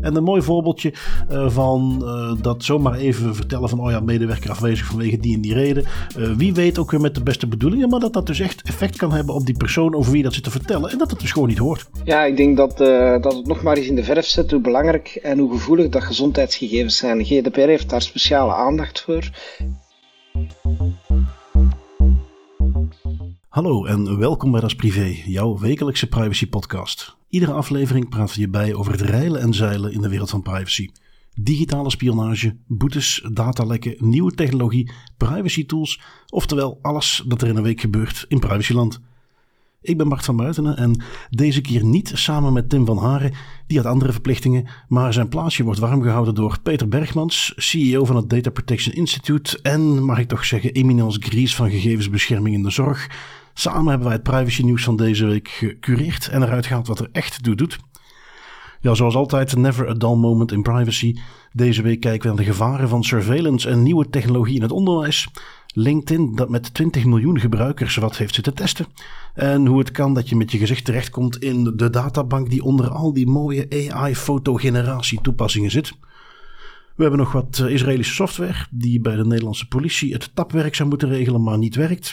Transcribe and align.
En 0.00 0.16
een 0.16 0.22
mooi 0.22 0.42
voorbeeldje 0.42 0.94
uh, 1.30 1.50
van 1.50 2.00
uh, 2.02 2.42
dat 2.42 2.64
zomaar 2.64 2.94
even 2.94 3.34
vertellen 3.34 3.68
van, 3.68 3.80
oh 3.80 3.90
ja, 3.90 4.00
medewerker 4.00 4.50
afwezig 4.50 4.86
vanwege 4.86 5.18
die 5.18 5.34
en 5.34 5.40
die 5.40 5.54
reden. 5.54 5.84
Uh, 6.18 6.32
wie 6.36 6.54
weet 6.54 6.78
ook 6.78 6.90
weer 6.90 7.00
met 7.00 7.14
de 7.14 7.22
beste 7.22 7.46
bedoelingen, 7.46 7.88
maar 7.88 8.00
dat 8.00 8.12
dat 8.12 8.26
dus 8.26 8.40
echt 8.40 8.62
effect 8.62 8.96
kan 8.96 9.12
hebben 9.12 9.34
op 9.34 9.46
die 9.46 9.56
persoon 9.56 9.94
over 9.94 10.12
wie 10.12 10.22
dat 10.22 10.34
zit 10.34 10.44
te 10.44 10.50
vertellen 10.50 10.90
en 10.90 10.98
dat 10.98 11.10
het 11.10 11.20
dus 11.20 11.32
gewoon 11.32 11.48
niet 11.48 11.58
hoort. 11.58 11.88
Ja, 12.04 12.24
ik 12.24 12.36
denk 12.36 12.56
dat, 12.56 12.78
dat 13.22 13.36
het 13.36 13.46
nog 13.46 13.62
maar 13.62 13.76
eens 13.76 13.86
in 13.86 13.94
de 13.94 14.04
verf 14.04 14.26
zet 14.26 14.50
hoe 14.50 14.60
belangrijk 14.60 15.18
en 15.22 15.38
hoe 15.38 15.50
gevoelig 15.50 15.88
dat 15.88 16.04
gezondheidsgegevens 16.04 16.96
zijn. 16.96 17.24
GDPR 17.24 17.60
heeft 17.60 17.90
daar 17.90 18.02
speciale 18.02 18.54
aandacht 18.54 19.00
voor. 19.00 19.30
Hallo 23.50 23.84
en 23.84 24.18
welkom 24.18 24.50
bij 24.50 24.60
Das 24.60 24.74
Privé, 24.74 25.22
jouw 25.24 25.58
wekelijkse 25.58 26.06
privacy 26.06 26.48
podcast. 26.48 27.16
Iedere 27.28 27.52
aflevering 27.52 28.08
praten 28.08 28.34
we 28.34 28.40
je 28.40 28.48
bij 28.48 28.74
over 28.74 28.92
het 28.92 29.00
reilen 29.00 29.40
en 29.40 29.54
zeilen 29.54 29.92
in 29.92 30.00
de 30.00 30.08
wereld 30.08 30.30
van 30.30 30.42
privacy. 30.42 30.88
Digitale 31.34 31.90
spionage, 31.90 32.56
boetes, 32.66 33.26
datalekken, 33.32 33.96
nieuwe 33.98 34.34
technologie, 34.34 34.90
privacy 35.16 35.66
tools, 35.66 36.00
oftewel 36.28 36.78
alles 36.82 37.24
dat 37.26 37.42
er 37.42 37.48
in 37.48 37.56
een 37.56 37.62
week 37.62 37.80
gebeurt 37.80 38.24
in 38.28 38.38
privacyland. 38.38 39.00
Ik 39.82 39.96
ben 39.96 40.08
Bart 40.08 40.24
van 40.24 40.36
Buitenen 40.36 40.76
en 40.76 41.02
deze 41.30 41.60
keer 41.60 41.84
niet 41.84 42.12
samen 42.14 42.52
met 42.52 42.68
Tim 42.68 42.86
van 42.86 42.98
Haren, 42.98 43.32
die 43.66 43.76
had 43.76 43.86
andere 43.86 44.12
verplichtingen, 44.12 44.68
maar 44.88 45.12
zijn 45.12 45.28
plaatsje 45.28 45.64
wordt 45.64 45.80
warm 45.80 46.02
gehouden 46.02 46.34
door 46.34 46.58
Peter 46.62 46.88
Bergmans, 46.88 47.52
CEO 47.56 48.04
van 48.04 48.16
het 48.16 48.30
Data 48.30 48.50
Protection 48.50 48.94
Institute 48.94 49.58
en, 49.62 50.04
mag 50.04 50.18
ik 50.18 50.28
toch 50.28 50.44
zeggen, 50.44 50.72
eminence 50.72 51.20
gries 51.22 51.54
van 51.54 51.70
gegevensbescherming 51.70 52.54
in 52.54 52.62
de 52.62 52.70
zorg. 52.70 53.08
Samen 53.60 53.88
hebben 53.88 54.06
wij 54.06 54.16
het 54.16 54.22
privacy 54.22 54.62
nieuws 54.62 54.84
van 54.84 54.96
deze 54.96 55.26
week 55.26 55.48
gecureerd 55.48 56.28
en 56.28 56.42
eruit 56.42 56.66
gehaald 56.66 56.86
wat 56.86 56.98
er 56.98 57.08
echt 57.12 57.42
toe 57.42 57.54
doet. 57.54 57.78
Ja, 58.80 58.94
zoals 58.94 59.14
altijd, 59.14 59.56
never 59.56 59.88
a 59.88 59.94
dull 59.94 60.14
moment 60.14 60.52
in 60.52 60.62
privacy. 60.62 61.16
Deze 61.52 61.82
week 61.82 62.00
kijken 62.00 62.20
we 62.20 62.36
naar 62.36 62.44
de 62.44 62.50
gevaren 62.50 62.88
van 62.88 63.04
surveillance 63.04 63.68
en 63.68 63.82
nieuwe 63.82 64.10
technologie 64.10 64.56
in 64.56 64.62
het 64.62 64.72
onderwijs. 64.72 65.28
LinkedIn 65.66 66.34
dat 66.34 66.48
met 66.48 66.74
20 66.74 67.04
miljoen 67.04 67.40
gebruikers 67.40 67.96
wat 67.96 68.16
heeft 68.16 68.34
zitten 68.34 68.54
testen. 68.54 68.86
En 69.34 69.66
hoe 69.66 69.78
het 69.78 69.90
kan 69.90 70.14
dat 70.14 70.28
je 70.28 70.36
met 70.36 70.52
je 70.52 70.58
gezicht 70.58 70.84
terechtkomt 70.84 71.36
in 71.36 71.64
de 71.64 71.90
databank 71.90 72.50
die 72.50 72.62
onder 72.62 72.88
al 72.88 73.12
die 73.12 73.26
mooie 73.26 73.90
AI-fotogeneratie 73.92 75.20
toepassingen 75.20 75.70
zit. 75.70 75.92
We 76.94 77.02
hebben 77.02 77.18
nog 77.18 77.32
wat 77.32 77.58
eh, 77.58 77.72
Israëlische 77.72 78.14
software 78.14 78.66
die 78.70 79.00
bij 79.00 79.16
de 79.16 79.26
Nederlandse 79.26 79.68
politie 79.68 80.12
het 80.12 80.30
tapwerk 80.34 80.74
zou 80.74 80.88
moeten 80.88 81.08
regelen, 81.08 81.42
maar 81.42 81.58
niet 81.58 81.74
werkt. 81.74 82.12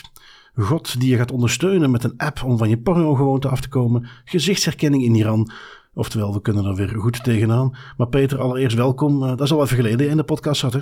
God 0.58 1.00
die 1.00 1.10
je 1.10 1.16
gaat 1.16 1.32
ondersteunen 1.32 1.90
met 1.90 2.04
een 2.04 2.14
app 2.16 2.42
om 2.44 2.58
van 2.58 2.68
je 2.68 2.78
porno-gewoonte 2.78 3.48
af 3.48 3.60
te 3.60 3.68
komen. 3.68 4.08
Gezichtsherkenning 4.24 5.04
in 5.04 5.14
Iran. 5.14 5.50
Oftewel, 5.94 6.32
we 6.32 6.40
kunnen 6.40 6.64
er 6.64 6.74
weer 6.74 6.88
goed 6.88 7.24
tegenaan. 7.24 7.76
Maar 7.96 8.08
Peter, 8.08 8.38
allereerst 8.38 8.76
welkom. 8.76 9.22
Uh, 9.22 9.28
dat 9.28 9.40
is 9.40 9.52
al 9.52 9.62
even 9.62 9.76
geleden 9.76 10.08
in 10.08 10.16
de 10.16 10.24
podcast 10.24 10.60
zat, 10.60 10.72
hè? 10.72 10.80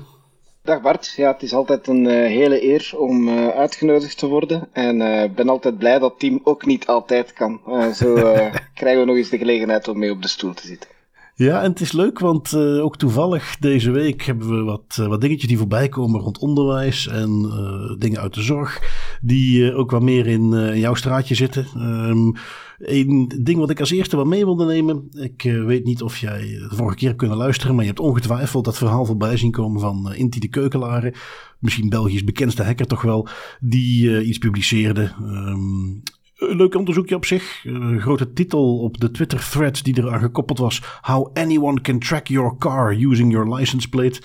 Dag 0.63 0.81
Bart, 0.81 1.13
ja, 1.17 1.33
het 1.33 1.43
is 1.43 1.53
altijd 1.53 1.87
een 1.87 2.05
uh, 2.05 2.13
hele 2.13 2.65
eer 2.65 2.93
om 2.97 3.29
uh, 3.29 3.49
uitgenodigd 3.49 4.19
te 4.19 4.27
worden. 4.27 4.69
En 4.73 5.01
ik 5.01 5.35
ben 5.35 5.49
altijd 5.49 5.79
blij 5.79 5.99
dat 5.99 6.19
team 6.19 6.41
ook 6.45 6.67
niet 6.67 6.87
altijd 6.87 7.33
kan. 7.33 7.61
zo 7.95 8.15
krijgen 8.75 9.01
we 9.01 9.07
nog 9.07 9.17
eens 9.17 9.29
de 9.29 9.39
gelegenheid 9.39 9.89
om 9.89 9.99
mee 9.99 10.11
op 10.11 10.23
de 10.23 10.29
stoel 10.29 10.55
te 10.55 10.67
zitten. 10.67 10.96
Ja, 11.39 11.63
en 11.63 11.71
het 11.71 11.81
is 11.81 11.93
leuk, 11.93 12.19
want 12.19 12.53
uh, 12.53 12.85
ook 12.85 12.97
toevallig 12.97 13.57
deze 13.61 13.91
week 13.91 14.23
hebben 14.23 14.49
we 14.49 14.63
wat, 14.63 14.97
uh, 15.01 15.07
wat 15.07 15.21
dingetjes 15.21 15.49
die 15.49 15.59
voorbij 15.59 15.89
komen 15.89 16.21
rond 16.21 16.39
onderwijs 16.39 17.07
en 17.09 17.31
uh, 17.45 17.99
dingen 17.99 18.21
uit 18.21 18.35
de 18.35 18.43
zorg, 18.43 18.83
die 19.23 19.75
ook 19.75 19.91
wat 19.91 20.03
meer 20.03 20.27
in, 20.27 20.79
jouw 20.79 20.95
straatje 20.95 21.35
zitten. 21.35 21.67
Um, 21.77 22.33
een 22.79 23.33
ding 23.43 23.59
wat 23.59 23.71
ik 23.71 23.81
als 23.81 23.91
eerste 23.91 24.17
wat 24.17 24.27
mee 24.27 24.45
wilde 24.45 24.65
nemen. 24.65 25.09
Ik 25.13 25.43
weet 25.43 25.85
niet 25.85 26.03
of 26.03 26.19
jij 26.19 26.41
de 26.41 26.77
vorige 26.77 26.97
keer 26.97 27.09
hebt 27.09 27.21
kunnen 27.21 27.37
luisteren, 27.37 27.75
maar 27.75 27.85
je 27.85 27.91
hebt 27.91 28.03
ongetwijfeld 28.03 28.65
dat 28.65 28.79
verhaal 28.79 29.05
voorbij 29.05 29.37
zien 29.37 29.51
komen 29.51 29.81
van 29.81 30.15
Inti 30.15 30.41
de 30.41 30.49
Keukelaren. 30.49 31.15
Misschien 31.59 31.89
Belgisch 31.89 32.25
bekendste 32.25 32.63
hacker 32.63 32.87
toch 32.87 33.03
wel, 33.03 33.29
die 33.61 34.25
iets 34.25 34.39
publiceerde. 34.39 35.13
Um, 35.21 36.03
een 36.37 36.57
leuk 36.57 36.75
onderzoekje 36.75 37.15
op 37.15 37.25
zich. 37.25 37.65
Een 37.65 38.01
grote 38.01 38.33
titel 38.33 38.79
op 38.79 39.01
de 39.01 39.11
Twitter-thread 39.11 39.85
die 39.85 39.99
eraan 39.99 40.21
gekoppeld 40.21 40.59
was: 40.59 40.83
How 41.01 41.31
anyone 41.37 41.81
can 41.81 41.99
track 41.99 42.27
your 42.27 42.57
car 42.59 42.97
using 42.97 43.33
your 43.33 43.55
license 43.55 43.89
plate. 43.89 44.23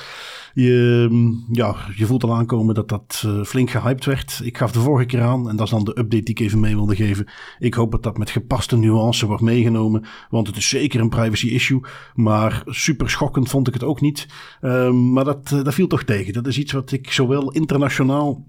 Je, 0.53 1.09
ja, 1.51 1.75
je 1.95 2.05
voelt 2.05 2.23
al 2.23 2.33
aankomen 2.33 2.75
dat 2.75 2.89
dat 2.89 3.23
uh, 3.25 3.43
flink 3.43 3.69
gehyped 3.69 4.05
werd. 4.05 4.41
Ik 4.43 4.57
gaf 4.57 4.71
de 4.71 4.79
vorige 4.79 5.05
keer 5.05 5.21
aan, 5.21 5.49
en 5.49 5.55
dat 5.55 5.65
is 5.65 5.71
dan 5.71 5.83
de 5.83 5.99
update 5.99 6.23
die 6.23 6.35
ik 6.35 6.39
even 6.39 6.59
mee 6.59 6.75
wilde 6.75 6.95
geven. 6.95 7.27
Ik 7.59 7.73
hoop 7.73 7.91
dat 7.91 8.03
dat 8.03 8.17
met 8.17 8.29
gepaste 8.29 8.77
nuance 8.77 9.25
wordt 9.25 9.41
meegenomen, 9.41 10.05
want 10.29 10.47
het 10.47 10.57
is 10.57 10.69
zeker 10.69 10.99
een 10.99 11.09
privacy 11.09 11.47
issue. 11.47 11.81
Maar 12.15 12.63
super 12.65 13.09
schokkend 13.09 13.49
vond 13.49 13.67
ik 13.67 13.73
het 13.73 13.83
ook 13.83 14.01
niet. 14.01 14.27
Um, 14.61 15.13
maar 15.13 15.23
dat, 15.23 15.49
dat 15.49 15.73
viel 15.73 15.87
toch 15.87 16.03
tegen. 16.03 16.33
Dat 16.33 16.47
is 16.47 16.57
iets 16.57 16.71
wat 16.71 16.91
ik 16.91 17.11
zowel 17.11 17.51
internationaal 17.51 18.45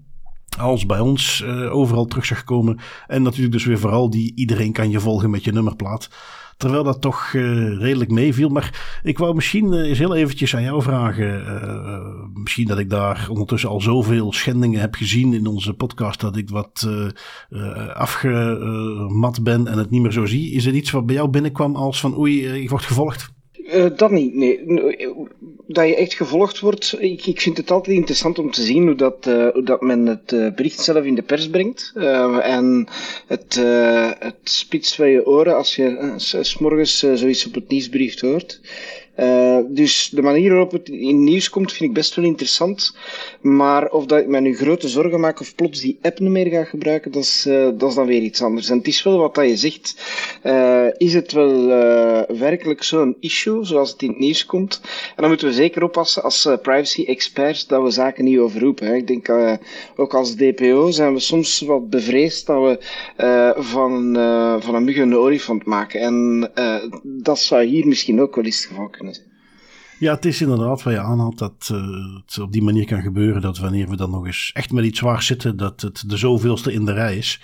als 0.59 0.85
bij 0.85 0.99
ons 0.99 1.43
uh, 1.45 1.75
overal 1.75 2.05
terug 2.05 2.25
zag 2.25 2.43
komen. 2.43 2.79
En 3.07 3.21
natuurlijk 3.21 3.53
dus 3.53 3.65
weer 3.65 3.79
vooral 3.79 4.09
die 4.09 4.35
iedereen 4.35 4.71
kan 4.71 4.89
je 4.89 4.99
volgen 4.99 5.29
met 5.29 5.43
je 5.43 5.51
nummerplaat. 5.51 6.09
Terwijl 6.57 6.83
dat 6.83 7.01
toch 7.01 7.33
uh, 7.33 7.77
redelijk 7.79 8.11
meeviel. 8.11 8.49
Maar 8.49 8.99
ik 9.03 9.17
wou 9.17 9.35
misschien 9.35 9.73
uh, 9.73 9.87
eens 9.87 9.97
heel 9.97 10.15
eventjes 10.15 10.55
aan 10.55 10.63
jou 10.63 10.81
vragen. 10.81 11.43
misschien 12.33 12.67
dat 12.67 12.79
ik 12.79 12.89
daar 12.89 13.27
ondertussen 13.29 13.69
al 13.69 13.81
zoveel 13.81 14.33
schendingen 14.33 14.79
heb 14.79 14.95
gezien 14.95 15.33
in 15.33 15.47
onze 15.47 15.73
podcast. 15.73 16.19
Dat 16.19 16.37
ik 16.37 16.49
wat 16.49 16.87
afgemat 17.93 19.43
ben 19.43 19.67
en 19.67 19.77
het 19.77 19.89
niet 19.89 20.01
meer 20.01 20.11
zo 20.11 20.25
zie. 20.25 20.51
Is 20.51 20.65
er 20.65 20.73
iets 20.73 20.91
wat 20.91 21.05
bij 21.05 21.15
jou 21.15 21.29
binnenkwam 21.29 21.75
als 21.75 21.99
van 21.99 22.17
oei, 22.17 22.47
ik 22.47 22.69
word 22.69 22.83
gevolgd? 22.83 23.31
Dat 23.95 24.11
niet, 24.11 24.35
nee. 24.35 24.59
Dat 25.73 25.87
je 25.87 25.95
echt 25.95 26.13
gevolgd 26.13 26.59
wordt, 26.59 26.95
ik, 26.99 27.25
ik 27.25 27.41
vind 27.41 27.57
het 27.57 27.71
altijd 27.71 27.95
interessant 27.95 28.39
om 28.39 28.51
te 28.51 28.61
zien 28.63 28.85
hoe 28.85 28.95
dat, 28.95 29.27
uh, 29.27 29.47
hoe 29.53 29.63
dat 29.63 29.81
men 29.81 30.05
het 30.05 30.31
uh, 30.31 30.53
bericht 30.53 30.79
zelf 30.79 31.03
in 31.03 31.15
de 31.15 31.21
pers 31.21 31.49
brengt. 31.49 31.91
en 32.41 32.87
het, 33.27 33.55
het 34.19 34.35
spitst 34.43 34.95
van 34.95 35.09
je 35.09 35.25
oren 35.25 35.55
als 35.55 35.75
je 35.75 36.13
s 36.17 36.57
morgens 36.57 36.99
zoiets 36.99 37.45
op 37.45 37.53
het 37.53 37.69
nieuwsbericht 37.69 38.21
hoort. 38.21 38.59
Uh, 39.19 39.59
dus 39.67 40.09
de 40.09 40.21
manier 40.21 40.49
waarop 40.49 40.71
het 40.71 40.89
in 40.89 41.23
nieuws 41.23 41.49
komt 41.49 41.71
vind 41.71 41.89
ik 41.89 41.95
best 41.95 42.15
wel 42.15 42.25
interessant. 42.25 42.95
Maar 43.41 43.89
of 43.89 44.05
dat 44.05 44.19
ik 44.19 44.27
me 44.27 44.39
nu 44.39 44.55
grote 44.55 44.87
zorgen 44.87 45.19
maak 45.19 45.39
of 45.39 45.55
plots 45.55 45.81
die 45.81 45.99
app 46.01 46.19
niet 46.19 46.29
meer 46.29 46.49
ga 46.49 46.63
gebruiken, 46.63 47.11
dat 47.11 47.23
is, 47.23 47.45
uh, 47.47 47.69
dat 47.77 47.89
is 47.89 47.95
dan 47.95 48.05
weer 48.05 48.21
iets 48.21 48.41
anders. 48.41 48.69
En 48.69 48.77
het 48.77 48.87
is 48.87 49.03
wel 49.03 49.17
wat 49.17 49.35
dat 49.35 49.47
je 49.47 49.57
zegt. 49.57 49.95
Uh, 50.43 50.85
is 50.97 51.13
het 51.13 51.31
wel 51.31 51.67
werkelijk 52.37 52.83
zo'n 52.83 53.17
issue 53.19 53.65
zoals 53.65 53.91
het 53.91 54.01
in 54.01 54.09
het 54.09 54.19
nieuws 54.19 54.45
komt? 54.45 54.81
En 54.83 55.15
dan 55.15 55.27
moeten 55.27 55.47
we 55.47 55.53
zeker 55.53 55.83
oppassen 55.83 56.23
als 56.23 56.47
privacy 56.61 57.03
experts 57.03 57.67
dat 57.67 57.83
we 57.83 57.89
zaken 57.89 58.23
niet 58.23 58.37
overroepen. 58.37 58.95
Ik 58.95 59.07
denk 59.07 59.29
ook 59.95 60.13
als 60.13 60.35
DPO 60.35 60.91
zijn 60.91 61.13
we 61.13 61.19
soms 61.19 61.61
wat 61.61 61.89
bevreesd 61.89 62.45
dat 62.45 62.61
we 62.61 62.77
van, 63.57 64.13
van 64.61 64.75
een 64.75 64.83
mug 64.83 64.97
een 64.97 65.15
olifant 65.15 65.65
maken. 65.65 65.99
En 65.99 66.51
dat 67.03 67.39
zou 67.39 67.63
hier 67.63 67.87
misschien 67.87 68.21
ook 68.21 68.35
wel 68.35 68.45
eens 68.45 68.67
het 68.69 69.02
ja, 69.99 70.13
het 70.13 70.25
is 70.25 70.41
inderdaad 70.41 70.83
wat 70.83 70.93
je 70.93 70.99
aanhaalt 70.99 71.37
dat 71.37 71.69
uh, 71.71 71.81
het 72.25 72.39
op 72.39 72.51
die 72.51 72.63
manier 72.63 72.85
kan 72.85 73.01
gebeuren 73.01 73.41
dat 73.41 73.57
wanneer 73.57 73.89
we 73.89 73.95
dan 73.95 74.09
nog 74.09 74.25
eens 74.25 74.51
echt 74.53 74.71
met 74.71 74.85
iets 74.85 74.99
zwaar 74.99 75.21
zitten, 75.21 75.57
dat 75.57 75.81
het 75.81 76.03
de 76.07 76.17
zoveelste 76.17 76.73
in 76.73 76.85
de 76.85 76.93
rij 76.93 77.17
is. 77.17 77.41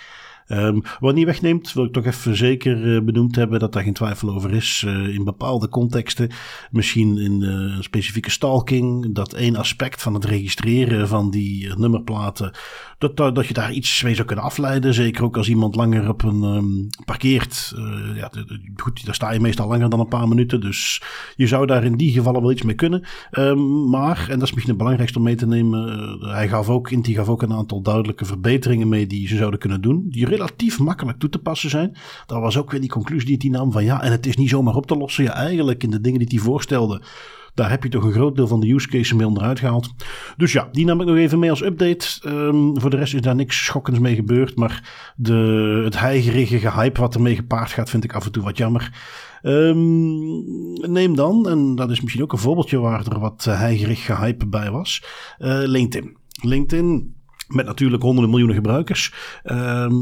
Um, 0.52 0.82
wat 1.00 1.16
niet 1.16 1.26
wegneemt, 1.26 1.74
wil 1.74 1.84
ik 1.84 1.94
toch 1.94 2.06
even 2.06 2.36
zeker 2.36 2.86
uh, 2.86 3.02
benoemd 3.02 3.36
hebben 3.36 3.60
dat 3.60 3.74
daar 3.74 3.84
geen 3.84 3.94
twijfel 3.94 4.30
over 4.30 4.54
is. 4.54 4.84
Uh, 4.88 5.08
in 5.08 5.24
bepaalde 5.24 5.70
contexten, 5.70 6.30
misschien 6.72 7.18
in 7.18 7.42
uh, 7.42 7.82
specifieke 7.82 8.32
stalking, 8.32 9.14
dat 9.14 9.34
één 9.34 9.56
aspect 9.56 10.02
van 10.02 10.14
het 10.14 10.26
registreren 10.26 11.08
van 11.08 11.32
die 11.32 11.78
nummerplaten, 11.78 12.52
dat, 12.98 13.18
dat 13.18 13.48
je 13.48 13.54
daar 13.54 13.74
iets 13.74 14.04
mee 14.04 14.16
zou 14.16 14.28
kunnen 14.28 14.46
afleiden. 14.46 14.94
Zeker 14.94 15.24
ook 15.24 15.38
als 15.38 15.50
iemand 15.50 15.76
langer 15.76 16.10
op 16.10 16.24
een 16.24 16.44
um, 16.44 16.90
parkeert. 17.06 17.74
ja, 18.16 18.32
goed, 18.76 19.06
daar 19.06 19.16
sta 19.16 19.32
je 19.32 19.40
meestal 19.40 19.68
langer 19.68 19.90
dan 19.90 20.00
een 20.00 20.08
paar 20.08 20.28
minuten. 20.28 20.62
Dus 20.62 21.02
je 21.36 21.48
zou 21.48 21.66
daar 21.66 21.84
in 21.84 21.98
die 21.98 22.12
gevallen 22.12 22.42
wel 22.42 22.52
iets 22.52 22.62
mee 22.62 22.76
kunnen. 22.76 23.04
Um, 23.32 23.90
maar, 23.90 24.28
en 24.30 24.40
dat 24.40 24.48
is 24.48 24.54
misschien 24.54 24.68
het 24.68 24.78
belangrijkste 24.78 25.18
om 25.18 25.24
mee 25.24 25.36
te 25.36 25.48
nemen, 25.48 26.18
hij 26.20 26.48
gaf 26.48 26.70
ook, 26.70 26.92
Inti 26.92 27.14
gaf 27.14 27.30
ook 27.30 27.42
een 27.42 27.54
aantal 27.54 27.82
duidelijke 27.82 28.26
verbeteringen 28.26 28.88
mee 28.88 29.08
die 29.08 29.28
ze 29.28 29.38
zouden 29.38 29.60
kunnen 29.60 29.82
doen. 29.82 30.06
Die 30.10 30.28
relatief 30.40 30.80
makkelijk 30.80 31.20
toe 31.20 31.30
te 31.30 31.40
passen 31.40 31.70
zijn. 31.70 31.98
Dat 32.26 32.40
was 32.40 32.58
ook 32.58 32.72
weer 32.72 32.80
die 32.80 32.90
conclusie 32.90 33.38
die 33.38 33.52
hij 33.52 33.60
nam 33.60 33.72
van 33.72 33.84
ja, 33.84 34.02
en 34.02 34.12
het 34.12 34.26
is 34.26 34.38
niet 34.38 34.50
zomaar 34.50 34.76
op 34.76 34.86
te 34.86 34.98
lossen. 34.98 35.24
Ja, 35.24 35.34
eigenlijk 35.34 35.84
in 35.84 35.92
de 35.92 36.02
dingen 36.02 36.20
die 36.20 36.28
hij 36.28 36.38
voorstelde, 36.38 37.02
daar 37.54 37.70
heb 37.70 37.84
je 37.84 37.90
toch 37.90 38.04
een 38.04 38.12
groot 38.12 38.36
deel 38.36 38.48
van 38.48 38.60
de 38.60 38.74
use 38.74 38.88
case 38.88 39.16
mee 39.16 39.28
onderuit 39.28 39.60
gehaald. 39.60 39.90
Dus 40.38 40.52
ja, 40.52 40.70
die 40.72 40.86
nam 40.86 41.02
ik 41.02 41.08
nog 41.08 41.16
even 41.16 41.40
mee 41.40 41.50
als 41.50 41.64
update. 41.64 42.08
Um, 42.28 42.80
voor 42.80 42.90
de 42.90 42.98
rest 42.98 43.14
is 43.14 43.22
daar 43.22 43.36
niks 43.36 43.66
schokkends 43.66 44.00
mee 44.00 44.16
gebeurd. 44.16 44.56
Maar 44.56 45.12
de, 45.16 45.82
het 45.84 46.00
heigerige 46.00 46.72
hype 46.72 47.00
wat 47.00 47.16
ermee 47.16 47.36
gepaard 47.36 47.72
gaat, 47.72 47.90
vind 47.90 48.04
ik 48.04 48.14
af 48.14 48.26
en 48.26 48.32
toe 48.32 48.44
wat 48.44 48.58
jammer. 48.58 48.94
Um, 49.44 50.92
neem 50.92 51.16
dan, 51.16 51.50
en 51.50 51.76
dat 51.76 51.92
is 51.92 52.02
misschien 52.02 52.24
ook 52.24 52.32
een 52.32 52.40
voorbeeldje 52.40 52.80
waar 52.80 53.08
er 53.08 53.20
wat 53.20 53.44
heigerig 53.44 54.06
gehype 54.06 54.48
bij 54.48 54.72
was, 54.72 55.04
uh, 55.40 55.60
LinkedIn. 55.64 56.18
LinkedIn 56.42 57.16
Met 57.50 57.66
natuurlijk 57.66 58.04
honderden 58.04 58.30
miljoenen 58.30 58.56
gebruikers. 58.56 59.14
Ehm, 59.44 59.94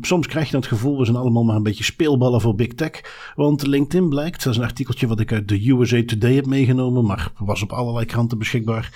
soms 0.00 0.26
krijg 0.26 0.50
je 0.50 0.56
het 0.56 0.66
gevoel, 0.66 0.98
we 0.98 1.04
zijn 1.04 1.16
allemaal 1.16 1.44
maar 1.44 1.56
een 1.56 1.62
beetje 1.62 1.84
speelballen 1.84 2.40
voor 2.40 2.54
big 2.54 2.74
tech. 2.74 2.90
Want 3.34 3.66
LinkedIn 3.66 4.08
blijkt, 4.08 4.44
dat 4.44 4.52
is 4.52 4.58
een 4.58 4.64
artikeltje 4.64 5.06
wat 5.06 5.20
ik 5.20 5.32
uit 5.32 5.48
de 5.48 5.70
USA 5.70 6.02
Today 6.04 6.34
heb 6.34 6.46
meegenomen, 6.46 7.04
maar 7.04 7.32
was 7.38 7.62
op 7.62 7.72
allerlei 7.72 8.06
kranten 8.06 8.38
beschikbaar. 8.38 8.90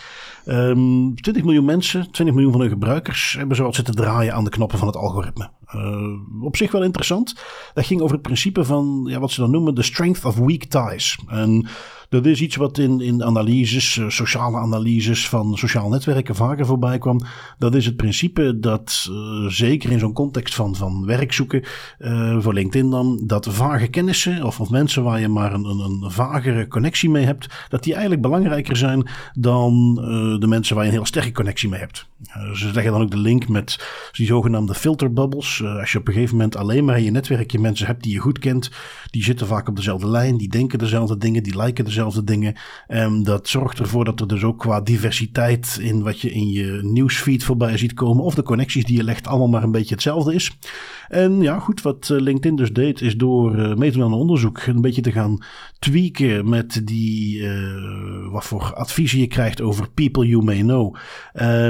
Um, 0.46 0.54
ehm, 0.54 1.14
20 1.14 1.44
miljoen 1.44 1.64
mensen, 1.64 2.10
20 2.10 2.34
miljoen 2.34 2.52
van 2.52 2.60
hun 2.60 2.70
gebruikers, 2.70 3.34
hebben 3.38 3.56
zo 3.56 3.72
zitten 3.72 3.94
draaien 3.94 4.34
aan 4.34 4.44
de 4.44 4.50
knoppen 4.50 4.78
van 4.78 4.86
het 4.86 4.96
algoritme. 4.96 5.50
Uh, 5.74 6.44
op 6.44 6.56
zich 6.56 6.72
wel 6.72 6.82
interessant. 6.82 7.34
Dat 7.74 7.86
ging 7.86 8.00
over 8.00 8.14
het 8.14 8.22
principe 8.22 8.64
van 8.64 9.06
ja, 9.08 9.18
wat 9.18 9.30
ze 9.30 9.40
dan 9.40 9.50
noemen 9.50 9.74
de 9.74 9.82
strength 9.82 10.24
of 10.24 10.36
weak 10.36 10.64
ties. 10.64 11.18
En 11.26 11.68
dat 12.08 12.26
is 12.26 12.40
iets 12.40 12.56
wat 12.56 12.78
in, 12.78 13.00
in 13.00 13.24
analyses, 13.24 13.98
eh, 13.98 14.08
sociale 14.08 14.56
analyses 14.56 15.28
van 15.28 15.56
sociale 15.56 15.88
netwerken 15.88 16.34
vaker 16.34 16.66
voorbij 16.66 16.98
kwam. 16.98 17.20
Dat 17.58 17.74
is 17.74 17.86
het 17.86 17.96
principe 17.96 18.58
dat, 18.58 19.08
uh, 19.10 19.46
zeker 19.48 19.90
in 19.90 19.98
zo'n 19.98 20.12
context 20.12 20.54
van, 20.54 20.76
van 20.76 21.06
werk 21.06 21.32
zoeken, 21.32 21.64
voor 22.38 22.54
LinkedIn 22.54 22.90
dan, 22.90 23.20
dat 23.24 23.46
vage 23.50 23.86
kennissen 23.86 24.44
of, 24.44 24.60
of 24.60 24.70
mensen 24.70 25.02
waar 25.02 25.20
je 25.20 25.28
maar 25.28 25.52
een, 25.52 25.64
een, 25.64 25.78
een 25.78 26.10
vagere 26.10 26.68
connectie 26.68 27.10
mee 27.10 27.24
hebt, 27.24 27.66
dat 27.68 27.82
die 27.82 27.92
eigenlijk 27.92 28.22
belangrijker 28.22 28.76
zijn 28.76 29.08
dan 29.32 29.94
de 30.40 30.46
mensen 30.46 30.74
waar 30.74 30.84
je 30.84 30.90
een 30.90 30.96
heel 30.96 31.06
sterke 31.06 31.32
connectie 31.32 31.68
mee 31.68 31.80
hebt. 31.80 32.09
Ze 32.54 32.70
leggen 32.72 32.92
dan 32.92 33.02
ook 33.02 33.10
de 33.10 33.16
link 33.16 33.48
met 33.48 33.88
die 34.12 34.26
zogenaamde 34.26 34.74
filterbubbles. 34.74 35.62
als 35.64 35.92
je 35.92 35.98
op 35.98 36.06
een 36.06 36.12
gegeven 36.12 36.36
moment 36.36 36.56
alleen 36.56 36.84
maar 36.84 36.98
in 36.98 37.04
je 37.04 37.10
netwerkje 37.10 37.58
mensen 37.58 37.86
hebt 37.86 38.02
die 38.02 38.12
je 38.12 38.18
goed 38.18 38.38
kent, 38.38 38.70
die 39.10 39.24
zitten 39.24 39.46
vaak 39.46 39.68
op 39.68 39.76
dezelfde 39.76 40.08
lijn, 40.08 40.36
die 40.36 40.48
denken 40.48 40.78
dezelfde 40.78 41.18
dingen, 41.18 41.42
die 41.42 41.62
liken 41.62 41.84
dezelfde 41.84 42.24
dingen. 42.24 42.54
Um, 42.88 43.24
dat 43.24 43.48
zorgt 43.48 43.78
ervoor 43.78 44.04
dat 44.04 44.20
er 44.20 44.28
dus 44.28 44.42
ook 44.42 44.58
qua 44.58 44.80
diversiteit 44.80 45.78
in 45.80 46.02
wat 46.02 46.20
je 46.20 46.32
in 46.32 46.50
je 46.50 46.78
nieuwsfeed 46.82 47.44
voorbij 47.44 47.76
ziet 47.76 47.94
komen. 47.94 48.24
Of 48.24 48.34
de 48.34 48.42
connecties 48.42 48.84
die 48.84 48.96
je 48.96 49.04
legt 49.04 49.26
allemaal 49.26 49.48
maar 49.48 49.62
een 49.62 49.70
beetje 49.70 49.94
hetzelfde 49.94 50.34
is. 50.34 50.56
En 51.08 51.40
ja, 51.40 51.58
goed, 51.58 51.82
wat 51.82 52.10
eh, 52.10 52.20
LinkedIn 52.20 52.56
dus 52.56 52.72
deed, 52.72 53.00
is 53.00 53.16
door 53.16 53.58
uh, 53.58 53.74
mee 53.74 53.90
te 53.90 53.96
doen 53.96 54.06
aan 54.06 54.12
onderzoek 54.12 54.66
een 54.66 54.80
beetje 54.80 55.02
te 55.02 55.12
gaan 55.12 55.44
tweaken 55.78 56.48
met 56.48 56.80
die, 56.84 57.38
uh, 57.38 58.32
wat 58.32 58.44
voor 58.44 58.74
adviezen 58.74 59.18
je 59.18 59.26
krijgt 59.26 59.60
over 59.60 59.90
people 59.90 60.26
you 60.26 60.44
may 60.44 60.60
know. 60.60 60.96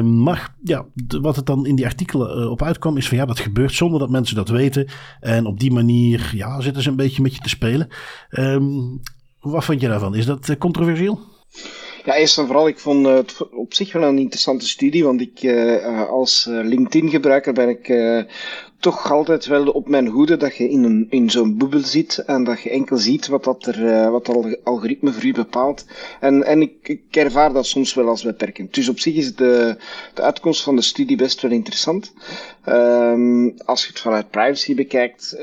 Maar 0.03 0.40
ja, 0.63 0.87
wat 1.21 1.37
het 1.37 1.47
dan 1.47 1.67
in 1.67 1.75
die 1.75 1.85
artikelen 1.85 2.51
op 2.51 2.63
uitkwam, 2.63 2.97
is 2.97 3.09
van 3.09 3.17
ja, 3.17 3.25
dat 3.25 3.39
gebeurt 3.39 3.75
zonder 3.75 4.01
dat 4.01 4.11
mensen 4.11 4.37
dat 4.37 4.49
weten. 4.49 4.89
En 5.21 5.47
op 5.47 5.61
die 5.61 5.73
manier, 5.73 6.31
ja, 6.35 6.61
zitten 6.61 6.83
ze 6.83 6.89
een 6.89 6.97
beetje 6.97 7.23
met 7.23 7.35
je 7.35 7.41
te 7.41 7.49
spelen. 7.49 7.89
Um, 8.31 9.01
wat 9.41 9.65
vond 9.65 9.81
je 9.81 9.89
daarvan? 9.89 10.15
Is 10.15 10.27
dat 10.27 10.49
eh, 10.49 10.57
controversieel? 10.57 11.21
Ja, 12.05 12.15
eerst 12.15 12.39
en 12.39 12.47
vooral, 12.47 12.69
ik 12.69 12.79
vond 12.79 13.07
het 13.07 13.37
op 13.53 13.75
zich 13.75 13.93
wel 13.93 14.03
een 14.03 14.19
interessante 14.19 14.69
studie, 14.69 15.05
want 15.05 15.21
ik 15.21 15.43
uh, 15.43 16.09
als 16.09 16.47
LinkedIn-gebruiker 16.49 17.53
ben 17.53 17.69
ik 17.69 17.89
toch 18.81 19.13
altijd 19.13 19.47
wel 19.47 19.67
op 19.69 19.89
mijn 19.89 20.07
hoede 20.07 20.37
dat 20.37 20.57
je 20.57 20.69
in, 20.69 20.85
een, 20.85 21.07
in 21.11 21.31
zo'n 21.31 21.57
bubbel 21.59 21.81
zit 21.81 22.19
en 22.19 22.45
dat 22.45 22.61
je 22.61 22.71
enkel 22.71 22.97
ziet 22.97 23.27
wat 23.27 23.45
dat 23.45 23.67
er, 23.67 23.79
uh, 23.83 24.11
wat 24.11 24.27
het 24.27 24.65
algoritme 24.65 25.13
voor 25.13 25.25
u 25.25 25.33
bepaalt. 25.33 25.85
En, 26.21 26.45
en 26.45 26.63
ik, 26.63 26.73
ik 26.83 27.03
ervaar 27.11 27.53
dat 27.53 27.67
soms 27.67 27.95
wel 27.95 28.09
als 28.09 28.23
beperkend. 28.23 28.75
Dus 28.75 28.89
op 28.89 28.99
zich 28.99 29.15
is 29.15 29.35
de, 29.35 29.77
de 30.15 30.23
uitkomst 30.23 30.63
van 30.63 30.77
de 30.77 30.83
studie 30.83 31.17
best 31.17 31.41
wel 31.41 31.51
interessant. 31.51 32.13
Um, 32.67 33.55
als 33.65 33.83
je 33.83 33.89
het 33.89 34.01
vanuit 34.01 34.31
privacy 34.31 34.75
bekijkt, 34.75 35.37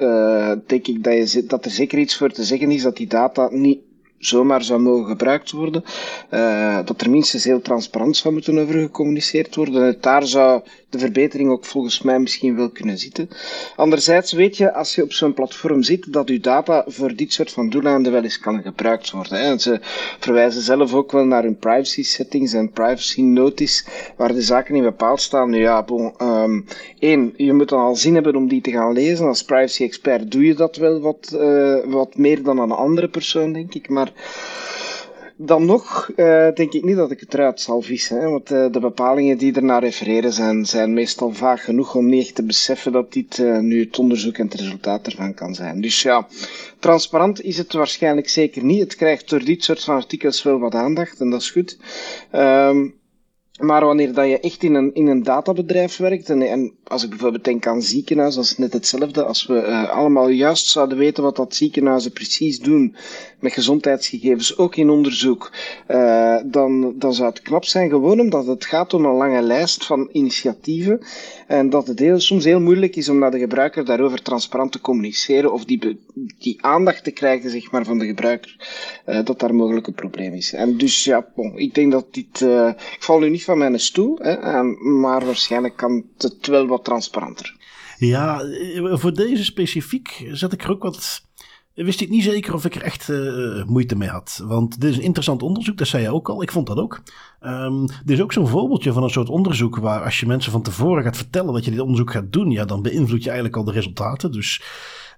denk 0.65 0.87
ik 0.87 1.03
dat, 1.03 1.31
je, 1.31 1.43
dat 1.45 1.65
er 1.65 1.71
zeker 1.71 1.99
iets 1.99 2.17
voor 2.17 2.31
te 2.31 2.43
zeggen 2.43 2.71
is 2.71 2.81
dat 2.81 2.97
die 2.97 3.07
data 3.07 3.49
niet 3.51 3.79
zomaar 4.19 4.63
zou 4.63 4.79
mogen 4.79 5.05
gebruikt 5.05 5.51
worden. 5.51 5.83
Uh, 6.31 6.79
dat 6.85 7.01
er 7.01 7.09
minstens 7.09 7.43
heel 7.43 7.61
transparant 7.61 8.17
zou 8.17 8.33
moeten 8.33 8.57
over 8.57 8.81
gecommuniceerd 8.81 9.55
worden. 9.55 9.85
En 9.87 9.97
daar 10.01 10.27
zou 10.27 10.61
de 10.89 10.99
verbetering 10.99 11.49
ook 11.49 11.65
volgens 11.65 12.01
mij 12.01 12.19
misschien 12.19 12.55
wel 12.55 12.69
kunnen 12.69 12.97
zitten. 12.97 13.29
Anderzijds 13.75 14.31
weet 14.31 14.57
je, 14.57 14.73
als 14.73 14.95
je 14.95 15.03
op 15.03 15.13
zo'n 15.13 15.33
platform 15.33 15.83
zit, 15.83 16.13
dat 16.13 16.29
uw 16.29 16.39
data 16.39 16.83
voor 16.87 17.15
dit 17.15 17.33
soort 17.33 17.51
van 17.51 17.69
doeleinden 17.69 18.11
wel 18.11 18.23
eens 18.23 18.39
kan 18.39 18.61
gebruikt 18.61 19.11
worden. 19.11 19.39
Hè. 19.39 19.57
Ze 19.57 19.79
verwijzen 20.19 20.61
zelf 20.61 20.93
ook 20.93 21.11
wel 21.11 21.25
naar 21.25 21.43
hun 21.43 21.57
privacy 21.57 22.03
settings 22.03 22.53
en 22.53 22.71
privacy 22.71 23.21
notice, 23.21 23.85
waar 24.15 24.33
de 24.33 24.41
zaken 24.41 24.75
in 24.75 24.83
bepaald 24.83 25.21
staan. 25.21 25.49
Nu 25.49 25.59
ja, 25.59 25.83
bon, 25.83 26.13
um, 26.21 26.65
één, 26.99 27.33
je 27.37 27.53
moet 27.53 27.69
dan 27.69 27.79
al 27.79 27.95
zin 27.95 28.13
hebben 28.13 28.35
om 28.35 28.47
die 28.47 28.61
te 28.61 28.71
gaan 28.71 28.93
lezen. 28.93 29.27
Als 29.27 29.43
privacy 29.43 29.83
expert 29.83 30.31
doe 30.31 30.45
je 30.45 30.53
dat 30.53 30.75
wel 30.75 30.99
wat, 30.99 31.31
uh, 31.33 31.77
wat 31.85 32.17
meer 32.17 32.43
dan 32.43 32.59
een 32.59 32.71
andere 32.71 33.07
persoon, 33.07 33.53
denk 33.53 33.73
ik. 33.73 33.89
Maar 33.89 34.11
dan 35.37 35.65
nog 35.65 36.09
uh, 36.15 36.47
denk 36.53 36.73
ik 36.73 36.83
niet 36.83 36.95
dat 36.95 37.11
ik 37.11 37.19
het 37.19 37.33
eruit 37.33 37.61
zal 37.61 37.81
vissen. 37.81 38.19
Hè, 38.19 38.29
want 38.29 38.51
uh, 38.51 38.71
de 38.71 38.79
bepalingen 38.79 39.37
die 39.37 39.53
ernaar 39.53 39.83
refereren 39.83 40.33
zijn, 40.33 40.65
zijn 40.65 40.93
meestal 40.93 41.33
vaag 41.33 41.63
genoeg 41.63 41.95
om 41.95 42.09
niet 42.09 42.25
echt 42.25 42.35
te 42.35 42.43
beseffen 42.43 42.91
dat 42.91 43.13
dit 43.13 43.37
uh, 43.37 43.57
nu 43.57 43.83
het 43.83 43.99
onderzoek 43.99 44.37
en 44.37 44.45
het 44.45 44.53
resultaat 44.53 45.05
ervan 45.05 45.33
kan 45.33 45.55
zijn. 45.55 45.81
Dus 45.81 46.01
ja, 46.01 46.27
transparant 46.79 47.41
is 47.41 47.57
het 47.57 47.73
waarschijnlijk 47.73 48.29
zeker 48.29 48.63
niet. 48.63 48.79
Het 48.79 48.95
krijgt 48.95 49.29
door 49.29 49.43
dit 49.43 49.63
soort 49.63 49.83
van 49.83 49.95
artikels 49.95 50.43
wel 50.43 50.59
wat 50.59 50.75
aandacht 50.75 51.19
en 51.19 51.29
dat 51.29 51.41
is 51.41 51.51
goed. 51.51 51.77
Um, 52.31 52.96
maar 53.57 53.85
wanneer 53.85 54.13
dat 54.13 54.27
je 54.27 54.39
echt 54.39 54.63
in 54.63 54.73
een, 54.73 54.93
in 54.93 55.07
een 55.07 55.23
databedrijf 55.23 55.97
werkt, 55.97 56.29
en, 56.29 56.41
en 56.41 56.73
als 56.83 57.03
ik 57.03 57.09
bijvoorbeeld 57.09 57.43
denk 57.43 57.67
aan 57.67 57.81
ziekenhuizen, 57.81 58.41
dat 58.41 58.51
is 58.51 58.57
net 58.57 58.73
hetzelfde. 58.73 59.23
Als 59.23 59.45
we 59.45 59.53
uh, 59.53 59.89
allemaal 59.89 60.29
juist 60.29 60.67
zouden 60.67 60.97
weten 60.97 61.23
wat 61.23 61.35
dat 61.35 61.55
ziekenhuizen 61.55 62.11
precies 62.11 62.59
doen 62.59 62.95
met 63.39 63.53
gezondheidsgegevens, 63.53 64.57
ook 64.57 64.75
in 64.75 64.89
onderzoek, 64.89 65.51
uh, 65.87 66.37
dan, 66.45 66.93
dan 66.97 67.13
zou 67.13 67.29
het 67.29 67.41
knap 67.41 67.65
zijn, 67.65 67.89
gewoon 67.89 68.19
omdat 68.19 68.45
het 68.45 68.65
gaat 68.65 68.93
om 68.93 69.05
een 69.05 69.15
lange 69.15 69.41
lijst 69.41 69.85
van 69.85 70.09
initiatieven 70.11 70.99
en 71.47 71.69
dat 71.69 71.87
het 71.87 71.99
heel, 71.99 72.19
soms 72.19 72.43
heel 72.43 72.59
moeilijk 72.59 72.95
is 72.95 73.09
om 73.09 73.19
naar 73.19 73.31
de 73.31 73.39
gebruiker 73.39 73.85
daarover 73.85 74.21
transparant 74.21 74.71
te 74.71 74.81
communiceren 74.81 75.53
of 75.53 75.65
die, 75.65 75.99
die 76.39 76.63
aandacht 76.63 77.03
te 77.03 77.11
krijgen 77.11 77.49
zeg 77.49 77.71
maar, 77.71 77.85
van 77.85 77.99
de 77.99 78.05
gebruiker, 78.05 78.55
uh, 79.05 79.25
dat 79.25 79.39
daar 79.39 79.55
mogelijk 79.55 79.87
een 79.87 79.93
probleem 79.93 80.33
is. 80.33 80.53
En 80.53 80.77
dus 80.77 81.03
ja, 81.03 81.27
bon, 81.35 81.57
ik 81.57 81.73
denk 81.73 81.91
dat 81.91 82.13
dit, 82.13 82.41
ik 82.95 83.03
val 83.03 83.19
nu 83.19 83.29
niet 83.29 83.43
van 83.43 83.57
mijn 83.57 83.79
stoel, 83.79 84.17
hè, 84.21 84.63
maar 84.99 85.25
waarschijnlijk 85.25 85.75
kan 85.75 86.05
het 86.17 86.47
wel 86.47 86.67
wat 86.67 86.83
transparanter. 86.83 87.55
Ja, 87.97 88.41
eh, 88.41 88.97
voor 88.97 89.13
deze 89.13 89.43
specifiek 89.43 90.27
zet 90.31 90.53
ik 90.53 90.63
er 90.63 90.71
ook 90.71 90.83
wat. 90.83 91.25
Wist 91.85 92.01
ik 92.01 92.09
niet 92.09 92.23
zeker 92.23 92.53
of 92.53 92.65
ik 92.65 92.75
er 92.75 92.81
echt 92.81 93.09
uh, 93.09 93.63
moeite 93.65 93.95
mee 93.95 94.09
had. 94.09 94.43
Want 94.43 94.81
dit 94.81 94.91
is 94.91 94.97
een 94.97 95.03
interessant 95.03 95.43
onderzoek, 95.43 95.77
dat 95.77 95.87
zei 95.87 96.03
je 96.03 96.13
ook 96.13 96.29
al. 96.29 96.41
Ik 96.41 96.51
vond 96.51 96.67
dat 96.67 96.77
ook. 96.77 97.01
Um, 97.41 97.85
dit 97.85 98.17
is 98.17 98.21
ook 98.21 98.33
zo'n 98.33 98.47
voorbeeldje 98.47 98.93
van 98.93 99.03
een 99.03 99.09
soort 99.09 99.29
onderzoek 99.29 99.75
waar 99.75 100.03
als 100.03 100.19
je 100.19 100.25
mensen 100.25 100.51
van 100.51 100.61
tevoren 100.61 101.03
gaat 101.03 101.17
vertellen 101.17 101.53
dat 101.53 101.65
je 101.65 101.71
dit 101.71 101.79
onderzoek 101.79 102.11
gaat 102.11 102.31
doen, 102.31 102.51
ja, 102.51 102.65
dan 102.65 102.81
beïnvloed 102.81 103.23
je 103.23 103.29
eigenlijk 103.29 103.57
al 103.57 103.63
de 103.63 103.71
resultaten. 103.71 104.31
Dus 104.31 104.61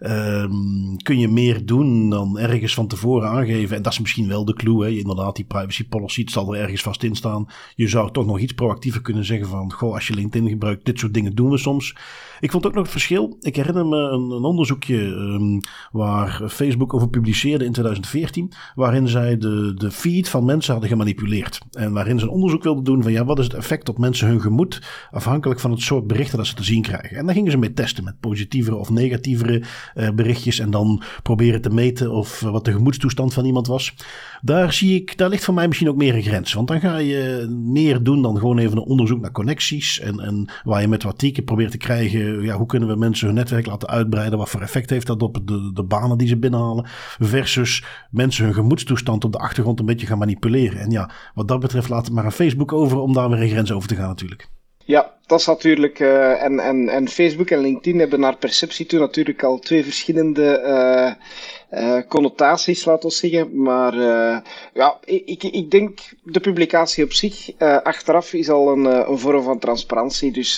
Um, 0.02 0.98
kun 0.98 1.20
je 1.20 1.28
meer 1.28 1.66
doen 1.66 2.10
dan 2.10 2.40
ergens 2.40 2.74
van 2.74 2.88
tevoren 2.88 3.30
aangeven. 3.30 3.76
En 3.76 3.82
dat 3.82 3.92
is 3.92 4.00
misschien 4.00 4.28
wel 4.28 4.46
de 4.46 4.54
clue. 4.54 4.84
Hè? 4.84 4.90
Inderdaad, 4.90 5.36
die 5.36 5.46
privacy 5.46 5.88
policy, 5.88 6.24
zal 6.30 6.56
er 6.56 6.62
ergens 6.62 6.82
vast 6.82 7.04
in 7.04 7.16
staan. 7.16 7.48
Je 7.76 7.88
zou 7.88 8.12
toch 8.12 8.26
nog 8.26 8.40
iets 8.40 8.54
proactiever 8.54 9.02
kunnen 9.02 9.26
zeggen 9.26 9.48
van... 9.48 9.74
Goh, 9.74 9.94
als 9.94 10.08
je 10.08 10.14
LinkedIn 10.14 10.50
gebruikt, 10.50 10.86
dit 10.86 11.00
soort 11.00 11.14
dingen 11.14 11.36
doen 11.36 11.50
we 11.50 11.58
soms. 11.58 11.96
Ik 12.40 12.52
vond 12.52 12.66
ook 12.66 12.74
nog 12.74 12.82
het 12.82 12.92
verschil. 12.92 13.38
Ik 13.40 13.56
herinner 13.56 13.86
me 13.86 13.98
een, 13.98 14.32
een 14.32 14.44
onderzoekje 14.44 14.98
um, 14.98 15.60
waar 15.92 16.42
Facebook 16.50 16.94
over 16.94 17.10
publiceerde 17.10 17.66
in 17.66 17.72
2014. 17.72 18.52
Waarin 18.76 19.08
zij 19.08 19.38
de, 19.38 19.74
de 19.76 19.92
feed 19.92 20.30
van 20.30 20.46
mensen 20.46 20.72
hadden 20.72 20.90
gemanipuleerd. 20.90 21.60
En 21.72 21.94
waarin 21.94 22.20
ze 22.20 22.26
een 22.26 22.32
onderzoek 22.32 22.64
wilden 22.64 22.84
doen 22.84 23.04
van... 23.04 23.12
Ja, 23.12 23.26
wat 23.26 23.40
is 23.40 23.46
het 23.46 23.54
effect 23.54 23.90
op 23.90 23.98
mensen 23.98 24.28
hun 24.28 24.42
gemoed... 24.42 24.82
afhankelijk 25.12 25.60
van 25.60 25.72
het 25.72 25.82
soort 25.82 26.08
berichten 26.08 26.38
dat 26.38 26.48
ze 26.48 26.54
te 26.54 26.64
zien 26.64 26.82
krijgen. 26.82 27.18
En 27.18 27.26
daar 27.26 27.36
gingen 27.36 27.52
ze 27.52 27.58
mee 27.58 27.74
testen 27.74 28.04
met 28.04 28.20
positievere 28.20 28.76
of 28.76 28.90
negatievere 28.90 29.64
uh, 29.96 30.10
berichtjes 30.10 30.60
en 30.60 30.72
dan 30.72 31.02
proberen 31.24 31.62
te 31.62 31.70
meten 31.70 32.12
of 32.12 32.42
uh, 32.42 32.52
wat 32.52 32.66
de 32.66 32.72
gemoedstoestand 32.72 33.34
van 33.34 33.46
iemand 33.46 33.68
was. 33.68 33.96
Daar 34.42 34.74
zie 34.74 34.96
ik, 34.96 35.18
daar 35.18 35.30
ligt 35.30 35.44
voor 35.44 35.54
mij 35.54 35.68
misschien 35.68 35.90
ook 35.90 35.96
meer 35.96 36.16
een 36.16 36.22
grens. 36.22 36.54
Want 36.54 36.68
dan 36.68 36.80
ga 36.80 36.98
je 36.98 37.48
meer 37.66 38.04
doen 38.04 38.22
dan 38.22 38.38
gewoon 38.38 38.58
even 38.58 38.78
een 38.78 38.84
onderzoek 38.84 39.22
naar 39.22 39.32
connecties. 39.32 40.00
En, 40.00 40.20
en 40.20 40.50
waar 40.64 40.82
je 40.82 40.88
met 40.88 41.04
wat 41.04 41.18
tieken 41.18 41.44
probeert 41.44 41.72
te 41.72 41.78
krijgen, 41.78 42.29
ja, 42.42 42.58
hoe 42.58 42.66
kunnen 42.66 42.90
we 42.90 42.96
mensen 42.96 43.28
hun 43.28 43.36
netwerk 43.36 43.66
laten 43.66 43.90
uitbreiden? 43.90 44.40
Wat 44.40 44.50
voor 44.50 44.62
effect 44.62 44.90
heeft 44.90 45.08
dat 45.08 45.22
op 45.22 45.48
de, 45.48 45.72
de 45.74 45.84
banen 45.84 46.18
die 46.18 46.28
ze 46.28 46.38
binnenhalen? 46.38 46.86
Versus 47.20 47.84
mensen 48.12 48.46
hun 48.46 48.54
gemoedstoestand 48.54 49.24
op 49.24 49.32
de 49.32 49.38
achtergrond 49.38 49.80
een 49.80 49.86
beetje 49.86 50.08
gaan 50.08 50.18
manipuleren. 50.18 50.80
En 50.80 50.92
ja, 50.92 51.10
wat 51.34 51.48
dat 51.48 51.60
betreft 51.60 51.90
laat 51.90 52.06
het 52.06 52.16
maar 52.16 52.24
aan 52.24 52.32
Facebook 52.32 52.74
over 52.74 52.98
om 52.98 53.14
daar 53.14 53.30
weer 53.30 53.42
een 53.42 53.50
grens 53.50 53.72
over 53.72 53.88
te 53.88 53.96
gaan 53.96 54.08
natuurlijk. 54.08 54.50
Ja, 54.90 55.14
dat 55.26 55.40
is 55.40 55.46
natuurlijk. 55.46 56.00
Uh, 56.00 56.44
en, 56.44 56.60
en, 56.60 56.90
en 56.90 57.08
Facebook 57.08 57.50
en 57.50 57.60
LinkedIn 57.60 58.00
hebben 58.00 58.20
naar 58.20 58.38
perceptie 58.38 58.86
toe 58.86 59.00
natuurlijk 59.00 59.44
al 59.44 59.60
twee 59.60 59.84
verschillende 59.84 60.62
uh, 61.72 61.84
uh, 61.84 62.02
connotaties, 62.08 62.86
laten 62.86 63.10
we 63.10 63.16
zeggen. 63.16 63.62
Maar 63.62 63.96
ja, 64.74 64.98
ik, 65.06 65.44
ik 65.44 65.72
denk 65.72 66.00
de 66.24 66.40
publicatie 66.40 67.04
op 67.04 67.14
zich 67.14 67.58
achteraf 67.84 68.34
is 68.34 68.50
al 68.50 68.72
een, 68.72 68.86
een 69.10 69.20
vorm 69.20 69.44
van 69.44 69.60
transparantie. 69.60 70.32
Dus 70.32 70.58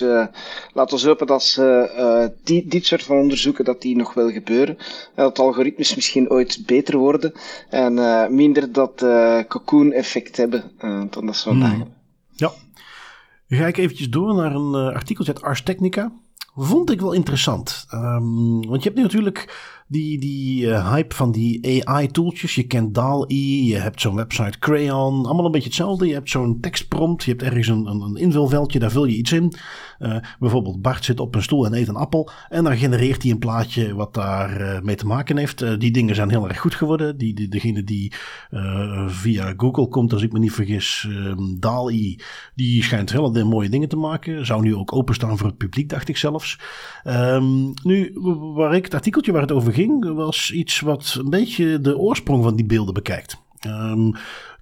laten 0.74 0.98
we 0.98 1.08
hopen 1.08 1.28
dat 1.28 1.44
ze 1.44 2.32
die, 2.44 2.68
dit 2.68 2.86
soort 2.86 3.04
van 3.04 3.18
onderzoeken 3.18 3.66
dat 3.66 3.82
die 3.82 3.96
nog 3.96 4.14
wel 4.14 4.30
gebeuren. 4.30 4.78
dat 5.16 5.40
algoritmes 5.40 5.96
misschien 5.96 6.30
ooit 6.30 6.64
beter 6.66 6.98
worden 6.98 7.34
en 7.70 7.94
minder 8.36 8.72
dat 8.72 9.06
cocoon 9.48 9.92
effect 9.92 10.38
hebben 10.38 10.72
dan 11.10 11.26
dat 11.26 11.36
ze 11.36 11.44
vandaag 11.50 11.74
hmm. 11.74 12.00
Ja. 12.36 12.52
Ga 13.54 13.68
ik 13.68 13.78
eventjes 13.78 14.10
door 14.10 14.36
naar 14.36 14.56
een 14.56 14.74
uh, 14.74 14.96
artikeltje 14.96 15.34
uit 15.34 15.44
Ars 15.44 15.64
Technica. 15.64 16.12
Vond 16.56 16.92
ik 16.92 17.02
wel 17.02 17.12
interessant. 17.12 17.88
Um, 17.94 18.68
want 18.68 18.84
je 18.84 18.90
hebt 18.90 18.96
nu 18.96 19.02
natuurlijk 19.02 19.40
die, 19.92 20.20
die 20.20 20.66
uh, 20.66 20.92
hype 20.92 21.16
van 21.16 21.32
die 21.32 21.86
AI-tooltjes. 21.88 22.56
Je 22.56 22.64
kent 22.64 22.94
DAL-E, 22.94 23.64
je 23.64 23.78
hebt 23.78 24.02
zo'n 24.02 24.16
website 24.16 24.60
Crayon. 24.60 25.26
Allemaal 25.26 25.46
een 25.46 25.52
beetje 25.52 25.68
hetzelfde. 25.68 26.08
Je 26.08 26.14
hebt 26.14 26.30
zo'n 26.30 26.60
tekstprompt, 26.60 27.24
je 27.24 27.32
hebt 27.32 27.44
ergens 27.44 27.68
een, 27.68 27.86
een, 27.86 28.02
een 28.02 28.16
invulveldje, 28.16 28.80
daar 28.80 28.92
vul 28.92 29.06
je 29.06 29.16
iets 29.16 29.32
in. 29.32 29.54
Uh, 30.00 30.16
bijvoorbeeld 30.40 30.82
Bart 30.82 31.06
zit 31.06 31.20
op 31.20 31.36
een 31.36 31.44
stoel 31.44 31.66
en 31.66 31.74
eet 31.74 31.88
een 31.88 31.96
appel. 31.96 32.30
En 32.50 32.64
dan 32.64 32.78
genereert 32.78 33.22
hij 33.22 33.32
een 33.32 33.40
plaatje 33.40 33.96
wat 33.96 34.14
daar 34.14 34.62
uh, 34.62 34.82
mee 34.82 34.96
te 34.96 35.06
maken 35.06 35.38
heeft. 35.38 35.80
die 35.80 35.92
dingen 35.92 36.16
zijn 36.16 36.30
heel 36.30 36.48
erg 36.48 36.60
goed 36.60 36.76
geworden. 36.76 37.18
Die, 37.18 37.34
die, 37.34 37.48
degene 37.48 37.84
die 37.84 38.14
via 39.08 39.54
Google 39.58 39.88
komt, 39.88 40.14
als 40.14 40.22
ik 40.22 40.32
me 40.32 40.40
niet 40.40 40.52
vergis, 40.52 41.08
um, 41.10 41.60
DAL-E, 41.60 42.16
die 42.56 42.84
schijnt 42.84 43.12
hele 43.12 43.44
mooie 43.44 43.70
dingen 43.70 43.90
te 43.90 43.96
maken. 43.96 44.46
Zou 44.46 44.62
nu 44.62 44.76
ook 44.76 44.96
openstaan 44.96 45.38
voor 45.38 45.48
het 45.48 45.58
publiek, 45.58 45.90
dacht 45.90 46.08
ik 46.08 46.18
zelfs. 46.18 46.60
Um, 47.04 47.74
nu, 47.84 48.12
waar 48.56 48.76
ik 48.76 48.84
het 48.84 48.94
artikeltje 48.94 49.32
waar 49.32 49.42
het 49.42 49.52
over 49.52 49.74
ging 49.74 49.81
was 50.16 50.52
iets 50.52 50.80
wat 50.80 51.18
een 51.20 51.30
beetje 51.30 51.82
de 51.82 51.98
oorsprong 51.98 52.44
van 52.44 52.56
die 52.56 52.66
beelden 52.66 52.94
bekijkt. 52.94 53.38
Um, 53.68 54.16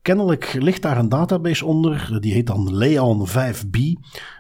kennelijk 0.09 0.55
ligt 0.59 0.81
daar 0.81 0.97
een 0.97 1.09
database 1.09 1.65
onder, 1.65 2.17
die 2.19 2.33
heet 2.33 2.47
dan 2.47 2.75
Leon 2.75 3.27
5B 3.27 3.77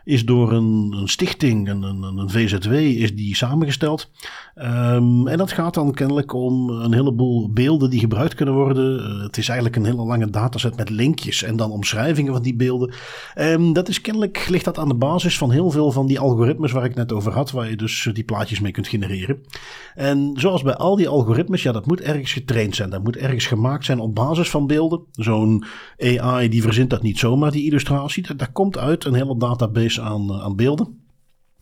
is 0.09 0.25
door 0.25 0.51
een, 0.51 0.95
een 0.97 1.07
stichting, 1.07 1.69
een, 1.69 1.81
een, 1.83 2.03
een, 2.03 2.29
VZW, 2.29 2.71
is 2.73 3.15
die 3.15 3.35
samengesteld. 3.35 4.11
Um, 4.55 5.27
en 5.27 5.37
dat 5.37 5.51
gaat 5.51 5.73
dan 5.73 5.93
kennelijk 5.93 6.33
om 6.33 6.69
een 6.69 6.93
heleboel 6.93 7.51
beelden 7.51 7.89
die 7.89 7.99
gebruikt 7.99 8.33
kunnen 8.33 8.55
worden. 8.55 8.99
Uh, 8.99 9.23
het 9.23 9.37
is 9.37 9.47
eigenlijk 9.47 9.77
een 9.77 9.85
hele 9.85 10.05
lange 10.05 10.29
dataset 10.29 10.75
met 10.75 10.89
linkjes 10.89 11.43
en 11.43 11.55
dan 11.55 11.71
omschrijvingen 11.71 12.33
van 12.33 12.41
die 12.41 12.55
beelden. 12.55 12.93
Um, 13.37 13.73
dat 13.73 13.87
is 13.89 14.01
kennelijk, 14.01 14.45
ligt 14.49 14.65
dat 14.65 14.77
aan 14.77 14.87
de 14.87 14.95
basis 14.95 15.37
van 15.37 15.51
heel 15.51 15.71
veel 15.71 15.91
van 15.91 16.07
die 16.07 16.19
algoritmes 16.19 16.71
waar 16.71 16.85
ik 16.85 16.95
net 16.95 17.11
over 17.11 17.31
had, 17.31 17.51
waar 17.51 17.69
je 17.69 17.75
dus 17.75 18.09
die 18.13 18.23
plaatjes 18.23 18.59
mee 18.59 18.71
kunt 18.71 18.87
genereren. 18.87 19.39
En 19.95 20.31
zoals 20.33 20.61
bij 20.61 20.75
al 20.75 20.95
die 20.95 21.09
algoritmes, 21.09 21.63
ja, 21.63 21.71
dat 21.71 21.85
moet 21.85 22.01
ergens 22.01 22.33
getraind 22.33 22.75
zijn. 22.75 22.89
Dat 22.89 23.03
moet 23.03 23.17
ergens 23.17 23.45
gemaakt 23.45 23.85
zijn 23.85 23.99
op 23.99 24.15
basis 24.15 24.49
van 24.49 24.67
beelden. 24.67 25.01
Zo'n 25.11 25.58
AI 25.97 26.49
die 26.49 26.61
verzint 26.61 26.89
dat 26.89 27.01
niet 27.01 27.19
zomaar, 27.19 27.51
die 27.51 27.65
illustratie. 27.65 28.35
Dat, 28.35 28.51
komt 28.51 28.77
uit 28.77 29.05
een 29.05 29.13
hele 29.13 29.37
database 29.37 30.01
aan, 30.01 30.29
eh, 30.29 30.43
aan 30.43 30.55
beelden. 30.55 31.07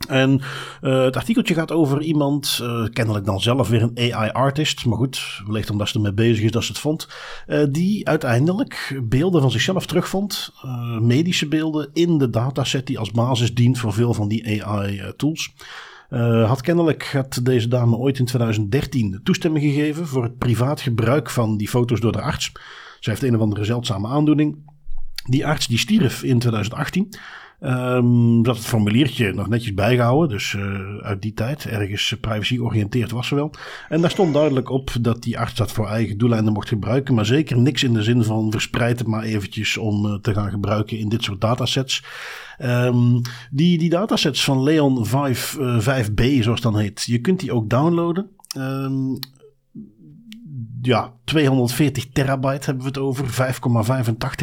En 0.08 0.40
uh, 0.82 1.02
het 1.02 1.16
artikeltje 1.16 1.54
gaat 1.54 1.72
over 1.72 2.02
iemand, 2.02 2.58
uh, 2.62 2.84
kennelijk 2.92 3.24
dan 3.24 3.40
zelf 3.40 3.68
weer 3.68 3.82
een 3.82 4.12
AI-artist, 4.12 4.84
maar 4.84 4.98
goed, 4.98 5.42
wellicht 5.46 5.70
omdat 5.70 5.88
ze 5.88 5.94
ermee 5.94 6.12
bezig 6.12 6.44
is 6.44 6.50
dat 6.50 6.64
ze 6.64 6.72
het 6.72 6.80
vond, 6.80 7.08
die 7.70 8.08
uiteindelijk 8.08 9.00
beelden 9.04 9.40
van 9.40 9.50
zichzelf 9.50 9.86
terugvond, 9.86 10.52
medische 11.00 11.48
beelden, 11.48 11.90
in 11.92 12.18
de 12.18 12.30
dataset 12.30 12.86
die 12.86 12.98
als 12.98 13.10
basis 13.10 13.54
dient 13.54 13.78
voor 13.78 13.92
veel 13.92 14.14
van 14.14 14.28
die 14.28 14.64
AI-tools. 14.64 15.54
had 16.44 16.60
kennelijk 16.60 17.10
had 17.12 17.40
deze 17.42 17.68
dame 17.68 17.96
ooit 17.96 18.18
in 18.18 18.24
2013 18.24 19.20
toestemming 19.22 19.64
gegeven 19.64 20.06
voor 20.06 20.22
het 20.22 20.38
privaat 20.38 20.80
gebruik 20.80 21.30
van 21.30 21.56
die 21.56 21.68
foto's 21.68 22.00
door 22.00 22.12
de 22.12 22.22
arts. 22.22 22.52
Ze 23.00 23.10
heeft 23.10 23.22
een 23.22 23.34
of 23.34 23.40
andere 23.40 23.64
zeldzame 23.64 24.08
aandoening. 24.08 24.56
Die 25.24 25.46
arts 25.46 25.66
die 25.66 25.78
stierf 25.78 26.22
in 26.22 26.38
2018. 26.38 27.08
Um, 27.60 28.42
dat 28.42 28.56
het 28.56 28.64
formuliertje 28.64 29.32
nog 29.32 29.48
netjes 29.48 29.74
bijgehouden. 29.74 30.28
Dus 30.28 30.52
uh, 30.52 30.96
uit 30.96 31.22
die 31.22 31.34
tijd. 31.34 31.66
Ergens 31.66 32.16
privacy-oriënteerd 32.20 33.10
was 33.10 33.26
ze 33.26 33.34
wel. 33.34 33.50
En 33.88 34.00
daar 34.00 34.10
stond 34.10 34.34
duidelijk 34.34 34.70
op 34.70 34.90
dat 35.00 35.22
die 35.22 35.38
arts 35.38 35.54
dat 35.54 35.72
voor 35.72 35.88
eigen 35.88 36.18
doeleinden 36.18 36.52
mocht 36.52 36.68
gebruiken. 36.68 37.14
Maar 37.14 37.26
zeker 37.26 37.58
niks 37.58 37.82
in 37.82 37.92
de 37.92 38.02
zin 38.02 38.24
van 38.24 38.50
verspreid 38.50 38.98
het 38.98 39.08
maar 39.08 39.22
eventjes 39.22 39.76
om 39.76 40.06
uh, 40.06 40.14
te 40.14 40.34
gaan 40.34 40.50
gebruiken 40.50 40.98
in 40.98 41.08
dit 41.08 41.22
soort 41.22 41.40
datasets. 41.40 42.04
Um, 42.62 43.20
die, 43.50 43.78
die 43.78 43.90
datasets 43.90 44.44
van 44.44 44.62
Leon 44.62 45.06
5, 45.06 45.56
uh, 45.60 45.78
5B, 45.80 46.40
zoals 46.40 46.60
dan 46.60 46.78
heet. 46.78 47.02
Je 47.02 47.18
kunt 47.18 47.40
die 47.40 47.52
ook 47.52 47.70
downloaden. 47.70 48.30
Um, 48.56 49.18
ja, 50.82 51.12
240 51.24 52.08
terabyte 52.12 52.64
hebben 52.64 52.82
we 52.82 52.88
het 52.88 52.98
over. 52.98 53.26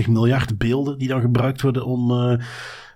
5,85 0.04 0.10
miljard 0.10 0.58
beelden 0.58 0.98
die 0.98 1.08
dan 1.08 1.22
gebruikt 1.22 1.62
worden 1.62 1.86
om 1.86 2.12
uh, 2.12 2.40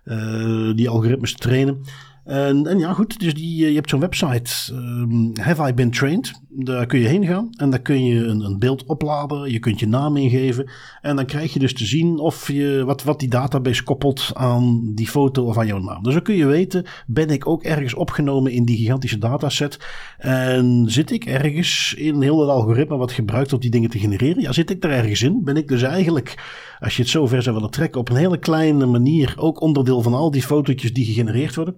uh, 0.05 0.75
die 0.75 0.89
algoritmes 0.89 1.31
te 1.31 1.37
trainen. 1.37 1.83
En, 2.23 2.67
en, 2.67 2.79
ja, 2.79 2.93
goed, 2.93 3.19
dus 3.19 3.33
die, 3.33 3.65
je 3.67 3.75
hebt 3.75 3.89
zo'n 3.89 3.99
website, 3.99 4.73
um, 4.73 5.31
Have 5.41 5.67
I 5.67 5.73
Been 5.73 5.91
Trained? 5.91 6.41
Daar 6.49 6.85
kun 6.85 6.99
je 6.99 7.07
heen 7.07 7.25
gaan 7.25 7.49
en 7.51 7.69
dan 7.69 7.81
kun 7.81 8.05
je 8.05 8.23
een, 8.25 8.41
een, 8.41 8.59
beeld 8.59 8.85
opladen. 8.85 9.51
Je 9.51 9.59
kunt 9.59 9.79
je 9.79 9.87
naam 9.87 10.17
ingeven. 10.17 10.69
En 11.01 11.15
dan 11.15 11.25
krijg 11.25 11.53
je 11.53 11.59
dus 11.59 11.73
te 11.73 11.85
zien 11.85 12.19
of 12.19 12.51
je, 12.51 12.83
wat, 12.85 13.03
wat 13.03 13.19
die 13.19 13.29
database 13.29 13.83
koppelt 13.83 14.31
aan 14.33 14.91
die 14.95 15.07
foto 15.07 15.45
of 15.45 15.57
aan 15.57 15.67
jouw 15.67 15.79
naam. 15.79 16.03
Dus 16.03 16.13
dan 16.13 16.21
kun 16.21 16.35
je 16.35 16.45
weten, 16.45 16.85
ben 17.07 17.29
ik 17.29 17.47
ook 17.47 17.63
ergens 17.63 17.93
opgenomen 17.93 18.51
in 18.51 18.65
die 18.65 18.77
gigantische 18.77 19.17
dataset? 19.17 19.79
En 20.17 20.83
zit 20.87 21.11
ik 21.11 21.25
ergens 21.25 21.93
in 21.97 22.21
heel 22.21 22.39
het 22.39 22.49
algoritme 22.49 22.97
wat 22.97 23.11
gebruikt 23.11 23.53
om 23.53 23.59
die 23.59 23.71
dingen 23.71 23.89
te 23.89 23.99
genereren? 23.99 24.41
Ja, 24.41 24.51
zit 24.51 24.69
ik 24.69 24.83
er 24.83 24.91
ergens 24.91 25.21
in? 25.21 25.43
Ben 25.43 25.57
ik 25.57 25.67
dus 25.67 25.81
eigenlijk, 25.81 26.43
als 26.79 26.95
je 26.95 27.01
het 27.01 27.11
zo 27.11 27.27
ver 27.27 27.43
zou 27.43 27.55
willen 27.55 27.71
trekken, 27.71 27.99
op 27.99 28.09
een 28.09 28.15
hele 28.15 28.39
kleine 28.39 28.85
manier 28.85 29.33
ook 29.37 29.61
onderdeel 29.61 30.01
van 30.01 30.13
al 30.13 30.31
die 30.31 30.43
fotootjes 30.43 30.93
die 30.93 31.05
gegenereerd 31.05 31.55
worden? 31.55 31.75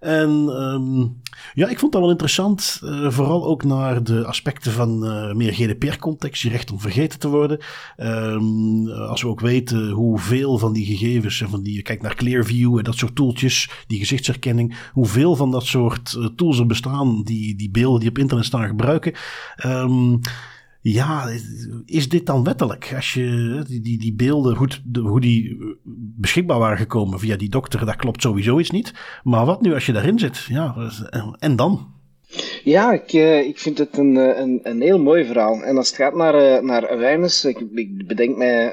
En 0.00 0.30
um, 0.30 1.20
ja, 1.54 1.68
ik 1.68 1.78
vond 1.78 1.92
dat 1.92 2.00
wel 2.00 2.10
interessant. 2.10 2.80
Uh, 2.84 3.10
vooral 3.10 3.46
ook 3.46 3.64
naar 3.64 4.02
de 4.02 4.24
aspecten 4.24 4.72
van 4.72 5.04
uh, 5.04 5.32
meer 5.32 5.52
GDPR-context, 5.52 6.42
je 6.42 6.48
recht 6.48 6.70
om 6.70 6.80
vergeten 6.80 7.18
te 7.18 7.28
worden. 7.28 7.58
Um, 7.96 8.88
als 8.88 9.22
we 9.22 9.28
ook 9.28 9.40
weten 9.40 9.90
hoeveel 9.90 10.58
van 10.58 10.72
die 10.72 10.84
gegevens 10.84 11.40
en 11.40 11.48
van 11.48 11.62
die, 11.62 11.82
kijk 11.82 12.02
naar 12.02 12.14
Clearview 12.14 12.78
en 12.78 12.84
dat 12.84 12.96
soort 12.96 13.16
tooltjes, 13.16 13.70
die 13.86 13.98
gezichtsherkenning, 13.98 14.76
hoeveel 14.92 15.36
van 15.36 15.50
dat 15.50 15.64
soort 15.64 16.14
uh, 16.18 16.26
tools 16.36 16.58
er 16.58 16.66
bestaan, 16.66 17.22
die, 17.22 17.56
die 17.56 17.70
beelden 17.70 18.00
die 18.00 18.08
op 18.08 18.18
internet 18.18 18.46
staan 18.46 18.66
gebruiken. 18.66 19.12
Um, 19.66 20.20
ja, 20.82 21.30
is 21.84 22.08
dit 22.08 22.26
dan 22.26 22.44
wettelijk? 22.44 22.92
Als 22.94 23.14
je 23.14 23.62
die, 23.66 23.80
die, 23.80 23.98
die 23.98 24.14
beelden, 24.14 24.56
goed, 24.56 24.82
de, 24.84 25.00
hoe 25.00 25.20
die 25.20 25.56
beschikbaar 26.16 26.58
waren 26.58 26.78
gekomen 26.78 27.18
via 27.18 27.36
die 27.36 27.48
dokter, 27.48 27.86
dat 27.86 27.96
klopt 27.96 28.22
sowieso 28.22 28.58
iets 28.58 28.70
niet. 28.70 28.92
Maar 29.22 29.46
wat 29.46 29.60
nu 29.60 29.74
als 29.74 29.86
je 29.86 29.92
daarin 29.92 30.18
zit? 30.18 30.38
Ja, 30.38 30.90
en 31.38 31.56
dan? 31.56 31.98
Ja, 32.64 32.92
ik, 32.92 33.12
uh, 33.12 33.46
ik 33.46 33.58
vind 33.58 33.78
het 33.78 33.98
een, 33.98 34.16
eh, 34.16 34.38
een, 34.38 34.60
een 34.62 34.80
heel 34.80 34.98
mooi 34.98 35.24
verhaal. 35.24 35.62
En 35.62 35.76
als 35.76 35.88
het 35.88 35.96
gaat 35.96 36.14
naar, 36.14 36.64
naar 36.64 36.90
awareness, 36.90 37.44
ik, 37.44 37.58
ik 37.74 38.06
bedenk 38.06 38.36
mij, 38.36 38.72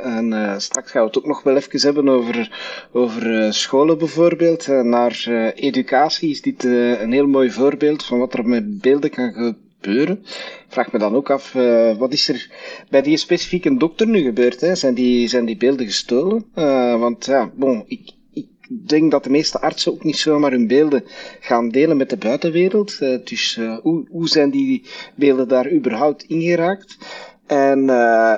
straks 0.57 0.91
gaan 0.91 1.01
we 1.01 1.07
het 1.07 1.17
ook 1.17 1.25
nog 1.25 1.43
wel 1.43 1.55
even 1.55 1.79
hebben 1.79 2.09
over, 2.09 2.51
over 2.91 3.53
scholen 3.53 3.97
bijvoorbeeld. 3.97 4.67
naar 4.67 5.27
educatie 5.55 6.29
is 6.29 6.41
dit 6.41 6.63
een 6.63 7.11
heel 7.11 7.27
mooi 7.27 7.51
voorbeeld 7.51 8.03
van 8.03 8.19
wat 8.19 8.33
er 8.33 8.47
met 8.47 8.81
beelden 8.81 9.09
kan 9.09 9.33
gebeuren 9.33 9.65
gebeuren. 9.81 10.25
Vraag 10.67 10.91
me 10.91 10.99
dan 10.99 11.15
ook 11.15 11.29
af, 11.29 11.53
uh, 11.53 11.97
wat 11.97 12.13
is 12.13 12.29
er 12.29 12.51
bij 12.89 13.01
die 13.01 13.17
specifieke 13.17 13.77
dokter 13.77 14.07
nu 14.07 14.21
gebeurd? 14.21 14.61
Hè? 14.61 14.75
Zijn, 14.75 14.93
die, 14.93 15.27
zijn 15.27 15.45
die 15.45 15.57
beelden 15.57 15.85
gestolen? 15.85 16.45
Uh, 16.55 16.99
want 16.99 17.25
ja, 17.25 17.51
ik, 17.87 18.11
ik 18.33 18.47
denk 18.69 19.11
dat 19.11 19.23
de 19.23 19.29
meeste 19.29 19.61
artsen 19.61 19.91
ook 19.91 20.03
niet 20.03 20.17
zomaar 20.17 20.51
hun 20.51 20.67
beelden 20.67 21.03
gaan 21.39 21.69
delen 21.69 21.97
met 21.97 22.09
de 22.09 22.17
buitenwereld. 22.17 22.97
Uh, 22.99 23.17
dus 23.23 23.59
hoe, 23.81 24.07
hoe 24.09 24.27
zijn 24.27 24.49
die 24.49 24.83
beelden 25.15 25.47
daar 25.47 25.71
überhaupt 25.71 26.23
ingeraakt? 26.23 26.97
En 27.45 27.85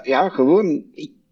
ja, 0.03 0.29
gewoon, 0.29 0.83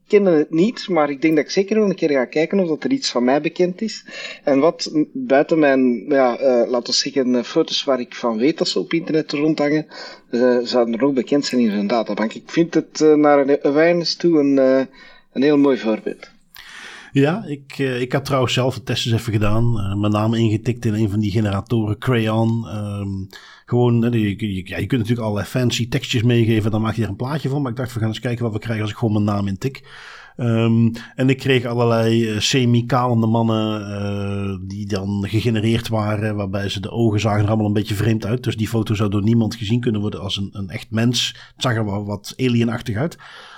ken 0.08 0.26
het 0.26 0.52
niet, 0.52 0.88
maar 0.90 1.10
ik 1.10 1.22
denk 1.22 1.36
dat 1.36 1.46
ik 1.46 1.52
zeker 1.52 1.80
wel 1.80 1.90
een 1.90 1.96
keer 1.96 2.12
ga 2.12 2.26
kijken 2.26 2.60
of 2.60 2.68
dat 2.68 2.84
er 2.84 2.92
iets 2.92 3.12
van 3.12 3.24
mij 3.24 3.42
bekend 3.42 3.82
is. 3.82 4.06
En 4.44 4.60
wat 4.60 4.92
buiten 5.14 5.60
mijn, 5.60 6.06
ja, 6.08 6.40
uh, 6.42 6.70
laten 6.70 6.94
we 6.94 7.00
zeggen, 7.00 7.46
foto's 7.46 7.84
waar 7.84 8.00
ik 8.00 8.16
van 8.16 8.38
weet 8.38 8.58
dat 8.58 8.68
ze 8.68 8.80
op 8.80 8.94
internet 8.94 9.32
rondhangen, 9.32 9.88
uh, 10.32 10.58
zouden 10.64 10.94
er 10.94 11.04
ook 11.04 11.14
bekend 11.14 11.46
zijn 11.46 11.62
in 11.62 11.72
zo'n 11.72 11.88
databank. 11.88 12.34
Ik 12.34 12.50
vind 12.50 12.74
het 12.74 13.00
naar 13.00 13.40
een 13.40 13.64
awareness 13.64 14.16
toe 14.16 14.40
een, 14.40 14.58
een 15.34 15.42
heel 15.42 15.58
mooi 15.58 15.78
voorbeeld. 15.78 16.36
Ja, 17.20 17.46
ik, 17.46 17.78
ik 17.78 18.12
had 18.12 18.26
trouwens 18.26 18.54
zelf 18.54 18.76
de 18.76 18.84
test 18.84 19.06
eens 19.06 19.16
even 19.16 19.34
gedaan. 19.34 19.74
mijn 20.00 20.12
naam 20.12 20.34
ingetikt 20.34 20.86
in 20.86 20.94
een 20.94 21.10
van 21.10 21.20
die 21.20 21.32
generatoren, 21.32 21.98
Crayon. 21.98 22.66
Um, 22.76 23.28
gewoon, 23.66 24.12
je, 24.12 24.54
je, 24.54 24.68
ja, 24.68 24.78
je 24.78 24.86
kunt 24.86 25.02
natuurlijk 25.02 25.28
allerlei 25.28 25.48
fancy 25.48 25.90
tekstjes 25.90 26.24
meegeven, 26.24 26.72
dan 26.72 26.82
maak 26.82 26.96
je 26.96 27.04
er 27.04 27.10
een 27.10 27.16
plaatje 27.16 27.50
van. 27.50 27.62
Maar 27.62 27.72
ik 27.72 27.78
dacht, 27.78 27.94
we 27.94 28.00
gaan 28.00 28.08
eens 28.08 28.20
kijken 28.20 28.44
wat 28.44 28.54
we 28.54 28.60
krijgen 28.60 28.82
als 28.82 28.92
ik 28.92 28.98
gewoon 28.98 29.14
mijn 29.14 29.36
naam 29.36 29.48
intik. 29.48 29.84
Um, 30.40 30.92
en 31.16 31.30
ik 31.30 31.38
kreeg 31.38 31.66
allerlei 31.66 32.42
semi-kalende 32.42 33.28
mannen 33.28 34.68
die 34.68 34.88
dan 34.88 35.26
gegenereerd 35.28 35.88
waren, 35.88 36.36
waarbij 36.36 36.70
ze 36.70 36.80
de 36.80 36.92
ogen 36.92 37.20
zagen 37.20 37.42
er 37.44 37.48
allemaal 37.48 37.66
een 37.66 37.74
beetje 37.74 37.96
vreemd 37.96 38.26
uit. 38.26 38.44
Dus 38.44 38.58
die 38.58 38.68
foto 38.68 38.94
zou 38.94 39.10
door 39.10 39.24
niemand 39.24 39.56
gezien 39.56 39.80
kunnen 39.80 40.02
worden 40.02 40.22
als 40.22 40.38
een, 40.38 40.50
een 40.52 40.70
echt 40.70 40.92
mens. 40.92 41.36
Het 41.54 41.64
zag 41.64 41.76
er 41.76 41.86
wel 41.86 42.06
wat 42.06 42.34
alienachtig 42.38 42.96
uit. 42.96 43.18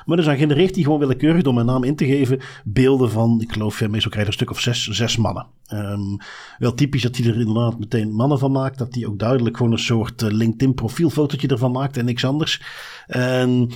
Maar 0.10 0.18
dus 0.18 0.28
dan 0.28 0.38
genereert 0.38 0.76
hij 0.76 0.84
gewoon 0.84 1.00
willekeurig 1.00 1.42
door 1.42 1.54
mijn 1.54 1.66
naam 1.66 1.84
in 1.84 1.96
te 1.96 2.06
geven 2.06 2.40
beelden 2.64 3.12
van, 3.12 3.42
ik 3.42 3.52
geloof, 3.52 3.88
meestal 3.88 4.12
krijg 4.12 4.26
je 4.26 4.26
een 4.26 4.34
stuk 4.34 4.50
of 4.50 4.60
zes, 4.60 4.88
zes 4.88 5.18
mannen. 5.18 5.46
Um, 5.74 6.18
wel 6.58 6.74
typisch 6.74 7.02
dat 7.02 7.18
hij 7.18 7.28
er 7.28 7.40
inderdaad 7.40 7.80
meteen 7.80 8.12
mannen 8.14 8.40
van 8.40 8.52
maakt. 8.52 8.78
Dat 8.78 8.96
hij 8.96 9.06
ook 9.06 9.20
duidelijk 9.20 9.58
gewoon 9.58 9.72
een 9.72 9.80
soort 9.80 10.22
uh, 10.22 10.32
LinkedIn 10.32 10.74
profielfotootje 10.74 11.48
ervan 11.48 11.72
maakt 11.72 11.98
en 11.98 12.06
niks 12.06 12.26
anders. 12.26 12.62
En 13.08 13.72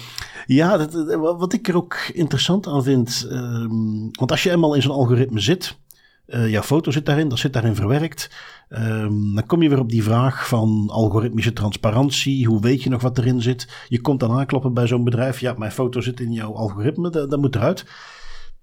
ja, 0.45 0.77
dat, 0.77 1.15
wat 1.19 1.53
ik 1.53 1.67
er 1.67 1.75
ook 1.75 1.95
interessant 2.13 2.67
aan 2.67 2.83
vind. 2.83 3.27
Um, 3.31 4.09
want 4.11 4.31
als 4.31 4.43
je 4.43 4.51
eenmaal 4.51 4.73
in 4.73 4.81
zo'n 4.81 4.91
algoritme 4.91 5.39
zit. 5.39 5.77
Uh, 6.27 6.49
jouw 6.49 6.61
foto 6.61 6.91
zit 6.91 7.05
daarin, 7.05 7.29
dat 7.29 7.39
zit 7.39 7.53
daarin 7.53 7.75
verwerkt. 7.75 8.29
Um, 8.69 9.35
dan 9.35 9.45
kom 9.45 9.61
je 9.61 9.69
weer 9.69 9.79
op 9.79 9.89
die 9.89 10.03
vraag 10.03 10.47
van 10.47 10.89
algoritmische 10.91 11.53
transparantie. 11.53 12.45
Hoe 12.47 12.61
weet 12.61 12.83
je 12.83 12.89
nog 12.89 13.01
wat 13.01 13.17
erin 13.17 13.41
zit? 13.41 13.85
Je 13.87 14.01
komt 14.01 14.19
dan 14.19 14.31
aankloppen 14.31 14.73
bij 14.73 14.87
zo'n 14.87 15.03
bedrijf. 15.03 15.39
Ja, 15.39 15.53
mijn 15.57 15.71
foto 15.71 16.01
zit 16.01 16.19
in 16.19 16.31
jouw 16.31 16.53
algoritme, 16.53 17.09
dat, 17.09 17.29
dat 17.29 17.39
moet 17.39 17.55
eruit 17.55 17.85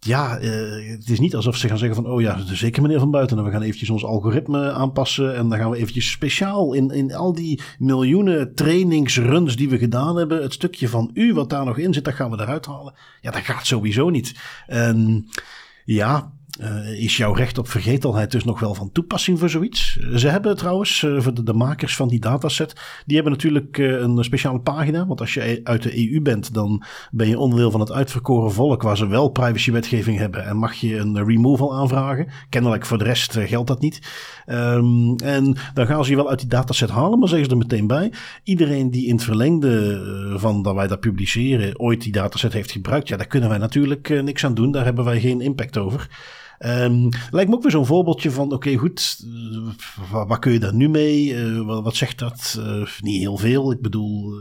ja, 0.00 0.40
uh, 0.40 0.90
het 0.90 1.09
is 1.09 1.21
niet 1.21 1.35
alsof 1.35 1.57
ze 1.57 1.69
gaan 1.69 1.79
zeggen 1.79 2.02
van, 2.02 2.12
oh 2.12 2.21
ja, 2.21 2.38
zeker 2.47 2.83
meneer 2.83 2.99
Van 2.99 3.11
Buiten, 3.11 3.45
we 3.45 3.50
gaan 3.50 3.62
eventjes 3.62 3.90
ons 3.90 4.05
algoritme 4.05 4.73
aanpassen 4.73 5.37
en 5.37 5.49
dan 5.49 5.59
gaan 5.59 5.71
we 5.71 5.76
eventjes 5.76 6.11
speciaal 6.11 6.73
in, 6.73 6.90
in 6.90 7.14
al 7.14 7.33
die 7.33 7.61
miljoenen 7.79 8.55
trainingsruns 8.55 9.57
die 9.57 9.69
we 9.69 9.79
gedaan 9.79 10.17
hebben, 10.17 10.43
het 10.43 10.52
stukje 10.52 10.88
van 10.88 11.11
u 11.14 11.35
wat 11.35 11.50
daar 11.50 11.64
nog 11.64 11.79
in 11.79 11.93
zit, 11.93 12.05
dat 12.05 12.14
gaan 12.14 12.31
we 12.31 12.40
eruit 12.40 12.67
halen. 12.67 12.95
Ja, 13.21 13.31
dat 13.31 13.43
gaat 13.43 13.67
sowieso 13.67 14.11
niet. 14.11 14.35
Ja, 15.85 16.33
uh, 16.61 17.02
is 17.02 17.16
jouw 17.16 17.33
recht 17.33 17.59
op 17.59 17.69
vergetelheid 17.69 18.30
dus 18.30 18.45
nog 18.45 18.61
wel 18.61 18.75
van 18.75 18.92
toepassing 18.92 19.38
voor 19.38 19.50
zoiets? 19.50 19.99
Ze 20.14 20.28
hebben 20.28 20.57
trouwens, 20.57 21.07
voor 21.16 21.45
de, 21.45 21.52
makers 21.52 21.97
van 21.97 22.09
die 22.09 22.21
dataset, 22.21 23.02
die 23.07 23.14
hebben 23.14 23.33
natuurlijk 23.33 23.78
uh, 23.78 24.00
een 24.00 24.25
speciale 24.25 24.61
pagina. 24.61 25.07
Want 25.07 25.21
als 25.21 25.35
je 25.35 25.61
uit 25.64 25.83
de 25.83 26.12
EU 26.12 26.21
bent, 26.21 26.54
dan 26.54 26.85
ben 27.11 27.28
je 27.28 27.38
onderdeel 27.38 27.71
van 27.71 27.80
het 27.80 27.92
uitverkoren 27.92 28.52
volk 28.52 28.83
waar 28.83 28.97
ze 28.97 29.07
wel 29.07 29.28
privacywetgeving 29.28 30.19
hebben. 30.19 30.45
En 30.45 30.57
mag 30.57 30.75
je 30.75 30.97
een 30.97 31.25
removal 31.25 31.75
aanvragen. 31.75 32.28
Kennelijk 32.49 32.87
voor 32.87 32.99
de 32.99 33.04
rest 33.04 33.37
geldt 33.38 33.69
dat 33.69 33.80
niet. 33.80 34.00
Um, 34.47 35.16
en 35.16 35.57
dan 35.75 35.87
gaan 35.87 36.04
ze 36.04 36.11
je 36.11 36.16
wel 36.16 36.30
uit 36.30 36.38
die 36.38 36.49
dataset 36.49 36.90
halen, 36.90 37.19
maar 37.19 37.28
zeggen 37.28 37.47
ze 37.47 37.52
er 37.52 37.59
meteen 37.59 37.87
bij. 37.87 38.12
Iedereen 38.45 38.90
die 38.90 39.07
in 39.07 39.14
het 39.14 39.25
verlengde 39.25 40.38
van 40.38 40.62
dat 40.62 40.75
wij 40.75 40.87
dat 40.87 41.00
publiceren 41.00 41.80
ooit 41.80 42.02
die 42.02 42.12
dataset 42.12 42.52
heeft 42.52 42.71
gebruikt, 42.71 43.09
ja, 43.09 43.16
daar 43.16 43.26
kunnen 43.26 43.49
wij 43.49 43.59
natuurlijk 43.59 44.23
niks 44.23 44.45
aan 44.45 44.54
doen. 44.54 44.73
Daar 44.73 44.85
hebben 44.85 45.04
wij 45.04 45.21
geen 45.21 45.40
impact 45.40 45.78
over. 45.78 46.09
Um, 46.67 47.09
lijkt 47.31 47.50
me 47.50 47.57
ook 47.57 47.62
weer 47.62 47.71
zo'n 47.71 47.87
voorbeeldje 47.87 48.31
van, 48.31 48.52
oké 48.52 48.76
goed, 48.76 49.25
uh, 50.12 50.26
waar, 50.26 50.38
kun 50.38 50.52
je 50.52 50.59
daar 50.59 50.75
nu 50.75 50.88
mee? 50.88 51.26
Uh, 51.26 51.67
wat, 51.67 51.83
wat, 51.83 51.97
zegt 51.97 52.19
dat? 52.19 52.57
Uh, 52.59 52.87
niet 53.00 53.21
heel 53.21 53.37
veel. 53.37 53.73
Ik 53.73 53.81
bedoel, 53.81 54.33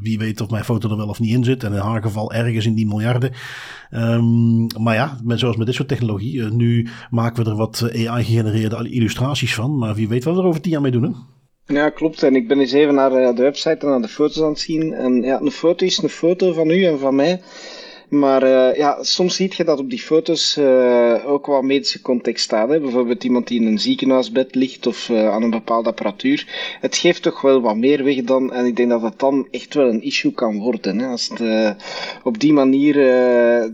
wie 0.00 0.18
weet 0.18 0.40
of 0.40 0.50
mijn 0.50 0.64
foto 0.64 0.90
er 0.90 0.96
wel 0.96 1.08
of 1.08 1.20
niet 1.20 1.34
in 1.34 1.44
zit. 1.44 1.64
En 1.64 1.72
in 1.72 1.78
haar 1.78 2.02
geval 2.02 2.32
ergens 2.32 2.66
in 2.66 2.74
die 2.74 2.86
miljarden. 2.86 3.32
Um, 3.90 4.66
maar 4.82 4.94
ja, 4.94 5.18
met, 5.22 5.38
zoals 5.38 5.56
met 5.56 5.66
dit 5.66 5.74
soort 5.74 5.88
technologie, 5.88 6.42
nu 6.42 6.88
maken 7.10 7.44
we 7.44 7.50
er 7.50 7.56
wat 7.56 7.82
AI-gegenereerde 7.82 8.90
illustraties 8.90 9.54
van. 9.54 9.78
Maar 9.78 9.94
wie 9.94 10.08
weet 10.08 10.24
wat 10.24 10.34
we 10.34 10.40
er 10.40 10.46
over 10.46 10.60
tien 10.60 10.72
jaar 10.72 10.80
mee 10.80 10.92
doen, 10.92 11.02
hè? 11.02 11.10
Ja, 11.74 11.90
klopt. 11.90 12.22
En 12.22 12.36
ik 12.36 12.48
ben 12.48 12.60
eens 12.60 12.72
even 12.72 12.94
naar 12.94 13.10
de 13.10 13.42
website 13.42 13.78
en 13.78 13.88
naar 13.88 14.02
de 14.02 14.08
foto's 14.08 14.42
aan 14.42 14.48
het 14.48 14.60
zien. 14.60 14.92
En 14.92 15.22
ja, 15.22 15.40
een 15.40 15.50
foto 15.50 15.84
is 15.84 15.98
een 15.98 16.08
foto 16.08 16.52
van 16.52 16.70
u 16.70 16.84
en 16.84 16.98
van 16.98 17.14
mij. 17.14 17.40
Maar 18.08 18.42
uh, 18.42 18.76
ja, 18.76 19.02
soms 19.02 19.36
zie 19.36 19.52
je 19.56 19.64
dat 19.64 19.78
op 19.78 19.90
die 19.90 19.98
foto's 19.98 20.56
uh, 20.56 21.26
ook 21.26 21.46
wel 21.46 21.62
medische 21.62 22.00
context 22.00 22.44
staat. 22.44 22.68
Hè? 22.68 22.80
Bijvoorbeeld 22.80 23.24
iemand 23.24 23.48
die 23.48 23.60
in 23.60 23.66
een 23.66 23.78
ziekenhuisbed 23.78 24.54
ligt 24.54 24.86
of 24.86 25.08
uh, 25.08 25.30
aan 25.30 25.42
een 25.42 25.50
bepaalde 25.50 25.88
apparatuur. 25.88 26.46
Het 26.80 26.96
geeft 26.96 27.22
toch 27.22 27.40
wel 27.40 27.60
wat 27.60 27.76
meer 27.76 28.04
weg 28.04 28.22
dan. 28.22 28.52
En 28.52 28.64
ik 28.64 28.76
denk 28.76 28.90
dat 28.90 29.02
het 29.02 29.18
dan 29.18 29.48
echt 29.50 29.74
wel 29.74 29.88
een 29.88 30.02
issue 30.02 30.32
kan 30.32 30.58
worden. 30.58 30.98
Hè? 30.98 31.06
Als 31.06 31.28
het 31.34 31.76
op 32.22 32.38
die 32.38 32.52
manier 32.52 32.94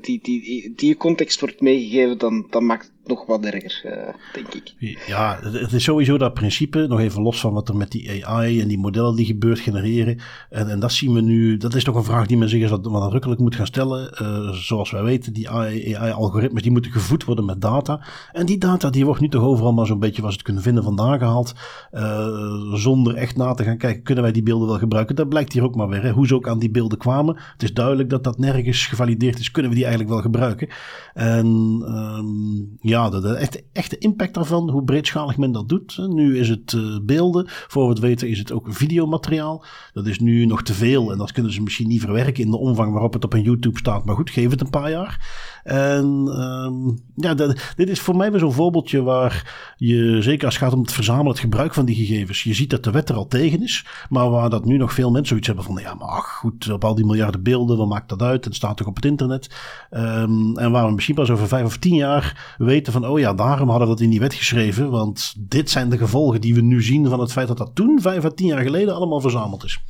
die, 0.00 0.18
die, 0.22 0.72
die 0.76 0.96
context 0.96 1.40
wordt 1.40 1.60
meegegeven, 1.60 2.18
dan, 2.18 2.46
dan 2.50 2.66
maakt 2.66 2.93
nog 3.06 3.26
wat 3.26 3.44
erger, 3.44 3.82
uh, 3.84 4.14
denk 4.32 4.54
ik. 4.54 4.96
Ja, 5.06 5.38
het 5.42 5.72
is 5.72 5.84
sowieso 5.84 6.18
dat 6.18 6.34
principe, 6.34 6.86
nog 6.86 7.00
even 7.00 7.22
los 7.22 7.40
van 7.40 7.52
wat 7.52 7.68
er 7.68 7.76
met 7.76 7.90
die 7.90 8.26
AI 8.26 8.60
en 8.60 8.68
die 8.68 8.78
modellen 8.78 9.16
die 9.16 9.26
gebeurt 9.26 9.60
genereren. 9.60 10.18
En, 10.50 10.70
en 10.70 10.80
dat 10.80 10.92
zien 10.92 11.12
we 11.12 11.20
nu, 11.20 11.56
dat 11.56 11.74
is 11.74 11.84
toch 11.84 11.94
een 11.94 12.04
vraag 12.04 12.26
die 12.26 12.36
men 12.36 12.48
zich 12.48 12.60
eens 12.60 12.70
wat, 12.70 12.90
nadrukkelijk 12.90 13.40
moet 13.40 13.54
gaan 13.54 13.66
stellen. 13.66 14.22
Uh, 14.22 14.52
zoals 14.52 14.90
wij 14.90 15.02
weten, 15.02 15.32
die 15.32 15.50
AI-algoritmes 15.50 16.62
die 16.62 16.70
moeten 16.70 16.92
gevoed 16.92 17.24
worden 17.24 17.44
met 17.44 17.60
data. 17.60 18.00
En 18.32 18.46
die 18.46 18.58
data 18.58 18.90
die 18.90 19.04
wordt 19.04 19.20
nu 19.20 19.28
toch 19.28 19.42
overal 19.42 19.72
maar 19.72 19.86
zo'n 19.86 19.98
beetje, 19.98 20.22
was 20.22 20.32
het 20.32 20.42
kunnen 20.42 20.62
vinden, 20.62 20.82
vandaan 20.82 21.18
gehaald. 21.18 21.54
Uh, 21.92 22.74
zonder 22.74 23.14
echt 23.14 23.36
na 23.36 23.54
te 23.54 23.64
gaan 23.64 23.78
kijken, 23.78 24.02
kunnen 24.02 24.24
wij 24.24 24.32
die 24.32 24.42
beelden 24.42 24.68
wel 24.68 24.78
gebruiken? 24.78 25.16
Dat 25.16 25.28
blijkt 25.28 25.52
hier 25.52 25.62
ook 25.62 25.74
maar 25.74 25.88
weer, 25.88 26.02
hè, 26.02 26.10
hoe 26.10 26.26
ze 26.26 26.34
ook 26.34 26.48
aan 26.48 26.58
die 26.58 26.70
beelden 26.70 26.98
kwamen. 26.98 27.36
Het 27.52 27.62
is 27.62 27.74
duidelijk 27.74 28.10
dat 28.10 28.24
dat 28.24 28.38
nergens 28.38 28.86
gevalideerd 28.86 29.38
is, 29.38 29.50
kunnen 29.50 29.70
we 29.70 29.76
die 29.76 29.86
eigenlijk 29.86 30.14
wel 30.14 30.22
gebruiken? 30.22 30.68
En 31.14 31.46
um, 31.86 32.76
ja, 32.80 32.93
ja, 32.94 33.10
de, 33.10 33.34
echte, 33.34 33.64
echte 33.72 33.98
impact 33.98 34.34
daarvan, 34.34 34.70
hoe 34.70 34.84
breedschalig 34.84 35.36
men 35.36 35.52
dat 35.52 35.68
doet. 35.68 35.98
Nu 36.08 36.38
is 36.38 36.48
het 36.48 36.72
uh, 36.72 36.98
beelden, 37.02 37.44
voor 37.48 37.88
het 37.88 37.98
weten 37.98 38.28
is 38.28 38.38
het 38.38 38.52
ook 38.52 38.66
videomateriaal. 38.68 39.64
Dat 39.92 40.06
is 40.06 40.18
nu 40.18 40.46
nog 40.46 40.62
te 40.62 40.74
veel 40.74 41.12
en 41.12 41.18
dat 41.18 41.32
kunnen 41.32 41.52
ze 41.52 41.62
misschien 41.62 41.88
niet 41.88 42.00
verwerken 42.00 42.44
in 42.44 42.50
de 42.50 42.56
omvang 42.56 42.92
waarop 42.92 43.12
het 43.12 43.24
op 43.24 43.32
een 43.32 43.42
YouTube 43.42 43.78
staat. 43.78 44.04
Maar 44.04 44.14
goed, 44.14 44.30
geef 44.30 44.50
het 44.50 44.60
een 44.60 44.70
paar 44.70 44.90
jaar. 44.90 45.12
En 45.64 46.04
um, 46.04 46.98
ja, 47.16 47.34
dat, 47.34 47.72
dit 47.76 47.88
is 47.88 48.00
voor 48.00 48.16
mij 48.16 48.30
weer 48.30 48.40
zo'n 48.40 48.52
voorbeeldje 48.52 49.02
waar 49.02 49.72
je, 49.76 50.22
zeker 50.22 50.44
als 50.44 50.54
het 50.54 50.64
gaat 50.64 50.72
om 50.72 50.80
het 50.80 50.92
verzamelen, 50.92 51.30
het 51.30 51.40
gebruik 51.40 51.74
van 51.74 51.84
die 51.84 51.94
gegevens, 51.94 52.42
je 52.42 52.54
ziet 52.54 52.70
dat 52.70 52.84
de 52.84 52.90
wet 52.90 53.08
er 53.08 53.16
al 53.16 53.26
tegen 53.26 53.62
is, 53.62 53.86
maar 54.08 54.30
waar 54.30 54.50
dat 54.50 54.64
nu 54.64 54.76
nog 54.76 54.92
veel 54.92 55.10
mensen 55.10 55.26
zoiets 55.26 55.46
hebben 55.46 55.64
van, 55.64 55.82
ja, 55.82 55.94
maar 55.94 56.08
ach, 56.08 56.28
goed, 56.28 56.70
op 56.70 56.84
al 56.84 56.94
die 56.94 57.04
miljarden 57.04 57.42
beelden, 57.42 57.76
wat 57.76 57.88
maakt 57.88 58.08
dat 58.08 58.22
uit? 58.22 58.44
Het 58.44 58.54
staat 58.54 58.76
toch 58.76 58.86
op 58.86 58.96
het 58.96 59.04
internet? 59.04 59.56
Um, 59.90 60.58
en 60.58 60.70
waar 60.70 60.86
we 60.86 60.92
misschien 60.92 61.14
pas 61.14 61.30
over 61.30 61.48
vijf 61.48 61.64
of 61.64 61.76
tien 61.76 61.94
jaar 61.94 62.54
weten 62.58 62.92
van, 62.92 63.06
oh 63.06 63.18
ja, 63.18 63.34
daarom 63.34 63.68
hadden 63.68 63.88
we 63.88 63.94
dat 63.94 64.02
in 64.02 64.10
die 64.10 64.20
wet 64.20 64.34
geschreven, 64.34 64.90
want 64.90 65.34
dit 65.38 65.70
zijn 65.70 65.88
de 65.88 65.98
gevolgen 65.98 66.40
die 66.40 66.54
we 66.54 66.60
nu 66.60 66.82
zien 66.82 67.08
van 67.08 67.20
het 67.20 67.32
feit 67.32 67.48
dat 67.48 67.58
dat 67.58 67.70
toen, 67.74 68.00
vijf 68.00 68.24
à 68.24 68.30
tien 68.30 68.46
jaar 68.46 68.62
geleden, 68.62 68.94
allemaal 68.94 69.20
verzameld 69.20 69.64
is. 69.64 69.80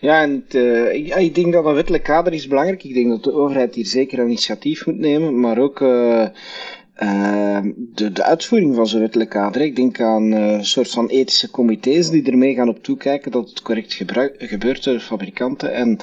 Ja, 0.00 0.22
en 0.22 0.44
uh, 0.54 0.94
ik, 1.16 1.34
denk 1.34 1.52
dat 1.52 1.64
een 1.64 1.74
wettelijk 1.74 2.02
kader 2.02 2.32
is 2.32 2.46
belangrijk. 2.46 2.84
Ik 2.84 2.94
denk 2.94 3.08
dat 3.08 3.24
de 3.24 3.32
overheid 3.32 3.74
hier 3.74 3.86
zeker 3.86 4.24
initiatief 4.24 4.86
moet 4.86 4.98
nemen, 4.98 5.40
maar 5.40 5.58
ook 5.58 5.80
uh, 5.80 6.26
uh, 7.02 7.60
de, 7.76 8.12
de 8.12 8.24
uitvoering 8.24 8.74
van 8.74 8.86
zo'n 8.86 9.00
wettelijk 9.00 9.30
kader. 9.30 9.62
Ik 9.62 9.76
denk 9.76 10.00
aan 10.00 10.32
een 10.32 10.64
soort 10.64 10.90
van 10.90 11.08
ethische 11.08 11.50
comité's 11.50 12.10
die 12.10 12.30
ermee 12.30 12.54
gaan 12.54 12.68
op 12.68 12.82
toekijken 12.82 13.30
dat 13.30 13.48
het 13.48 13.62
correct 13.62 14.02
gebeurt 14.38 14.84
door 14.84 15.00
fabrikanten. 15.00 15.74
En 15.74 15.98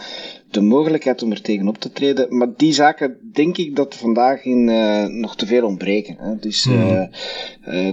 de 0.50 0.62
mogelijkheid 0.62 1.24
om 1.24 1.32
er 1.32 1.42
tegen 1.42 1.68
op 1.68 1.78
te 1.78 1.92
treden. 1.92 2.38
Maar 2.38 2.48
die 2.56 2.74
zaken 2.74 3.18
denk 3.34 3.58
ik 3.58 3.76
dat 3.76 3.96
vandaag 3.96 4.46
in, 4.46 4.68
uh, 4.68 5.06
nog 5.06 5.36
te 5.36 5.46
veel 5.46 5.66
ontbreken. 5.66 6.16
Hè. 6.20 6.36
Dus 6.40 6.66
uh, 6.66 7.02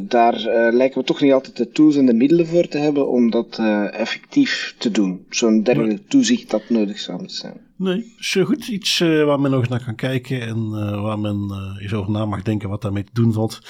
daar 0.02 0.40
lijken 0.72 1.00
we 1.00 1.06
toch 1.06 1.20
niet 1.20 1.32
altijd 1.32 1.56
de 1.56 1.70
tools 1.70 1.96
en 1.96 2.06
de 2.06 2.14
middelen 2.14 2.46
voor 2.46 2.68
te 2.68 2.78
hebben 2.78 3.08
om 3.08 3.30
dat 3.30 3.58
effectief 3.90 4.74
te 4.78 4.90
doen. 4.90 5.24
Zo'n 5.28 5.62
dergelijke 5.62 6.04
toezicht 6.08 6.50
dat 6.50 6.62
nodig 6.68 6.98
zou 6.98 7.18
moeten 7.18 7.36
zijn. 7.36 7.60
Nee, 7.76 8.14
zo 8.18 8.44
goed. 8.44 8.68
Iets 8.68 8.98
waar 8.98 9.40
men 9.40 9.50
nog 9.50 9.60
eens 9.60 9.68
naar 9.68 9.84
kan 9.84 9.94
kijken 9.94 10.40
en 10.40 10.70
waar 11.02 11.18
men 11.18 11.50
eens 11.80 11.94
over 11.94 12.10
na 12.10 12.24
mag 12.24 12.42
denken 12.42 12.68
wat 12.68 12.82
daarmee 12.82 13.04
te 13.04 13.10
doen 13.12 13.32
valt. 13.32 13.60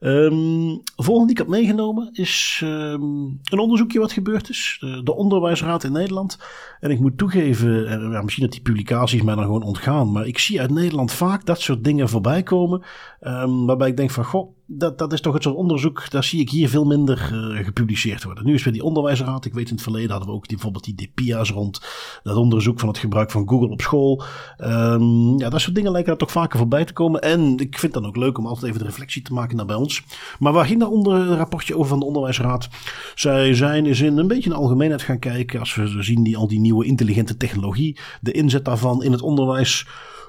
Um, 0.00 0.82
volgende 0.96 1.26
die 1.26 1.30
ik 1.30 1.38
heb 1.38 1.46
meegenomen 1.46 2.08
is 2.12 2.60
um, 2.64 3.40
een 3.44 3.58
onderzoekje 3.58 3.98
wat 3.98 4.12
gebeurd 4.12 4.48
is. 4.48 4.76
De, 4.80 5.02
de, 5.02 5.14
Onderwijsraad 5.14 5.84
in 5.84 5.92
Nederland. 5.92 6.38
En 6.80 6.90
ik 6.90 7.00
moet 7.00 7.18
toegeven, 7.18 8.10
ja, 8.10 8.22
misschien 8.22 8.44
dat 8.44 8.52
die 8.52 8.62
publicaties 8.62 9.22
mij 9.22 9.34
dan 9.34 9.44
gewoon 9.44 9.62
ontgaan. 9.62 10.12
Maar 10.12 10.26
ik 10.26 10.38
zie 10.38 10.60
uit 10.60 10.70
Nederland 10.70 11.12
vaak 11.12 11.46
dat 11.46 11.60
soort 11.60 11.84
dingen 11.84 12.08
voorbij 12.08 12.42
komen. 12.42 12.82
Um, 13.20 13.66
waarbij 13.66 13.88
ik 13.88 13.96
denk 13.96 14.10
van, 14.10 14.24
goh, 14.24 14.54
dat, 14.78 14.98
dat 14.98 15.12
is 15.12 15.20
toch 15.20 15.34
het 15.34 15.42
soort 15.42 15.56
onderzoek, 15.56 16.10
daar 16.10 16.24
zie 16.24 16.40
ik 16.40 16.50
hier 16.50 16.68
veel 16.68 16.84
minder 16.84 17.30
uh, 17.32 17.64
gepubliceerd 17.64 18.24
worden. 18.24 18.44
Nu 18.44 18.54
is 18.54 18.64
weer 18.64 18.72
die 18.72 18.84
onderwijsraad, 18.84 19.44
ik 19.44 19.54
weet 19.54 19.68
in 19.68 19.74
het 19.74 19.82
verleden 19.82 20.10
hadden 20.10 20.28
we 20.28 20.34
ook 20.34 20.48
bijvoorbeeld 20.48 20.84
die 20.84 20.94
DPIA's 20.94 21.50
rond 21.50 21.80
dat 22.22 22.36
onderzoek 22.36 22.80
van 22.80 22.88
het 22.88 22.98
gebruik 22.98 23.30
van 23.30 23.48
Google 23.48 23.68
op 23.68 23.80
school. 23.80 24.22
Um, 24.58 25.38
ja, 25.38 25.48
dat 25.48 25.60
soort 25.60 25.74
dingen 25.74 25.92
lijken 25.92 26.12
er 26.12 26.18
toch 26.18 26.30
vaker 26.30 26.58
voorbij 26.58 26.84
te 26.84 26.92
komen. 26.92 27.20
En 27.20 27.52
ik 27.58 27.78
vind 27.78 27.94
het 27.94 28.02
dan 28.02 28.06
ook 28.06 28.16
leuk 28.16 28.38
om 28.38 28.46
altijd 28.46 28.66
even 28.66 28.78
de 28.78 28.86
reflectie 28.86 29.22
te 29.22 29.32
maken 29.32 29.56
naar 29.56 29.66
bij 29.66 29.76
ons. 29.76 30.02
Maar 30.38 30.52
waar 30.52 30.66
ging 30.66 30.80
daar 30.80 30.88
onder 30.88 31.14
een 31.14 31.36
rapportje 31.36 31.76
over 31.76 31.88
van 31.88 31.98
de 31.98 32.06
onderwijsraad? 32.06 32.68
Zij 33.14 33.54
zijn 33.54 33.86
eens 33.86 34.00
in 34.00 34.18
een 34.18 34.28
beetje 34.28 34.50
de 34.50 34.56
algemeenheid 34.56 35.02
gaan 35.02 35.18
kijken, 35.18 35.60
als 35.60 35.74
we 35.74 36.02
zien 36.02 36.22
die, 36.22 36.36
al 36.36 36.48
die 36.48 36.60
nieuwe 36.60 36.84
intelligente 36.84 37.36
technologie, 37.36 37.98
de 38.20 38.32
inzet 38.32 38.64
daarvan 38.64 39.02
in 39.02 39.12
het 39.12 39.22
onderwijs. 39.22 39.86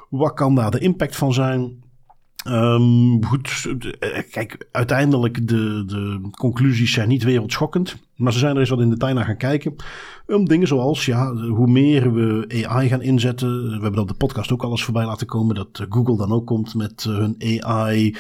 Wat 0.10 0.34
kan 0.34 0.56
daar 0.56 0.72
de 0.72 0.80
impact 0.80 1.16
van 1.16 1.34
zijn? 1.34 1.83
Um, 2.48 3.26
goed, 3.26 3.68
eh, 4.00 4.10
kijk, 4.32 4.68
uiteindelijk 4.72 5.48
de, 5.48 5.84
de 5.86 6.30
conclusies 6.32 6.94
zijn 6.94 7.08
niet 7.08 7.24
wereldschokkend. 7.24 7.96
Maar 8.16 8.34
ze 8.34 8.40
zijn 8.40 8.54
er 8.54 8.60
eens 8.60 8.70
wat 8.70 8.82
in 8.82 8.90
detail 8.90 9.14
naar 9.14 9.26
gaan 9.26 9.38
kijken. 9.38 9.76
Um, 10.28 10.46
dingen 10.46 10.68
zoals, 10.68 11.06
ja, 11.06 11.34
hoe 11.34 11.68
meer 11.68 12.14
we 12.14 12.64
AI 12.68 12.88
gaan 12.88 13.02
inzetten. 13.02 13.64
We 13.64 13.72
hebben 13.72 13.92
dat 13.92 14.02
op 14.02 14.08
de 14.08 14.26
podcast 14.26 14.52
ook 14.52 14.64
alles 14.64 14.84
voorbij 14.84 15.06
laten 15.06 15.28
komen. 15.28 15.56
Dat 15.56 15.86
Google 15.90 16.18
dan 16.18 16.32
ook 16.32 16.46
komt 16.46 16.76
met 16.76 17.06
eh, 17.08 17.16
hun 17.16 17.64
AI 17.64 18.16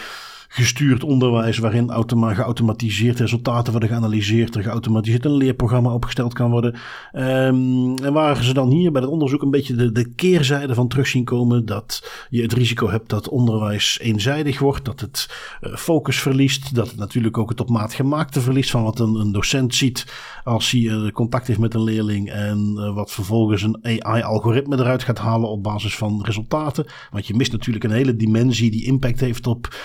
gestuurd 0.54 1.04
onderwijs 1.04 1.58
waarin 1.58 1.90
automa 1.90 2.34
geautomatiseerd 2.34 3.20
resultaten 3.20 3.72
worden 3.72 3.90
geanalyseerd, 3.90 4.56
er 4.56 4.64
geautomatiseerd 4.64 5.26
een 5.26 5.34
leerprogramma 5.34 5.94
opgesteld 5.94 6.34
kan 6.34 6.52
worden. 6.52 6.76
Um, 7.14 7.96
en 7.96 8.14
waar 8.14 8.44
ze 8.44 8.54
dan 8.54 8.70
hier 8.70 8.92
bij 8.92 9.02
het 9.02 9.12
onderzoek 9.12 9.42
een 9.42 9.52
beetje 9.52 9.76
de, 9.76 9.92
de 9.92 10.14
keerzijde 10.14 10.74
van 10.74 10.88
terug 10.88 11.08
zien 11.08 11.24
komen, 11.24 11.66
dat 11.66 12.12
je 12.30 12.42
het 12.42 12.54
risico 12.54 12.90
hebt 12.90 13.10
dat 13.10 13.30
onderwijs 13.30 14.00
eenzijdig 14.00 14.60
wordt, 14.60 14.86
dat 14.86 15.00
het 15.00 15.30
uh, 15.62 15.76
focus 15.76 16.20
verliest, 16.20 16.76
dat 16.76 16.88
het 16.88 16.98
natuurlijk 16.98 17.38
ook 17.38 17.50
het 17.50 17.62
op 17.62 17.70
maat 17.70 17.94
gemaakte 17.94 18.42
verliest 18.42 18.72
van 18.72 18.84
wat 18.84 19.00
een, 19.00 19.16
een 19.16 19.32
docent 19.32 19.76
ziet 19.76 20.06
als 20.44 20.72
hij 20.72 20.82
uh, 20.82 21.12
contact 21.12 21.48
heeft 21.48 21.60
met 21.60 21.74
een 21.74 21.84
leerling 21.84 22.32
en 22.32 22.74
uh, 22.78 22.96
wat 22.96 23.12
vervolgens 23.12 23.62
een 23.62 23.80
AI-algoritme 23.82 24.80
eruit 24.80 25.04
gaat 25.04 25.20
halen 25.20 25.50
op 25.50 25.64
basis 25.64 25.96
van 25.96 26.24
resultaten. 26.24 26.86
Want 27.12 27.28
je 27.28 27.36
mist 27.36 27.52
natuurlijk 27.52 27.84
een 27.84 27.92
hele 27.92 28.16
dimensie 28.16 28.72
die 28.72 28.86
impact 28.86 29.20
heeft 29.20 29.48
op 29.48 29.76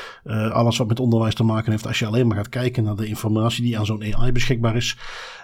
alles 0.59 0.77
wat 0.77 0.89
met 0.89 1.01
onderwijs 1.01 1.35
te 1.35 1.43
maken 1.43 1.71
heeft, 1.71 1.87
als 1.87 1.99
je 1.99 2.07
alleen 2.07 2.27
maar 2.27 2.37
gaat 2.37 2.49
kijken 2.49 2.85
naar 2.85 2.97
de 2.97 3.07
informatie 3.07 3.63
die 3.63 3.79
aan 3.79 3.87
zo'n 3.87 4.15
AI 4.15 4.33
beschikbaar 4.33 4.77
is. 4.77 4.97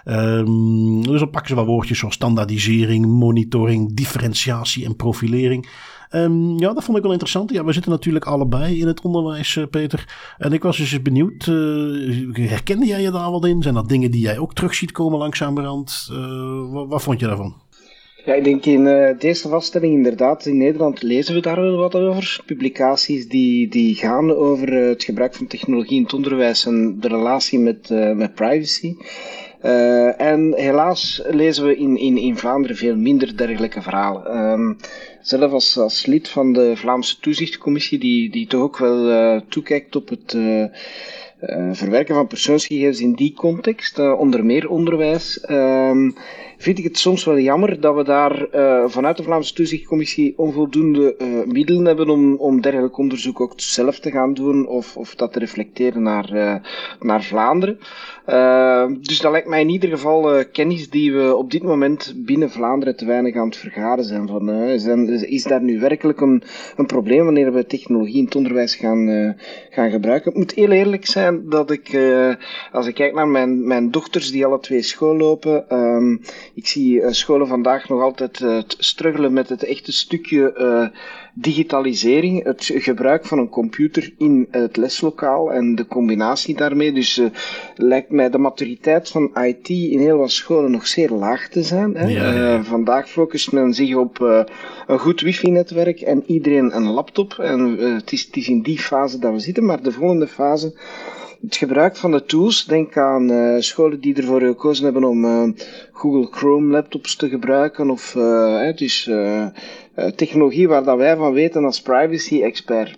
Um, 0.05 1.03
dus 1.03 1.19
dan 1.19 1.29
pakken 1.29 1.49
ze 1.49 1.55
wel 1.55 1.65
woordjes 1.65 1.99
zoals 1.99 2.13
standaardisering, 2.13 3.05
monitoring, 3.05 3.93
differentiatie 3.93 4.85
en 4.85 4.95
profilering. 4.95 5.69
Um, 6.11 6.59
ja, 6.59 6.73
dat 6.73 6.83
vond 6.83 6.97
ik 6.97 7.03
wel 7.03 7.11
interessant. 7.11 7.51
Ja, 7.51 7.63
we 7.63 7.73
zitten 7.73 7.91
natuurlijk 7.91 8.25
allebei 8.25 8.79
in 8.79 8.87
het 8.87 9.01
onderwijs, 9.01 9.55
uh, 9.55 9.65
Peter. 9.69 10.33
En 10.37 10.53
ik 10.53 10.63
was 10.63 10.77
dus 10.77 10.91
eens 10.91 11.01
benieuwd, 11.01 11.45
uh, 11.45 12.49
herkende 12.49 12.85
jij 12.85 13.01
je 13.01 13.11
daar 13.11 13.31
wat 13.31 13.45
in? 13.45 13.61
Zijn 13.61 13.73
dat 13.73 13.89
dingen 13.89 14.11
die 14.11 14.21
jij 14.21 14.37
ook 14.37 14.53
terug 14.53 14.75
ziet 14.75 14.91
komen 14.91 15.19
langzamerhand? 15.19 16.09
Uh, 16.11 16.71
wat, 16.71 16.87
wat 16.87 17.01
vond 17.01 17.19
je 17.19 17.27
daarvan? 17.27 17.55
Ja, 18.25 18.33
ik 18.33 18.43
denk 18.43 18.65
in 18.65 19.15
deze 19.19 19.49
vaststelling 19.49 19.93
inderdaad, 19.93 20.45
in 20.45 20.57
Nederland 20.57 21.01
lezen 21.01 21.33
we 21.33 21.41
daar 21.41 21.61
wel 21.61 21.77
wat 21.77 21.95
over. 21.95 22.39
Publicaties 22.45 23.27
die, 23.27 23.67
die 23.67 23.95
gaan 23.95 24.31
over 24.31 24.73
uh, 24.73 24.87
het 24.87 25.03
gebruik 25.03 25.35
van 25.35 25.47
technologie 25.47 25.97
in 25.97 26.03
het 26.03 26.13
onderwijs 26.13 26.65
en 26.65 26.99
de 26.99 27.07
relatie 27.07 27.59
met, 27.59 27.89
uh, 27.91 28.11
met 28.11 28.35
privacy. 28.35 28.95
en 30.17 30.53
helaas 30.55 31.21
lezen 31.25 31.65
we 31.65 31.77
in, 31.77 31.97
in, 31.97 32.17
in 32.17 32.37
Vlaanderen 32.37 32.77
veel 32.77 32.95
minder 32.95 33.37
dergelijke 33.37 33.81
verhalen. 33.81 34.37
Um, 34.37 34.77
zelf 35.21 35.51
als, 35.51 35.77
als 35.77 36.05
lid 36.05 36.29
van 36.29 36.53
de 36.53 36.75
Vlaamse 36.75 37.19
Toezichtcommissie, 37.19 37.99
die, 37.99 38.29
die 38.29 38.47
toch 38.47 38.61
ook 38.61 38.77
wel 38.77 39.41
toekijkt 39.49 39.95
op 39.95 40.09
het 40.09 40.37
verwerken 41.71 42.15
van 42.15 42.27
persoonsgegevens 42.27 42.99
in 42.99 43.13
die 43.13 43.33
context, 43.33 43.99
onder 43.99 44.45
meer 44.45 44.69
onderwijs. 44.69 45.45
Um, 45.49 46.15
vind 46.65 46.77
ik 46.77 46.83
het 46.83 46.97
soms 46.97 47.25
wel 47.25 47.39
jammer 47.39 47.79
dat 47.79 47.95
we 47.95 48.03
daar 48.03 48.47
uh, 48.55 48.83
vanuit 48.87 49.17
de 49.17 49.23
Vlaamse 49.23 49.53
Toezichtcommissie 49.53 50.33
onvoldoende 50.37 51.15
uh, 51.17 51.27
middelen 51.45 51.85
hebben 51.85 52.09
om, 52.09 52.35
om 52.35 52.61
dergelijk 52.61 52.97
onderzoek 52.97 53.41
ook 53.41 53.53
zelf 53.55 53.99
te 53.99 54.11
gaan 54.11 54.33
doen 54.33 54.67
of, 54.67 54.97
of 54.97 55.15
dat 55.15 55.33
te 55.33 55.39
reflecteren 55.39 56.01
naar, 56.01 56.33
uh, 56.33 56.55
naar 56.99 57.23
Vlaanderen. 57.23 57.79
dus 59.01 59.19
dat 59.19 59.31
lijkt 59.31 59.47
mij 59.47 59.61
in 59.61 59.69
ieder 59.69 59.89
geval 59.89 60.45
kennis 60.51 60.89
die 60.89 61.13
we 61.13 61.35
op 61.35 61.51
dit 61.51 61.63
moment 61.63 62.13
binnen 62.15 62.51
Vlaanderen 62.51 62.95
te 62.95 63.05
weinig 63.05 63.35
aan 63.35 63.47
het 63.47 63.57
vergaren 63.57 64.03
zijn. 64.03 64.27
Van, 64.27 64.49
is 65.23 65.43
daar 65.43 65.61
nu 65.61 65.79
werkelijk 65.79 66.21
een, 66.21 66.43
een 66.75 66.85
probleem 66.85 67.23
wanneer 67.25 67.53
we 67.53 67.65
technologie 67.65 68.17
in 68.17 68.25
het 68.25 68.35
onderwijs 68.35 68.75
gaan, 68.75 69.35
gaan 69.69 69.91
gebruiken? 69.91 70.31
Het 70.31 70.39
moet 70.39 70.53
heel 70.53 70.71
eerlijk 70.71 71.05
zijn 71.05 71.49
dat 71.49 71.71
ik, 71.71 71.99
als 72.71 72.87
ik 72.87 72.93
kijk 72.93 73.13
naar 73.13 73.27
mijn, 73.27 73.67
mijn 73.67 73.91
dochters 73.91 74.31
die 74.31 74.45
alle 74.45 74.59
twee 74.59 74.81
school 74.81 75.17
lopen, 75.17 75.75
um, 75.75 76.21
ik 76.55 76.67
zie 76.67 76.99
uh, 76.99 77.11
scholen 77.11 77.47
vandaag 77.47 77.89
nog 77.89 78.01
altijd 78.01 78.39
uh, 78.39 78.57
struggelen 78.67 79.33
met 79.33 79.49
het 79.49 79.63
echte 79.63 79.91
stukje 79.91 80.55
uh, 80.57 80.99
digitalisering, 81.33 82.43
het 82.43 82.71
gebruik 82.73 83.25
van 83.25 83.37
een 83.37 83.49
computer 83.49 84.13
in 84.17 84.47
het 84.51 84.77
leslokaal 84.77 85.51
en 85.51 85.75
de 85.75 85.87
combinatie 85.87 86.55
daarmee. 86.55 86.91
Dus 86.91 87.21
lijkt 87.75 88.09
mij 88.11 88.29
de 88.29 88.37
maturiteit 88.37 89.09
van 89.09 89.31
IT 89.43 89.69
in 89.69 89.99
heel 89.99 90.17
wat 90.17 90.31
scholen 90.31 90.71
nog 90.71 90.87
zeer 90.87 91.09
laag 91.09 91.47
te 91.47 91.63
zijn. 91.63 91.95
Hè? 91.95 92.07
Ja, 92.07 92.31
ja. 92.33 92.63
vandaag 92.63 93.09
focust 93.09 93.51
men 93.51 93.73
zich 93.73 93.95
op 93.95 94.19
een 94.87 94.99
goed 94.99 95.21
wifi-netwerk 95.21 96.01
en 96.01 96.23
iedereen 96.25 96.75
een 96.75 96.87
laptop. 96.87 97.33
En 97.33 97.77
het 97.77 98.11
is, 98.11 98.25
het 98.25 98.35
is 98.35 98.47
in 98.47 98.61
die 98.61 98.79
fase 98.79 99.19
dat 99.19 99.31
we 99.31 99.39
zitten, 99.39 99.65
maar 99.65 99.83
de 99.83 99.91
volgende 99.91 100.27
fase 100.27 100.73
het 101.45 101.55
gebruik 101.55 101.95
van 101.95 102.11
de 102.11 102.25
tools, 102.25 102.65
denk 102.65 102.97
aan 102.97 103.31
uh, 103.31 103.55
scholen 103.59 103.99
die 103.99 104.15
ervoor 104.15 104.41
gekozen 104.41 104.83
hebben 104.83 105.03
om 105.03 105.25
uh, 105.25 105.49
Google 105.91 106.27
Chrome 106.31 106.71
laptops 106.71 107.15
te 107.15 107.29
gebruiken 107.29 107.89
of 107.89 108.15
uh, 108.15 108.75
dus, 108.75 109.09
technologie 110.15 110.67
waar 110.67 110.83
dat 110.83 110.97
wij 110.97 111.15
van 111.15 111.33
weten 111.33 111.63
als 111.63 111.81
privacy 111.81 112.41
expert. 112.41 112.97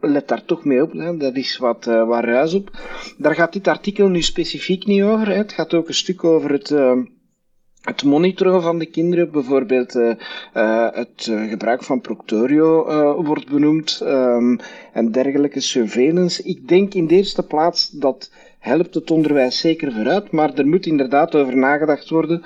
Let 0.00 0.28
daar 0.28 0.44
toch 0.44 0.64
mee 0.64 0.82
op, 0.82 0.92
hè. 0.92 1.16
dat 1.16 1.36
is 1.36 1.56
wat, 1.56 1.84
wat 1.84 2.24
ruis 2.24 2.54
op. 2.54 2.70
Daar 3.18 3.34
gaat 3.34 3.52
dit 3.52 3.68
artikel 3.68 4.08
nu 4.08 4.22
specifiek 4.22 4.86
niet 4.86 5.02
over. 5.02 5.26
Hè. 5.26 5.34
Het 5.34 5.52
gaat 5.52 5.74
ook 5.74 5.88
een 5.88 5.94
stuk 5.94 6.24
over 6.24 6.50
het 6.50 6.74
het 7.80 8.04
monitoren 8.04 8.62
van 8.62 8.78
de 8.78 8.86
kinderen, 8.86 9.30
bijvoorbeeld 9.30 9.94
uh, 9.94 10.12
uh, 10.56 10.88
het 10.92 11.26
uh, 11.30 11.48
gebruik 11.48 11.82
van 11.82 12.00
Proctorio 12.00 12.84
wordt 13.22 13.50
benoemd 13.50 14.00
um, 14.04 14.58
en 14.92 15.10
dergelijke 15.10 15.60
surveillance. 15.60 16.42
Ik 16.42 16.68
denk 16.68 16.94
in 16.94 17.06
de 17.06 17.14
eerste 17.14 17.42
plaats 17.42 17.90
dat 17.90 18.30
helpt 18.58 18.94
het 18.94 19.10
onderwijs 19.10 19.58
zeker 19.58 19.92
vooruit, 19.92 20.30
maar 20.30 20.54
er 20.54 20.66
moet 20.66 20.86
inderdaad 20.86 21.34
over 21.34 21.56
nagedacht 21.56 22.10
worden 22.10 22.42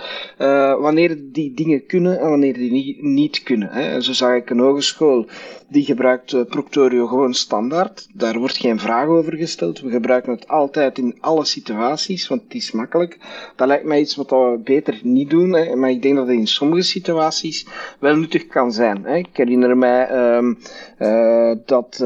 wanneer 0.81 1.19
die 1.23 1.55
dingen 1.55 1.87
kunnen 1.87 2.21
en 2.21 2.29
wanneer 2.29 2.55
die 2.55 2.71
niet, 2.71 3.03
niet 3.03 3.43
kunnen. 3.43 3.69
Hè. 3.69 4.01
Zo 4.01 4.13
zag 4.13 4.35
ik 4.35 4.51
een 4.51 4.59
hogeschool 4.59 5.27
die 5.75 5.85
gebruikt 5.85 6.33
uh, 6.33 6.45
Proctorio 6.45 7.07
gewoon 7.07 7.35
standaard. 7.35 8.09
Daar 8.13 8.39
wordt 8.39 8.57
geen 8.57 8.79
vraag 8.79 9.07
over 9.07 9.37
gesteld. 9.37 9.81
We 9.81 9.91
gebruiken 9.91 10.33
het 10.33 10.49
altijd 10.49 10.99
in 10.99 11.17
alle 11.21 11.45
situaties, 11.45 12.29
want 12.29 12.43
het 12.43 12.55
is 12.55 12.73
makkelijk. 12.73 13.19
Dat 13.57 13.67
lijkt 13.67 13.85
mij 13.85 14.01
iets 14.01 14.17
wat 14.17 14.31
we 14.31 14.61
beter 14.65 15.01
niet 15.03 15.31
doen, 15.31 15.53
hè. 15.53 15.77
maar 15.77 15.91
ik 15.91 16.03
denk 16.03 16.17
dat 16.17 16.27
het 16.27 16.37
in 16.37 16.47
sommige 16.47 16.83
situaties 16.83 17.67
wel 17.99 18.17
nuttig 18.17 18.47
kan 18.47 18.73
zijn. 18.73 19.05
Hè. 19.05 19.17
Ik 19.17 19.29
herinner 19.33 19.77
mij 19.77 20.35
um, 20.37 20.59
uh, 20.99 21.53
dat 21.67 21.99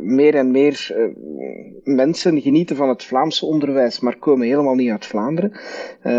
meer 0.00 0.34
en 0.34 0.50
meer 0.50 0.94
mensen 1.84 2.40
genieten 2.40 2.76
van 2.76 2.88
het 2.88 3.04
Vlaamse 3.04 3.46
onderwijs, 3.46 4.00
maar 4.00 4.16
komen 4.16 4.46
helemaal 4.46 4.74
niet 4.74 4.90
uit 4.90 5.06
Vlaanderen. 5.06 5.52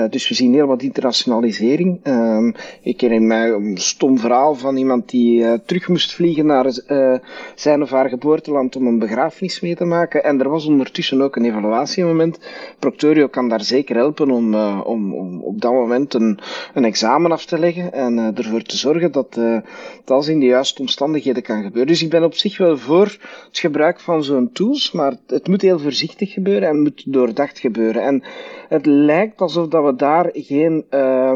Dus 0.09 0.29
we 0.29 0.35
zien 0.35 0.53
heel 0.53 0.67
wat 0.67 0.81
internationalisering. 0.81 1.99
Uh, 2.03 2.53
ik 2.81 3.01
herinner 3.01 3.27
mij 3.27 3.49
een 3.49 3.77
stom 3.77 4.19
verhaal 4.19 4.55
van 4.55 4.77
iemand 4.77 5.09
die 5.09 5.61
terug 5.65 5.87
moest 5.87 6.13
vliegen 6.13 6.45
naar 6.45 6.65
uh, 6.91 7.13
zijn 7.55 7.81
of 7.81 7.89
haar 7.89 8.09
geboorteland 8.09 8.75
om 8.75 8.87
een 8.87 8.99
begrafenis 8.99 9.59
mee 9.59 9.75
te 9.75 9.85
maken. 9.85 10.23
En 10.23 10.39
er 10.39 10.49
was 10.49 10.65
ondertussen 10.65 11.21
ook 11.21 11.35
een 11.35 11.45
evaluatiemoment. 11.45 12.39
Proctorio 12.79 13.27
kan 13.27 13.49
daar 13.49 13.63
zeker 13.63 13.95
helpen 13.95 14.31
om, 14.31 14.55
om, 14.65 15.13
om 15.13 15.41
op 15.41 15.61
dat 15.61 15.71
moment 15.71 16.13
een, 16.13 16.39
een 16.73 16.85
examen 16.85 17.31
af 17.31 17.45
te 17.45 17.59
leggen 17.59 17.93
en 17.93 18.35
ervoor 18.35 18.61
te 18.61 18.77
zorgen 18.77 19.11
dat 19.11 19.39
dat 20.05 20.27
in 20.27 20.39
de 20.39 20.45
juiste 20.45 20.81
omstandigheden 20.81 21.43
kan 21.43 21.63
gebeuren. 21.63 21.87
Dus 21.87 22.03
ik 22.03 22.09
ben 22.09 22.23
op 22.23 22.33
zich 22.33 22.57
wel 22.57 22.77
voor 22.77 23.17
het 23.47 23.59
gebruik 23.59 23.99
van 23.99 24.23
zo'n 24.23 24.51
tools, 24.51 24.91
maar 24.91 25.15
het 25.27 25.47
moet 25.47 25.61
heel 25.61 25.79
voorzichtig 25.79 26.33
gebeuren 26.33 26.69
en 26.69 26.81
moet 26.81 27.03
door 27.05 27.31
doordacht 27.31 27.59
gebeuren. 27.59 28.01
En 28.03 28.23
het 28.71 28.85
lijkt 28.85 29.41
alsof 29.41 29.67
dat 29.67 29.83
we 29.83 29.95
daar 29.95 30.29
geen 30.33 30.85
uh, 30.89 31.33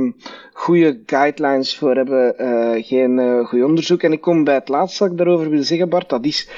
goede 0.53 0.99
guidelines 1.05 1.77
voor 1.77 1.95
hebben, 1.95 2.35
uh, 2.39 2.83
geen 2.83 3.17
uh, 3.17 3.45
goed 3.45 3.63
onderzoek. 3.63 4.03
En 4.03 4.11
ik 4.11 4.21
kom 4.21 4.43
bij 4.43 4.53
het 4.53 4.69
laatste 4.69 5.03
dat 5.03 5.11
ik 5.11 5.17
daarover 5.17 5.49
wil 5.49 5.63
zeggen, 5.63 5.89
Bart, 5.89 6.09
dat 6.09 6.25
is 6.25 6.49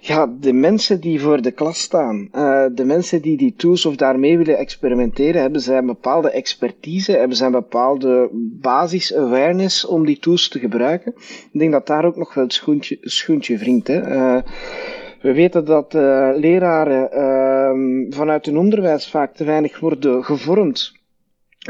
ja, 0.00 0.34
de 0.40 0.52
mensen 0.52 1.00
die 1.00 1.20
voor 1.20 1.42
de 1.42 1.50
klas 1.50 1.80
staan, 1.80 2.28
uh, 2.32 2.64
de 2.72 2.84
mensen 2.84 3.22
die 3.22 3.36
die 3.36 3.54
tools 3.56 3.86
of 3.86 3.96
daarmee 3.96 4.38
willen 4.38 4.58
experimenteren, 4.58 5.40
hebben 5.40 5.60
zij 5.60 5.78
een 5.78 5.86
bepaalde 5.86 6.30
expertise, 6.30 7.12
hebben 7.12 7.36
zij 7.36 7.46
een 7.46 7.52
bepaalde 7.52 8.28
basis 8.60 9.14
awareness 9.14 9.86
om 9.86 10.06
die 10.06 10.18
tools 10.18 10.48
te 10.48 10.58
gebruiken. 10.58 11.14
Ik 11.52 11.58
denk 11.58 11.72
dat 11.72 11.86
daar 11.86 12.04
ook 12.04 12.16
nog 12.16 12.34
wel 12.34 12.44
het 12.44 12.52
schoentje, 12.52 12.98
schoentje 13.00 13.58
wringt. 13.58 13.86
Hè. 13.86 14.00
We 15.28 15.34
weten 15.34 15.64
dat 15.64 15.94
uh, 15.94 16.30
leraren 16.34 17.08
uh, 17.12 18.14
vanuit 18.16 18.46
hun 18.46 18.56
onderwijs 18.56 19.08
vaak 19.08 19.34
te 19.34 19.44
weinig 19.44 19.80
worden 19.80 20.24
gevormd 20.24 20.92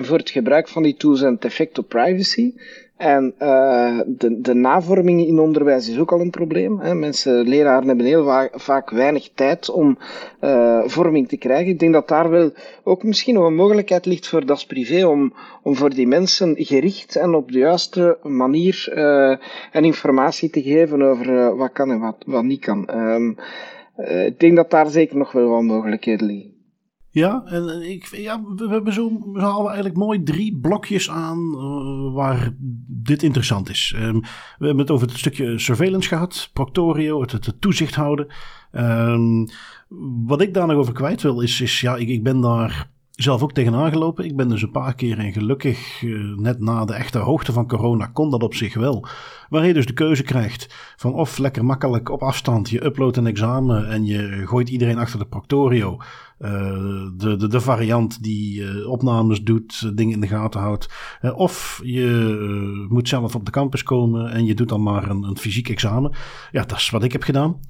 voor 0.01 0.19
het 0.19 0.31
gebruik 0.31 0.69
van 0.69 0.83
die 0.83 0.97
tools 0.97 1.23
en 1.23 1.35
het 1.35 1.45
effect 1.45 1.79
op 1.79 1.89
privacy. 1.89 2.55
En 2.99 3.35
uh, 3.43 4.01
de, 4.07 4.41
de 4.41 4.55
navorming 4.55 5.27
in 5.27 5.39
onderwijs 5.39 5.89
is 5.89 5.99
ook 5.99 6.13
al 6.13 6.21
een 6.21 6.31
probleem. 6.31 6.81
Hè. 6.81 6.95
Mensen, 6.95 7.49
leraren 7.49 7.89
hebben 7.89 8.07
heel 8.07 8.25
va 8.25 8.49
vaak 8.53 8.91
weinig 8.91 9.31
tijd 9.35 9.71
om 9.71 9.99
uh, 10.41 10.83
vorming 10.85 11.29
te 11.29 11.37
krijgen. 11.37 11.73
Ik 11.73 11.79
denk 11.79 11.93
dat 11.93 12.09
daar 12.09 12.31
wel 12.31 12.53
ook 12.85 13.03
misschien 13.03 13.35
nog 13.35 13.47
een 13.47 13.55
mogelijkheid 13.55 14.07
ligt 14.07 14.29
voor 14.29 14.47
Das 14.47 14.67
Privé 14.67 15.07
om, 15.07 15.33
om 15.63 15.75
voor 15.75 15.95
die 15.95 16.07
mensen 16.07 16.55
gericht 16.59 17.17
en 17.17 17.35
op 17.35 17.53
de 17.53 17.59
juiste 17.59 18.19
manier 18.23 18.93
uh, 18.95 19.37
en 19.73 19.85
informatie 19.85 20.51
te 20.51 20.63
geven 20.63 21.03
over 21.03 21.57
wat 21.57 21.73
kan 21.73 21.91
en 21.91 22.01
wat, 22.01 22.17
wat 22.27 22.45
niet 22.45 22.61
kan. 22.61 22.89
Um, 22.95 23.37
ik 24.27 24.41
denk 24.41 24.57
dat 24.57 24.71
daar 24.71 24.89
zeker 24.91 25.17
nog 25.17 25.33
wel 25.33 25.49
wat 25.49 25.63
mogelijkheden 25.63 26.27
liggen. 26.27 26.58
Ja, 27.11 27.43
en 27.45 27.91
ik, 27.91 28.07
ja, 28.07 28.43
we 28.57 28.69
hebben 28.69 28.93
zo, 28.93 29.33
we 29.33 29.41
halen 29.41 29.67
eigenlijk 29.67 29.97
mooi 29.97 30.23
drie 30.23 30.59
blokjes 30.59 31.11
aan 31.11 31.39
uh, 31.55 32.15
waar 32.15 32.55
dit 32.87 33.23
interessant 33.23 33.69
is. 33.69 33.95
Um, 33.97 34.21
we 34.59 34.67
hebben 34.67 34.79
het 34.79 34.91
over 34.91 35.09
het 35.09 35.19
stukje 35.19 35.59
surveillance 35.59 36.09
gehad, 36.09 36.51
Proctorio, 36.53 37.21
het, 37.21 37.31
het 37.31 37.61
toezicht 37.61 37.95
houden. 37.95 38.27
Um, 38.73 39.49
wat 40.27 40.41
ik 40.41 40.55
daar 40.55 40.67
nog 40.67 40.77
over 40.77 40.93
kwijt 40.93 41.23
wil 41.23 41.41
is, 41.41 41.61
is 41.61 41.81
ja, 41.81 41.97
ik, 41.97 42.09
ik 42.09 42.23
ben 42.23 42.41
daar 42.41 42.91
zelf 43.11 43.43
ook 43.43 43.53
tegenaan 43.53 43.91
gelopen. 43.91 44.25
Ik 44.25 44.37
ben 44.37 44.49
dus 44.49 44.63
een 44.63 44.71
paar 44.71 44.95
keer 44.95 45.19
en 45.19 45.33
gelukkig 45.33 46.03
uh, 46.03 46.37
net 46.37 46.61
na 46.61 46.85
de 46.85 46.95
echte 46.95 47.19
hoogte 47.19 47.53
van 47.53 47.69
corona 47.69 48.07
kon 48.07 48.31
dat 48.31 48.43
op 48.43 48.55
zich 48.55 48.75
wel. 48.75 49.07
Waar 49.49 49.67
je 49.67 49.75
dus 49.75 49.87
de 49.87 49.93
keuze 49.93 50.23
krijgt 50.23 50.75
van 50.97 51.13
of 51.13 51.39
lekker 51.39 51.65
makkelijk 51.65 52.11
op 52.11 52.23
afstand, 52.23 52.71
je 52.71 52.85
uploadt 52.85 53.17
een 53.17 53.27
examen 53.27 53.89
en 53.89 54.05
je 54.05 54.47
gooit 54.47 54.69
iedereen 54.69 54.99
achter 54.99 55.19
de 55.19 55.27
Proctorio. 55.27 55.99
de, 56.39 57.35
de, 57.39 57.49
de, 57.49 57.61
variant 57.61 58.23
die 58.23 58.87
opnames 58.89 59.43
doet, 59.43 59.97
dingen 59.97 60.15
in 60.15 60.21
de 60.21 60.27
gaten 60.27 60.61
houdt. 60.61 60.89
of 61.35 61.81
je 61.85 62.87
moet 62.89 63.09
zelf 63.09 63.35
op 63.35 63.45
de 63.45 63.51
campus 63.51 63.83
komen 63.83 64.33
en 64.33 64.45
je 64.45 64.55
doet 64.55 64.69
dan 64.69 64.83
maar 64.83 65.11
een, 65.11 65.23
een 65.23 65.39
fysiek 65.39 65.69
examen. 65.69 66.13
Ja, 66.51 66.65
dat 66.65 66.79
is 66.79 66.91
wat 66.91 67.05
ik 67.05 67.13
heb 67.13 67.23
gedaan. 67.23 67.61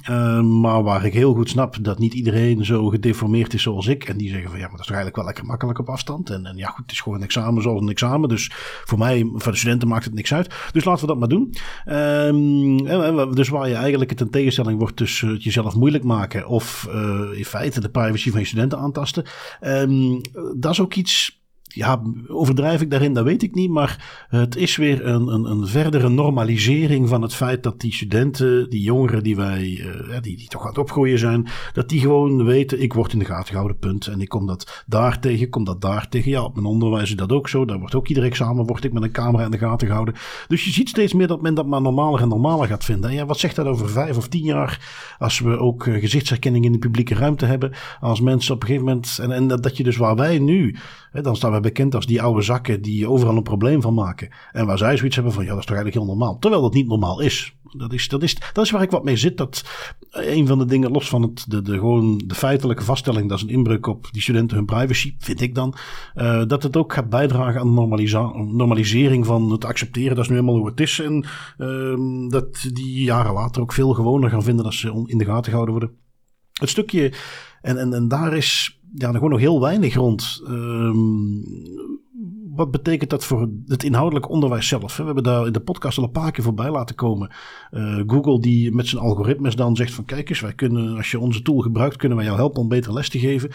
maar 0.61 0.83
waar 0.83 1.05
ik 1.05 1.13
heel 1.13 1.35
goed 1.35 1.51
snap 1.51 1.77
dat 1.85 1.99
niet 1.99 2.15
iedereen 2.15 2.65
zo 2.65 2.89
gedeformeerd 2.89 3.55
is 3.55 3.63
zoals 3.63 3.87
ik. 3.87 4.05
En 4.05 4.17
die 4.17 4.29
zeggen 4.29 4.51
van 4.51 4.59
ja, 4.59 4.67
maar 4.67 4.77
dat 4.77 4.85
is 4.85 4.87
eigenlijk 4.87 5.17
wel 5.17 5.25
lekker 5.25 5.45
makkelijk 5.45 5.79
op 5.79 5.89
afstand. 5.89 6.31
En, 6.31 6.47
en 6.47 6.57
ja, 6.57 6.69
goed, 6.69 6.83
het 6.83 6.93
is 6.93 7.01
gewoon 7.01 7.19
een 7.19 7.25
examen 7.25 7.63
zoals 7.63 7.81
een 7.81 7.89
examen. 7.89 8.29
Dus 8.29 8.51
voor 8.85 8.99
mij, 8.99 9.31
voor 9.35 9.53
de 9.53 9.59
studenten 9.59 9.89
maakt 9.89 10.05
het 10.05 10.15
niks 10.15 10.35
uit. 10.35 10.55
Dus 10.73 10.85
laten 10.85 11.01
we 11.01 11.07
dat 11.07 11.19
maar 11.19 11.29
doen. 11.29 11.55
Um, 11.87 13.35
dus 13.35 13.49
waar 13.49 13.69
je 13.69 13.75
eigenlijk 13.75 14.11
het 14.11 14.21
een 14.21 14.31
tegenstelling 14.31 14.79
wordt 14.79 14.97
tussen 14.97 15.29
het 15.29 15.43
jezelf 15.43 15.75
moeilijk 15.75 16.05
maken 16.05 16.47
of 16.47 16.89
uh, 16.89 17.39
in 17.39 17.45
feite 17.45 17.81
de 17.81 17.89
privacy 17.89 18.31
van 18.31 18.41
je 18.41 18.47
studenten 18.47 18.79
aantasten. 18.79 19.25
Um, 19.61 20.21
dat 20.57 20.73
is 20.73 20.81
ook 20.81 20.95
iets 20.95 21.38
ja, 21.79 22.03
overdrijf 22.29 22.81
ik 22.81 22.91
daarin, 22.91 23.13
dat 23.13 23.25
weet 23.25 23.43
ik 23.43 23.55
niet. 23.55 23.71
Maar 23.71 24.27
het 24.29 24.57
is 24.57 24.77
weer 24.77 25.07
een, 25.07 25.27
een, 25.27 25.45
een 25.45 25.67
verdere 25.67 26.09
normalisering 26.09 27.09
van 27.09 27.23
het 27.23 27.35
feit 27.35 27.63
dat 27.63 27.81
die 27.81 27.93
studenten, 27.93 28.71
die 28.71 28.81
jongeren 28.81 29.23
die 29.23 29.37
wij, 29.37 29.63
uh, 29.63 30.17
die, 30.21 30.37
die 30.37 30.49
toch 30.49 30.63
aan 30.63 30.69
het 30.69 30.79
opgroeien 30.79 31.19
zijn, 31.19 31.47
dat 31.73 31.89
die 31.89 32.01
gewoon 32.01 32.45
weten, 32.45 32.83
ik 32.83 32.93
word 32.93 33.13
in 33.13 33.19
de 33.19 33.25
gaten 33.25 33.49
gehouden, 33.49 33.79
punt. 33.79 34.07
En 34.07 34.21
ik 34.21 34.29
kom 34.29 34.47
dat 34.47 34.85
daar 34.87 35.21
tegen, 35.21 35.49
kom 35.49 35.65
dat 35.65 35.81
daar 35.81 36.09
tegen. 36.09 36.31
Ja, 36.31 36.43
op 36.43 36.55
mijn 36.55 36.67
onderwijs 36.67 37.09
is 37.09 37.17
dat 37.17 37.33
ook 37.33 37.49
zo. 37.49 37.65
Daar 37.65 37.79
wordt 37.79 37.95
ook 37.95 38.09
ieder 38.09 38.25
examen, 38.25 38.67
word 38.67 38.85
ik 38.85 38.93
met 38.93 39.03
een 39.03 39.11
camera 39.11 39.45
in 39.45 39.51
de 39.51 39.59
gaten 39.59 39.87
gehouden. 39.87 40.15
Dus 40.49 40.65
je 40.65 40.71
ziet 40.71 40.89
steeds 40.89 41.13
meer 41.13 41.27
dat 41.27 41.43
men 41.43 41.55
dat 41.55 41.67
maar 41.67 41.83
normaler 41.83 42.21
en 42.21 42.29
normaler 42.29 42.67
gaat 42.67 42.85
vinden. 42.85 43.11
En 43.11 43.17
ja, 43.17 43.27
wat 43.27 43.39
zegt 43.39 43.57
dat 43.57 43.67
over 43.67 43.89
vijf 43.89 44.17
of 44.17 44.29
tien 44.29 44.45
jaar, 44.45 44.89
als 45.19 45.41
we 45.41 45.59
ook 45.59 45.87
uh, 45.87 46.01
gezichtsherkenning 46.01 46.65
in 46.65 46.73
de 46.73 46.79
publieke 46.79 47.15
ruimte 47.15 47.45
hebben, 47.45 47.73
als 48.01 48.21
mensen 48.21 48.55
op 48.55 48.61
een 48.61 48.67
gegeven 48.67 48.89
moment, 48.89 49.19
en, 49.19 49.31
en 49.33 49.49
dat, 49.49 49.63
dat 49.63 49.77
je 49.77 49.85
dus 49.85 49.97
waar 49.97 50.17
wij 50.17 50.39
nu, 50.39 50.77
hè, 51.11 51.23
dan 51.23 51.37
staan 51.37 51.53
we 51.53 51.61
bekend 51.69 51.95
als 51.95 52.07
die 52.07 52.23
oude 52.23 52.43
zakken 52.43 52.83
die 52.83 53.09
overal 53.09 53.37
een 53.37 53.43
probleem 53.43 53.83
van 53.83 53.95
maken. 53.95 54.29
En 54.53 54.67
waar 54.67 54.79
zij 54.79 54.97
zoiets 54.97 55.15
hebben 55.15 55.35
van, 55.35 55.45
ja, 55.45 55.51
dat 55.51 55.59
is 55.59 55.67
toch 55.67 55.77
eigenlijk 55.77 56.05
heel 56.05 56.15
normaal. 56.15 56.39
Terwijl 56.39 56.63
dat 56.63 56.75
niet 56.75 56.89
normaal 56.89 57.21
is. 57.21 57.57
Dat 57.77 57.93
is, 57.93 58.09
dat 58.09 58.23
is, 58.23 58.37
dat 58.53 58.65
is 58.65 58.71
waar 58.71 58.83
ik 58.83 58.91
wat 58.91 59.05
mee 59.05 59.17
zit. 59.17 59.37
Dat 59.37 59.65
een 60.11 60.47
van 60.47 60.59
de 60.59 60.65
dingen, 60.65 60.91
los 60.91 61.09
van 61.09 61.23
het, 61.23 61.45
de, 61.49 61.63
de, 61.63 61.73
gewoon 61.73 62.23
de 62.27 62.35
feitelijke 62.35 62.85
vaststelling, 62.85 63.29
dat 63.29 63.39
is 63.39 63.45
een 63.45 63.51
inbreuk 63.51 63.87
op 63.87 64.09
die 64.11 64.23
studenten 64.23 64.57
hun 64.57 64.67
privacy, 64.67 65.15
vind 65.19 65.41
ik 65.41 65.55
dan. 65.55 65.75
Uh, 66.15 66.45
dat 66.47 66.63
het 66.63 66.77
ook 66.77 66.93
gaat 66.93 67.09
bijdragen 67.09 67.61
aan 67.61 67.75
de 67.75 68.53
normalisering 68.53 69.27
van 69.27 69.51
het 69.51 69.65
accepteren. 69.65 70.15
Dat 70.15 70.25
is 70.25 70.31
nu 70.31 70.35
helemaal 70.37 70.57
hoe 70.57 70.69
het 70.69 70.81
is. 70.81 71.01
En 71.01 71.25
uh, 71.59 72.31
dat 72.31 72.69
die 72.73 73.03
jaren 73.03 73.33
later 73.33 73.63
ook 73.63 73.73
veel 73.73 73.95
gewoner 73.95 74.31
gaan 74.31 74.43
vinden 74.43 74.65
dat 74.65 74.75
ze 74.75 75.05
in 75.07 75.19
de 75.19 75.25
gaten 75.25 75.51
gehouden 75.51 75.75
worden. 75.75 75.97
Het 76.53 76.69
stukje, 76.69 77.13
en, 77.61 77.79
en, 77.79 77.93
en 77.93 78.09
daar 78.09 78.37
is 78.37 78.78
ja, 78.95 79.13
gewoon 79.13 79.31
nog 79.31 79.39
heel 79.39 79.61
weinig 79.61 79.95
rond. 79.95 80.43
Um, 80.49 81.45
wat 82.59 82.71
betekent 82.71 83.11
dat 83.11 83.25
voor 83.25 83.49
het 83.67 83.83
inhoudelijk 83.83 84.29
onderwijs 84.29 84.69
zelf? 84.69 84.97
We 84.97 85.05
hebben 85.05 85.23
daar 85.23 85.47
in 85.47 85.53
de 85.53 85.61
podcast 85.61 85.99
al 85.99 86.05
een 86.05 86.11
paar 86.11 86.31
keer 86.31 86.45
voorbij 86.45 86.71
laten 86.71 86.95
komen. 86.95 87.31
Uh, 87.71 88.03
Google 88.07 88.41
die 88.41 88.75
met 88.75 88.87
zijn 88.87 89.03
algoritmes 89.03 89.57
dan 89.57 89.77
zegt 89.77 89.93
van 89.93 90.05
kijk 90.05 90.29
eens, 90.29 90.41
wij 90.41 90.53
kunnen, 90.53 90.97
als 90.97 91.11
je 91.11 91.19
onze 91.19 91.43
tool 91.43 91.59
gebruikt, 91.59 91.97
kunnen 91.97 92.17
wij 92.17 92.27
jou 92.27 92.39
helpen 92.39 92.61
om 92.61 92.69
beter 92.69 92.93
les 92.93 93.09
te 93.09 93.19
geven. 93.19 93.51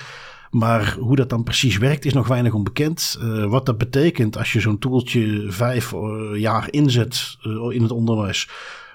Maar 0.49 0.97
hoe 0.99 1.15
dat 1.15 1.29
dan 1.29 1.43
precies 1.43 1.77
werkt 1.77 2.05
is 2.05 2.13
nog 2.13 2.27
weinig 2.27 2.53
onbekend. 2.53 3.19
Uh, 3.21 3.45
wat 3.45 3.65
dat 3.65 3.77
betekent 3.77 4.37
als 4.37 4.53
je 4.53 4.59
zo'n 4.59 4.79
toeltje 4.79 5.45
vijf 5.47 5.93
uh, 5.93 6.39
jaar 6.39 6.67
inzet 6.71 7.37
in 7.69 7.81
het 7.81 7.91
onderwijs 7.91 8.49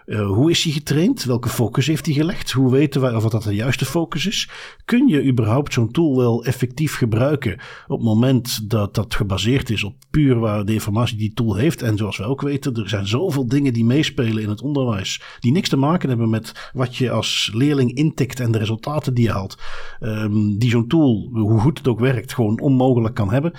uh, 0.08 0.26
hoe 0.26 0.50
is 0.50 0.62
hij 0.62 0.72
getraind? 0.72 1.24
Welke 1.24 1.48
focus 1.48 1.86
heeft 1.86 2.06
hij 2.06 2.14
gelegd? 2.14 2.50
Hoe 2.50 2.70
weten 2.70 3.00
wij 3.00 3.14
of 3.14 3.24
dat 3.24 3.42
de 3.42 3.54
juiste 3.54 3.84
focus 3.84 4.26
is? 4.26 4.50
Kun 4.84 5.08
je 5.08 5.24
überhaupt 5.24 5.72
zo'n 5.72 5.90
tool 5.90 6.16
wel 6.16 6.44
effectief 6.44 6.96
gebruiken 6.96 7.52
op 7.86 7.98
het 7.98 8.06
moment 8.06 8.70
dat 8.70 8.94
dat 8.94 9.14
gebaseerd 9.14 9.70
is 9.70 9.84
op 9.84 9.94
puur 10.10 10.38
waar 10.38 10.64
de 10.64 10.72
informatie 10.72 11.16
die 11.16 11.32
tool 11.32 11.54
heeft? 11.54 11.82
En 11.82 11.96
zoals 11.96 12.16
we 12.16 12.24
ook 12.24 12.40
weten, 12.40 12.74
er 12.74 12.88
zijn 12.88 13.06
zoveel 13.06 13.46
dingen 13.46 13.72
die 13.72 13.84
meespelen 13.84 14.42
in 14.42 14.48
het 14.48 14.62
onderwijs 14.62 15.22
die 15.40 15.52
niks 15.52 15.68
te 15.68 15.76
maken 15.76 16.08
hebben 16.08 16.30
met 16.30 16.70
wat 16.72 16.96
je 16.96 17.10
als 17.10 17.50
leerling 17.54 17.92
intikt 17.92 18.40
en 18.40 18.50
de 18.50 18.58
resultaten 18.58 19.14
die 19.14 19.24
je 19.24 19.32
haalt. 19.32 19.58
Um, 20.00 20.58
die 20.58 20.70
zo'n 20.70 20.88
tool, 20.88 21.28
hoe 21.32 21.60
goed 21.60 21.78
het 21.78 21.88
ook 21.88 22.00
werkt, 22.00 22.34
gewoon 22.34 22.60
onmogelijk 22.60 23.14
kan 23.14 23.32
hebben. 23.32 23.52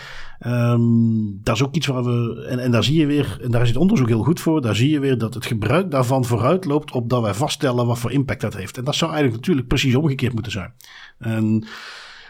Um, 0.48 1.40
dat 1.44 1.56
is 1.56 1.64
ook 1.64 1.76
iets 1.76 1.88
waar 1.88 2.04
we. 2.04 2.46
En, 2.50 2.60
en 2.60 2.72
daar 2.72 2.84
zie 2.84 3.00
je 3.00 3.06
weer, 3.06 3.40
en 3.44 3.52
daar 3.52 3.62
is 3.62 3.68
het 3.68 3.78
onderzoek 3.78 4.08
heel 4.08 4.24
goed 4.24 4.40
voor. 4.40 4.62
Daar 4.62 4.76
zie 4.76 4.90
je 4.90 5.00
weer 5.00 5.18
dat 5.18 5.34
het 5.34 5.46
gebruik 5.46 5.92
daarvan 5.92 6.26
vooruit 6.39 6.65
loopt 6.65 6.91
op 6.91 7.10
dat 7.10 7.21
wij 7.21 7.34
vaststellen 7.34 7.86
wat 7.86 7.99
voor 7.99 8.12
impact 8.12 8.41
dat 8.41 8.54
heeft. 8.54 8.78
En 8.78 8.84
dat 8.84 8.95
zou 8.95 9.12
eigenlijk 9.12 9.39
natuurlijk 9.39 9.67
precies 9.67 9.95
omgekeerd 9.95 10.34
moeten 10.34 10.52
zijn. 10.52 10.73
En 11.17 11.67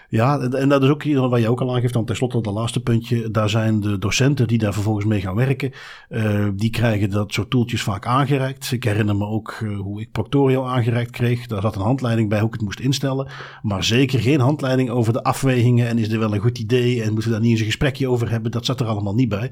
ja, 0.10 0.40
en 0.40 0.70
dat 0.70 0.84
is 0.84 0.90
ook 0.90 1.04
wat 1.04 1.42
je 1.42 1.50
ook 1.50 1.62
al 1.62 1.76
aangeeft, 1.76 1.94
dan 1.94 2.06
tenslotte 2.06 2.42
dat 2.42 2.54
laatste 2.54 2.80
puntje. 2.80 3.32
Daar 3.32 3.50
zijn 3.50 3.80
de 3.80 3.98
docenten 3.98 4.48
die 4.48 4.58
daar 4.58 4.74
vervolgens 4.74 5.06
mee 5.06 5.22
gaan 5.22 5.36
werken. 5.36 5.72
Uh, 6.10 6.48
die 6.54 6.70
krijgen 6.70 7.10
dat 7.10 7.34
soort 7.34 7.50
toeltjes 7.50 7.82
vaak 7.82 8.06
aangereikt. 8.06 8.72
Ik 8.72 8.84
herinner 8.84 9.16
me 9.16 9.26
ook 9.26 9.60
uh, 9.64 9.80
hoe 9.80 10.02
ik 10.02 10.12
Proctorial 10.12 10.70
aangereikt 10.70 11.12
kreeg. 11.12 11.48
Daar 11.48 11.62
zat 11.62 11.76
een 11.76 11.82
handleiding 11.82 12.30
bij 12.30 12.40
hoe 12.40 12.48
ik 12.48 12.54
het 12.54 12.64
moest 12.64 12.80
instellen. 12.80 13.28
Maar 13.62 13.84
zeker 13.84 14.20
geen 14.20 14.40
handleiding 14.40 14.90
over 14.90 15.14
de 15.14 15.24
afwegingen. 15.24 15.88
En 15.88 15.98
is 15.98 16.10
dit 16.10 16.20
wel 16.20 16.34
een 16.34 16.40
goed 16.40 16.60
idee? 16.60 17.02
En 17.02 17.12
moeten 17.12 17.30
we 17.30 17.32
daar 17.32 17.42
niet 17.42 17.52
eens 17.52 17.60
een 17.60 17.66
gesprekje 17.66 18.10
over 18.10 18.30
hebben? 18.30 18.52
Dat 18.52 18.66
zat 18.66 18.80
er 18.80 18.88
allemaal 18.88 19.16
niet 19.16 19.30
bij. 19.30 19.52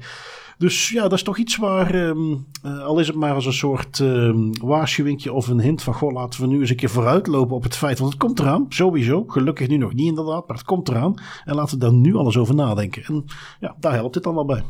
Dus 0.58 0.88
ja, 0.88 1.02
dat 1.02 1.12
is 1.12 1.22
toch 1.22 1.38
iets 1.38 1.56
waar, 1.56 1.94
um, 1.94 2.46
uh, 2.66 2.84
al 2.84 2.98
is 2.98 3.06
het 3.06 3.16
maar 3.16 3.34
als 3.34 3.46
een 3.46 3.52
soort 3.52 3.98
um, 3.98 4.50
waarschuwingje 4.60 5.32
of 5.32 5.48
een 5.48 5.60
hint 5.60 5.82
van, 5.82 5.94
goh, 5.94 6.12
laten 6.12 6.40
we 6.40 6.46
nu 6.46 6.60
eens 6.60 6.70
een 6.70 6.76
keer 6.76 6.90
vooruitlopen 6.90 7.56
op 7.56 7.62
het 7.62 7.76
feit, 7.76 7.98
want 7.98 8.12
het 8.12 8.20
komt 8.20 8.38
eraan, 8.38 8.66
sowieso. 8.68 9.24
Gelukkig 9.26 9.68
nu 9.68 9.76
nog 9.76 9.94
niet 9.94 10.08
inderdaad, 10.08 10.46
maar 10.48 10.56
het 10.56 10.66
komt 10.66 10.88
eraan. 10.88 11.14
En 11.44 11.54
laten 11.54 11.78
we 11.78 11.84
daar 11.84 11.92
nu 11.92 12.14
alles 12.14 12.36
over 12.36 12.54
nadenken. 12.54 13.02
En 13.04 13.24
ja, 13.60 13.76
daar 13.80 13.92
helpt 13.92 14.14
dit 14.14 14.22
dan 14.22 14.34
wel 14.34 14.44
bij. 14.44 14.64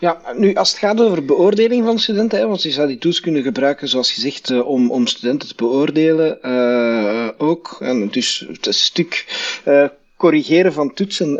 Ja, 0.00 0.20
nu 0.36 0.54
als 0.54 0.70
het 0.70 0.78
gaat 0.78 1.00
over 1.00 1.24
beoordeling 1.24 1.84
van 1.84 1.98
studenten, 1.98 2.38
hè, 2.38 2.46
want 2.46 2.62
je 2.62 2.70
zou 2.70 2.88
die 2.88 2.98
tools 2.98 3.20
kunnen 3.20 3.42
gebruiken, 3.42 3.88
zoals 3.88 4.12
gezegd, 4.12 4.50
uh, 4.50 4.66
om, 4.66 4.90
om 4.90 5.06
studenten 5.06 5.48
te 5.48 5.54
beoordelen 5.56 6.38
uh, 6.42 7.28
ook. 7.38 7.76
En 7.80 8.08
dus 8.08 8.46
het 8.48 8.74
stuk 8.74 9.26
uh, 9.64 9.86
corrigeren 10.16 10.72
van 10.72 10.94
toetsen 10.94 11.30
uh, 11.30 11.38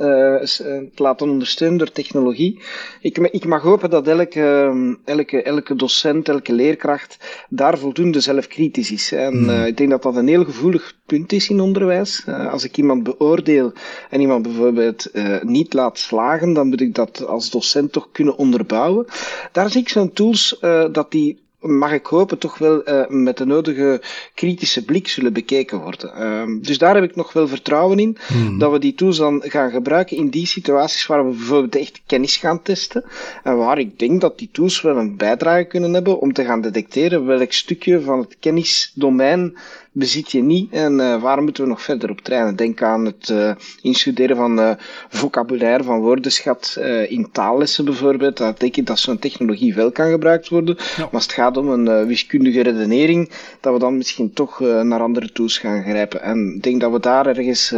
te 0.94 1.02
laten 1.02 1.30
ondersteunen 1.30 1.78
door 1.78 1.92
technologie. 1.92 2.60
Ik, 3.00 3.18
ik 3.18 3.44
mag 3.46 3.62
hopen 3.62 3.90
dat 3.90 4.06
elke, 4.06 4.40
ehm, 4.40 4.94
elke, 5.04 5.42
elke 5.42 5.74
docent, 5.74 6.28
elke 6.28 6.52
leerkracht 6.52 7.44
daar 7.48 7.78
voldoende 7.78 8.20
zelfkritisch 8.20 8.90
is. 8.90 9.12
En 9.12 9.44
uh, 9.44 9.66
ik 9.66 9.76
denk 9.76 9.90
dat 9.90 10.02
dat 10.02 10.16
een 10.16 10.28
heel 10.28 10.44
gevoelig 10.44 10.94
punt 11.06 11.32
is 11.32 11.48
in 11.48 11.60
onderwijs. 11.60 12.24
Uh, 12.28 12.52
als 12.52 12.64
ik 12.64 12.76
iemand 12.76 13.02
beoordeel 13.02 13.72
en 14.10 14.20
iemand 14.20 14.42
bijvoorbeeld 14.42 15.10
niet 15.42 15.72
laat 15.72 15.98
slagen, 15.98 16.52
dan 16.52 16.68
moet 16.68 16.80
ik 16.80 16.94
dat 16.94 17.26
als 17.26 17.50
docent 17.50 17.92
toch 17.92 18.08
kunnen 18.12 18.36
onderbouwen. 18.36 19.06
Daar 19.52 19.70
zie 19.70 19.80
ik 19.80 19.88
zo'n 19.88 20.12
tools 20.12 20.58
dat 20.92 21.10
die 21.10 21.45
mag 21.66 21.92
ik 21.92 22.06
hopen, 22.06 22.38
toch 22.38 22.58
wel 22.58 22.88
uh, 22.88 23.06
met 23.08 23.36
de 23.36 23.46
nodige 23.46 24.02
kritische 24.34 24.84
blik 24.84 25.08
zullen 25.08 25.32
bekeken 25.32 25.80
worden. 25.80 26.12
Uh, 26.18 26.62
dus 26.62 26.78
daar 26.78 26.94
heb 26.94 27.04
ik 27.04 27.16
nog 27.16 27.32
wel 27.32 27.48
vertrouwen 27.48 27.98
in, 27.98 28.16
hmm. 28.26 28.58
dat 28.58 28.72
we 28.72 28.78
die 28.78 28.94
tools 28.94 29.16
dan 29.16 29.42
gaan 29.44 29.70
gebruiken 29.70 30.16
in 30.16 30.28
die 30.28 30.46
situaties 30.46 31.06
waar 31.06 31.24
we 31.24 31.36
bijvoorbeeld 31.36 31.76
echt 31.76 32.00
kennis 32.06 32.36
gaan 32.36 32.62
testen. 32.62 33.04
En 33.42 33.56
waar 33.56 33.78
ik 33.78 33.98
denk 33.98 34.20
dat 34.20 34.38
die 34.38 34.48
tools 34.52 34.80
wel 34.80 34.96
een 34.96 35.16
bijdrage 35.16 35.64
kunnen 35.64 35.92
hebben 35.92 36.20
om 36.20 36.32
te 36.32 36.44
gaan 36.44 36.60
detecteren 36.60 37.26
welk 37.26 37.52
stukje 37.52 38.00
van 38.00 38.18
het 38.18 38.36
kennisdomein 38.40 39.56
bezit 39.96 40.32
je 40.32 40.42
niet 40.42 40.72
en 40.72 40.92
uh, 40.98 41.22
waar 41.22 41.42
moeten 41.42 41.62
we 41.62 41.68
nog 41.68 41.82
verder 41.82 42.10
op 42.10 42.20
trainen? 42.20 42.56
Denk 42.56 42.82
aan 42.82 43.04
het 43.04 43.28
uh, 43.28 43.50
instuderen 43.82 44.36
van 44.36 44.58
uh, 44.58 44.70
vocabulaire, 45.08 45.84
van 45.84 46.00
woordenschat 46.00 46.78
in 47.08 47.28
taallessen 47.32 47.84
bijvoorbeeld. 47.84 48.36
Dat 48.36 48.52
betekent 48.52 48.86
dat 48.86 48.98
zo'n 48.98 49.18
technologie 49.18 49.74
wel 49.74 49.92
kan 49.92 50.10
gebruikt 50.10 50.48
worden. 50.48 50.76
Maar 50.96 51.08
als 51.12 51.22
het 51.22 51.32
gaat 51.32 51.56
om 51.56 51.68
een 51.68 52.06
wiskundige 52.06 52.60
redenering, 52.60 53.30
dat 53.60 53.72
we 53.72 53.78
dan 53.78 53.96
misschien 53.96 54.32
toch 54.32 54.60
naar 54.60 55.00
andere 55.00 55.32
tools 55.32 55.58
gaan 55.58 55.82
grijpen. 55.82 56.22
En 56.22 56.54
ik 56.54 56.62
denk 56.62 56.80
dat 56.80 56.92
we 56.92 57.00
daar 57.00 57.26
ergens 57.26 57.74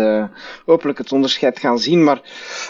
hopelijk 0.64 0.98
het 0.98 1.12
onderscheid 1.12 1.59
gaan 1.59 1.78
zien. 1.78 2.04
Maar 2.04 2.20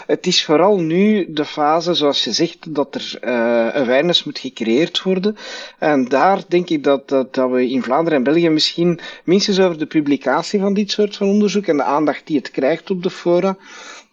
het 0.05 0.27
is 0.27 0.45
vooral 0.45 0.79
nu 0.79 1.25
de 1.29 1.45
fase, 1.45 1.93
zoals 1.93 2.23
je 2.23 2.31
zegt, 2.31 2.75
dat 2.75 2.95
er 2.95 3.29
awareness 3.73 4.23
moet 4.23 4.39
gecreëerd 4.39 5.03
worden. 5.03 5.35
En 5.79 6.05
daar 6.05 6.41
denk 6.47 6.69
ik 6.69 6.83
dat, 6.83 7.09
dat, 7.09 7.33
dat 7.33 7.49
we 7.51 7.69
in 7.69 7.83
Vlaanderen 7.83 8.17
en 8.17 8.23
België 8.23 8.49
misschien 8.49 8.99
minstens 9.23 9.38
over 9.47 9.77
de 9.77 9.85
publicatie 9.85 10.59
van 10.59 10.73
dit 10.73 10.91
soort 10.91 11.15
van 11.15 11.27
onderzoek 11.27 11.65
en 11.65 11.77
de 11.77 11.83
aandacht 11.83 12.27
die 12.27 12.37
het 12.37 12.51
krijgt 12.51 12.89
op 12.89 13.03
de 13.03 13.09
fora, 13.09 13.57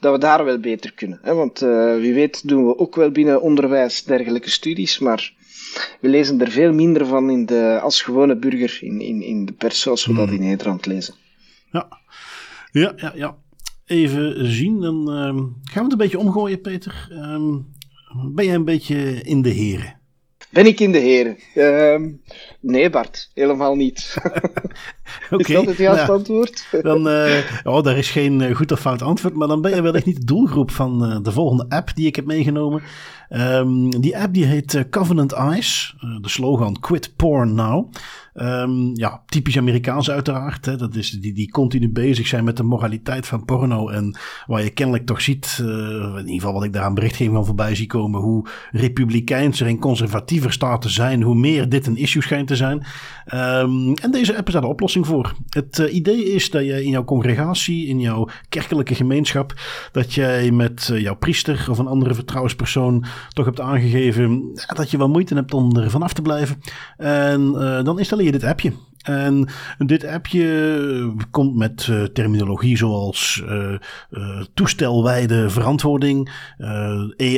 dat 0.01 0.13
we 0.13 0.19
daar 0.19 0.45
wel 0.45 0.59
beter 0.59 0.93
kunnen. 0.93 1.19
Hè? 1.23 1.35
Want 1.35 1.63
uh, 1.63 1.97
wie 1.97 2.15
weet 2.15 2.49
doen 2.49 2.67
we 2.67 2.79
ook 2.79 2.95
wel 2.95 3.11
binnen 3.11 3.41
onderwijs 3.41 4.05
dergelijke 4.05 4.51
studies, 4.51 4.99
maar 4.99 5.33
we 6.01 6.09
lezen 6.09 6.41
er 6.41 6.51
veel 6.51 6.73
minder 6.73 7.07
van 7.07 7.31
in 7.31 7.47
de, 7.47 7.79
als 7.83 8.03
gewone 8.03 8.37
burger 8.37 8.79
in, 8.81 9.01
in, 9.01 9.23
in 9.23 9.45
de 9.45 9.53
pers 9.53 9.81
zoals 9.81 10.07
we 10.07 10.15
dat 10.15 10.29
hmm. 10.29 10.37
in 10.37 10.43
Nederland 10.43 10.87
lezen. 10.87 11.15
Ja, 11.71 11.89
ja, 12.73 12.93
ja. 12.97 13.13
ja. 13.15 13.37
Even 13.87 14.47
zien, 14.47 14.81
dan 14.81 15.09
uh, 15.09 15.15
gaan 15.15 15.53
we 15.73 15.81
het 15.81 15.93
een 15.93 15.99
beetje 15.99 16.19
omgooien, 16.19 16.61
Peter. 16.61 17.09
Um, 17.11 17.67
ben 18.35 18.45
jij 18.45 18.55
een 18.55 18.65
beetje 18.65 19.23
in 19.23 19.43
de 19.43 19.49
heren? 19.49 20.01
Ben 20.51 20.67
ik 20.67 20.81
in 20.81 20.93
de 20.93 20.99
heren? 20.99 21.37
Uh, 21.55 22.11
nee, 22.61 22.91
Bart, 22.91 23.31
helemaal 23.35 23.75
niet. 23.75 24.15
Oké. 25.31 25.43
Is 25.43 25.55
dat 25.55 25.67
het 25.67 25.77
juiste 25.77 26.07
nou, 26.07 26.19
antwoord? 26.19 26.67
Dan, 26.83 27.09
uh, 27.09 27.39
oh, 27.65 27.83
daar 27.83 27.97
is 27.97 28.11
geen 28.11 28.41
uh, 28.41 28.57
goed 28.57 28.73
of 28.73 28.81
fout 28.81 29.03
antwoord, 29.03 29.35
maar 29.35 29.49
dan 29.49 29.61
ben 29.61 29.75
je 29.75 29.81
wellicht 29.81 30.07
niet 30.07 30.17
de 30.17 30.25
doelgroep 30.25 30.71
van 30.71 31.11
uh, 31.11 31.19
de 31.23 31.33
volgende 31.33 31.67
app 31.69 31.91
die 31.95 32.07
ik 32.07 32.17
heb 32.17 32.25
meegenomen. 32.25 32.83
Um, 33.31 34.01
die 34.01 34.19
app 34.19 34.35
die 34.35 34.45
heet 34.45 34.87
Covenant 34.91 35.33
Eyes, 35.33 35.95
de 36.21 36.29
slogan 36.29 36.81
Quit 36.81 37.13
Porn 37.17 37.55
Now. 37.55 37.93
Um, 38.35 38.91
ja, 38.95 39.23
typisch 39.27 39.59
Amerikaans 39.59 40.11
uiteraard. 40.11 40.67
Hè. 40.67 40.77
Dat 40.77 40.95
is 40.95 41.11
die, 41.11 41.33
die 41.33 41.51
continu 41.51 41.89
bezig 41.89 42.27
zijn 42.27 42.45
met 42.45 42.57
de 42.57 42.63
moraliteit 42.63 43.27
van 43.27 43.45
porno. 43.45 43.89
En 43.89 44.19
waar 44.47 44.63
je 44.63 44.71
kennelijk 44.71 45.07
toch 45.07 45.21
ziet, 45.21 45.59
uh, 45.63 45.67
in 45.67 46.19
ieder 46.19 46.35
geval 46.35 46.53
wat 46.53 46.65
ik 46.65 46.73
daar 46.73 46.85
aan 46.85 46.95
berichtgeving 46.95 47.37
van 47.37 47.47
voorbij 47.47 47.75
zie 47.75 47.87
komen, 47.87 48.21
hoe 48.21 48.47
republikeinser 48.71 49.67
en 49.67 49.79
conservatiever 49.79 50.53
staten 50.53 50.91
zijn, 50.91 51.23
hoe 51.23 51.35
meer 51.35 51.69
dit 51.69 51.87
een 51.87 51.97
issue 51.97 52.23
schijnt 52.23 52.49
te 52.49 52.57
zijn. 52.57 52.87
Um, 53.35 53.95
en 53.95 54.11
deze 54.11 54.37
app 54.37 54.47
is 54.47 54.53
daar 54.53 54.63
de 54.63 54.69
oplossing 54.69 55.07
voor. 55.07 55.35
Het 55.49 55.79
idee 55.79 56.25
is 56.33 56.51
dat 56.51 56.65
je 56.65 56.85
in 56.85 56.91
jouw 56.91 57.05
congregatie, 57.05 57.87
in 57.87 58.01
jouw 58.01 58.29
kerkelijke 58.49 58.95
gemeenschap, 58.95 59.55
dat 59.93 60.15
jij 60.15 60.51
met 60.51 60.91
jouw 60.95 61.17
priester 61.17 61.67
of 61.71 61.79
een 61.79 61.87
andere 61.87 62.15
vertrouwenspersoon 62.15 63.05
toch 63.29 63.45
hebt 63.45 63.61
aangegeven 63.61 64.53
dat 64.75 64.91
je 64.91 64.99
wel 64.99 65.09
moeite 65.09 65.35
hebt 65.35 65.55
om 65.55 65.77
er 65.77 65.91
vanaf 65.91 66.13
te 66.13 66.23
blijven. 66.23 66.61
En 66.97 67.53
dan 67.85 67.99
installeer 67.99 68.27
je 68.27 68.33
dit 68.33 68.45
appje. 68.45 68.73
En 69.07 69.49
dit 69.79 70.05
appje 70.05 71.15
komt 71.31 71.57
met 71.57 71.87
uh, 71.87 72.03
terminologie 72.03 72.77
zoals 72.77 73.43
uh, 73.49 74.43
toestelwijde 74.55 75.51
verantwoording, 75.51 76.31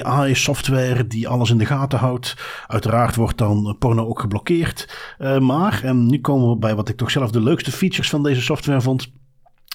AI-software 0.02 1.06
die 1.06 1.28
alles 1.28 1.50
in 1.50 1.58
de 1.58 1.66
gaten 1.66 1.98
houdt. 1.98 2.36
Uiteraard 2.66 3.14
wordt 3.14 3.38
dan 3.38 3.76
porno 3.78 4.06
ook 4.06 4.20
geblokkeerd. 4.20 4.96
maar, 5.40 5.80
en 5.84 6.06
nu 6.06 6.20
komen 6.20 6.48
we 6.48 6.56
bij 6.56 6.74
wat 6.74 6.88
ik 6.88 6.96
toch 6.96 7.10
zelf 7.10 7.30
de 7.30 7.42
leukste 7.42 7.72
features 7.72 8.10
van 8.10 8.22
deze 8.22 8.42
software 8.42 8.80
vond. 8.80 9.12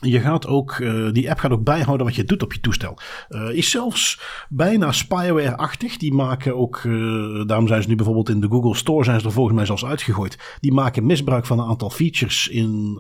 Je 0.05 0.19
gaat 0.19 0.47
ook, 0.47 0.77
uh, 0.77 1.11
die 1.11 1.29
app 1.29 1.39
gaat 1.39 1.51
ook 1.51 1.63
bijhouden 1.63 2.05
wat 2.05 2.15
je 2.15 2.23
doet 2.23 2.43
op 2.43 2.53
je 2.53 2.59
toestel. 2.59 2.97
Uh, 3.29 3.49
is 3.49 3.69
zelfs 3.69 4.21
bijna 4.49 4.91
spyware-achtig. 4.91 5.97
Die 5.97 6.13
maken 6.13 6.55
ook, 6.55 6.83
uh, 6.83 7.45
daarom 7.45 7.67
zijn 7.67 7.81
ze 7.81 7.89
nu 7.89 7.95
bijvoorbeeld 7.95 8.29
in 8.29 8.39
de 8.39 8.47
Google 8.47 8.75
Store 8.75 9.03
zijn 9.03 9.19
ze 9.19 9.25
er 9.25 9.31
volgens 9.31 9.55
mij 9.55 9.65
zelfs 9.65 9.85
uitgegooid. 9.85 10.57
Die 10.59 10.73
maken 10.73 11.05
misbruik 11.05 11.45
van 11.45 11.59
een 11.59 11.67
aantal 11.67 11.89
features 11.89 12.47
in 12.47 12.93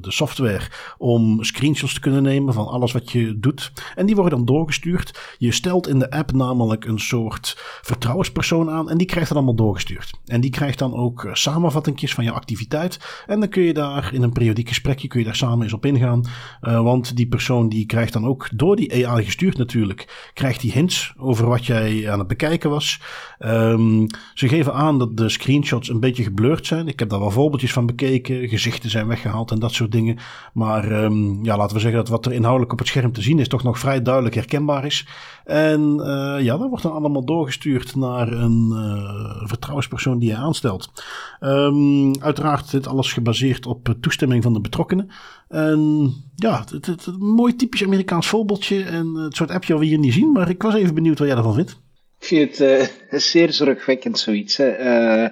de 0.00 0.10
software 0.10 0.70
om 0.98 1.44
screenshots 1.44 1.94
te 1.94 2.00
kunnen 2.00 2.22
nemen 2.22 2.54
van 2.54 2.66
alles 2.66 2.92
wat 2.92 3.12
je 3.12 3.38
doet. 3.38 3.72
En 3.94 4.06
die 4.06 4.14
worden 4.14 4.36
dan 4.38 4.46
doorgestuurd. 4.46 5.34
Je 5.38 5.52
stelt 5.52 5.88
in 5.88 5.98
de 5.98 6.10
app 6.10 6.32
namelijk 6.32 6.84
een 6.84 7.00
soort 7.00 7.54
vertrouwenspersoon 7.82 8.70
aan 8.70 8.90
en 8.90 8.98
die 8.98 9.06
krijgt 9.06 9.28
dat 9.28 9.36
allemaal 9.36 9.54
doorgestuurd. 9.56 10.10
En 10.26 10.40
die 10.40 10.50
krijgt 10.50 10.78
dan 10.78 10.94
ook 10.94 11.28
samenvattingjes 11.32 12.14
van 12.14 12.24
je 12.24 12.30
activiteit. 12.30 13.24
En 13.26 13.40
dan 13.40 13.48
kun 13.48 13.62
je 13.62 13.74
daar 13.74 14.10
in 14.12 14.22
een 14.22 14.32
periodiek 14.32 14.68
gesprekje 14.68 15.08
kun 15.08 15.18
je 15.18 15.24
daar 15.24 15.36
samen 15.36 15.62
eens 15.62 15.72
op 15.72 15.86
ingaan. 15.86 16.24
Uh, 16.62 16.82
want 16.82 17.16
die 17.16 17.26
persoon 17.26 17.68
die 17.68 17.86
krijgt 17.86 18.12
dan 18.12 18.26
ook 18.26 18.48
door 18.54 18.76
die 18.76 19.06
AI 19.06 19.24
gestuurd 19.24 19.58
natuurlijk, 19.58 20.30
krijgt 20.34 20.60
die 20.60 20.72
hints 20.72 21.14
over 21.18 21.46
wat 21.46 21.66
jij 21.66 22.10
aan 22.10 22.18
het 22.18 22.28
bekijken 22.28 22.70
was. 22.70 23.00
Um, 23.38 24.06
ze 24.34 24.48
geven 24.48 24.74
aan 24.74 24.98
dat 24.98 25.16
de 25.16 25.28
screenshots 25.28 25.88
een 25.88 26.00
beetje 26.00 26.22
geblurred 26.22 26.66
zijn. 26.66 26.88
Ik 26.88 26.98
heb 26.98 27.08
daar 27.08 27.20
wel 27.20 27.30
voorbeeldjes 27.30 27.72
van 27.72 27.86
bekeken. 27.86 28.48
Gezichten 28.48 28.90
zijn 28.90 29.06
weggehaald 29.06 29.50
en 29.50 29.58
dat 29.58 29.72
soort 29.72 29.92
dingen. 29.92 30.18
Maar 30.52 31.04
um, 31.04 31.44
ja, 31.44 31.56
laten 31.56 31.76
we 31.76 31.82
zeggen 31.82 32.00
dat 32.00 32.08
wat 32.08 32.26
er 32.26 32.32
inhoudelijk 32.32 32.72
op 32.72 32.78
het 32.78 32.88
scherm 32.88 33.12
te 33.12 33.22
zien 33.22 33.38
is, 33.38 33.48
toch 33.48 33.62
nog 33.62 33.78
vrij 33.78 34.02
duidelijk 34.02 34.34
herkenbaar 34.34 34.84
is. 34.84 35.06
En 35.44 35.96
uh, 35.98 36.44
ja, 36.44 36.56
dat 36.56 36.68
wordt 36.68 36.82
dan 36.82 36.92
allemaal 36.92 37.24
doorgestuurd 37.24 37.94
naar 37.94 38.32
een 38.32 38.68
uh, 38.72 39.48
vertrouwenspersoon 39.48 40.18
die 40.18 40.28
je 40.28 40.36
aanstelt. 40.36 40.92
Um, 41.40 42.20
uiteraard 42.20 42.70
dit 42.70 42.86
alles 42.86 43.12
gebaseerd 43.12 43.66
op 43.66 43.94
toestemming 44.00 44.42
van 44.42 44.52
de 44.52 44.60
betrokkenen. 44.60 45.10
En 45.48 46.12
ja, 46.34 46.64
het, 46.70 46.86
het, 46.86 47.18
mooi 47.18 47.56
typisch 47.56 47.84
Amerikaans 47.84 48.26
voorbeeldje 48.26 48.82
en 48.84 49.14
het 49.14 49.36
soort 49.36 49.50
appje 49.50 49.72
wat 49.72 49.82
we 49.82 49.88
hier 49.88 49.98
niet 49.98 50.12
zien. 50.12 50.32
Maar 50.32 50.48
ik 50.48 50.62
was 50.62 50.74
even 50.74 50.94
benieuwd 50.94 51.18
wat 51.18 51.28
jij 51.28 51.36
ervan 51.36 51.54
vindt. 51.54 51.70
Ik 52.18 52.26
vind 52.26 52.58
het 52.58 52.90
uh, 53.12 53.18
zeer 53.20 53.52
zorgwekkend 53.52 54.18
zoiets. 54.18 54.56
Hè. 54.56 54.78
Uh, 54.78 55.28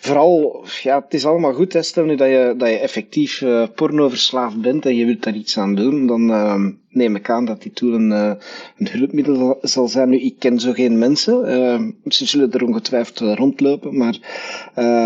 vooral, 0.00 0.64
ja, 0.82 1.00
het 1.04 1.14
is 1.14 1.26
allemaal 1.26 1.52
goed. 1.52 1.72
Hè. 1.72 1.82
Stel 1.82 2.04
nu 2.04 2.16
dat 2.16 2.28
je, 2.28 2.54
dat 2.56 2.68
je 2.68 2.78
effectief 2.78 3.40
uh, 3.40 3.66
pornoverslaafd 3.74 4.60
bent 4.60 4.86
en 4.86 4.96
je 4.96 5.04
wilt 5.04 5.22
daar 5.22 5.34
iets 5.34 5.58
aan 5.58 5.74
doen, 5.74 6.06
dan 6.06 6.30
ehm, 6.30 6.70
neem 6.90 7.16
ik 7.16 7.30
aan 7.30 7.44
dat 7.44 7.62
die 7.62 7.72
tool 7.72 7.92
een, 7.92 8.10
een 8.10 8.88
hulpmiddel 8.90 9.58
zal 9.62 9.88
zijn. 9.88 10.08
Nu, 10.08 10.20
ik 10.20 10.34
ken 10.38 10.60
zo 10.60 10.72
geen 10.72 10.98
mensen. 10.98 11.44
Ehm, 11.46 11.90
ze 12.06 12.26
zullen 12.26 12.52
er 12.52 12.64
ongetwijfeld 12.64 13.38
rondlopen, 13.38 13.96
maar 13.96 14.18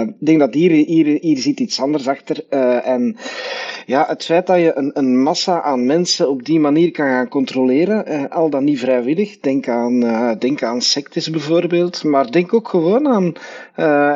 ik 0.07 0.27
denk 0.27 0.39
dat 0.39 0.55
hier, 0.55 0.71
hier, 0.71 1.19
hier 1.21 1.39
zit 1.39 1.61
iets 1.61 1.81
anders 1.81 2.09
achter. 2.09 2.49
en 2.85 3.17
ja, 3.87 4.05
het 4.09 4.25
feit 4.25 4.47
dat 4.47 4.59
je 4.59 4.77
een, 4.77 4.91
een 4.95 5.23
massa 5.23 5.63
aan 5.63 5.87
mensen 5.87 6.29
op 6.29 6.45
die 6.45 6.61
manier 6.61 6.91
kan 6.91 7.07
gaan 7.07 7.29
controleren, 7.29 8.31
al 8.31 8.51
dan 8.51 8.65
niet 8.65 8.79
vrijwillig, 8.79 9.41
denk 9.41 9.69
aan, 9.69 10.01
denk 10.39 10.63
aan 10.63 10.83
sectes 10.83 11.31
bijvoorbeeld, 11.31 12.05
maar 12.05 12.31
denk 12.31 12.55
ook 12.55 12.69
gewoon 12.69 13.09
aan, 13.09 13.33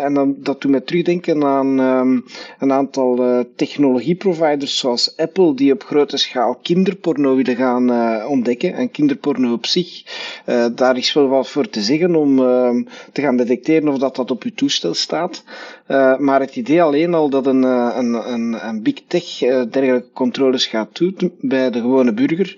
en 0.03 0.15
dan, 0.15 0.35
dat 0.39 0.61
mij 0.69 0.81
terugdenken 0.81 1.45
aan 1.45 1.79
um, 1.79 2.25
een 2.59 2.73
aantal 2.73 3.19
uh, 3.19 3.41
technologieproviders 3.57 4.79
zoals 4.79 5.17
Apple, 5.17 5.55
die 5.55 5.73
op 5.73 5.83
grote 5.83 6.17
schaal 6.17 6.59
kinderporno 6.63 7.37
willen 7.37 7.57
gaan 7.57 7.91
uh, 7.91 8.31
ontdekken. 8.31 8.75
En 8.75 8.91
kinderporno 8.91 9.53
op 9.53 9.67
zich, 9.67 10.03
daar 10.75 10.97
is 10.97 11.13
wel 11.13 11.29
wat 11.29 11.49
voor 11.49 11.69
te 11.69 11.81
zeggen 11.81 12.15
om 12.15 12.39
ehm, 12.39 12.83
te 13.13 13.21
gaan 13.21 13.37
detecteren 13.37 13.89
of 13.89 13.99
dat, 13.99 14.17
dat 14.17 14.31
op 14.31 14.43
uw 14.43 14.55
toestel 14.55 14.95
staat. 14.95 15.45
maar 16.19 16.41
het 16.41 16.57
idee 16.57 16.83
alleen 16.83 17.15
al 17.15 17.29
dat 17.29 17.47
een, 17.47 17.63
een, 17.63 18.33
een, 18.33 18.69
een 18.69 18.83
big 18.83 19.03
tech 19.07 19.39
dergelijke 19.71 20.13
controles 20.13 20.67
gaat 20.67 20.97
doen 20.97 21.33
bij 21.41 21.71
de 21.71 21.81
gewone 21.81 22.13
burger, 22.13 22.57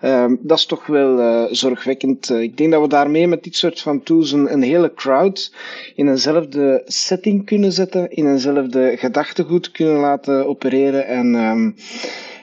ehm, 0.00 0.36
dat 0.40 0.58
is 0.58 0.66
toch 0.66 0.86
wel 0.86 1.48
zorgwekkend. 1.54 2.30
ik 2.30 2.56
denk 2.56 2.72
dat 2.72 2.80
we 2.80 2.88
daarmee 2.88 3.28
met 3.28 3.44
dit 3.44 3.56
soort 3.56 3.80
van 3.80 4.02
tools 4.02 4.32
een, 4.32 4.52
een 4.52 4.62
hele 4.62 4.94
crowd 4.94 5.52
in 5.94 6.08
eenzelfde 6.08 6.82
setting 6.86 7.44
kunnen 7.50 7.72
zetten, 7.72 8.10
in 8.10 8.26
eenzelfde 8.26 8.96
gedachtegoed 8.96 9.70
kunnen 9.70 9.96
laten 10.00 10.46
opereren. 10.46 11.06
En 11.06 11.34
um, 11.34 11.74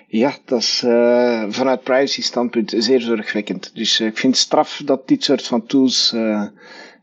ja, 0.07 0.31
dat 0.45 0.59
is 0.59 0.83
uh, 0.85 1.43
vanuit 1.49 1.83
privacy 1.83 2.21
standpunt 2.21 2.73
zeer 2.77 3.01
zorgwekkend. 3.01 3.71
Dus 3.73 3.99
uh, 3.99 4.07
ik 4.07 4.17
vind 4.17 4.33
het 4.33 4.43
straf 4.43 4.81
dat 4.85 5.07
dit 5.07 5.23
soort 5.23 5.43
van 5.47 5.65
tools 5.65 6.11
uh, 6.15 6.43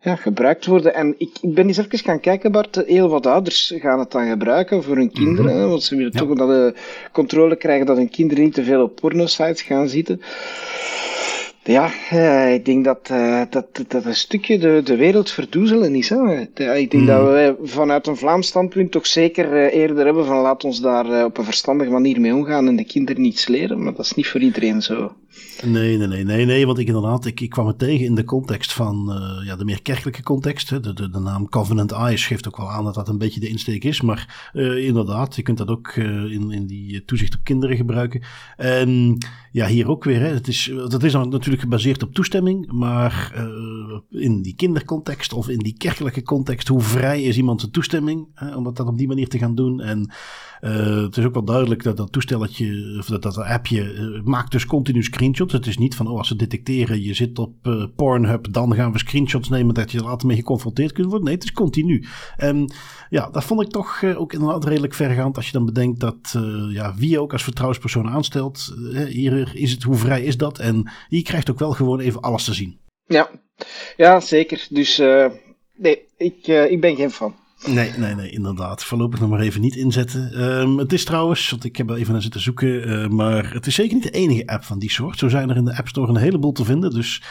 ja, 0.00 0.16
gebruikt 0.16 0.66
worden. 0.66 0.94
En 0.94 1.14
ik, 1.18 1.30
ik 1.40 1.54
ben 1.54 1.66
eens 1.66 1.78
even 1.78 1.98
gaan 1.98 2.20
kijken, 2.20 2.52
Bart. 2.52 2.82
Heel 2.86 3.08
wat 3.08 3.26
ouders 3.26 3.72
gaan 3.76 3.98
het 3.98 4.10
dan 4.10 4.28
gebruiken 4.28 4.82
voor 4.82 4.96
hun 4.96 5.12
kinderen. 5.12 5.54
Mm 5.54 5.60
-hmm. 5.60 5.68
Want 5.68 5.82
ze 5.82 5.96
willen 5.96 6.12
ja. 6.14 6.18
toch 6.18 6.36
dat 6.36 6.48
de 6.48 6.74
controle 7.12 7.56
krijgen 7.56 7.86
dat 7.86 7.96
hun 7.96 8.10
kinderen 8.10 8.44
niet 8.44 8.54
te 8.54 8.64
veel 8.64 8.82
op 8.82 8.94
pornosites 8.94 9.62
gaan 9.62 9.88
zitten. 9.88 10.20
Ja, 11.66 11.90
uh, 12.12 12.54
ik 12.54 12.64
denk 12.64 12.84
dat, 12.84 13.08
uh, 13.12 13.42
dat, 13.50 13.84
dat 13.88 14.04
een 14.04 14.14
stukje 14.14 14.58
de, 14.58 14.80
de 14.84 14.96
wereld 14.96 15.30
verdoezelen 15.30 15.94
is. 15.94 16.08
Hè. 16.08 16.40
Ik 16.40 16.56
denk 16.90 16.92
mm. 16.92 17.06
dat 17.06 17.22
we 17.22 17.56
vanuit 17.62 18.06
een 18.06 18.16
Vlaams 18.16 18.46
standpunt 18.46 18.90
toch 18.90 19.06
zeker 19.06 19.68
eerder 19.68 20.04
hebben 20.04 20.26
van 20.26 20.36
laat 20.36 20.64
ons 20.64 20.80
daar 20.80 21.24
op 21.24 21.38
een 21.38 21.44
verstandige 21.44 21.90
manier 21.90 22.20
mee 22.20 22.34
omgaan 22.34 22.68
en 22.68 22.76
de 22.76 22.84
kinderen 22.84 23.22
niets 23.22 23.48
leren. 23.48 23.82
Maar 23.82 23.94
dat 23.94 24.04
is 24.04 24.14
niet 24.14 24.28
voor 24.28 24.40
iedereen 24.40 24.82
zo. 24.82 25.12
Nee, 25.62 25.96
nee, 25.96 26.06
nee, 26.06 26.24
nee, 26.24 26.44
nee, 26.44 26.66
want 26.66 26.78
ik 26.78 26.86
inderdaad, 26.86 27.26
ik, 27.26 27.50
kwam 27.50 27.66
het 27.66 27.78
tegen 27.78 28.04
in 28.04 28.14
de 28.14 28.24
context 28.24 28.72
van 28.72 29.10
uh, 29.10 29.46
ja, 29.46 29.56
de 29.56 29.64
meer 29.64 29.82
kerkelijke 29.82 30.22
context. 30.22 30.70
Hè. 30.70 30.80
De, 30.80 30.92
de, 30.92 31.10
de 31.10 31.18
naam 31.18 31.48
Covenant 31.48 31.92
Eyes 31.92 32.26
geeft 32.26 32.48
ook 32.48 32.56
wel 32.56 32.70
aan 32.70 32.84
dat 32.84 32.94
dat 32.94 33.08
een 33.08 33.18
beetje 33.18 33.40
de 33.40 33.48
insteek 33.48 33.84
is. 33.84 34.00
Maar 34.00 34.50
uh, 34.52 34.86
inderdaad, 34.86 35.36
je 35.36 35.42
kunt 35.42 35.58
dat 35.58 35.68
ook 35.68 35.94
uh, 35.94 36.32
in, 36.32 36.50
in 36.50 36.66
die 36.66 37.04
toezicht 37.04 37.34
op 37.34 37.40
kinderen 37.44 37.76
gebruiken. 37.76 38.22
En 38.56 39.18
ja, 39.52 39.66
hier 39.66 39.88
ook 39.88 40.04
weer. 40.04 40.20
Hè. 40.20 40.28
Het 40.28 40.48
is, 40.48 40.72
dat 40.88 41.02
is 41.02 41.12
dan 41.12 41.28
natuurlijk 41.28 41.62
gebaseerd 41.62 42.02
op 42.02 42.14
toestemming. 42.14 42.72
Maar 42.72 43.32
in 44.10 44.42
die 44.42 44.54
kindercontext 44.54 45.32
of 45.32 45.48
in 45.48 45.58
die 45.58 45.76
kerkelijke 45.76 46.22
context, 46.22 46.68
hoe 46.68 46.80
vrij 46.80 47.22
is 47.22 47.36
iemand 47.36 47.60
zijn 47.60 47.72
toestemming 47.72 48.28
hè, 48.34 48.56
om 48.56 48.64
dat 48.64 48.80
op 48.80 48.98
die 48.98 49.08
manier 49.08 49.28
te 49.28 49.38
gaan 49.38 49.54
doen? 49.54 49.80
En 49.80 50.12
uh, 50.64 51.02
het 51.02 51.16
is 51.16 51.24
ook 51.24 51.34
wel 51.34 51.44
duidelijk 51.44 51.82
dat 51.82 51.96
dat 51.96 52.12
toestelletje, 52.12 52.96
of 52.98 53.06
dat, 53.06 53.22
dat 53.22 53.38
appje, 53.38 53.94
uh, 53.94 54.22
maakt 54.22 54.52
dus 54.52 54.66
continu 54.66 55.02
screenshots. 55.02 55.52
Het 55.52 55.66
is 55.66 55.78
niet 55.78 55.96
van, 55.96 56.06
oh, 56.06 56.18
als 56.18 56.28
ze 56.28 56.36
detecteren, 56.36 57.02
je 57.02 57.14
zit 57.14 57.38
op 57.38 57.66
uh, 57.66 57.84
Pornhub, 57.96 58.52
dan 58.52 58.74
gaan 58.74 58.92
we 58.92 58.98
screenshots 58.98 59.48
nemen 59.48 59.74
dat 59.74 59.90
je 59.90 59.98
er 59.98 60.04
later 60.04 60.26
mee 60.26 60.36
geconfronteerd 60.36 60.92
kunt 60.92 61.06
worden. 61.06 61.24
Nee, 61.24 61.34
het 61.34 61.44
is 61.44 61.52
continu. 61.52 62.04
En 62.36 62.72
ja, 63.10 63.30
dat 63.30 63.44
vond 63.44 63.62
ik 63.62 63.68
toch 63.68 64.04
ook 64.04 64.32
inderdaad 64.32 64.64
redelijk 64.64 64.94
vergaand 64.94 65.36
als 65.36 65.46
je 65.46 65.52
dan 65.52 65.64
bedenkt 65.64 66.00
dat, 66.00 66.36
ja, 66.68 66.94
wie 66.94 67.20
ook 67.20 67.32
als 67.32 67.42
vertrouwenspersoon 67.44 68.08
aanstelt, 68.08 68.74
hier 69.08 69.56
is 69.56 69.70
het, 69.70 69.82
hoe 69.82 69.96
vrij 69.96 70.22
is 70.22 70.36
dat? 70.36 70.58
En 70.58 70.90
je 71.08 71.22
krijgt 71.22 71.50
ook 71.50 71.58
wel 71.58 71.72
gewoon 71.72 72.00
even 72.00 72.20
alles 72.20 72.44
te 72.44 72.54
zien. 72.54 72.78
Ja, 73.06 73.30
ja 73.96 74.20
zeker. 74.20 74.66
Dus 74.70 74.98
nee, 75.74 75.98
ik, 76.16 76.46
ik 76.46 76.80
ben 76.80 76.96
geen 76.96 77.10
fan. 77.10 77.34
Nee, 77.66 77.92
nee, 77.96 78.14
nee, 78.14 78.30
inderdaad. 78.30 78.84
Voorlopig 78.84 79.20
nog 79.20 79.30
maar 79.30 79.40
even 79.40 79.60
niet 79.60 79.76
inzetten. 79.76 80.32
Ehm, 80.32 80.76
het 80.76 80.92
is 80.92 81.04
trouwens, 81.04 81.50
want 81.50 81.64
ik 81.64 81.76
heb 81.76 81.90
er 81.90 81.96
even 81.96 82.12
naar 82.12 82.22
zitten 82.22 82.40
zoeken, 82.40 83.14
maar 83.14 83.52
het 83.52 83.66
is 83.66 83.74
zeker 83.74 83.94
niet 83.94 84.02
de 84.02 84.10
enige 84.10 84.46
app 84.46 84.64
van 84.64 84.78
die 84.78 84.90
soort. 84.90 85.18
Zo 85.18 85.28
zijn 85.28 85.50
er 85.50 85.56
in 85.56 85.64
de 85.64 85.76
App 85.76 85.88
Store 85.88 86.08
een 86.08 86.16
heleboel 86.16 86.52
te 86.52 86.64
vinden, 86.64 86.90
dus 86.90 87.22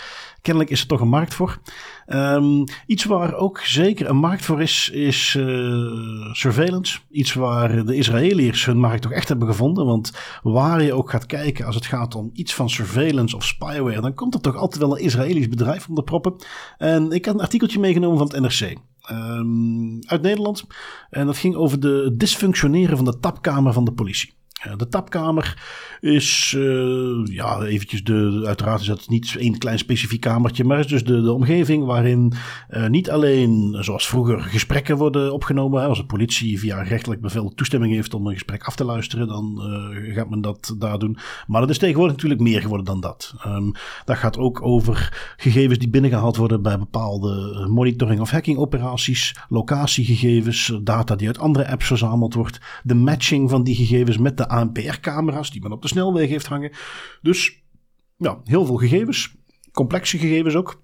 kennelijk 0.42 0.72
is 0.72 0.82
er 0.82 0.88
toch 0.88 1.02
een 1.02 1.08
markt 1.08 1.34
voor. 1.34 1.60
Um, 2.08 2.64
iets 2.86 3.04
waar 3.04 3.34
ook 3.34 3.60
zeker 3.60 4.10
een 4.10 4.18
markt 4.18 4.46
voor 4.46 4.62
is, 4.62 4.90
is 4.90 5.36
uh, 5.36 6.32
surveillance. 6.32 7.00
Iets 7.12 7.34
waar 7.34 7.86
de 7.86 7.96
Israëliërs 7.96 8.66
hun 8.66 8.80
markt 8.80 9.02
toch 9.02 9.12
echt 9.12 9.28
hebben 9.28 9.48
gevonden. 9.48 9.86
Want 9.86 10.12
waar 10.44 10.84
je 10.84 10.94
ook 10.94 11.10
gaat 11.10 11.26
kijken 11.26 11.66
als 11.66 11.76
het 11.76 11.86
gaat 11.86 12.16
om 12.16 12.30
iets 12.34 12.54
van 12.54 12.70
surveillance 12.70 13.36
of 13.36 13.46
spyware, 13.46 14.02
dan 14.02 14.14
komt 14.14 14.34
er 14.34 14.42
toch 14.42 14.56
altijd 14.56 14.82
wel 14.82 14.98
een 14.98 15.04
Israëlisch 15.04 15.50
bedrijf 15.50 15.88
om 15.88 15.96
de 15.96 16.04
proppen. 16.04 16.36
En 16.78 17.12
ik 17.12 17.26
had 17.26 17.36
een 17.36 17.42
artikeltje 17.42 17.80
meegenomen 17.80 18.18
van 18.18 18.28
het 18.28 18.40
NRC. 18.40 18.78
Um, 19.12 20.00
uit 20.06 20.22
Nederland. 20.22 20.64
En 21.10 21.26
dat 21.26 21.38
ging 21.38 21.56
over 21.56 21.80
de 21.80 22.14
dysfunctioneren 22.18 22.96
van 22.98 23.06
de 23.06 23.20
tapkamer 23.20 23.74
van 23.74 23.86
de 23.86 23.94
politie. 23.94 24.34
De 24.78 24.88
tapkamer 24.88 25.58
is, 26.00 26.54
uh, 26.58 27.26
ja, 27.26 27.62
eventjes 27.62 28.04
de, 28.04 28.44
uiteraard 28.46 28.82
is 28.82 28.88
dat 28.88 29.10
niet 29.10 29.36
één 29.40 29.58
klein 29.58 29.78
specifiek 29.78 30.22
kamertje, 30.22 30.64
maar 30.64 30.80
is 30.80 30.88
dus 30.88 31.04
de, 31.04 31.22
de 31.22 31.32
omgeving 31.32 31.86
waarin 31.86 32.34
uh, 32.70 32.88
niet 32.88 33.10
alleen, 33.10 33.78
zoals 33.80 34.08
vroeger, 34.08 34.42
gesprekken 34.42 34.98
worden 34.98 35.34
opgenomen. 35.34 35.88
Als 35.88 35.98
de 35.98 36.06
politie 36.06 36.60
via 36.60 36.82
rechtelijk 36.82 37.22
bevel 37.22 37.54
toestemming 37.54 37.94
heeft 37.94 38.14
om 38.14 38.28
een 38.28 38.34
gesprek 38.34 38.64
af 38.64 38.76
te 38.76 38.86
luisteren, 38.86 39.28
dan 39.28 39.62
uh, 40.06 40.16
gaat 40.16 40.30
men 40.30 40.42
dat 40.42 40.76
daar 40.78 41.00
doen. 41.00 41.18
Maar 41.48 41.62
dat 41.62 41.70
is 41.70 41.78
tegenwoordig 41.78 42.16
natuurlijk 42.16 42.42
meer 42.42 42.62
geworden 42.62 42.86
dan 42.86 43.02
dat. 43.02 43.34
Um, 43.48 43.72
dat 44.06 44.18
gaat 44.18 44.38
ook 44.38 44.62
over 44.62 45.34
gegevens 45.38 45.80
die 45.80 45.90
binnengehaald 45.90 46.38
worden 46.38 46.62
bij 46.62 46.80
bepaalde 46.80 47.66
monitoring- 47.70 48.22
of 48.22 48.32
hacking 48.32 48.58
operaties, 48.58 49.36
locatiegegevens, 49.50 50.74
data 50.82 51.16
die 51.16 51.28
uit 51.28 51.40
andere 51.40 51.68
apps 51.68 51.88
verzameld 51.88 52.34
wordt, 52.34 52.60
de 52.84 52.96
matching 52.96 53.50
van 53.50 53.64
die 53.64 53.76
gegevens 53.76 54.18
met 54.18 54.38
de 54.38 54.48
ANPR-camera's 54.54 55.52
die 55.52 55.62
men 55.62 55.72
op 55.72 55.82
de 55.82 55.88
snelweg 55.88 56.30
heeft 56.30 56.46
hangen. 56.46 56.72
Dus 57.22 57.64
ja, 58.18 58.42
heel 58.44 58.66
veel 58.66 58.76
gegevens. 58.76 59.36
Complexe 59.72 60.18
gegevens 60.18 60.56
ook. 60.56 60.82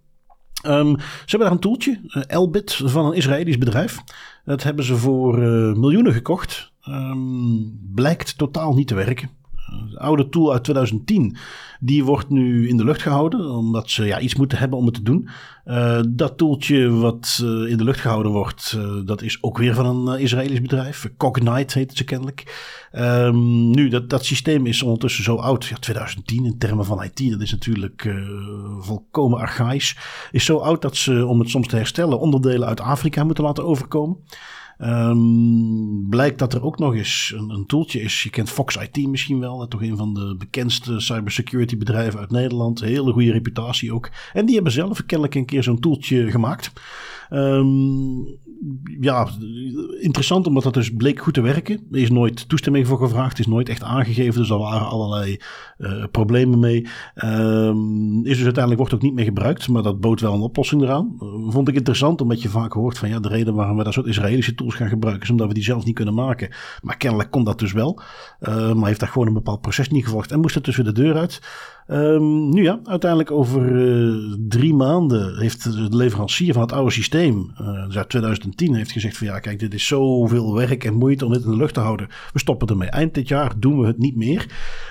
Um, 0.65 0.99
ze 0.99 1.05
hebben 1.25 1.47
daar 1.47 1.51
een 1.51 1.59
toeltje, 1.59 2.01
uh, 2.03 2.23
Elbit, 2.27 2.73
van 2.73 3.05
een 3.05 3.13
Israëlisch 3.13 3.57
bedrijf. 3.57 3.97
Dat 4.45 4.63
hebben 4.63 4.85
ze 4.85 4.95
voor 4.95 5.43
uh, 5.43 5.75
miljoenen 5.75 6.13
gekocht. 6.13 6.73
Um, 6.87 7.79
blijkt 7.93 8.37
totaal 8.37 8.73
niet 8.73 8.87
te 8.87 8.95
werken. 8.95 9.29
De 9.91 9.99
oude 9.99 10.29
tool 10.29 10.51
uit 10.51 10.63
2010 10.63 11.37
die 11.79 12.03
wordt 12.03 12.29
nu 12.29 12.67
in 12.67 12.77
de 12.77 12.83
lucht 12.83 13.01
gehouden, 13.01 13.51
omdat 13.51 13.89
ze 13.89 14.05
ja, 14.05 14.19
iets 14.19 14.35
moeten 14.35 14.57
hebben 14.57 14.77
om 14.77 14.85
het 14.85 14.93
te 14.93 15.01
doen. 15.01 15.29
Uh, 15.65 15.99
dat 16.09 16.37
toeltje 16.37 16.89
wat 16.89 17.39
uh, 17.43 17.69
in 17.71 17.77
de 17.77 17.83
lucht 17.83 17.99
gehouden 17.99 18.31
wordt, 18.31 18.75
uh, 18.77 19.05
dat 19.05 19.21
is 19.21 19.43
ook 19.43 19.57
weer 19.57 19.73
van 19.73 20.07
een 20.07 20.19
Israëlisch 20.19 20.61
bedrijf. 20.61 21.09
Cognite 21.17 21.77
heet 21.77 21.89
het 21.89 21.97
ze 21.97 22.03
kennelijk. 22.03 22.67
Um, 22.93 23.69
nu, 23.69 23.89
dat, 23.89 24.09
dat 24.09 24.25
systeem 24.25 24.65
is 24.65 24.83
ondertussen 24.83 25.23
zo 25.23 25.35
oud. 25.35 25.65
Ja, 25.65 25.75
2010 25.75 26.45
in 26.45 26.57
termen 26.57 26.85
van 26.85 27.03
IT, 27.03 27.31
dat 27.31 27.41
is 27.41 27.51
natuurlijk 27.51 28.15
volkomen 28.79 29.39
archaïs. 29.39 29.97
Is 30.31 30.45
zo 30.45 30.57
oud 30.57 30.81
dat 30.81 30.95
ze, 30.95 31.25
om 31.25 31.39
het 31.39 31.49
soms 31.49 31.67
te 31.67 31.75
herstellen, 31.75 32.19
onderdelen 32.19 32.67
uit 32.67 32.81
Afrika 32.81 33.23
moeten 33.23 33.43
laten 33.43 33.65
overkomen. 33.65 34.17
Um, 34.81 36.09
blijkt 36.09 36.39
dat 36.39 36.53
er 36.53 36.63
ook 36.63 36.79
nog 36.79 36.95
eens 36.95 37.33
een, 37.35 37.49
een 37.49 37.65
tooltje 37.65 38.01
is. 38.01 38.23
Je 38.23 38.29
kent 38.29 38.49
Fox 38.49 38.75
IT 38.75 39.07
misschien 39.07 39.39
wel. 39.39 39.67
Toch 39.67 39.81
een 39.81 39.97
van 39.97 40.13
de 40.13 40.35
bekendste 40.37 40.99
cybersecurity 40.99 41.77
bedrijven 41.77 42.19
uit 42.19 42.31
Nederland. 42.31 42.79
Hele 42.79 43.11
goede 43.11 43.31
reputatie 43.31 43.93
ook. 43.93 44.09
En 44.33 44.45
die 44.45 44.55
hebben 44.55 44.73
zelf 44.73 45.05
kennelijk 45.05 45.35
een 45.35 45.45
keer 45.45 45.63
zo'n 45.63 45.79
toeltje 45.79 46.31
gemaakt. 46.31 46.71
Um, 47.29 48.37
ja, 48.99 49.27
interessant 49.99 50.47
omdat 50.47 50.63
dat 50.63 50.73
dus 50.73 50.93
bleek 50.93 51.19
goed 51.19 51.33
te 51.33 51.41
werken. 51.41 51.87
Er 51.91 51.99
is 51.99 52.09
nooit 52.09 52.49
toestemming 52.49 52.87
voor 52.87 52.97
gevraagd, 52.97 53.39
is 53.39 53.47
nooit 53.47 53.69
echt 53.69 53.83
aangegeven. 53.83 54.39
Dus 54.39 54.49
er 54.49 54.57
waren 54.57 54.87
allerlei 54.87 55.39
uh, 55.77 56.03
problemen 56.11 56.59
mee. 56.59 56.87
Um, 57.15 58.25
is 58.25 58.35
dus 58.35 58.43
uiteindelijk 58.43 58.77
wordt 58.77 58.93
ook 58.93 59.01
niet 59.01 59.13
meer 59.13 59.25
gebruikt, 59.25 59.67
maar 59.67 59.83
dat 59.83 59.99
bood 59.99 60.21
wel 60.21 60.33
een 60.33 60.41
oplossing 60.41 60.81
eraan. 60.81 61.17
Uh, 61.19 61.51
vond 61.51 61.67
ik 61.67 61.75
interessant 61.75 62.21
omdat 62.21 62.41
je 62.41 62.49
vaak 62.49 62.73
hoort 62.73 62.97
van 62.97 63.09
ja, 63.09 63.19
de 63.19 63.27
reden 63.27 63.53
waarom 63.53 63.77
we 63.77 63.83
dat 63.83 63.93
soort 63.93 64.07
Israëlische 64.07 64.55
tools 64.55 64.75
gaan 64.75 64.89
gebruiken 64.89 65.23
is 65.23 65.29
omdat 65.29 65.47
we 65.47 65.53
die 65.53 65.63
zelf 65.63 65.85
niet 65.85 65.95
kunnen 65.95 66.13
maken. 66.13 66.49
Maar 66.81 66.97
kennelijk 66.97 67.31
kon 67.31 67.43
dat 67.43 67.59
dus 67.59 67.71
wel. 67.71 68.01
Uh, 68.41 68.73
maar 68.73 68.87
heeft 68.87 68.99
daar 68.99 69.09
gewoon 69.09 69.27
een 69.27 69.33
bepaald 69.33 69.61
proces 69.61 69.89
niet 69.89 70.03
gevolgd 70.03 70.31
en 70.31 70.39
moest 70.39 70.55
het 70.55 70.63
dus 70.65 70.75
weer 70.75 70.85
de 70.85 70.91
deur 70.91 71.15
uit. 71.15 71.41
Um, 71.91 72.49
nu 72.49 72.63
ja, 72.63 72.79
uiteindelijk 72.83 73.31
over 73.31 73.71
uh, 73.71 74.35
drie 74.47 74.73
maanden 74.73 75.39
heeft 75.39 75.63
de 75.63 75.95
leverancier 75.97 76.53
van 76.53 76.61
het 76.61 76.71
oude 76.71 76.91
systeem, 76.91 77.51
uh, 77.61 77.85
dus 77.85 77.97
uit 77.97 78.09
2010, 78.09 78.75
heeft 78.75 78.91
gezegd 78.91 79.17
van 79.17 79.27
ja, 79.27 79.39
kijk, 79.39 79.59
dit 79.59 79.73
is 79.73 79.87
zoveel 79.87 80.55
werk 80.55 80.83
en 80.83 80.93
moeite 80.93 81.25
om 81.25 81.33
dit 81.33 81.43
in 81.43 81.51
de 81.51 81.57
lucht 81.57 81.73
te 81.73 81.79
houden. 81.79 82.07
We 82.33 82.39
stoppen 82.39 82.67
ermee. 82.67 82.89
Eind 82.89 83.13
dit 83.13 83.27
jaar 83.27 83.53
doen 83.57 83.79
we 83.79 83.87
het 83.87 83.97
niet 83.97 84.15
meer. 84.15 84.45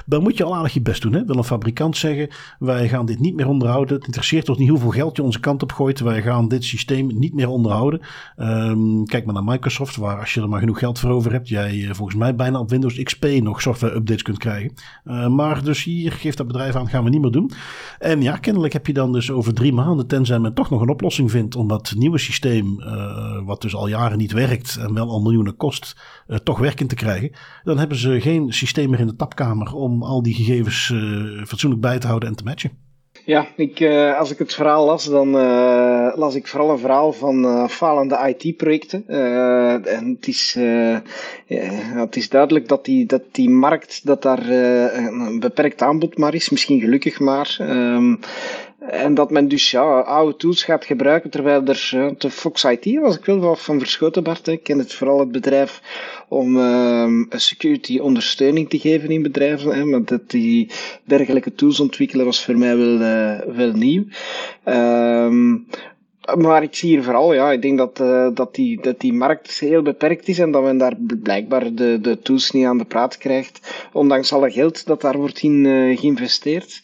Dan 0.07 0.23
moet 0.23 0.37
je 0.37 0.45
al 0.45 0.57
aardig 0.57 0.75
je 0.75 0.81
best 0.81 1.03
doen. 1.03 1.13
Hè? 1.13 1.25
Wil 1.25 1.37
een 1.37 1.45
fabrikant 1.45 1.97
zeggen, 1.97 2.29
wij 2.59 2.89
gaan 2.89 3.07
dit 3.07 3.21
niet 3.21 3.35
meer 3.35 3.49
onderhouden. 3.49 3.97
Het 3.97 4.07
interesseert 4.07 4.49
ons 4.49 4.59
niet 4.59 4.69
hoeveel 4.69 4.91
geld 4.91 5.17
je 5.17 5.23
onze 5.23 5.41
kant 5.41 5.63
op 5.63 5.73
gooit. 5.73 6.01
Wij 6.01 6.23
gaan 6.23 6.49
dit 6.49 6.65
systeem 6.65 7.19
niet 7.19 7.35
meer 7.35 7.49
onderhouden. 7.49 8.01
Um, 8.37 9.05
kijk 9.05 9.25
maar 9.25 9.35
naar 9.35 9.45
Microsoft, 9.45 9.97
waar 9.97 10.21
als 10.21 10.35
je 10.35 10.41
er 10.41 10.49
maar 10.49 10.61
genoeg 10.61 10.79
geld 10.79 10.99
voor 10.99 11.11
over 11.11 11.33
hebt, 11.33 11.49
jij 11.49 11.75
uh, 11.75 11.91
volgens 11.93 12.19
mij 12.19 12.35
bijna 12.35 12.59
op 12.59 12.71
Windows 12.71 13.03
XP 13.03 13.25
nog 13.25 13.63
software 13.63 13.95
updates 13.95 14.23
kunt 14.23 14.39
krijgen. 14.39 14.73
maar 15.35 15.65
dus 15.65 15.85
hier 15.85 16.13
geeft 16.13 16.37
dat 16.37 16.47
bedrijf 16.47 16.75
aan 16.75 16.88
gaan 16.89 17.05
we 17.05 17.11
niet 17.11 17.21
meer 17.21 17.31
doen. 17.31 17.51
En 17.99 18.23
ja, 18.23 18.37
kennelijk 18.37 18.73
heb 18.73 18.87
je 18.87 18.93
dan 18.93 19.13
dus 19.13 19.31
over 19.31 19.55
drie 19.55 19.73
maanden, 19.73 20.07
tenzij 20.07 20.39
men 20.39 20.55
toch 20.55 20.71
nog 20.71 20.81
een 20.81 20.89
oplossing 20.89 21.31
vindt 21.31 21.57
om 21.57 21.69
dat 21.69 21.95
nieuwe 21.97 22.19
systeem, 22.19 22.81
uh, 22.81 23.45
wat 23.45 23.63
dus 23.63 23.75
al 23.75 23.89
jaren 23.89 24.19
niet 24.19 24.33
werkt 24.33 24.77
en 24.77 24.95
wel 24.95 25.09
al 25.09 25.21
miljoenen 25.21 25.57
kost, 25.57 25.97
uh, 26.29 26.37
toch 26.37 26.59
werkend 26.59 26.89
te 26.89 26.95
krijgen. 26.95 27.31
Dan 27.63 27.79
hebben 27.79 27.99
ze 27.99 28.21
geen 28.21 28.53
systeem 28.53 28.91
meer 28.91 29.01
in 29.01 29.07
de 29.07 29.17
tapkamer 29.17 29.75
om 29.75 30.03
al 30.03 30.23
die 30.23 30.35
gegevens 30.35 30.91
uh, 30.95 31.45
fatsoenlijk 31.45 31.83
bij 31.83 31.99
te 31.99 32.07
houden 32.07 32.29
en 32.29 32.35
te 32.35 32.45
matchen. 32.45 32.88
Ja, 33.29 33.47
ik, 33.57 33.81
uh, 33.81 34.19
als 34.19 34.31
ik 34.31 34.39
het 34.39 34.55
verhaal 34.55 34.85
las, 34.85 35.05
dan 35.05 35.37
uh, 35.37 36.13
las 36.15 36.35
ik 36.35 36.47
vooral 36.47 36.71
een 36.71 36.79
verhaal 36.79 37.13
van 37.13 37.45
uh, 37.45 37.69
falende 37.69 38.35
IT-projecten. 38.37 39.05
en 39.85 40.17
het 40.17 40.27
is, 40.27 40.57
het 41.95 42.17
is 42.17 42.29
duidelijk 42.29 42.69
dat 42.69 42.85
die, 42.85 43.07
dat 43.07 43.23
die 43.31 43.51
markt, 43.51 44.07
dat 44.07 44.23
daar 44.23 44.49
een 44.49 45.41
beperkt 45.41 45.83
aanbod 45.83 46.19
maar 46.19 46.35
is, 46.35 46.51
misschien 46.51 46.81
gelukkig 46.81 47.21
maar. 47.21 47.57
Um, 47.61 48.19
en 48.91 49.15
dat 49.15 49.31
men 49.31 49.49
dus 49.49 49.71
ja, 49.71 50.01
oude 50.01 50.37
tools 50.37 50.65
gaat 50.65 50.85
gebruiken, 50.85 51.31
terwijl 51.31 51.65
er 51.65 51.89
ja, 51.91 52.15
de 52.19 52.31
Fox 52.31 52.65
IT 52.65 52.99
was 53.01 53.17
ik 53.17 53.25
wel 53.25 53.39
wat 53.39 53.61
van 53.61 53.79
verschoten, 53.79 54.23
Bart. 54.23 54.47
Ik 54.47 54.63
ken 54.63 54.79
het 54.79 54.95
vooral 54.95 55.19
het 55.19 55.33
bedrijf 55.33 55.83
om 56.29 56.57
um, 56.57 57.27
security 57.31 57.99
ondersteuning 57.99 58.69
te 58.69 58.79
geven 58.79 59.11
in 59.11 59.23
bedrijven. 59.23 59.75
Hè, 59.75 59.85
maar 59.85 60.05
dat 60.05 60.31
die 60.31 60.71
dergelijke 61.05 61.55
tools 61.55 61.81
ontwikkelen 61.81 62.25
was 62.25 62.45
voor 62.45 62.59
mij 62.59 62.77
wel, 62.77 63.01
uh, 63.01 63.57
wel 63.57 63.73
nieuw. 63.73 64.05
Um, 64.65 65.67
maar 66.37 66.63
ik 66.63 66.77
zie 66.77 66.89
hier 66.89 67.03
vooral, 67.03 67.35
ja, 67.35 67.53
ik 67.53 67.63
denk 67.63 67.79
dat, 67.79 68.01
uh, 68.01 68.29
dat, 68.35 68.55
die, 68.55 68.83
dat 68.83 69.01
die 69.01 69.13
markt 69.13 69.59
heel 69.59 69.83
beperkt 69.83 70.29
is 70.29 70.39
en 70.39 70.51
dat 70.51 70.63
men 70.63 70.79
daar 70.79 70.95
blijkbaar 71.23 71.75
de, 71.75 71.99
de 72.01 72.19
tools 72.19 72.51
niet 72.51 72.67
aan 72.67 72.79
de 72.79 72.85
praat 72.85 73.19
krijgt, 73.19 73.87
ondanks 73.93 74.33
alle 74.33 74.51
geld 74.51 74.87
dat 74.87 75.01
daar 75.01 75.17
wordt 75.17 75.43
in 75.43 75.65
uh, 75.65 75.99
geïnvesteerd. 75.99 76.83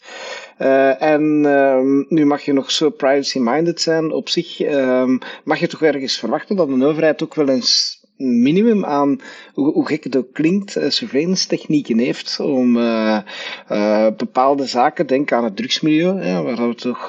Uh, 0.59 1.01
en 1.01 1.21
um, 1.45 2.05
nu 2.09 2.25
mag 2.25 2.41
je 2.41 2.53
nog 2.53 2.71
zo 2.71 2.89
privacy-minded 2.89 3.81
zijn 3.81 4.11
op 4.11 4.29
zich, 4.29 4.59
um, 4.59 5.19
mag 5.43 5.59
je 5.59 5.67
toch 5.67 5.81
ergens 5.81 6.19
verwachten 6.19 6.55
dat 6.55 6.67
een 6.67 6.83
overheid 6.83 7.23
ook 7.23 7.35
wel 7.35 7.49
eens 7.49 7.94
minimum 8.17 8.85
aan, 8.85 9.19
hoe, 9.53 9.87
gek 9.87 10.03
het 10.03 10.15
ook 10.15 10.33
klinkt, 10.33 10.77
uh, 10.77 10.89
surveillance 10.89 11.47
technieken 11.47 11.97
heeft 11.97 12.39
om 12.39 12.77
uh, 12.77 13.17
uh, 13.71 14.07
bepaalde 14.17 14.65
zaken, 14.65 15.07
denk 15.07 15.31
aan 15.31 15.43
het 15.43 15.55
drugsmilieu, 15.55 16.13
waar 16.43 16.67
we 16.67 16.75
toch 16.75 17.07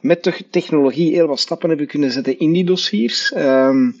met 0.00 0.24
de 0.24 0.34
technologie 0.50 1.14
heel 1.14 1.26
wat 1.26 1.40
stappen 1.40 1.68
hebben 1.68 1.86
kunnen 1.86 2.10
zetten 2.10 2.38
in 2.38 2.52
die 2.52 2.64
dossiers, 2.64 3.34
um, 3.36 3.96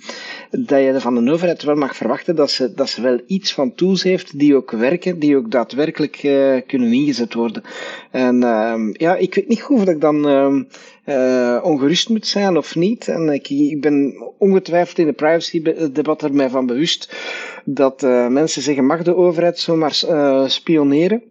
dat 0.50 0.80
je 0.80 1.00
van 1.00 1.24
de 1.24 1.32
overheid 1.32 1.62
wel 1.62 1.74
mag 1.74 1.96
verwachten 1.96 2.36
dat 2.36 2.50
ze, 2.50 2.74
dat 2.74 2.88
ze 2.88 3.02
wel 3.02 3.20
iets 3.26 3.52
van 3.52 3.74
tools 3.74 4.02
heeft 4.02 4.38
die 4.38 4.56
ook 4.56 4.70
werken, 4.70 5.18
die 5.18 5.36
ook 5.36 5.50
daadwerkelijk 5.50 6.16
kunnen 6.66 6.92
ingezet 6.92 7.34
worden. 7.34 7.62
En 8.10 8.36
ja, 8.92 9.16
ik 9.16 9.34
weet 9.34 9.48
niet 9.48 9.62
goed 9.62 9.88
ik 9.88 10.00
dan 10.00 10.66
uh, 11.06 11.60
ongerust 11.62 12.08
moet 12.08 12.26
zijn 12.26 12.56
of 12.56 12.74
niet. 12.74 13.08
En 13.08 13.28
ik, 13.28 13.48
ik 13.48 13.80
ben 13.80 14.14
ongetwijfeld 14.38 14.98
in 14.98 15.06
de 15.06 15.12
privacy-debat 15.12 16.22
er 16.22 16.34
mij 16.34 16.50
van 16.50 16.66
bewust 16.66 17.16
dat 17.64 18.02
uh, 18.02 18.28
mensen 18.28 18.62
zeggen, 18.62 18.86
mag 18.86 19.02
de 19.02 19.16
overheid 19.16 19.58
zomaar 19.58 20.00
uh, 20.04 20.46
spioneren? 20.46 21.22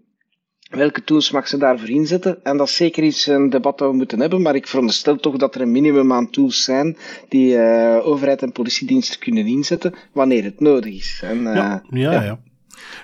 Welke 0.69 1.03
tools 1.03 1.31
mag 1.31 1.47
ze 1.47 1.57
daarvoor 1.57 1.89
inzetten? 1.89 2.43
En 2.43 2.57
dat 2.57 2.67
is 2.67 2.75
zeker 2.75 3.03
iets 3.03 3.27
een 3.27 3.49
debat 3.49 3.77
dat 3.77 3.89
we 3.89 3.95
moeten 3.95 4.19
hebben, 4.19 4.41
maar 4.41 4.55
ik 4.55 4.67
veronderstel 4.67 5.15
toch 5.15 5.37
dat 5.37 5.55
er 5.55 5.61
een 5.61 5.71
minimum 5.71 6.13
aan 6.13 6.29
tools 6.29 6.63
zijn 6.63 6.97
die 7.29 7.55
uh, 7.55 7.99
overheid 8.03 8.41
en 8.41 8.51
politiediensten 8.51 9.19
kunnen 9.19 9.45
inzetten 9.45 9.93
wanneer 10.13 10.43
het 10.43 10.59
nodig 10.59 10.93
is. 10.93 11.21
En, 11.23 11.37
uh, 11.37 11.55
ja, 11.55 11.83
ja, 11.89 12.11
ja. 12.11 12.23
ja. 12.23 12.39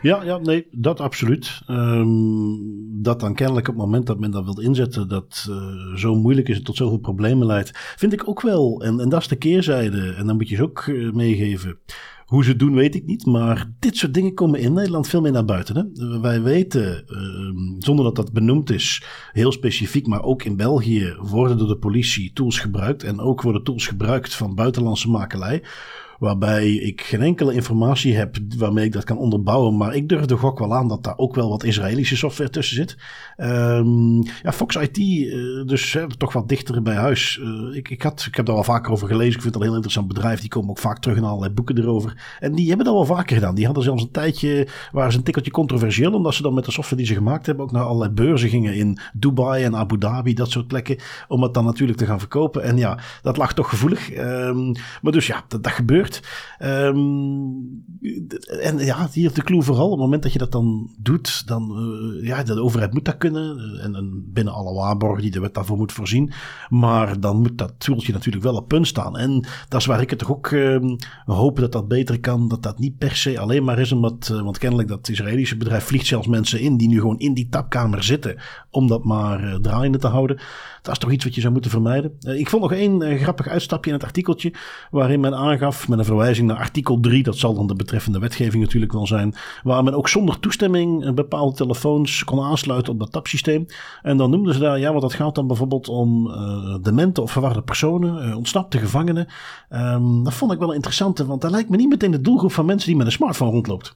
Ja, 0.02 0.24
ja, 0.24 0.38
nee, 0.38 0.68
dat 0.72 1.00
absoluut. 1.00 1.62
Ehm, 1.68 2.08
dat 3.02 3.20
dan 3.20 3.34
kennelijk 3.34 3.68
op 3.68 3.74
het 3.74 3.84
moment 3.84 4.08
dat 4.08 4.20
men 4.20 4.32
dat 4.32 4.44
wil 4.44 4.60
inzetten, 4.60 5.08
dat 5.08 5.48
uh, 5.50 5.96
zo 5.96 6.16
moeilijk 6.16 6.50
is 6.50 6.56
het 6.56 6.66
tot 6.66 6.76
zoveel 6.76 6.98
problemen 6.98 7.48
leidt, 7.48 7.72
vind 7.74 8.14
ik 8.14 8.28
ook 8.30 8.42
wel. 8.42 8.82
En, 8.84 9.00
en 9.00 9.10
dat 9.10 9.22
is 9.22 9.28
de 9.28 9.36
keerzijde. 9.36 10.14
En 10.14 10.28
dan 10.28 10.36
moet 10.36 10.50
je 10.50 10.56
ze 10.56 10.64
ook 10.64 10.86
uh, 10.86 11.12
meegeven. 11.12 11.80
Hoe 12.26 12.44
ze 12.44 12.50
het 12.50 12.60
doen, 12.60 12.76
weet 12.76 12.96
ik 12.96 13.06
niet. 13.06 13.26
Maar 13.26 13.72
dit 13.80 13.98
soort 13.98 14.14
dingen 14.14 14.34
komen 14.34 14.60
in 14.60 14.74
Nederland 14.74 15.08
veel 15.08 15.22
meer 15.22 15.32
naar 15.32 15.46
buiten. 15.46 15.76
Hè? 15.76 16.20
Wij 16.20 16.42
weten, 16.42 17.04
uh, 17.08 17.78
zonder 17.80 18.06
dat 18.06 18.16
dat 18.16 18.34
benoemd 18.34 18.70
is, 18.70 19.04
heel 19.32 19.52
specifiek, 19.52 20.08
maar 20.08 20.24
ook 20.24 20.44
in 20.44 20.56
België 20.56 21.16
worden 21.20 21.58
door 21.58 21.68
de 21.68 21.78
politie 21.78 22.34
tools 22.34 22.60
gebruikt. 22.60 23.04
En 23.04 23.20
ook 23.20 23.42
worden 23.42 23.64
tools 23.64 23.88
gebruikt 23.88 24.36
van 24.36 24.56
buitenlandse 24.56 25.10
makelij 25.10 25.64
waarbij 26.20 26.72
ik 26.74 27.02
geen 27.02 27.22
enkele 27.22 27.54
informatie 27.54 28.16
heb 28.16 28.38
waarmee 28.58 28.86
ik 28.86 28.92
dat 28.92 29.04
kan 29.04 29.18
onderbouwen. 29.18 29.78
Maar 29.78 29.96
ik 29.96 30.10
durf 30.10 30.26
de 30.26 30.38
gok 30.38 30.60
wel 30.60 30.76
aan 30.76 30.88
dat 30.88 31.04
daar 31.04 31.18
ook 31.18 31.36
wel 31.36 31.50
wat 31.50 31.64
Israëlische 31.64 32.18
software 32.18 32.50
tussen 32.50 32.76
zit. 32.76 32.98
Um, 33.38 34.24
ja, 34.44 34.52
Fox 34.52 34.76
IT, 34.76 34.98
eh, 34.98 35.66
dus 35.66 35.98
toch 36.18 36.34
wat 36.34 36.50
dichter 36.50 36.82
bij 36.82 36.96
huis. 36.96 37.40
Uh, 37.42 37.76
ik, 37.76 37.90
ik, 37.90 38.02
had, 38.02 38.26
ik 38.28 38.36
heb 38.36 38.46
daar 38.46 38.56
wel 38.56 38.64
vaker 38.64 38.92
over 38.92 39.08
gelezen. 39.08 39.34
Ik 39.34 39.42
vind 39.42 39.54
het 39.54 39.56
een 39.56 39.62
heel 39.62 39.76
interessant 39.76 40.08
bedrijf. 40.08 40.40
Die 40.40 40.50
komen 40.50 40.70
ook 40.70 40.80
vaak 40.80 41.00
terug 41.00 41.18
in 41.18 41.24
allerlei 41.24 41.54
boeken 41.54 41.78
erover. 41.78 42.38
En 42.40 42.56
die 42.56 42.68
hebben 42.68 42.86
dat 42.86 42.94
wel 42.94 43.06
vaker 43.06 43.36
gedaan. 43.36 43.56
Die 43.56 43.66
hadden 43.66 43.84
zelfs 43.84 44.04
een 44.04 44.12
tijdje, 44.12 44.68
waren 44.92 45.12
ze 45.12 45.18
een 45.18 45.24
tikkeltje 45.24 45.52
controversieel. 45.52 46.14
Omdat 46.14 46.34
ze 46.34 46.42
dan 46.42 46.54
met 46.54 46.66
de 46.66 46.72
software 46.72 47.02
die 47.02 47.12
ze 47.12 47.18
gemaakt 47.18 47.46
hebben 47.46 47.64
ook 47.66 47.72
naar 47.72 47.84
allerlei 47.84 48.12
beurzen 48.12 48.50
gingen 48.50 48.76
in 48.76 48.98
Dubai 49.14 49.64
en 49.64 49.76
Abu 49.76 49.98
Dhabi, 49.98 50.34
dat 50.34 50.52
soort 50.52 50.68
plekken. 50.68 50.98
Om 51.28 51.44
het 51.44 51.54
dan 51.54 51.66
natuurlijk 51.66 51.98
te 51.98 52.06
gaan 52.06 52.20
verkopen. 52.20 52.64
En 52.64 52.78
ja, 52.78 53.00
dat 53.22 53.38
lag 53.38 53.54
toch 53.54 53.70
gevoelig. 53.70 54.18
Um, 54.18 54.72
maar 55.02 55.12
dus 55.12 55.28
ja, 55.28 55.44
dat 55.48 55.68
gebeurt. 55.68 56.07
Um, 56.60 57.86
en 58.62 58.78
ja, 58.78 59.10
hier 59.12 59.34
de 59.34 59.44
clue 59.44 59.62
vooral. 59.62 59.86
Op 59.86 59.92
het 59.92 60.00
moment 60.00 60.24
dat 60.24 60.34
je 60.34 60.40
dat 60.40 60.52
dan 60.52 60.90
doet, 61.00 61.48
dan 61.48 61.72
uh, 61.72 62.28
ja, 62.28 62.44
de 62.44 62.62
overheid 62.62 62.94
moet 62.94 63.06
dat 63.06 63.18
kunnen. 63.18 63.80
En, 63.82 63.96
en, 63.96 64.26
binnen 64.34 64.54
alle 64.54 64.74
waarborgen 64.74 65.22
die 65.22 65.32
de 65.32 65.40
wet 65.40 65.54
daarvoor 65.54 65.78
moet 65.78 65.92
voorzien. 65.92 66.32
Maar 66.70 67.20
dan 67.20 67.38
moet 67.38 67.58
dat 67.58 67.74
toeltje 67.78 68.14
natuurlijk 68.14 68.44
wel 68.44 68.56
op 68.56 68.68
punt 68.68 68.88
staan. 68.88 69.18
En 69.18 69.46
dat 69.70 69.80
is 69.80 69.86
waar 69.86 70.02
ik 70.02 70.10
het 70.10 70.20
toch 70.20 70.32
ook 70.32 70.52
uh, 70.52 70.96
hoop 71.26 71.60
dat 71.60 71.72
dat 71.72 71.88
beter 71.88 72.20
kan. 72.20 72.48
Dat 72.48 72.64
dat 72.64 72.80
niet 72.80 72.98
per 72.98 73.16
se 73.16 73.40
alleen 73.40 73.64
maar 73.64 73.80
is 73.80 73.92
omdat, 73.92 74.30
uh, 74.32 74.42
want 74.42 74.58
kennelijk 74.58 74.90
dat 74.90 75.10
Israëlische 75.10 75.58
bedrijf 75.58 75.84
vliegt 75.84 76.06
zelfs 76.06 76.28
mensen 76.28 76.60
in 76.60 76.78
die 76.78 76.88
nu 76.88 77.00
gewoon 77.00 77.20
in 77.20 77.34
die 77.34 77.50
tapkamer 77.50 78.04
zitten. 78.04 78.36
Om 78.70 78.88
dat 78.88 79.04
maar 79.04 79.60
draaiende 79.62 79.98
te 79.98 80.08
houden. 80.08 80.40
Dat 80.82 80.94
is 80.94 81.02
toch 81.02 81.12
iets 81.12 81.24
wat 81.24 81.36
je 81.36 81.42
zou 81.42 81.54
moeten 81.54 81.72
vermijden. 81.72 82.16
ik 82.20 82.50
vond 82.50 82.62
nog 82.62 82.74
één 82.74 83.18
grappig 83.18 83.48
uitstapje 83.48 83.90
in 83.90 83.96
het 83.96 84.06
artikeltje. 84.06 84.54
Waarin 84.92 85.20
men 85.20 85.36
aangaf 85.36 85.88
met 85.98 86.08
een 86.08 86.16
verwijzing 86.16 86.48
naar 86.48 86.58
artikel 86.58 87.00
3. 87.00 87.24
Dat 87.24 87.38
zal 87.38 87.54
dan 87.54 87.68
de 87.68 87.76
betreffende 87.76 88.20
wetgeving 88.20 88.64
natuurlijk 88.64 88.92
wel 88.92 89.08
zijn. 89.08 89.36
Waar 89.64 89.84
men 89.84 89.94
ook 89.94 90.10
zonder 90.10 90.40
toestemming 90.40 91.14
bepaalde 91.14 91.56
telefoons 91.56 92.24
kon 92.24 92.44
aansluiten 92.44 92.94
op 92.94 93.00
dat 93.00 93.12
tapsysteem. 93.12 93.66
En 94.02 94.18
dan 94.18 94.30
noemden 94.30 94.54
ze 94.54 94.60
daar, 94.60 94.80
ja, 94.80 94.90
want 94.90 95.02
dat 95.02 95.14
gaat 95.14 95.36
dan 95.36 95.48
bijvoorbeeld 95.48 95.88
om 95.88 96.28
uh, 96.28 96.76
demente 96.82 97.22
of 97.22 97.32
verwarde 97.32 97.62
personen, 97.62 98.28
uh, 98.28 98.36
ontsnapte 98.36 98.78
gevangenen. 98.78 99.28
Um, 99.70 100.24
dat 100.24 100.34
vond 100.34 100.52
ik 100.52 100.60
wel 100.60 100.74
interessant, 100.74 101.18
want 101.18 101.42
dat 101.42 101.52
lijkt 101.52 101.70
me 101.70 101.78
niet 101.78 101.90
meteen 101.90 102.12
de 102.12 102.22
doelgroep 102.22 102.52
van 102.52 102.66
mensen 102.66 102.88
die 102.88 102.98
met 102.98 103.06
een 103.06 103.12
smartphone 103.12 103.52
rondloopt. 103.52 103.96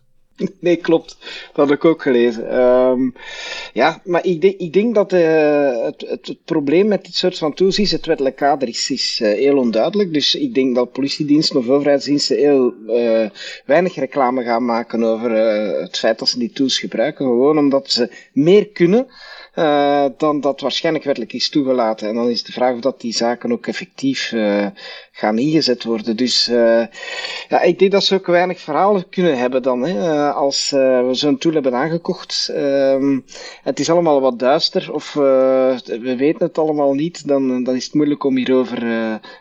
Nee, 0.60 0.76
klopt. 0.76 1.18
Dat 1.54 1.70
heb 1.70 1.78
ik 1.78 1.86
ook 1.86 2.02
gelezen. 2.02 2.60
Um, 2.60 3.14
ja, 3.74 4.02
maar 4.04 4.26
ik 4.26 4.42
denk, 4.42 4.60
ik 4.60 4.74
denk 4.74 4.96
dat 4.96 5.14
uh, 5.14 5.84
het, 5.84 6.06
het, 6.08 6.38
probleem 6.46 6.88
met 6.88 7.06
dit 7.06 7.16
soort 7.16 7.38
van 7.38 7.54
tools 7.54 7.80
is, 7.80 7.92
het 7.92 8.06
wettelijk 8.06 8.36
kader 8.36 8.68
is, 8.68 9.20
uh, 9.22 9.34
heel 9.34 9.58
onduidelijk. 9.58 10.14
Dus 10.14 10.36
ik 10.36 10.54
denk 10.54 10.76
dat 10.76 10.92
politiediensten 10.92 11.60
of 11.60 11.70
overheidsdiensten 11.70 12.38
heel 12.38 12.74
uh, 12.88 13.30
weinig 13.66 13.96
reclame 13.96 14.44
gaan 14.44 14.66
maken 14.66 15.04
over 15.04 15.32
het 15.82 15.98
feit 15.98 16.20
dat 16.20 16.30
ze 16.30 16.40
die 16.40 16.52
tools 16.52 16.80
gebruiken. 16.80 17.26
Gewoon 17.26 17.58
omdat 17.58 17.92
ze 17.92 18.10
meer 18.34 18.68
kunnen 18.68 19.08
uh, 19.56 20.06
dan 20.18 20.42
dat 20.42 20.62
waarschijnlijk 20.62 21.06
wettelijk 21.06 21.34
is 21.34 21.50
toegelaten. 21.50 22.08
En 22.08 22.16
dan 22.16 22.30
is 22.30 22.44
de 22.44 22.52
vraag 22.52 22.74
of 22.74 22.80
dat 22.80 23.02
die 23.02 23.14
zaken 23.14 23.52
ook 23.52 23.68
effectief 23.68 24.32
uh, 24.32 24.68
gaan 25.12 25.38
ingezet 25.38 25.84
worden. 25.84 26.18
Dus 26.18 26.50
uh, 26.50 26.86
ja, 27.50 27.62
ik 27.62 27.80
denk 27.80 27.92
dat 27.92 28.04
ze 28.04 28.16
ook 28.16 28.26
weinig 28.26 28.60
verhalen 28.60 29.10
kunnen 29.10 29.38
hebben 29.38 29.64
dan, 29.64 29.82
hè, 29.82 30.32
als 30.32 30.70
we 30.70 31.10
zo'n 31.12 31.38
tool 31.38 31.54
hebben 31.54 31.76
aangekocht. 31.76 32.50
Ehm, 32.54 33.20
het 33.64 33.80
is 33.80 33.90
allemaal 33.90 34.22
wat 34.22 34.40
duister 34.40 34.94
of 34.94 35.14
we 35.14 36.16
weten 36.18 36.46
het 36.46 36.58
allemaal 36.58 36.94
niet, 36.94 37.28
dan, 37.28 37.64
dan 37.64 37.76
is 37.76 37.86
het 37.86 37.94
moeilijk 37.94 38.24
om 38.24 38.36
hierover 38.36 38.84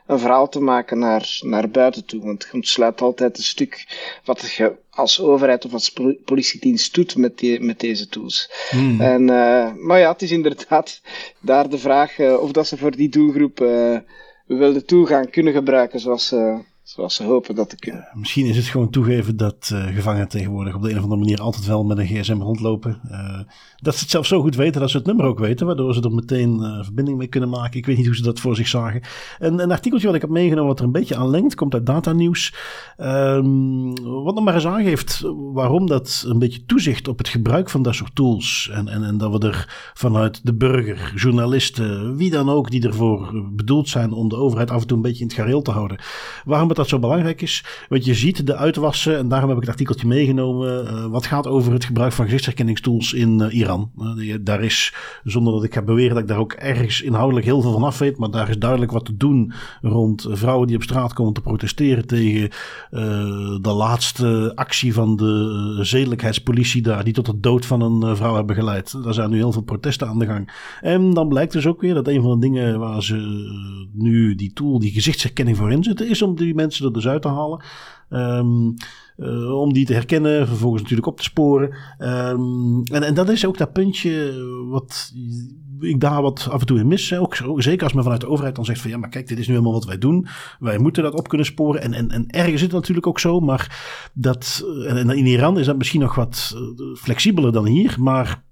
een 0.06 0.18
verhaal 0.18 0.48
te 0.48 0.60
maken 0.60 0.98
naar, 0.98 1.38
naar 1.40 1.68
buiten 1.68 2.04
toe. 2.04 2.20
Want 2.24 2.48
het 2.50 2.66
sluit 2.66 3.00
altijd 3.00 3.38
een 3.38 3.44
stuk 3.44 3.86
wat 4.24 4.52
je 4.52 4.72
als 5.00 5.20
overheid 5.20 5.64
of 5.64 5.72
als 5.72 5.92
politiedienst 6.24 6.94
doet 6.94 7.16
met, 7.16 7.38
die, 7.38 7.60
met 7.60 7.80
deze 7.80 8.08
tools. 8.08 8.50
Hmm. 8.70 9.00
En, 9.00 9.22
uh, 9.22 9.72
maar 9.74 9.98
ja, 9.98 10.12
het 10.12 10.22
is 10.22 10.30
inderdaad 10.30 11.00
daar 11.40 11.68
de 11.68 11.78
vraag 11.78 12.18
uh, 12.18 12.40
of 12.40 12.52
dat 12.52 12.66
ze 12.66 12.76
voor 12.76 12.96
die 12.96 13.08
doelgroep 13.08 13.60
uh, 13.60 13.98
wel 14.46 14.72
de 14.72 14.84
tool 14.84 15.04
gaan 15.04 15.30
kunnen 15.30 15.52
gebruiken 15.52 16.00
zoals 16.00 16.26
ze, 16.26 16.58
zoals 16.94 17.14
ze 17.14 17.24
hopen 17.24 17.54
dat 17.54 17.68
te 17.70 17.76
kunnen. 17.76 18.08
misschien 18.12 18.46
is 18.46 18.56
het 18.56 18.66
gewoon 18.66 18.90
toegeven 18.90 19.36
dat 19.36 19.70
uh, 19.72 19.86
gevangenen 19.86 20.28
tegenwoordig 20.28 20.74
op 20.74 20.82
de 20.82 20.90
een 20.90 20.96
of 20.96 21.02
andere 21.02 21.20
manier 21.20 21.40
altijd 21.40 21.66
wel 21.66 21.84
met 21.84 21.98
een 21.98 22.06
gsm 22.06 22.40
rondlopen. 22.40 23.00
Uh, 23.10 23.40
dat 23.76 23.94
ze 23.94 24.00
het 24.00 24.10
zelf 24.10 24.26
zo 24.26 24.40
goed 24.40 24.56
weten 24.56 24.80
dat 24.80 24.90
ze 24.90 24.96
het 24.96 25.06
nummer 25.06 25.24
ook 25.24 25.38
weten, 25.38 25.66
waardoor 25.66 25.94
ze 25.94 26.00
er 26.00 26.12
meteen 26.12 26.80
verbinding 26.84 27.18
mee 27.18 27.26
kunnen 27.26 27.48
maken. 27.48 27.78
Ik 27.78 27.86
weet 27.86 27.96
niet 27.96 28.06
hoe 28.06 28.16
ze 28.16 28.22
dat 28.22 28.40
voor 28.40 28.56
zich 28.56 28.68
zagen. 28.68 29.02
En 29.38 29.58
een 29.58 29.70
artikeltje 29.70 30.06
wat 30.06 30.16
ik 30.16 30.20
heb 30.20 30.30
meegenomen 30.30 30.68
wat 30.68 30.78
er 30.78 30.84
een 30.84 30.92
beetje 30.92 31.16
aan 31.16 31.30
lengt, 31.30 31.54
komt 31.54 31.74
uit 31.74 31.86
Data 31.86 32.12
Nieuws. 32.12 32.54
Um, 32.98 33.94
wat 34.24 34.34
nog 34.34 34.44
maar 34.44 34.54
eens 34.54 34.66
aangeeft 34.66 35.22
waarom 35.52 35.86
dat 35.86 36.24
een 36.26 36.38
beetje 36.38 36.64
toezicht 36.64 37.08
op 37.08 37.18
het 37.18 37.28
gebruik 37.28 37.70
van 37.70 37.82
dat 37.82 37.94
soort 37.94 38.14
tools. 38.14 38.70
En, 38.72 38.88
en, 38.88 39.04
en 39.04 39.18
dat 39.18 39.32
we 39.32 39.48
er 39.48 39.92
vanuit 39.94 40.46
de 40.46 40.54
burger, 40.54 41.12
journalisten, 41.16 42.16
wie 42.16 42.30
dan 42.30 42.48
ook 42.48 42.70
die 42.70 42.86
ervoor 42.86 43.44
bedoeld 43.52 43.88
zijn 43.88 44.12
om 44.12 44.28
de 44.28 44.36
overheid 44.36 44.70
af 44.70 44.80
en 44.80 44.86
toe 44.86 44.96
een 44.96 45.02
beetje 45.02 45.22
in 45.22 45.28
het 45.28 45.36
gareel 45.36 45.62
te 45.62 45.70
houden. 45.70 46.00
Waarom 46.44 46.68
het 46.68 46.78
dat 46.80 46.88
zo 46.88 46.98
belangrijk 46.98 47.42
is. 47.42 47.64
Want 47.88 48.04
je 48.04 48.14
ziet 48.14 48.46
de 48.46 48.56
uitwassen, 48.56 49.18
en 49.18 49.28
daarom 49.28 49.48
heb 49.48 49.58
ik 49.58 49.62
het 49.62 49.72
artikeltje 49.72 50.06
meegenomen. 50.06 50.84
Uh, 50.84 51.06
wat 51.06 51.26
gaat 51.26 51.46
over 51.46 51.72
het 51.72 51.84
gebruik 51.84 52.12
van 52.12 52.24
gezichtsherkenningstools 52.24 53.12
in 53.12 53.40
uh, 53.40 53.54
Iran. 53.54 53.90
Uh, 54.16 54.34
daar 54.40 54.62
is, 54.62 54.94
zonder 55.24 55.52
dat 55.52 55.64
ik 55.64 55.74
ga 55.74 55.82
beweren 55.82 56.14
dat 56.14 56.22
ik 56.22 56.28
daar 56.28 56.38
ook 56.38 56.52
ergens 56.52 57.02
inhoudelijk 57.02 57.46
heel 57.46 57.60
veel 57.60 57.72
van 57.72 57.82
af 57.82 57.98
weet. 57.98 58.18
Maar 58.18 58.30
daar 58.30 58.48
is 58.48 58.58
duidelijk 58.58 58.92
wat 58.92 59.04
te 59.04 59.16
doen 59.16 59.52
rond 59.80 60.26
vrouwen 60.30 60.66
die 60.66 60.76
op 60.76 60.82
straat 60.82 61.12
komen 61.12 61.32
te 61.32 61.40
protesteren 61.40 62.06
tegen 62.06 62.50
de 63.60 63.72
laatste 63.76 64.52
actie 64.54 64.94
van 64.94 65.16
de 65.16 65.78
zedelijkheidspolitie 65.80 66.82
daar. 66.82 67.04
Die 67.04 67.12
tot 67.12 67.26
de 67.26 67.40
dood 67.40 67.66
van 67.66 67.80
een 67.80 68.16
vrouw 68.16 68.34
hebben 68.34 68.54
geleid. 68.54 69.02
Daar 69.04 69.14
zijn 69.14 69.30
nu 69.30 69.36
heel 69.36 69.52
veel 69.52 69.62
protesten 69.62 70.08
aan 70.08 70.18
de 70.18 70.26
gang. 70.26 70.52
En 70.80 71.14
dan 71.14 71.28
blijkt 71.28 71.52
dus 71.52 71.66
ook 71.66 71.80
weer 71.80 71.94
dat 71.94 72.08
een 72.08 72.22
van 72.22 72.40
de 72.40 72.46
dingen 72.46 72.78
waar 72.78 73.02
ze 73.02 73.16
nu 73.92 74.34
die 74.34 74.52
tool, 74.52 74.78
die 74.78 74.92
gezichtsherkenning 74.92 75.56
voor 75.56 75.72
inzetten, 75.72 76.08
is 76.08 76.22
om 76.22 76.36
die 76.36 76.54
mensen 76.54 76.69
mensen 76.70 76.86
er 76.86 76.92
dus 76.92 77.08
uit 77.08 77.22
te 77.22 77.28
halen. 77.28 77.62
Um, 78.10 78.74
uh, 79.16 79.60
om 79.60 79.72
die 79.72 79.86
te 79.86 79.92
herkennen, 79.92 80.46
vervolgens 80.46 80.82
natuurlijk 80.82 81.08
op 81.08 81.16
te 81.16 81.22
sporen. 81.22 81.74
Um, 81.98 82.82
en, 82.84 83.02
en 83.02 83.14
dat 83.14 83.28
is 83.28 83.46
ook 83.46 83.58
dat 83.58 83.72
puntje 83.72 84.32
wat 84.68 85.12
ik 85.80 86.00
daar 86.00 86.22
wat 86.22 86.48
af 86.50 86.60
en 86.60 86.66
toe 86.66 86.78
in 86.78 86.88
mis. 86.88 87.14
Ook, 87.14 87.36
zeker 87.56 87.84
als 87.84 87.92
men 87.92 88.02
vanuit 88.02 88.20
de 88.20 88.28
overheid 88.28 88.54
dan 88.54 88.64
zegt 88.64 88.80
van 88.80 88.90
ja, 88.90 88.98
maar 88.98 89.08
kijk, 89.08 89.28
dit 89.28 89.38
is 89.38 89.46
nu 89.46 89.52
helemaal 89.52 89.72
wat 89.72 89.84
wij 89.84 89.98
doen. 89.98 90.26
Wij 90.58 90.78
moeten 90.78 91.02
dat 91.02 91.14
op 91.14 91.28
kunnen 91.28 91.46
sporen. 91.46 91.82
En, 91.82 91.92
en, 91.92 92.08
en 92.10 92.26
ergens 92.26 92.60
zit 92.60 92.70
het 92.70 92.80
natuurlijk 92.80 93.06
ook 93.06 93.20
zo, 93.20 93.40
maar 93.40 94.10
dat, 94.14 94.64
en 94.86 95.10
in 95.10 95.26
Iran 95.26 95.58
is 95.58 95.66
dat 95.66 95.78
misschien 95.78 96.00
nog 96.00 96.14
wat 96.14 96.54
eh, 96.54 96.84
flexibeler 96.96 97.52
dan 97.52 97.66
hier. 97.66 97.96
Maar 97.98 98.42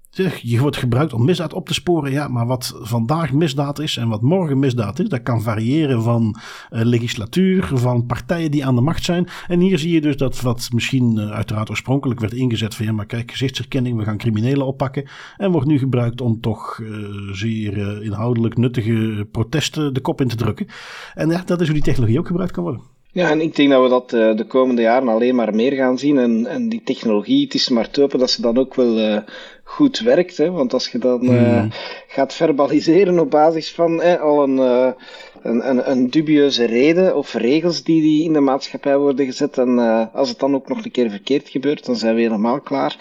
je 0.41 0.59
wordt 0.59 0.77
gebruikt 0.77 1.13
om 1.13 1.25
misdaad 1.25 1.53
op 1.53 1.67
te 1.67 1.73
sporen. 1.73 2.11
Ja, 2.11 2.27
maar 2.27 2.45
wat 2.45 2.79
vandaag 2.81 3.33
misdaad 3.33 3.79
is 3.79 3.97
en 3.97 4.09
wat 4.09 4.21
morgen 4.21 4.59
misdaad 4.59 4.99
is, 4.99 5.07
dat 5.07 5.23
kan 5.23 5.41
variëren 5.41 6.01
van 6.01 6.35
uh, 6.71 6.81
legislatuur, 6.83 7.69
van 7.73 8.05
partijen 8.05 8.51
die 8.51 8.65
aan 8.65 8.75
de 8.75 8.81
macht 8.81 9.03
zijn. 9.03 9.27
En 9.47 9.59
hier 9.59 9.79
zie 9.79 9.93
je 9.93 10.01
dus 10.01 10.17
dat 10.17 10.41
wat 10.41 10.69
misschien 10.73 11.15
uh, 11.17 11.31
uiteraard 11.31 11.69
oorspronkelijk 11.69 12.19
werd 12.19 12.33
ingezet 12.33 12.75
van 12.75 12.85
ja, 12.85 12.91
maar 12.91 13.05
kijk, 13.05 13.31
gezichtsherkenning, 13.31 13.97
we 13.97 14.03
gaan 14.03 14.17
criminelen 14.17 14.65
oppakken. 14.65 15.07
En 15.37 15.51
wordt 15.51 15.67
nu 15.67 15.77
gebruikt 15.77 16.21
om 16.21 16.39
toch 16.41 16.79
uh, 16.81 16.89
zeer 17.31 18.03
inhoudelijk 18.03 18.57
nuttige 18.57 19.27
protesten 19.31 19.93
de 19.93 20.01
kop 20.01 20.21
in 20.21 20.27
te 20.27 20.35
drukken. 20.35 20.67
En 21.13 21.29
ja, 21.29 21.43
dat 21.45 21.61
is 21.61 21.65
hoe 21.65 21.75
die 21.75 21.85
technologie 21.85 22.19
ook 22.19 22.27
gebruikt 22.27 22.53
kan 22.53 22.63
worden. 22.63 22.81
Ja, 23.11 23.29
en 23.29 23.41
ik 23.41 23.55
denk 23.55 23.69
dat 23.69 23.83
we 23.83 23.89
dat 23.89 24.09
de 24.09 24.45
komende 24.47 24.81
jaren 24.81 25.07
alleen 25.07 25.35
maar 25.35 25.55
meer 25.55 25.71
gaan 25.71 25.97
zien. 25.97 26.17
En, 26.17 26.45
en 26.45 26.69
die 26.69 26.81
technologie, 26.83 27.43
het 27.43 27.53
is 27.53 27.69
maar 27.69 27.89
te 27.89 28.07
dat 28.17 28.31
ze 28.31 28.41
dan 28.41 28.57
ook 28.57 28.75
wel 28.75 29.23
goed 29.69 29.99
werkt. 29.99 30.37
Hè? 30.37 30.51
Want 30.51 30.73
als 30.73 30.87
je 30.87 30.97
dan 30.97 31.23
uh, 31.23 31.63
gaat 32.07 32.33
verbaliseren 32.33 33.19
op 33.19 33.29
basis 33.29 33.71
van 33.71 34.19
al 34.19 34.43
een, 34.43 34.57
een, 34.57 35.69
een, 35.69 35.91
een, 35.91 36.09
dubieuze 36.09 36.65
reden 36.65 37.15
of 37.15 37.33
regels 37.33 37.83
die, 37.83 38.01
die 38.01 38.23
in 38.23 38.33
de 38.33 38.39
maatschappij 38.39 38.97
worden 38.97 39.25
gezet. 39.25 39.57
En 39.57 39.79
als 40.13 40.29
het 40.29 40.39
dan 40.39 40.55
ook 40.55 40.67
nog 40.67 40.85
een 40.85 40.91
keer 40.91 41.09
verkeerd 41.09 41.49
gebeurt, 41.49 41.85
dan 41.85 41.95
zijn 41.95 42.15
we 42.15 42.21
helemaal 42.21 42.59
klaar. 42.59 42.95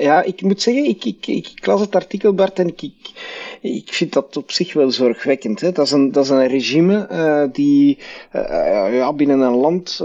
ja, 0.00 0.22
ik 0.22 0.42
moet 0.42 0.62
zeggen, 0.62 0.84
ik, 0.84 1.04
ik, 1.04 1.26
ik, 1.26 1.48
ik 1.48 1.66
las 1.66 1.80
het 1.80 1.94
artikel, 1.94 2.34
Bart, 2.34 2.58
en 2.58 2.68
ik, 2.68 2.82
ik 2.82 3.10
ik 3.74 3.92
vind 3.92 4.12
dat 4.12 4.36
op 4.36 4.50
zich 4.50 4.72
wel 4.72 4.90
zorgwekkend. 4.90 5.60
Hè. 5.60 5.72
Dat, 5.72 5.86
is 5.86 5.92
een, 5.92 6.12
dat 6.12 6.24
is 6.24 6.30
een 6.30 6.46
regime 6.46 7.08
uh, 7.10 7.44
die 7.52 7.98
uh, 8.32 8.96
ja, 8.96 9.12
binnen 9.12 9.40
een 9.40 9.56
land 9.56 10.00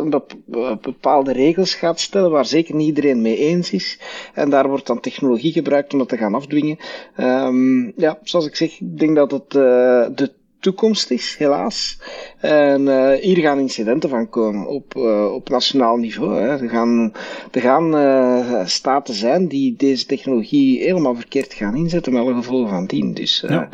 bepaalde 0.81 1.31
regels 1.31 1.73
gaat 1.73 1.99
stellen 1.99 2.31
waar 2.31 2.45
zeker 2.45 2.75
niet 2.75 2.87
iedereen 2.87 3.21
mee 3.21 3.37
eens 3.37 3.71
is. 3.71 3.99
En 4.33 4.49
daar 4.49 4.67
wordt 4.67 4.87
dan 4.87 4.99
technologie 4.99 5.51
gebruikt 5.51 5.93
om 5.93 5.99
dat 5.99 6.09
te 6.09 6.17
gaan 6.17 6.35
afdwingen. 6.35 6.77
Um, 7.17 7.93
ja, 7.95 8.19
zoals 8.23 8.45
ik 8.45 8.55
zeg, 8.55 8.79
ik 8.79 8.99
denk 8.99 9.15
dat 9.15 9.31
het 9.31 9.51
de 9.51 10.31
toekomst 10.61 11.11
is, 11.11 11.35
helaas. 11.37 11.99
En 12.37 12.81
uh, 12.81 13.11
hier 13.11 13.37
gaan 13.37 13.59
incidenten 13.59 14.09
van 14.09 14.29
komen 14.29 14.67
op, 14.67 14.95
uh, 14.95 15.33
op 15.33 15.49
nationaal 15.49 15.97
niveau. 15.97 16.41
Hè. 16.41 16.47
Er 16.47 16.69
gaan, 16.69 17.13
er 17.51 17.61
gaan 17.61 17.95
uh, 17.95 18.65
staten 18.65 19.13
zijn 19.13 19.47
die 19.47 19.75
deze 19.75 20.05
technologie 20.05 20.79
helemaal 20.79 21.15
verkeerd 21.15 21.53
gaan 21.53 21.75
inzetten, 21.75 22.13
met 22.13 22.21
alle 22.21 22.33
gevolgen 22.33 22.69
van 22.69 22.85
dien. 22.85 23.13
Dus, 23.13 23.43
ja. 23.47 23.69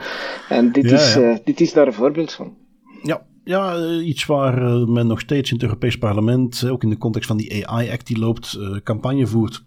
En 0.49 0.71
dit, 0.71 0.89
ja, 0.89 0.95
is, 0.95 1.13
ja. 1.13 1.39
dit 1.43 1.61
is 1.61 1.73
daar 1.73 1.87
een 1.87 1.93
voorbeeld 1.93 2.31
van. 2.31 2.55
Ja, 3.03 3.25
ja, 3.43 3.89
iets 3.99 4.25
waar 4.25 4.61
men 4.89 5.07
nog 5.07 5.19
steeds 5.19 5.49
in 5.49 5.55
het 5.55 5.65
Europees 5.65 5.97
Parlement, 5.97 6.69
ook 6.69 6.83
in 6.83 6.89
de 6.89 6.97
context 6.97 7.27
van 7.27 7.37
die 7.37 7.67
AI-act 7.67 8.07
die 8.07 8.19
loopt, 8.19 8.59
campagne 8.83 9.27
voert 9.27 9.65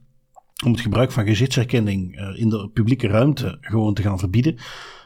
om 0.64 0.72
het 0.72 0.80
gebruik 0.80 1.12
van 1.12 1.26
gezichtsherkenning 1.26 2.20
in 2.36 2.48
de 2.48 2.70
publieke 2.72 3.06
ruimte 3.06 3.58
gewoon 3.60 3.94
te 3.94 4.02
gaan 4.02 4.18
verbieden. 4.18 4.58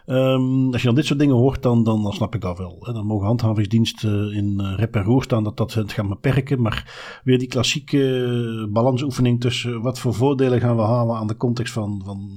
Um, 0.06 0.72
als 0.72 0.80
je 0.80 0.86
dan 0.86 0.96
dit 0.96 1.06
soort 1.06 1.18
dingen 1.18 1.36
hoort, 1.36 1.62
dan, 1.62 1.84
dan, 1.84 2.12
snap 2.12 2.34
ik 2.34 2.40
dat 2.40 2.58
wel. 2.58 2.78
Dan 2.92 3.06
mogen 3.06 3.26
handhavingsdiensten 3.26 4.32
in 4.32 4.58
uh, 4.60 4.72
rep 4.76 4.94
en 4.94 5.02
roer 5.02 5.22
staan 5.22 5.44
dat 5.44 5.56
dat 5.56 5.74
het 5.74 5.92
gaan 5.92 6.08
beperken. 6.08 6.62
Maar 6.62 7.20
weer 7.24 7.38
die 7.38 7.48
klassieke 7.48 8.68
balansoefening 8.70 9.40
tussen 9.40 9.82
wat 9.82 9.98
voor 9.98 10.14
voordelen 10.14 10.60
gaan 10.60 10.76
we 10.76 10.82
halen 10.82 11.16
aan 11.16 11.26
de 11.26 11.36
context 11.36 11.72
van, 11.72 12.02
van 12.04 12.30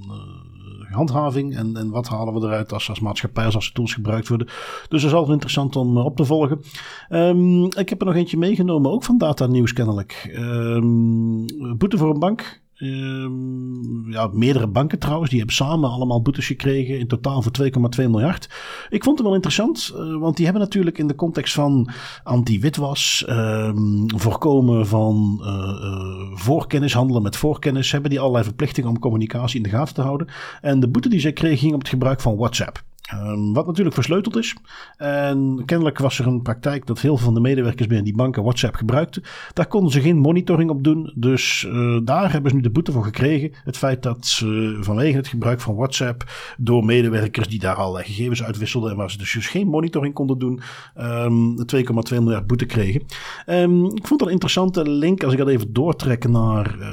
handhaving. 0.89 1.55
En, 1.55 1.77
en 1.77 1.89
wat 1.89 2.07
halen 2.07 2.33
we 2.33 2.39
eruit 2.39 2.73
als, 2.73 2.89
als 2.89 2.99
maatschappij, 2.99 3.45
als, 3.45 3.55
als 3.55 3.71
tools 3.71 3.93
gebruikt 3.93 4.27
worden. 4.27 4.47
Dus 4.47 5.01
dat 5.01 5.11
is 5.11 5.13
altijd 5.13 5.33
interessant 5.33 5.75
om 5.75 5.97
op 5.97 6.15
te 6.15 6.25
volgen. 6.25 6.61
Um, 7.09 7.65
ik 7.65 7.89
heb 7.89 7.99
er 7.99 8.05
nog 8.05 8.15
eentje 8.15 8.37
meegenomen, 8.37 8.91
ook 8.91 9.03
van 9.03 9.17
Data 9.17 9.47
Nieuws 9.47 9.73
kennelijk. 9.73 10.31
Um, 10.37 11.45
boete 11.77 11.97
voor 11.97 12.09
een 12.09 12.19
bank. 12.19 12.65
Um, 12.79 14.11
ja, 14.11 14.29
meerdere 14.33 14.67
banken 14.67 14.99
trouwens, 14.99 15.29
die 15.29 15.39
hebben 15.39 15.55
samen 15.55 15.89
allemaal 15.89 16.21
boetes 16.21 16.45
gekregen. 16.45 16.99
In 16.99 17.07
totaal 17.07 17.41
voor 17.41 17.51
2,2 17.61 17.69
miljard. 17.95 18.49
Ik 18.89 19.03
vond 19.03 19.17
het 19.17 19.25
wel 19.25 19.35
interessant, 19.35 19.93
uh, 19.93 20.19
want 20.19 20.35
die 20.35 20.45
hebben 20.45 20.63
natuurlijk 20.63 20.97
in 20.97 21.07
de 21.07 21.15
context 21.15 21.53
van 21.53 21.89
anti-witwas, 22.23 23.25
um, 23.29 24.05
voorkomen 24.19 24.87
van 24.87 25.41
uh, 25.41 25.47
uh, 25.47 26.37
voorkennis, 26.37 26.93
handelen 26.93 27.21
met 27.21 27.35
voorkennis, 27.35 27.91
hebben 27.91 28.09
die 28.09 28.19
allerlei 28.19 28.43
verplichtingen 28.43 28.89
om 28.89 28.99
communicatie 28.99 29.57
in 29.57 29.63
de 29.63 29.69
gaten 29.69 29.95
te 29.95 30.01
houden. 30.01 30.27
En 30.61 30.79
de 30.79 30.89
boete 30.89 31.09
die 31.09 31.19
zij 31.19 31.33
kregen 31.33 31.57
ging 31.57 31.73
om 31.73 31.79
het 31.79 31.89
gebruik 31.89 32.21
van 32.21 32.37
WhatsApp. 32.37 32.83
Um, 33.13 33.53
wat 33.53 33.65
natuurlijk 33.65 33.95
versleuteld 33.95 34.35
is. 34.35 34.55
En 34.97 35.61
kennelijk 35.65 35.97
was 35.97 36.19
er 36.19 36.27
een 36.27 36.41
praktijk 36.41 36.85
dat 36.85 37.01
heel 37.01 37.15
veel 37.15 37.25
van 37.25 37.33
de 37.33 37.39
medewerkers 37.39 37.87
binnen 37.87 38.05
die 38.05 38.15
banken 38.15 38.43
WhatsApp 38.43 38.75
gebruikten. 38.75 39.23
Daar 39.53 39.67
konden 39.67 39.91
ze 39.91 40.01
geen 40.01 40.17
monitoring 40.17 40.69
op 40.69 40.83
doen. 40.83 41.11
Dus 41.15 41.65
uh, 41.69 41.99
daar 42.03 42.31
hebben 42.31 42.49
ze 42.49 42.55
nu 42.55 42.63
de 42.63 42.69
boete 42.69 42.91
voor 42.91 43.03
gekregen. 43.03 43.51
Het 43.63 43.77
feit 43.77 44.03
dat 44.03 44.25
ze 44.25 44.77
vanwege 44.81 45.17
het 45.17 45.27
gebruik 45.27 45.61
van 45.61 45.75
WhatsApp 45.75 46.31
door 46.57 46.85
medewerkers 46.85 47.47
die 47.47 47.59
daar 47.59 47.75
allerlei 47.75 48.05
gegevens 48.05 48.43
uitwisselden 48.43 48.91
en 48.91 48.97
waar 48.97 49.11
ze 49.11 49.17
dus, 49.17 49.33
dus 49.33 49.47
geen 49.47 49.67
monitoring 49.67 50.13
konden 50.13 50.37
doen, 50.37 50.61
um, 50.97 51.55
2,2 51.75 51.83
miljard 52.09 52.47
boete 52.47 52.65
kregen. 52.65 53.01
Um, 53.47 53.85
ik 53.85 54.07
vond 54.07 54.19
dat 54.19 54.27
een 54.27 54.33
interessante 54.33 54.89
link 54.89 55.23
als 55.23 55.33
ik 55.33 55.39
dat 55.39 55.47
even 55.47 55.73
doortrek 55.73 56.27
naar 56.27 56.77
uh, 56.79 56.87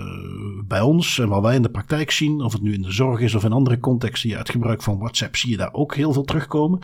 bij 0.66 0.80
ons 0.80 1.18
en 1.18 1.28
wat 1.28 1.42
wij 1.42 1.54
in 1.54 1.62
de 1.62 1.70
praktijk 1.70 2.10
zien. 2.10 2.40
Of 2.40 2.52
het 2.52 2.62
nu 2.62 2.72
in 2.72 2.82
de 2.82 2.92
zorg 2.92 3.20
is 3.20 3.34
of 3.34 3.44
in 3.44 3.52
andere 3.52 3.78
contexten. 3.78 4.30
Ja, 4.30 4.38
het 4.38 4.50
gebruik 4.50 4.82
van 4.82 4.98
WhatsApp 4.98 5.36
zie 5.36 5.50
je 5.50 5.56
daar 5.56 5.72
ook 5.72 5.94
heel 5.94 6.12
veel 6.12 6.24
terugkomen. 6.24 6.80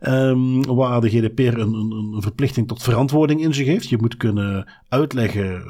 Um, 0.00 0.64
waar 0.64 1.00
de 1.00 1.08
GDPR 1.08 1.42
een, 1.42 1.72
een, 1.72 2.12
een, 2.14 2.22
verplichting 2.22 2.68
tot 2.68 2.82
verantwoording 2.82 3.40
in 3.40 3.54
zich 3.54 3.66
heeft. 3.66 3.88
Je 3.88 3.98
moet 4.00 4.16
kunnen 4.16 4.72
uitleggen 4.88 5.62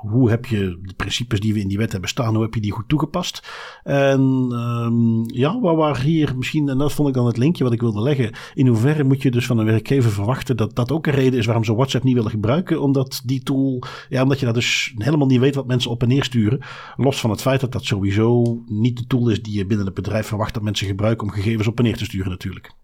hoe 0.00 0.30
heb 0.30 0.46
je 0.46 0.78
de 0.82 0.94
principes 0.94 1.40
die 1.40 1.54
we 1.54 1.60
in 1.60 1.68
die 1.68 1.78
wet 1.78 1.92
hebben 1.92 2.10
staan, 2.10 2.34
hoe 2.34 2.42
heb 2.42 2.54
je 2.54 2.60
die 2.60 2.72
goed 2.72 2.88
toegepast. 2.88 3.48
En 3.82 4.20
um, 4.52 5.24
ja, 5.26 5.60
waar, 5.60 5.76
waar 5.76 6.00
hier 6.00 6.36
misschien, 6.36 6.68
en 6.68 6.78
dat 6.78 6.92
vond 6.92 7.08
ik 7.08 7.14
dan 7.14 7.26
het 7.26 7.36
linkje 7.36 7.64
wat 7.64 7.72
ik 7.72 7.80
wilde 7.80 8.02
leggen. 8.02 8.32
In 8.54 8.66
hoeverre 8.66 9.04
moet 9.04 9.22
je 9.22 9.30
dus 9.30 9.46
van 9.46 9.58
een 9.58 9.66
werkgever 9.66 10.10
verwachten 10.10 10.56
dat 10.56 10.74
dat 10.74 10.92
ook 10.92 11.06
een 11.06 11.12
reden 11.12 11.38
is 11.38 11.46
waarom 11.46 11.64
ze 11.64 11.74
WhatsApp 11.74 12.04
niet 12.04 12.14
willen 12.14 12.30
gebruiken. 12.30 12.82
Omdat 12.82 13.22
die 13.24 13.42
tool, 13.42 13.82
ja, 14.08 14.22
omdat 14.22 14.38
je 14.38 14.44
daar 14.44 14.54
dus 14.54 14.94
helemaal 14.96 15.26
niet 15.26 15.40
weet 15.40 15.54
wat 15.54 15.66
mensen 15.66 15.90
op 15.90 16.02
en 16.02 16.08
neer 16.08 16.24
sturen. 16.24 16.60
Los 16.96 17.20
van 17.20 17.30
het 17.30 17.40
feit 17.40 17.60
dat 17.60 17.72
dat 17.72 17.84
sowieso 17.84 18.62
niet 18.66 18.96
de 18.96 19.06
tool 19.06 19.28
is 19.28 19.42
die 19.42 19.58
je 19.58 19.66
binnen 19.66 19.86
het 19.86 19.94
bedrijf 19.94 20.26
verwacht 20.26 20.54
dat 20.54 20.62
mensen 20.62 20.86
gebruiken 20.86 21.26
om 21.26 21.32
gegevens 21.32 21.66
op 21.68 21.78
en 21.78 21.84
neer 21.84 21.96
te 21.96 22.04
sturen 22.04 22.30
natuurlijk. 22.30 22.74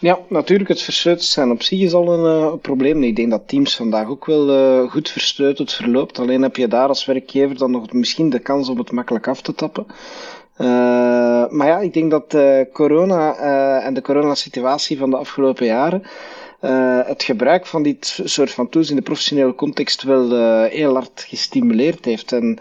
Ja, 0.00 0.18
natuurlijk, 0.28 0.68
het 0.68 0.82
versleuteld 0.82 1.26
zijn 1.26 1.50
op 1.50 1.62
zich 1.62 1.80
is 1.80 1.92
al 1.92 2.12
een 2.12 2.42
uh, 2.42 2.54
probleem. 2.60 3.02
Ik 3.02 3.16
denk 3.16 3.30
dat 3.30 3.48
Teams 3.48 3.76
vandaag 3.76 4.08
ook 4.08 4.26
wel 4.26 4.48
uh, 4.48 4.90
goed 4.90 5.10
versleuteld 5.10 5.72
verloopt. 5.72 6.18
Alleen 6.18 6.42
heb 6.42 6.56
je 6.56 6.68
daar 6.68 6.88
als 6.88 7.04
werkgever 7.04 7.58
dan 7.58 7.70
nog 7.70 7.92
misschien 7.92 8.30
de 8.30 8.38
kans 8.38 8.68
om 8.68 8.78
het 8.78 8.90
makkelijk 8.92 9.28
af 9.28 9.42
te 9.42 9.54
tappen. 9.54 9.86
Uh, 10.58 10.66
maar 11.48 11.66
ja, 11.66 11.78
ik 11.78 11.92
denk 11.92 12.10
dat 12.10 12.36
corona 12.72 13.36
en 13.80 13.94
de 13.94 14.02
coronasituatie 14.02 14.98
van 14.98 15.10
de 15.10 15.16
afgelopen 15.16 15.66
jaren 15.66 16.02
uh, 16.60 17.00
het 17.06 17.22
gebruik 17.22 17.66
van 17.66 17.82
dit 17.82 18.20
soort 18.24 18.50
van 18.50 18.68
tools 18.68 18.90
in 18.90 18.96
de 18.96 19.02
professionele 19.02 19.54
context 19.54 20.02
wel 20.02 20.32
uh, 20.32 20.70
heel 20.70 20.94
hard 20.94 21.24
gestimuleerd 21.28 22.04
heeft. 22.04 22.32
En 22.32 22.58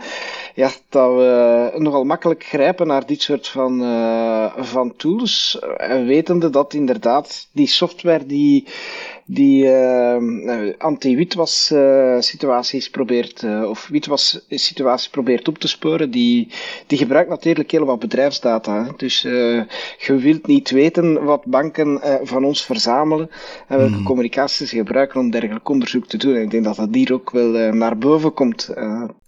ja, 0.55 0.69
dat 0.89 1.15
we 1.15 1.71
nogal 1.77 2.03
makkelijk 2.03 2.43
grijpen 2.43 2.87
naar 2.87 3.05
dit 3.05 3.21
soort 3.21 3.47
van, 3.47 3.81
uh, 3.81 4.53
van 4.57 4.95
tools. 4.95 5.59
En 5.77 6.05
wetende 6.05 6.49
dat 6.49 6.73
inderdaad 6.73 7.47
die 7.51 7.67
software 7.67 8.25
die 8.25 8.67
die 9.31 9.65
uh, 9.65 10.73
anti-witwas 10.77 11.71
uh, 11.73 12.15
situaties 12.19 12.89
probeert, 12.89 13.43
uh, 13.43 13.69
of 13.69 13.87
witwas 13.87 14.45
situaties 14.49 15.09
probeert 15.09 15.47
op 15.47 15.57
te 15.57 15.67
sporen, 15.67 16.11
die, 16.11 16.47
die 16.87 16.97
gebruikt 16.97 17.29
natuurlijk 17.29 17.71
heel 17.71 17.85
wat 17.85 17.99
bedrijfsdata. 17.99 18.83
Hè. 18.83 18.91
Dus 18.97 19.21
je 19.21 20.15
wilt 20.15 20.47
niet 20.47 20.69
weten 20.69 21.23
wat 21.23 21.45
banken 21.45 22.01
van 22.23 22.43
ons 22.43 22.65
verzamelen 22.65 23.29
en 23.67 23.77
welke 23.77 23.97
mm. 23.97 24.03
communicaties 24.03 24.69
ze 24.69 24.75
gebruiken 24.75 25.19
om 25.19 25.31
dergelijk 25.31 25.69
onderzoek 25.69 26.07
te 26.07 26.17
doen. 26.17 26.35
En 26.35 26.41
ik 26.41 26.51
denk 26.51 26.63
dat 26.63 26.75
dat 26.75 26.87
hier 26.91 27.13
ook 27.13 27.31
wel 27.31 27.73
naar 27.73 27.97
boven 27.97 28.33
komt. 28.33 28.73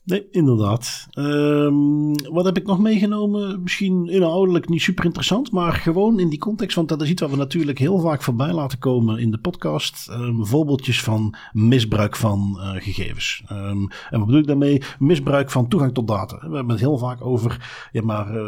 Nee, 0.03 0.27
inderdaad. 0.31 1.07
Um, 1.17 2.13
wat 2.31 2.45
heb 2.45 2.57
ik 2.57 2.65
nog 2.65 2.79
meegenomen? 2.79 3.61
Misschien 3.63 4.07
inhoudelijk 4.07 4.69
niet 4.69 4.81
super 4.81 5.05
interessant, 5.05 5.51
maar 5.51 5.73
gewoon 5.73 6.19
in 6.19 6.29
die 6.29 6.39
context. 6.39 6.75
Want 6.75 6.89
dat 6.89 7.01
is 7.01 7.09
iets 7.09 7.21
wat 7.21 7.29
we 7.29 7.35
natuurlijk 7.35 7.79
heel 7.79 7.99
vaak 7.99 8.21
voorbij 8.21 8.53
laten 8.53 8.79
komen 8.79 9.19
in 9.19 9.31
de 9.31 9.37
podcast. 9.37 10.09
Um, 10.11 10.45
voorbeeldjes 10.45 11.03
van 11.03 11.35
misbruik 11.51 12.15
van 12.15 12.57
uh, 12.57 12.69
gegevens. 12.71 13.43
Um, 13.51 13.87
en 14.09 14.17
wat 14.17 14.25
bedoel 14.25 14.41
ik 14.41 14.47
daarmee? 14.47 14.81
Misbruik 14.99 15.51
van 15.51 15.67
toegang 15.67 15.93
tot 15.93 16.07
data. 16.07 16.35
We 16.35 16.55
hebben 16.55 16.69
het 16.69 16.79
heel 16.79 16.97
vaak 16.97 17.25
over, 17.25 17.69
ja 17.91 18.01
maar 18.03 18.35
uh, 18.35 18.43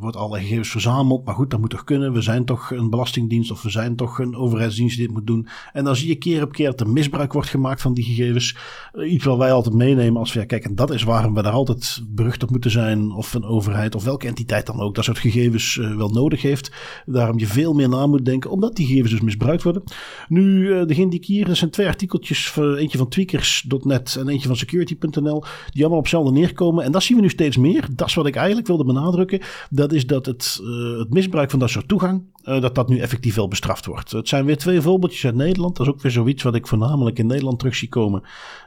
wordt 0.00 0.16
alle 0.16 0.38
gegevens 0.38 0.70
verzameld. 0.70 1.24
Maar 1.24 1.34
goed, 1.34 1.50
dat 1.50 1.60
moet 1.60 1.70
toch 1.70 1.84
kunnen. 1.84 2.12
We 2.12 2.20
zijn 2.20 2.44
toch 2.44 2.70
een 2.70 2.90
belastingdienst 2.90 3.50
of 3.50 3.62
we 3.62 3.70
zijn 3.70 3.96
toch 3.96 4.18
een 4.18 4.36
overheidsdienst 4.36 4.96
die 4.96 5.06
dit 5.06 5.16
moet 5.16 5.26
doen. 5.26 5.48
En 5.72 5.84
dan 5.84 5.96
zie 5.96 6.08
je 6.08 6.16
keer 6.16 6.42
op 6.42 6.52
keer 6.52 6.70
dat 6.70 6.80
er 6.80 6.88
misbruik 6.88 7.32
wordt 7.32 7.48
gemaakt 7.48 7.82
van 7.82 7.94
die 7.94 8.04
gegevens. 8.04 8.56
Uh, 8.94 9.12
iets 9.12 9.24
wat 9.24 9.38
wij 9.38 9.52
altijd 9.52 9.74
meenemen 9.74 10.20
als 10.20 10.32
we, 10.32 10.40
ja 10.40 10.46
kijk, 10.46 10.64
en 10.64 10.74
dat 10.74 10.85
is 10.90 11.02
waarom 11.02 11.34
we 11.34 11.42
daar 11.42 11.52
altijd 11.52 12.02
berucht 12.08 12.42
op 12.42 12.50
moeten 12.50 12.70
zijn. 12.70 13.10
Of 13.10 13.34
een 13.34 13.44
overheid 13.44 13.94
of 13.94 14.04
welke 14.04 14.26
entiteit 14.26 14.66
dan 14.66 14.80
ook 14.80 14.94
dat 14.94 15.04
soort 15.04 15.18
gegevens 15.18 15.76
uh, 15.76 15.96
wel 15.96 16.08
nodig 16.08 16.42
heeft. 16.42 16.70
Daarom 17.06 17.38
je 17.38 17.46
veel 17.46 17.74
meer 17.74 17.88
na 17.88 18.06
moet 18.06 18.24
denken, 18.24 18.50
omdat 18.50 18.76
die 18.76 18.86
gegevens 18.86 19.10
dus 19.10 19.20
misbruikt 19.20 19.62
worden. 19.62 19.82
Nu, 20.28 20.68
uh, 20.68 20.86
degene 20.86 21.10
die 21.10 21.18
ik 21.18 21.26
hier, 21.26 21.48
er 21.48 21.56
zijn 21.56 21.70
twee 21.70 21.86
artikeltjes, 21.86 22.56
eentje 22.56 22.98
van 22.98 23.08
tweakers.net 23.08 24.16
en 24.16 24.28
eentje 24.28 24.48
van 24.48 24.56
security.nl, 24.56 25.44
die 25.72 25.80
allemaal 25.80 25.98
op 25.98 26.04
hetzelfde 26.04 26.32
neerkomen. 26.32 26.84
En 26.84 26.92
dat 26.92 27.02
zien 27.02 27.16
we 27.16 27.22
nu 27.22 27.28
steeds 27.28 27.56
meer. 27.56 27.88
Dat 27.90 28.08
is 28.08 28.14
wat 28.14 28.26
ik 28.26 28.36
eigenlijk 28.36 28.66
wilde 28.66 28.84
benadrukken. 28.84 29.40
Dat 29.70 29.92
is 29.92 30.06
dat 30.06 30.26
het, 30.26 30.60
het 30.98 31.10
misbruik 31.10 31.50
van 31.50 31.58
dat 31.58 31.70
soort 31.70 31.88
toegang, 31.88 32.22
dat 32.46 32.74
dat 32.74 32.88
nu 32.88 32.98
effectief 32.98 33.34
wel 33.34 33.48
bestraft 33.48 33.86
wordt. 33.86 34.10
Het 34.10 34.28
zijn 34.28 34.44
weer 34.44 34.56
twee 34.56 34.80
voorbeeldjes 34.80 35.24
uit 35.24 35.34
Nederland. 35.34 35.76
Dat 35.76 35.86
is 35.86 35.92
ook 35.92 36.02
weer 36.02 36.12
zoiets 36.12 36.42
wat 36.42 36.54
ik 36.54 36.66
voornamelijk 36.66 37.18
in 37.18 37.26
Nederland 37.26 37.58
terug 37.58 37.76
zie 37.76 37.88
komen. 37.88 38.22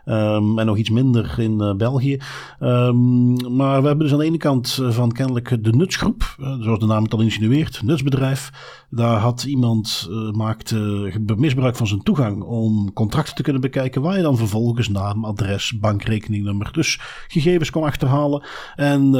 Um, 0.06 0.60
en 0.60 0.66
nog 0.66 0.78
iets 0.78 0.90
minder 0.90 1.40
in 1.40 1.78
België. 1.78 2.20
Um, 2.60 3.56
maar 3.56 3.82
we 3.82 3.88
hebben 3.88 4.00
dus 4.00 4.12
aan 4.12 4.20
de 4.20 4.26
ene 4.26 4.38
kant 4.38 4.78
eh, 4.82 4.90
van 4.90 5.12
kennelijk 5.12 5.64
de 5.64 5.72
nutsgroep, 5.72 6.36
zoals 6.60 6.80
de 6.80 6.86
naam 6.86 7.04
het 7.04 7.14
al 7.14 7.22
insinueert, 7.22 7.82
nutsbedrijf. 7.84 8.52
Daar 8.90 9.18
had 9.20 9.44
iemand 9.44 10.10
maakte 10.32 11.12
misbruik 11.38 11.76
van 11.76 11.88
zijn 11.88 12.04
toegang 12.04 12.44
om 12.44 12.94
contracten 12.94 13.36
te 13.36 13.44
kunnen 13.44 13.62
bekijken, 13.62 14.02
waar 14.02 14.16
je 14.16 14.24
dan 14.24 14.38
vervolgens 14.38 14.90
naam, 14.90 15.26
adres, 15.26 15.80
bankrekeningnummer, 15.80 16.72
dus 16.72 17.00
gegevens 17.28 17.70
kon 17.70 17.84
achterhalen. 17.84 18.44
En 18.76 19.12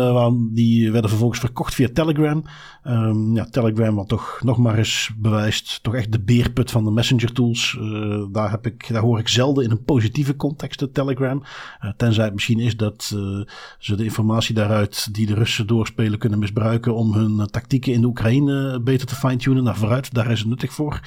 die 0.54 0.92
werden 0.92 1.10
vervolgens 1.10 1.40
verkocht 1.40 1.76
via 1.76 1.90
Telegram. 1.94 2.44
Um, 2.84 3.36
ja, 3.36 3.46
Telegram 3.46 3.96
wat 3.96 4.08
toch 4.08 4.40
nog 4.50 4.58
maar 4.58 4.78
eens 4.78 5.12
bewijst. 5.18 5.84
Toch 5.84 5.96
echt 5.96 6.12
de 6.12 6.20
beerput 6.20 6.72
van 6.72 6.84
de 6.84 6.92
messenger 6.92 7.32
tools. 7.32 7.78
Uh, 7.82 8.26
daar, 8.32 8.52
heb 8.52 8.66
ik, 8.66 8.88
daar 8.88 9.02
hoor 9.02 9.20
ik 9.20 9.28
zelden 9.28 9.64
in 9.64 9.72
een 9.72 9.84
positieve 9.84 10.36
context 10.36 10.80
de 10.80 10.92
Telegram. 10.92 11.44
Uh, 11.82 11.92
tenzij 11.98 12.26
het 12.26 12.34
misschien 12.34 12.60
is 12.60 12.78
dat 12.78 13.12
uh, 13.16 13.46
ze 13.80 13.96
de 13.96 14.04
informatie 14.04 14.56
daaruit 14.56 15.14
die 15.14 15.26
de 15.26 15.34
Russen 15.34 15.68
doorspelen 15.68 16.20
kunnen 16.20 16.40
misbruiken 16.40 16.96
om 16.96 17.14
hun 17.14 17.48
tactieken 17.48 17.94
in 17.94 18.02
de 18.02 18.08
Oekraïne 18.08 18.80
beter 18.82 19.08
te 19.08 19.16
fine-tunen. 19.16 19.64
Naar 19.64 19.78
vooruit, 19.78 20.14
daar 20.14 20.32
is 20.32 20.40
het 20.40 20.48
nuttig 20.48 20.74
voor. 20.74 21.00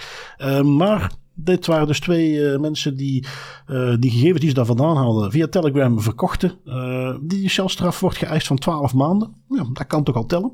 maar 0.62 1.10
dit 1.34 1.66
waren 1.66 1.86
dus 1.86 2.00
twee 2.00 2.32
uh, 2.32 2.58
mensen 2.58 2.96
die 2.96 3.26
uh, 3.66 3.94
die 3.98 4.10
gegevens 4.10 4.40
die 4.40 4.48
ze 4.48 4.54
daar 4.54 4.66
vandaan 4.66 4.96
hadden 4.96 5.30
via 5.30 5.46
Telegram 5.46 6.00
verkochten. 6.00 6.58
Uh, 6.64 7.14
die 7.20 7.48
celstraf 7.48 8.00
wordt 8.00 8.16
geëist 8.16 8.46
van 8.46 8.58
12 8.58 8.94
maanden. 8.94 9.34
Ja, 9.48 9.64
dat 9.72 9.86
kan 9.86 10.04
toch 10.04 10.16
al 10.16 10.26
tellen. 10.26 10.52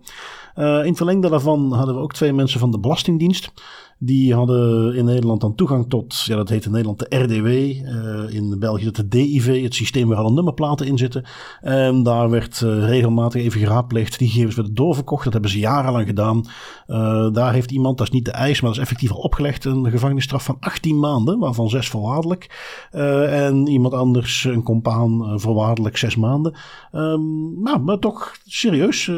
in 0.87 0.97
verlengde 0.97 1.29
daarvan 1.29 1.73
hadden 1.73 1.95
we 1.95 2.01
ook 2.01 2.13
twee 2.13 2.33
mensen 2.33 2.61
van 2.61 2.71
de 2.71 2.79
Belastingdienst. 2.79 3.53
Die 4.01 4.35
hadden 4.35 4.95
in 4.95 5.05
Nederland 5.05 5.41
dan 5.41 5.55
toegang 5.55 5.89
tot, 5.89 6.21
ja, 6.25 6.37
dat 6.37 6.49
heet 6.49 6.65
in 6.65 6.71
Nederland 6.71 6.99
de 6.99 7.17
RDW. 7.17 7.47
Uh, 7.47 8.35
in 8.35 8.59
België 8.59 8.91
de 8.91 9.09
DIV, 9.09 9.63
het 9.63 9.75
systeem 9.75 10.09
waar 10.09 10.19
alle 10.19 10.33
nummerplaten 10.33 10.87
in 10.87 10.99
zitten. 10.99 11.25
En 11.61 12.03
daar 12.03 12.31
werd 12.31 12.61
uh, 12.61 12.85
regelmatig 12.85 13.43
even 13.43 13.61
geraadpleegd. 13.61 14.19
Die 14.19 14.29
gegevens 14.29 14.55
werden 14.55 14.75
doorverkocht. 14.75 15.25
Dat 15.25 15.33
hebben 15.33 15.51
ze 15.51 15.59
jarenlang 15.59 16.07
gedaan. 16.07 16.45
Uh, 16.87 17.33
daar 17.33 17.53
heeft 17.53 17.71
iemand, 17.71 17.99
dat 17.99 18.07
is 18.07 18.13
niet 18.13 18.25
de 18.25 18.31
eis, 18.31 18.61
maar 18.61 18.71
dat 18.71 18.79
is 18.79 18.85
effectief 18.85 19.11
al 19.11 19.21
opgelegd, 19.21 19.65
een 19.65 19.91
gevangenisstraf 19.91 20.45
van 20.45 20.57
18 20.61 20.99
maanden, 20.99 21.39
waarvan 21.39 21.69
6 21.69 21.89
voorwaardelijk. 21.89 22.47
en 22.91 23.67
iemand 23.67 23.95
anders, 23.95 24.45
een 24.45 24.63
compaan, 24.63 25.41
voorwaardelijk 25.41 25.97
6 25.97 26.17
maanden. 26.17 26.57
Um, 26.93 27.63
nou, 27.63 27.81
maar 27.81 27.99
toch 27.99 28.37
serieus. 28.47 29.11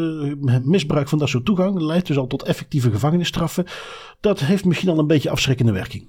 misbruik 0.63 1.09
van 1.09 1.19
dat 1.19 1.29
soort 1.29 1.45
toegang 1.45 1.81
leidt 1.81 2.07
dus 2.07 2.19
al 2.19 2.27
tot 2.27 2.43
effectieve 2.43 2.91
gevangenisstraffen. 2.91 3.65
Dat 4.21 4.41
heeft 4.41 4.65
misschien 4.71 4.91
al 4.91 4.99
een 4.99 5.07
beetje 5.07 5.31
afschrikkende 5.31 5.73
werking. 5.73 6.09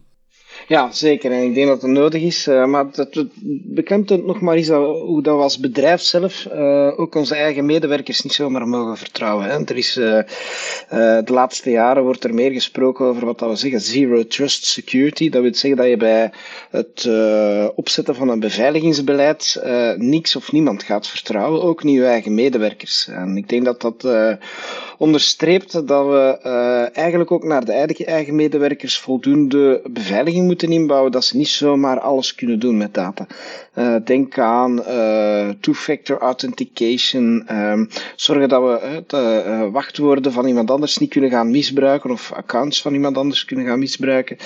Ja, 0.68 0.92
zeker. 0.92 1.32
En 1.32 1.44
ik 1.44 1.54
denk 1.54 1.68
dat 1.68 1.82
het 1.82 1.92
nodig 1.92 2.22
is. 2.22 2.48
Uh, 2.48 2.66
maar 2.66 2.86
dat 2.92 3.14
het 3.86 4.26
nog 4.26 4.42
maar 4.42 4.56
eens 4.56 4.68
hoe 4.68 5.22
dat 5.22 5.36
we 5.36 5.42
als 5.42 5.60
bedrijf 5.60 6.02
zelf 6.02 6.48
uh, 6.54 7.00
ook 7.00 7.16
onze 7.16 7.36
eigen 7.36 7.66
medewerkers 7.66 8.22
niet 8.22 8.34
zomaar 8.34 8.68
mogen 8.68 8.98
vertrouwen. 8.98 9.46
Hè. 9.46 9.66
Er 9.66 9.78
is, 9.78 9.98
uh, 9.98 10.20
de 10.90 11.24
laatste 11.26 11.70
jaren 11.70 12.04
wordt 12.04 12.24
er 12.24 12.34
meer 12.34 12.52
gesproken 12.52 13.06
over 13.06 13.26
wat 13.26 13.40
dat 13.40 13.50
we 13.50 13.56
zeggen 13.56 13.82
zero 13.82 14.28
trust 14.28 14.66
security. 14.66 15.30
Dat 15.30 15.42
wil 15.42 15.54
zeggen 15.54 15.80
dat 15.80 15.90
je 15.90 15.98
bij 15.98 16.32
het 16.70 17.10
opzetten 17.76 18.16
van 18.16 18.30
een 18.30 18.40
beveiligingsbeleid 18.40 19.62
niks 19.98 20.36
of 20.36 20.52
niemand 20.52 20.84
gaat 20.84 21.08
vertrouwen. 21.08 21.62
Ook 21.62 21.84
niet 21.84 21.96
je 21.96 22.06
eigen 22.06 22.34
medewerkers. 22.34 23.08
En 23.08 23.38
ik 23.38 23.50
denk 23.50 23.66
dat 23.66 23.82
dat 23.82 24.04
onderstreept 25.02 25.88
dat 25.88 26.06
we 26.06 26.38
eigenlijk 26.94 27.32
ook 27.32 27.44
naar 27.44 27.66
de 27.66 27.74
eigen 28.06 28.36
medewerkers 28.36 29.00
voldoende 29.00 29.82
beveiliging 29.90 30.46
moeten 30.46 30.72
inbouwen 30.72 31.12
dat 31.12 31.26
ze 31.26 31.38
niet 31.38 31.48
zomaar 31.48 32.00
alles 32.00 32.36
kunnen 32.36 32.60
doen 32.60 32.78
met 32.78 32.94
data. 32.94 33.28
Uh, 33.76 33.96
denk 34.04 34.38
aan 34.40 34.80
uh, 34.80 35.50
two-factor 35.60 36.18
authentication. 36.18 37.48
Um, 37.52 37.90
zorgen 38.16 38.50
dat 38.50 38.62
we 38.62 39.04
de 39.08 39.44
uh, 39.48 39.72
wachtwoorden 39.72 40.32
van 40.32 40.48
iemand 40.48 40.72
anders 40.72 40.98
niet 40.98 41.10
kunnen 41.10 41.30
gaan 41.30 41.52
misbruiken 41.52 42.12
of 42.12 42.32
accounts 42.32 42.82
van 42.82 42.94
iemand 42.94 43.18
anders 43.18 43.46
kunnen 43.46 43.66
gaan 43.66 43.80
misbruiken. 43.80 44.38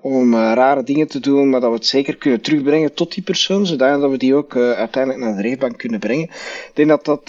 om 0.00 0.34
rare 0.34 0.82
dingen 0.82 1.08
te 1.08 1.20
doen, 1.20 1.50
maar 1.50 1.60
dat 1.60 1.70
we 1.70 1.76
het 1.76 1.86
zeker 1.86 2.16
kunnen 2.16 2.40
terugbrengen 2.40 2.94
tot 2.94 3.14
die 3.14 3.22
persoon, 3.22 3.66
zodat 3.66 4.10
we 4.10 4.16
die 4.16 4.34
ook 4.34 4.56
uiteindelijk 4.56 5.24
naar 5.24 5.36
de 5.36 5.42
rechtbank 5.42 5.78
kunnen 5.78 6.00
brengen. 6.00 6.24
Ik 6.24 6.70
denk 6.74 6.88
dat 6.88 7.04
dat 7.04 7.28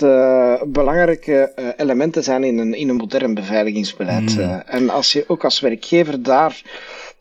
belangrijke 0.68 1.54
elementen 1.78 2.24
zijn 2.24 2.44
in 2.44 2.58
een, 2.58 2.74
in 2.74 2.90
een 2.90 2.96
modern 2.96 3.34
beveiligingsbeleid. 3.34 4.38
Mm. 4.38 4.62
en 4.66 4.90
als 4.90 5.14
je 5.14 5.24
ook 5.28 5.44
als 5.44 5.60
werkgever 5.60 6.24
daar 6.24 6.62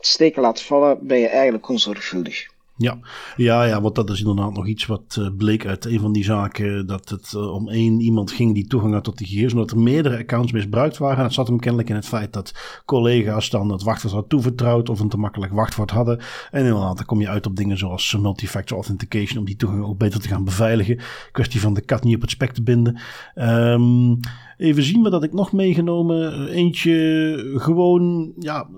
steken 0.00 0.42
laat 0.42 0.62
vallen, 0.62 0.98
ben 1.00 1.18
je 1.18 1.28
eigenlijk 1.28 1.68
onzorgvuldig. 1.68 2.52
Ja. 2.76 2.98
ja, 3.36 3.64
ja, 3.64 3.80
want 3.80 3.94
dat 3.94 4.10
is 4.10 4.20
inderdaad 4.20 4.54
nog 4.54 4.66
iets 4.66 4.86
wat 4.86 5.16
uh, 5.18 5.28
bleek 5.36 5.66
uit 5.66 5.84
een 5.84 6.00
van 6.00 6.12
die 6.12 6.24
zaken. 6.24 6.86
Dat 6.86 7.08
het 7.08 7.32
uh, 7.36 7.52
om 7.52 7.68
één 7.68 8.00
iemand 8.00 8.30
ging 8.30 8.54
die 8.54 8.66
toegang 8.66 8.92
had 8.92 9.04
tot 9.04 9.18
die 9.18 9.26
gegevens. 9.26 9.52
Omdat 9.52 9.70
er 9.70 9.78
meerdere 9.78 10.18
accounts 10.18 10.52
misbruikt 10.52 10.98
waren. 10.98 11.18
En 11.18 11.24
het 11.24 11.32
zat 11.32 11.46
hem 11.46 11.58
kennelijk 11.58 11.88
in 11.88 11.94
het 11.94 12.06
feit 12.06 12.32
dat 12.32 12.82
collega's 12.84 13.50
dan 13.50 13.70
het 13.70 13.82
wachtwoord 13.82 14.12
hadden 14.12 14.30
toevertrouwd. 14.30 14.88
Of 14.88 15.00
een 15.00 15.08
te 15.08 15.16
makkelijk 15.16 15.52
wachtwoord 15.52 15.90
hadden. 15.90 16.20
En 16.50 16.64
inderdaad, 16.64 16.96
dan 16.96 17.06
kom 17.06 17.20
je 17.20 17.28
uit 17.28 17.46
op 17.46 17.56
dingen 17.56 17.78
zoals 17.78 18.16
multifactor 18.20 18.76
authentication. 18.76 19.38
Om 19.38 19.44
die 19.44 19.56
toegang 19.56 19.84
ook 19.84 19.98
beter 19.98 20.20
te 20.20 20.28
gaan 20.28 20.44
beveiligen. 20.44 20.98
Kwestie 21.32 21.60
van 21.60 21.74
de 21.74 21.80
kat 21.80 22.04
niet 22.04 22.14
op 22.14 22.20
het 22.20 22.30
spek 22.30 22.52
te 22.52 22.62
binden. 22.62 23.00
Um, 23.34 24.20
Even 24.56 24.82
zien 24.82 25.02
we 25.02 25.10
dat 25.10 25.24
ik 25.24 25.32
nog 25.32 25.52
meegenomen. 25.52 26.48
Eentje 26.48 27.54
gewoon 27.56 28.32
ja, 28.38 28.68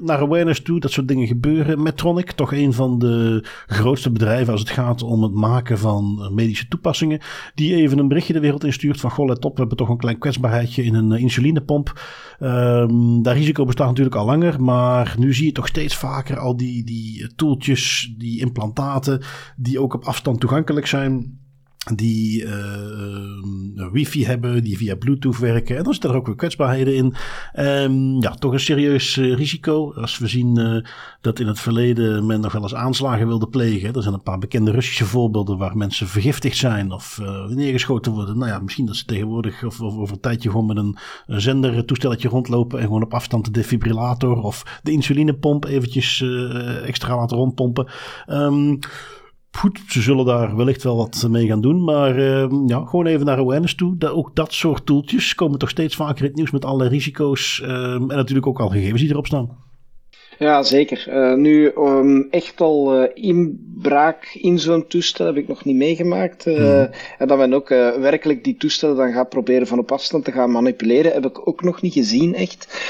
naar 0.00 0.18
awareness 0.18 0.62
toe. 0.62 0.80
Dat 0.80 0.90
soort 0.90 1.08
dingen 1.08 1.26
gebeuren. 1.26 1.82
Medtronic, 1.82 2.30
toch 2.30 2.52
een 2.52 2.72
van 2.72 2.98
de 2.98 3.35
grootste 3.66 4.10
bedrijven 4.10 4.52
als 4.52 4.60
het 4.60 4.70
gaat 4.70 5.02
om 5.02 5.22
het 5.22 5.34
maken 5.34 5.78
van 5.78 6.30
medische 6.34 6.68
toepassingen. 6.68 7.20
Die 7.54 7.74
even 7.74 7.98
een 7.98 8.08
berichtje 8.08 8.32
de 8.32 8.40
wereld 8.40 8.64
instuurt 8.64 9.00
van 9.00 9.10
goh 9.10 9.26
let 9.26 9.44
op. 9.44 9.52
We 9.52 9.58
hebben 9.58 9.76
toch 9.76 9.88
een 9.88 9.96
klein 9.96 10.18
kwetsbaarheidje 10.18 10.84
in 10.84 10.94
een 10.94 11.12
insulinepomp. 11.12 12.00
Um, 12.40 13.22
dat 13.22 13.34
risico 13.34 13.64
bestaat 13.64 13.88
natuurlijk 13.88 14.16
al 14.16 14.26
langer. 14.26 14.62
Maar 14.62 15.14
nu 15.18 15.34
zie 15.34 15.46
je 15.46 15.52
toch 15.52 15.66
steeds 15.66 15.96
vaker 15.96 16.38
al 16.38 16.56
die, 16.56 16.84
die 16.84 17.34
toeltjes, 17.34 18.14
die 18.18 18.40
implantaten. 18.40 19.22
Die 19.56 19.80
ook 19.80 19.94
op 19.94 20.04
afstand 20.04 20.40
toegankelijk 20.40 20.86
zijn 20.86 21.38
die 21.94 22.44
uh, 22.44 23.90
wifi 23.92 24.24
hebben, 24.24 24.64
die 24.64 24.76
via 24.76 24.94
bluetooth 24.94 25.38
werken. 25.38 25.76
En 25.76 25.82
dan 25.82 25.92
zitten 25.92 26.10
er 26.10 26.16
ook 26.16 26.26
weer 26.26 26.36
kwetsbaarheden 26.36 26.94
in. 26.94 27.14
Um, 27.58 28.22
ja, 28.22 28.30
toch 28.30 28.52
een 28.52 28.60
serieus 28.60 29.16
uh, 29.16 29.34
risico. 29.34 29.92
Als 29.92 30.18
we 30.18 30.26
zien 30.26 30.58
uh, 30.58 30.84
dat 31.20 31.38
in 31.38 31.46
het 31.46 31.60
verleden 31.60 32.26
men 32.26 32.40
nog 32.40 32.52
wel 32.52 32.62
eens 32.62 32.74
aanslagen 32.74 33.26
wilde 33.26 33.48
plegen. 33.48 33.94
Er 33.94 34.02
zijn 34.02 34.14
een 34.14 34.22
paar 34.22 34.38
bekende 34.38 34.70
Russische 34.70 35.04
voorbeelden 35.04 35.58
waar 35.58 35.76
mensen 35.76 36.08
vergiftigd 36.08 36.56
zijn 36.56 36.92
of 36.92 37.20
neergeschoten 37.48 38.12
worden. 38.12 38.38
Nou 38.38 38.50
ja, 38.50 38.58
misschien 38.58 38.86
dat 38.86 38.96
ze 38.96 39.04
tegenwoordig 39.04 39.64
of, 39.64 39.80
of 39.80 39.96
over 39.96 40.14
een 40.14 40.20
tijdje 40.20 40.50
gewoon 40.50 40.66
met 40.66 40.76
een, 40.76 40.96
zender 41.26 41.84
toestelletje 41.84 42.28
rondlopen 42.28 42.78
en 42.78 42.84
gewoon 42.84 43.02
op 43.02 43.14
afstand 43.14 43.44
de 43.44 43.50
defibrillator 43.50 44.42
of 44.42 44.80
de 44.82 44.90
insulinepomp 44.92 45.64
eventjes 45.64 46.24
extra 46.84 47.16
laten 47.16 47.36
rondpompen. 47.36 47.86
Um, 48.28 48.78
goed, 49.56 49.80
ze 49.88 50.02
zullen 50.02 50.24
daar 50.24 50.56
wellicht 50.56 50.82
wel 50.82 50.96
wat 50.96 51.26
mee 51.28 51.46
gaan 51.46 51.60
doen. 51.60 51.84
Maar 51.84 52.18
uh, 52.18 52.46
ja, 52.66 52.84
gewoon 52.84 53.06
even 53.06 53.26
naar 53.26 53.38
awareness 53.38 53.74
toe. 53.74 53.96
Dat, 53.96 54.10
ook 54.10 54.34
dat 54.34 54.52
soort 54.52 54.86
toeltjes 54.86 55.34
komen 55.34 55.58
toch 55.58 55.70
steeds 55.70 55.96
vaker 55.96 56.18
in 56.18 56.26
het 56.26 56.36
nieuws 56.36 56.50
met 56.50 56.64
alle 56.64 56.88
risico's. 56.88 57.60
Uh, 57.64 57.92
en 57.94 58.06
natuurlijk 58.06 58.46
ook 58.46 58.60
al 58.60 58.68
gegevens 58.68 59.00
die 59.00 59.10
erop 59.10 59.26
staan. 59.26 59.65
Ja, 60.38 60.62
zeker. 60.62 61.06
Uh, 61.08 61.34
nu, 61.34 61.72
um, 61.78 62.26
echt 62.30 62.60
al 62.60 63.02
uh, 63.02 63.08
inbraak 63.14 64.38
in 64.40 64.58
zo'n 64.58 64.86
toestel 64.86 65.26
heb 65.26 65.36
ik 65.36 65.48
nog 65.48 65.64
niet 65.64 65.76
meegemaakt. 65.76 66.46
Uh, 66.46 66.58
mm. 66.58 66.90
En 67.18 67.28
dat 67.28 67.38
men 67.38 67.54
ook 67.54 67.68
werkelijk 67.68 68.44
die 68.44 68.56
toestellen 68.56 68.96
dan 68.96 69.12
gaat 69.12 69.28
proberen 69.28 69.66
van 69.66 69.78
op 69.78 69.92
afstand 69.92 70.24
te 70.24 70.32
gaan 70.32 70.50
manipuleren, 70.50 71.12
heb 71.12 71.26
ik 71.26 71.48
ook 71.48 71.62
nog 71.62 71.82
niet 71.82 71.92
gezien, 71.92 72.34
echt. 72.34 72.80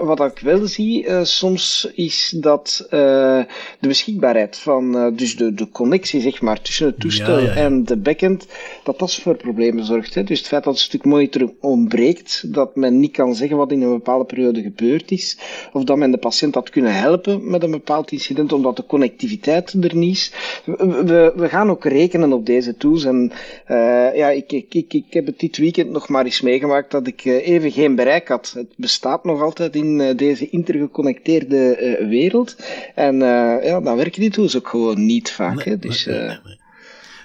wat 0.00 0.20
ik 0.20 0.38
wel 0.38 0.66
zie 0.66 1.06
soms 1.22 1.90
is 1.94 2.34
dat 2.40 2.86
de 2.90 3.46
beschikbaarheid 3.80 4.58
van, 4.58 5.14
dus 5.16 5.36
de, 5.36 5.54
de 5.54 5.68
connectie 5.68 6.20
zeg 6.20 6.42
maar, 6.42 6.60
tussen 6.62 6.86
het 6.86 7.00
toestel 7.00 7.38
ja, 7.38 7.44
ja, 7.44 7.54
ja. 7.54 7.60
en 7.60 7.84
de 7.84 7.96
backend, 7.96 8.46
dat 8.84 8.98
dat 8.98 9.14
voor 9.14 9.36
problemen 9.36 9.84
zorgt. 9.84 10.14
Hè. 10.14 10.24
Dus 10.24 10.38
het 10.38 10.48
feit 10.48 10.64
dat 10.64 10.72
een 10.72 10.80
stuk 10.80 11.04
monitoring 11.04 11.54
ontbreekt, 11.60 12.54
dat 12.54 12.76
men 12.76 13.00
niet 13.00 13.12
kan 13.12 13.34
zeggen 13.34 13.56
wat 13.56 13.72
in 13.72 13.82
een 13.82 13.92
bepaalde 13.92 14.24
periode 14.24 14.62
gebeurd 14.62 15.10
is, 15.10 15.38
of 15.72 15.84
dat 15.84 15.96
men 15.96 16.10
de 16.10 16.18
patiënt 16.18 16.55
kunnen 16.62 16.94
helpen 16.94 17.50
met 17.50 17.62
een 17.62 17.70
bepaald 17.70 18.12
incident, 18.12 18.52
omdat 18.52 18.76
de 18.76 18.86
connectiviteit 18.86 19.72
er 19.72 19.96
niet 19.96 20.16
is. 20.16 20.32
We, 20.64 21.32
we 21.36 21.48
gaan 21.48 21.70
ook 21.70 21.84
rekenen 21.84 22.32
op 22.32 22.46
deze 22.46 22.76
tools. 22.76 23.04
En 23.04 23.32
uh, 23.68 24.16
ja, 24.16 24.28
ik, 24.30 24.52
ik, 24.52 24.74
ik, 24.74 24.92
ik 24.92 25.04
heb 25.10 25.26
het 25.26 25.38
dit 25.38 25.56
weekend 25.56 25.90
nog 25.90 26.08
maar 26.08 26.24
eens 26.24 26.40
meegemaakt 26.40 26.90
dat 26.90 27.06
ik 27.06 27.24
uh, 27.24 27.48
even 27.48 27.70
geen 27.70 27.94
bereik 27.94 28.28
had. 28.28 28.52
Het 28.56 28.72
bestaat 28.76 29.24
nog 29.24 29.42
altijd 29.42 29.76
in 29.76 30.00
uh, 30.00 30.16
deze 30.16 30.50
intergeconnecteerde 30.50 31.96
wereld. 32.08 32.56
En 32.94 33.18
ja, 33.62 33.80
dan 33.80 33.96
werken 33.96 34.20
die 34.20 34.30
tools 34.30 34.56
ook 34.56 34.68
gewoon 34.68 35.06
niet 35.06 35.30
vaak. 35.30 35.64
Nee, 35.64 35.74
hè? 35.74 35.78
Dus, 35.78 36.06
nee, 36.06 36.18
nee, 36.18 36.38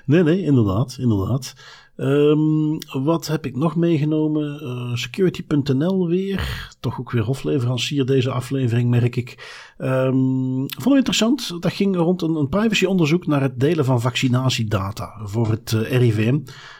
nee, 0.05 0.23
nee, 0.23 0.43
inderdaad, 0.43 0.97
inderdaad. 0.99 1.53
Um, 2.01 2.77
wat 3.03 3.27
heb 3.27 3.45
ik 3.45 3.55
nog 3.55 3.75
meegenomen? 3.75 4.59
Uh, 4.63 4.95
Security.nl 4.95 6.07
weer. 6.07 6.69
Toch 6.79 6.99
ook 6.99 7.11
weer 7.11 7.23
hofleverancier 7.23 8.05
deze 8.05 8.31
aflevering, 8.31 8.89
merk 8.89 9.15
ik. 9.15 9.61
Um, 9.83 10.65
vond 10.67 10.85
het 10.85 10.95
interessant. 10.95 11.57
Dat 11.59 11.73
ging 11.73 11.95
rond 11.95 12.21
een, 12.21 12.35
een 12.35 12.49
privacyonderzoek 12.49 13.27
naar 13.27 13.41
het 13.41 13.59
delen 13.59 13.85
van 13.85 14.01
vaccinatiedata 14.01 15.19
voor 15.23 15.49
het 15.49 15.71
uh, 15.71 15.91
RIVM. 15.91 16.39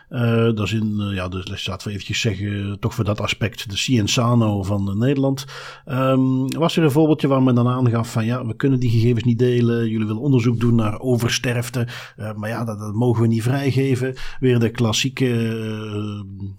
Uh, 0.10 0.44
dat 0.44 0.60
is 0.60 0.74
in, 0.74 0.98
uh, 1.00 1.16
ja, 1.16 1.28
dus 1.28 1.68
laten 1.68 1.88
we 1.88 1.94
eventjes 1.94 2.22
zeggen, 2.22 2.78
toch 2.80 2.94
voor 2.94 3.04
dat 3.04 3.22
aspect, 3.22 3.70
de 3.70 3.78
Cienzano 3.78 4.64
van 4.64 4.98
Nederland. 4.98 5.46
Um, 5.86 6.48
was 6.48 6.78
er 6.78 6.84
een 6.84 6.92
voorbeeldje 6.92 7.28
waar 7.28 7.44
men 7.44 7.56
dan 7.56 7.68
aangaf 7.68 8.12
van 8.12 8.26
ja, 8.26 8.46
we 8.46 8.56
kunnen 8.56 8.80
die 8.80 8.90
gegevens 8.90 9.24
niet 9.24 9.40
delen. 9.40 9.90
Jullie 9.90 10.08
willen 10.08 10.22
onderzoek 10.22 10.60
doen 10.60 10.76
naar 10.76 11.00
oversterfte. 11.00 11.88
maar 12.36 12.50
ja, 12.50 12.66
dat, 12.66 12.94
mogen 12.94 13.22
we 13.22 13.28
niet 13.28 13.44
vrijgeven. 13.44 14.16
Weer 14.40 14.60
de 14.60 14.70
klassieke 14.70 15.30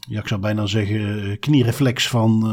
ja, 0.09 0.21
ik 0.21 0.29
zou 0.29 0.41
bijna 0.41 0.67
zeggen, 0.67 1.39
kniereflex 1.39 2.09
van 2.09 2.45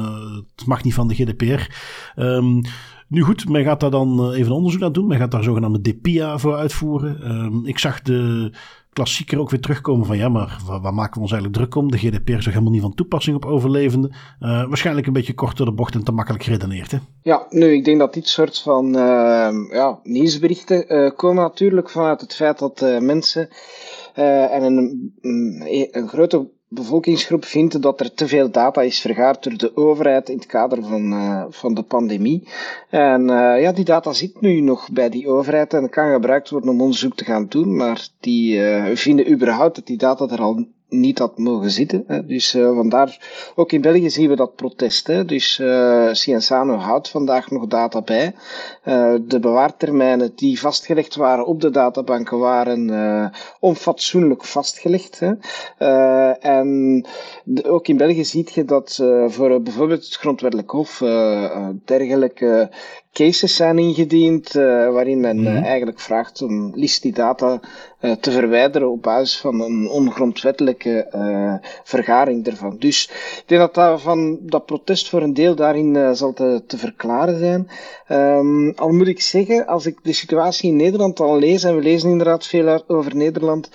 het 0.56 0.66
mag 0.66 0.84
niet 0.84 0.94
van 0.94 1.08
de 1.08 1.16
GDPR. 1.16 1.74
Um, 2.16 2.62
nu 3.10 3.22
goed, 3.22 3.50
men 3.50 3.64
gaat 3.64 3.80
daar 3.80 3.92
dan 3.92 4.34
even 4.34 4.52
onderzoek 4.52 4.82
naar 4.82 4.92
doen. 4.92 5.08
Men 5.08 5.18
gaat 5.18 5.32
daar 5.32 5.44
zogenaamde 5.44 5.82
DPIA 5.82 6.38
voor 6.38 6.56
uitvoeren. 6.56 7.32
Um, 7.32 7.66
ik 7.66 7.80
zag 7.80 8.02
de 8.02 8.52
klassieker 8.94 9.40
ook 9.40 9.50
weer 9.50 9.60
terugkomen 9.60 10.06
van 10.06 10.18
ja, 10.18 10.30
maar 10.30 10.60
waar, 10.66 10.94
maken 10.94 11.14
we 11.14 11.20
ons 11.20 11.32
eigenlijk 11.32 11.54
druk 11.54 11.76
om? 11.76 11.92
De 11.92 11.98
GDPR 11.98 12.32
is 12.32 12.46
helemaal 12.46 12.72
niet 12.72 12.82
van 12.82 12.94
toepassing 12.94 13.36
op 13.36 13.46
overlevenden. 13.46 14.12
Uh, 14.40 14.68
waarschijnlijk 14.68 15.08
een 15.08 15.14
beetje 15.14 15.34
kort 15.34 15.58
door 15.58 15.66
de 15.66 15.72
bocht 15.72 15.94
en 15.94 16.04
te 16.04 16.12
makkelijk 16.12 16.44
geredeneerd. 16.44 16.92
Hè? 16.92 16.98
Ja, 17.22 17.46
nu, 17.50 17.74
ik 17.74 17.86
denk 17.86 18.00
dat 18.00 18.14
dit 18.14 18.28
soort 18.28 18.60
van 18.60 18.86
uh, 18.86 19.52
ja, 19.72 20.00
nieuwsberichten 20.04 20.96
uh, 20.96 21.12
komen 21.16 21.44
natuurlijk 21.44 21.90
vanuit 21.90 22.22
het 22.22 22.36
feit 22.36 22.60
dat 22.60 22.82
mensen 23.00 23.50
en 24.14 24.64
een, 24.64 25.14
een, 25.22 25.88
een 25.92 26.08
grote 26.08 26.50
bevolkingsgroep 26.70 27.46
vindt 27.46 27.82
dat 27.82 28.00
er 28.00 28.14
te 28.14 28.28
veel 28.28 28.52
data 28.52 28.82
is 28.82 29.00
vergaard 29.00 29.44
door 29.44 29.58
de 29.58 29.76
overheid 29.76 30.30
in 30.30 30.36
het 30.36 30.46
kader 30.46 30.84
van, 30.84 31.14
uh, 31.14 31.46
van 31.50 31.74
de 31.74 31.84
pandemie. 31.84 32.48
En 32.90 33.22
uh, 33.22 33.62
ja, 33.62 33.72
die 33.72 33.86
data 33.86 34.14
zit 34.14 34.42
nu 34.42 34.62
nog 34.62 34.90
bij 34.92 35.10
die 35.10 35.28
overheid 35.28 35.74
en 35.74 35.90
kan 35.90 36.12
gebruikt 36.12 36.50
worden 36.50 36.70
om 36.70 36.82
onderzoek 36.82 37.16
te 37.16 37.26
gaan 37.26 37.46
doen, 37.48 37.76
maar 37.76 38.08
die 38.20 38.58
uh, 38.58 38.96
vinden 38.96 39.32
überhaupt 39.32 39.76
dat 39.76 39.86
die 39.86 39.98
data 39.98 40.28
er 40.28 40.42
al 40.42 40.68
niet 40.90 41.20
had 41.20 41.38
mogen 41.38 41.72
zitten. 41.72 42.04
Hè. 42.08 42.26
Dus 42.26 42.56
uh, 42.56 42.76
vandaar, 42.76 43.20
ook 43.56 43.72
in 43.72 43.82
België 43.82 44.10
zien 44.10 44.30
we 44.30 44.36
dat 44.36 44.56
protest. 44.56 45.08
Hè. 45.08 45.26
Dus 45.26 45.60
uh, 45.60 46.80
houdt 46.80 47.10
vandaag 47.10 47.52
nog 47.52 47.68
data 47.68 48.02
bij. 48.02 48.34
Uh, 48.86 49.16
de 49.22 49.40
bewaartermijnen 49.40 50.32
die 50.36 50.60
vastgelegd 50.60 51.16
waren 51.16 51.46
op 51.46 51.62
de 51.62 51.70
databanken 51.70 52.40
waren 52.40 52.88
uh, 52.88 53.26
onfatsoenlijk 53.60 54.46
vastgelegd. 54.46 55.20
Hè. 55.20 55.34
En 56.32 57.06
ook 57.64 57.88
in 57.88 57.98
België 57.98 58.26
ziet 58.26 58.52
je 58.52 58.66
dat 58.66 58.96
voor 59.28 59.62
bijvoorbeeld 59.62 60.06
het 60.06 60.16
Grondwettelijk 60.16 60.70
Hof 60.72 60.98
dergelijke 61.86 62.70
cases 63.24 63.56
zijn 63.56 63.78
ingediend 63.78 64.56
uh, 64.56 64.64
waarin 64.92 65.20
men 65.20 65.40
mm 65.40 65.46
-hmm. 65.46 65.64
eigenlijk 65.64 66.00
vraagt 66.00 66.42
om 66.42 66.72
liefst 66.76 67.02
die 67.02 67.14
data 67.14 67.60
uh, 68.02 68.12
te 68.12 68.32
verwijderen 68.32 68.90
op 68.90 69.02
basis 69.02 69.38
van 69.38 69.62
een 69.62 69.90
ongrondwettelijke 69.90 71.08
vergaring 71.84 72.48
ervan. 72.48 72.76
Dus 72.80 73.10
ik 73.10 73.44
denk 73.46 73.62
dat 73.62 73.74
dat, 73.74 74.02
van, 74.02 74.38
dat 74.42 74.66
protest 74.66 75.10
voor 75.10 75.22
een 75.22 75.34
deel 75.34 75.56
daarin 75.56 76.16
zal 76.16 76.34
te, 76.34 76.64
te 76.68 76.78
verklaren 76.78 77.40
zijn. 77.40 77.70
Um, 78.12 78.74
al 78.76 78.90
moet 78.90 79.08
ik 79.08 79.22
zeggen, 79.22 79.68
als 79.68 79.86
ik 79.86 79.98
de 80.04 80.14
situatie 80.14 80.70
in 80.70 80.76
Nederland 80.76 81.20
al 81.20 81.40
lees, 81.40 81.64
en 81.64 81.76
we 81.76 81.82
lezen 81.82 82.10
inderdaad 82.10 82.46
veel 82.48 82.84
over 82.88 83.16
Nederland, 83.16 83.70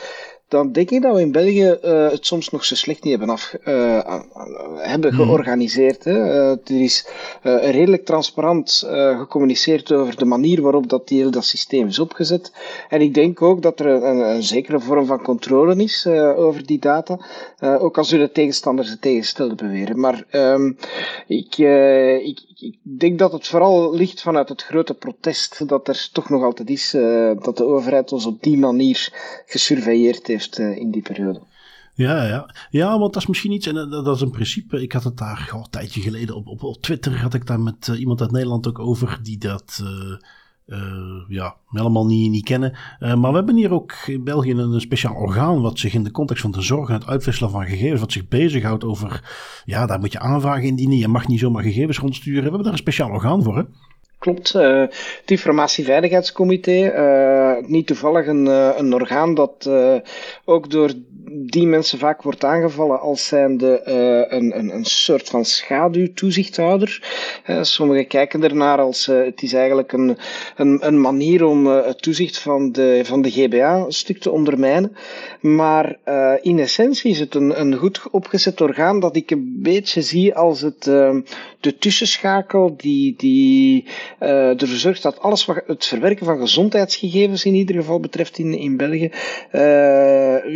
dan 0.49 0.73
denk 0.73 0.91
ik 0.91 1.03
dat 1.03 1.15
we 1.15 1.21
in 1.21 1.33
België 1.33 1.79
uh, 1.85 2.11
het 2.11 2.27
soms 2.27 2.49
nog 2.49 2.65
zo 2.65 2.75
slecht 2.75 3.03
niet 3.03 3.19
hebben, 3.19 3.35
af, 3.35 3.55
uh, 3.65 4.21
hebben 4.77 5.13
georganiseerd. 5.13 6.05
Hè. 6.05 6.13
Uh, 6.13 6.51
er 6.51 6.83
is 6.83 7.07
redelijk 7.43 8.05
transparant 8.05 8.85
gecommuniceerd 9.19 9.93
over 9.93 10.17
de 10.17 10.25
manier 10.25 10.63
waarop 10.63 10.89
dat 10.89 11.09
heel 11.09 11.31
dat 11.31 11.45
systeem 11.45 11.87
is 11.87 11.99
opgezet. 11.99 12.53
En 12.89 13.01
ik 13.01 13.15
denk 13.15 13.43
ook 13.43 13.63
dat 13.63 13.81
er 13.81 13.87
een, 13.87 14.19
een 14.19 14.43
zekere 14.43 14.81
vorm 14.81 15.07
van 15.07 15.23
controle 15.23 15.77
is 15.77 16.07
over 16.37 16.67
die 16.67 16.79
data. 16.79 17.19
ook 17.61 17.99
al 17.99 18.05
zullen 18.05 18.33
tegenstanders 18.33 18.91
het 18.91 19.01
tegenstelde 19.01 19.55
beweren. 19.55 20.01
Maar 20.01 20.25
um, 20.33 20.77
ik, 21.27 21.59
ik, 22.25 22.41
ik 22.65 22.79
denk 22.99 23.19
dat 23.19 23.33
het 23.33 23.47
vooral 23.47 23.95
ligt 23.95 24.23
vanuit 24.23 24.49
het 24.49 24.63
grote 24.63 24.95
protest 24.95 25.69
dat 25.69 25.89
er 25.89 26.09
toch 26.13 26.29
nog 26.29 26.43
altijd 26.43 26.71
is, 26.71 26.91
dat 27.43 27.57
de 27.57 27.65
overheid 27.65 28.13
ons 28.13 28.27
op 28.27 28.43
die 28.43 28.59
manier 28.59 29.09
gesurveilleerd 29.47 30.27
heeft 30.27 30.59
uh, 30.59 30.77
in 30.77 30.91
die 30.91 31.03
periode. 31.03 31.41
Ja, 31.95 32.25
ja. 32.25 32.55
ja, 32.71 32.99
want 32.99 33.13
dat 33.13 33.23
is 33.23 33.29
misschien 33.29 33.53
iets, 33.53 33.67
en 33.67 33.75
dat 33.91 34.17
is 34.17 34.21
een 34.21 34.31
principe. 34.31 34.83
Ik 34.83 34.93
had 34.93 35.05
het 35.05 35.17
daar 35.17 35.51
oh, 35.55 35.61
een 35.61 35.71
tijdje 35.71 36.01
geleden 36.01 36.35
op, 36.35 36.47
op, 36.47 36.63
op 36.63 36.83
Twitter, 36.83 37.21
had 37.21 37.35
ik 37.35 37.47
daar 37.47 37.61
met 37.61 37.87
iemand 37.87 38.21
uit 38.21 38.31
Nederland 38.31 38.69
ook 38.69 38.79
over, 38.79 39.19
die 39.23 39.39
dat 39.39 39.83
uh, 40.67 40.79
ja, 41.29 41.57
helemaal 41.69 42.07
niet, 42.07 42.31
niet 42.31 42.45
kennen. 42.45 42.77
maar 42.99 43.31
we 43.31 43.37
hebben 43.37 43.57
hier 43.57 43.73
ook 43.73 43.93
in 44.07 44.25
België 44.25 44.51
een, 44.51 44.81
speciaal 44.81 45.15
orgaan, 45.15 45.61
wat 45.61 45.79
zich 45.79 45.95
in 45.95 46.05
de 46.05 46.11
context 46.11 46.43
van 46.43 46.51
de 46.51 46.63
zorg 46.63 46.89
en 46.89 46.95
het 46.95 47.07
uitwisselen 47.07 47.51
van 47.51 47.65
gegevens, 47.65 48.01
wat 48.01 48.13
zich 48.13 48.29
bezighoudt 48.29 48.85
over, 48.85 49.23
ja, 49.65 49.87
daar 49.87 49.99
moet 49.99 50.13
je 50.13 50.19
aanvragen 50.19 50.63
indienen, 50.63 50.99
je 50.99 51.09
mag 51.09 51.27
niet 51.27 51.39
zomaar 51.39 51.63
gegevens 51.63 51.99
rondsturen. 51.99 52.43
We 52.43 52.49
hebben 52.49 52.63
daar 52.63 52.73
een 52.73 52.79
speciaal 52.79 53.11
orgaan 53.11 53.43
voor, 53.43 53.57
hè? 53.57 53.63
Klopt, 54.25 54.55
uh, 54.55 54.81
het 55.21 55.31
Informatieveiligheidscomité, 55.31 56.93
uh, 56.97 57.69
niet 57.69 57.87
toevallig 57.87 58.27
een, 58.27 58.47
uh, 58.47 58.71
een 58.77 58.95
orgaan 58.95 59.35
dat 59.35 59.71
ook 60.45 60.71
door 60.71 60.91
die 61.27 61.67
mensen 61.67 61.99
vaak 61.99 62.23
wordt 62.23 62.45
aangevallen 62.45 63.01
als 63.01 63.27
zijnde 63.27 63.83
een, 64.29 64.59
een, 64.59 64.75
een 64.75 64.85
soort 64.85 65.29
van 65.29 65.45
schaduwtoezichthouder. 65.45 67.03
Sommigen 67.61 68.07
kijken 68.07 68.43
ernaar 68.43 68.79
als 68.79 69.07
het 69.07 69.43
is 69.43 69.53
eigenlijk 69.53 69.93
een, 69.93 70.19
een, 70.57 70.87
een 70.87 71.01
manier 71.01 71.45
om 71.45 71.67
het 71.67 72.03
toezicht 72.03 72.39
van 72.39 72.73
de, 72.73 73.01
van 73.05 73.23
de 73.23 73.31
GBA 73.31 73.77
een 73.77 73.93
stuk 73.93 74.19
te 74.19 74.31
ondermijnen. 74.31 74.97
Maar 75.41 75.97
in 76.43 76.59
essentie 76.59 77.11
is 77.11 77.19
het 77.19 77.35
een, 77.35 77.61
een 77.61 77.75
goed 77.75 78.03
opgezet 78.11 78.61
orgaan 78.61 79.01
dat 79.01 79.17
ik 79.17 79.31
een 79.31 79.59
beetje 79.63 80.03
zie 80.03 80.35
als 80.35 80.61
het, 80.61 80.83
de 80.85 81.79
tussenschakel 81.79 82.75
die, 82.77 83.15
die 83.17 83.85
ervoor 84.19 84.77
zorgt 84.77 85.03
dat 85.03 85.21
alles 85.21 85.45
wat 85.45 85.63
het 85.67 85.87
verwerken 85.87 86.27
van 86.27 86.39
gezondheidsgegevens 86.39 87.45
in 87.45 87.55
ieder 87.55 87.77
geval 87.77 88.01
betreft 88.01 88.39
in, 88.39 88.55
in 88.59 88.77
België, 88.77 89.11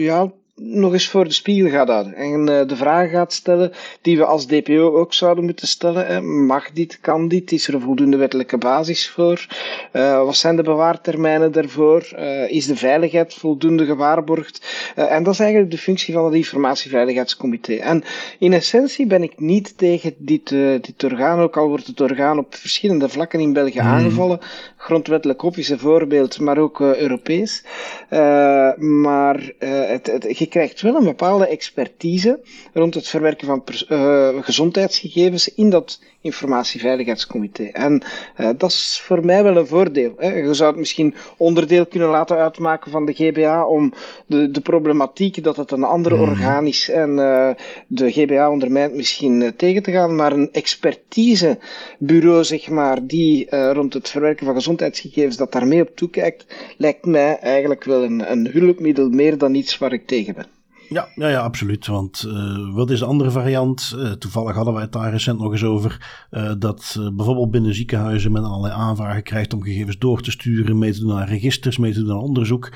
ja, 0.04 0.32
nog 0.58 0.92
eens 0.92 1.08
voor 1.08 1.24
de 1.24 1.32
spiegel 1.32 1.70
gaat 1.70 1.88
houden 1.88 2.14
en 2.14 2.40
uh, 2.40 2.60
de 2.66 2.76
vragen 2.76 3.10
gaat 3.10 3.32
stellen 3.32 3.72
die 4.00 4.16
we 4.16 4.24
als 4.24 4.46
DPO 4.46 4.96
ook 4.96 5.14
zouden 5.14 5.44
moeten 5.44 5.68
stellen. 5.68 6.06
Hè. 6.06 6.20
Mag 6.20 6.72
dit, 6.72 6.98
kan 7.00 7.28
dit, 7.28 7.52
is 7.52 7.68
er 7.68 7.74
een 7.74 7.80
voldoende 7.80 8.16
wettelijke 8.16 8.58
basis 8.58 9.08
voor? 9.08 9.46
Uh, 9.92 10.24
wat 10.24 10.36
zijn 10.36 10.56
de 10.56 10.62
bewaartermijnen 10.62 11.52
daarvoor? 11.52 12.08
Uh, 12.18 12.50
is 12.50 12.66
de 12.66 12.76
veiligheid 12.76 13.34
voldoende 13.34 13.84
gewaarborgd? 13.84 14.66
en 14.94 15.22
dat 15.22 15.32
is 15.32 15.40
eigenlijk 15.40 15.70
de 15.70 15.78
functie 15.78 16.14
van 16.14 16.24
het 16.24 16.34
informatieveiligheidscomité. 16.34 17.74
En 17.74 18.04
in 18.38 18.52
essentie 18.52 19.06
ben 19.06 19.22
ik 19.22 19.40
niet 19.40 19.78
tegen 19.78 20.14
dit, 20.18 20.48
dit 20.48 21.04
orgaan, 21.04 21.40
ook 21.40 21.56
al 21.56 21.68
wordt 21.68 21.86
het 21.86 22.00
orgaan 22.00 22.38
op 22.38 22.54
verschillende 22.54 23.08
vlakken 23.08 23.40
in 23.40 23.52
België 23.52 23.80
mm. 23.80 23.86
aangevallen. 23.86 24.40
Grondwettelijk 24.76 25.40
Hof 25.40 25.56
is 25.56 25.68
een 25.68 25.78
voorbeeld, 25.78 26.40
maar 26.40 26.58
ook 26.58 26.80
Europees. 26.80 27.64
maar 28.78 29.52
het, 29.58 30.06
het, 30.06 30.24
krijgt 30.48 30.80
wel 30.80 30.94
een 30.94 31.04
bepaalde 31.04 31.46
expertise 31.46 32.40
rond 32.72 32.94
het 32.94 33.08
verwerken 33.08 33.46
van 33.46 33.64
uh, 33.88 34.28
gezondheidsgegevens 34.40 35.54
in 35.54 35.70
dat 35.70 36.00
informatieveiligheidscomité. 36.20 37.64
En 37.64 38.02
uh, 38.36 38.48
dat 38.56 38.70
is 38.70 39.00
voor 39.04 39.24
mij 39.24 39.42
wel 39.42 39.56
een 39.56 39.66
voordeel. 39.66 40.14
Hè. 40.16 40.34
Je 40.34 40.54
zou 40.54 40.70
het 40.70 40.78
misschien 40.78 41.14
onderdeel 41.36 41.86
kunnen 41.86 42.08
laten 42.08 42.36
uitmaken 42.36 42.90
van 42.90 43.06
de 43.06 43.12
GBA 43.12 43.66
om 43.66 43.92
de, 44.26 44.50
de 44.50 44.60
problematiek 44.60 45.44
dat 45.44 45.56
het 45.56 45.70
een 45.70 45.84
ander 45.84 46.14
mm. 46.14 46.20
orgaan 46.20 46.66
is 46.66 46.88
en 46.88 47.10
uh, 47.10 47.50
de 47.86 48.10
GBA 48.10 48.50
ondermijnt 48.50 48.94
misschien 48.94 49.52
tegen 49.56 49.82
te 49.82 49.92
gaan, 49.92 50.16
maar 50.16 50.32
een 50.32 50.52
expertisebureau, 50.52 52.44
zeg 52.44 52.68
maar, 52.68 53.06
die 53.06 53.56
rond 53.72 53.94
het 53.94 54.08
verwerken 54.08 54.46
van 54.46 54.54
gezondheidsgegevens 54.54 55.36
dat 55.36 55.52
daarmee 55.52 55.82
op 55.82 55.96
toekijkt, 55.96 56.46
lijkt 56.76 57.04
mij 57.04 57.38
eigenlijk 57.38 57.84
wel 57.84 58.04
een, 58.04 58.30
een 58.30 58.48
hulpmiddel 58.52 59.08
meer 59.08 59.38
dan 59.38 59.54
iets 59.54 59.78
waar 59.78 59.92
ik 59.92 60.06
tegen. 60.06 60.37
Ja, 60.88 61.08
ja, 61.14 61.28
ja, 61.28 61.40
absoluut. 61.40 61.86
Want 61.86 62.24
uh, 62.26 62.74
wat 62.74 62.90
is 62.90 62.98
de 62.98 63.04
andere 63.04 63.30
variant? 63.30 63.94
Uh, 63.96 64.10
toevallig 64.10 64.54
hadden 64.54 64.74
wij 64.74 64.82
het 64.82 64.92
daar 64.92 65.10
recent 65.10 65.38
nog 65.38 65.52
eens 65.52 65.64
over. 65.64 66.26
Uh, 66.30 66.52
dat 66.58 66.96
bijvoorbeeld 67.14 67.50
binnen 67.50 67.74
ziekenhuizen 67.74 68.32
men 68.32 68.44
allerlei 68.44 68.74
aanvragen 68.74 69.22
krijgt 69.22 69.54
om 69.54 69.62
gegevens 69.62 69.98
door 69.98 70.20
te 70.20 70.30
sturen, 70.30 70.78
mee 70.78 70.92
te 70.92 71.00
doen 71.00 71.12
aan 71.12 71.26
registers, 71.26 71.78
mee 71.78 71.92
te 71.92 72.02
doen 72.02 72.12
aan 72.12 72.22
onderzoek 72.22 72.70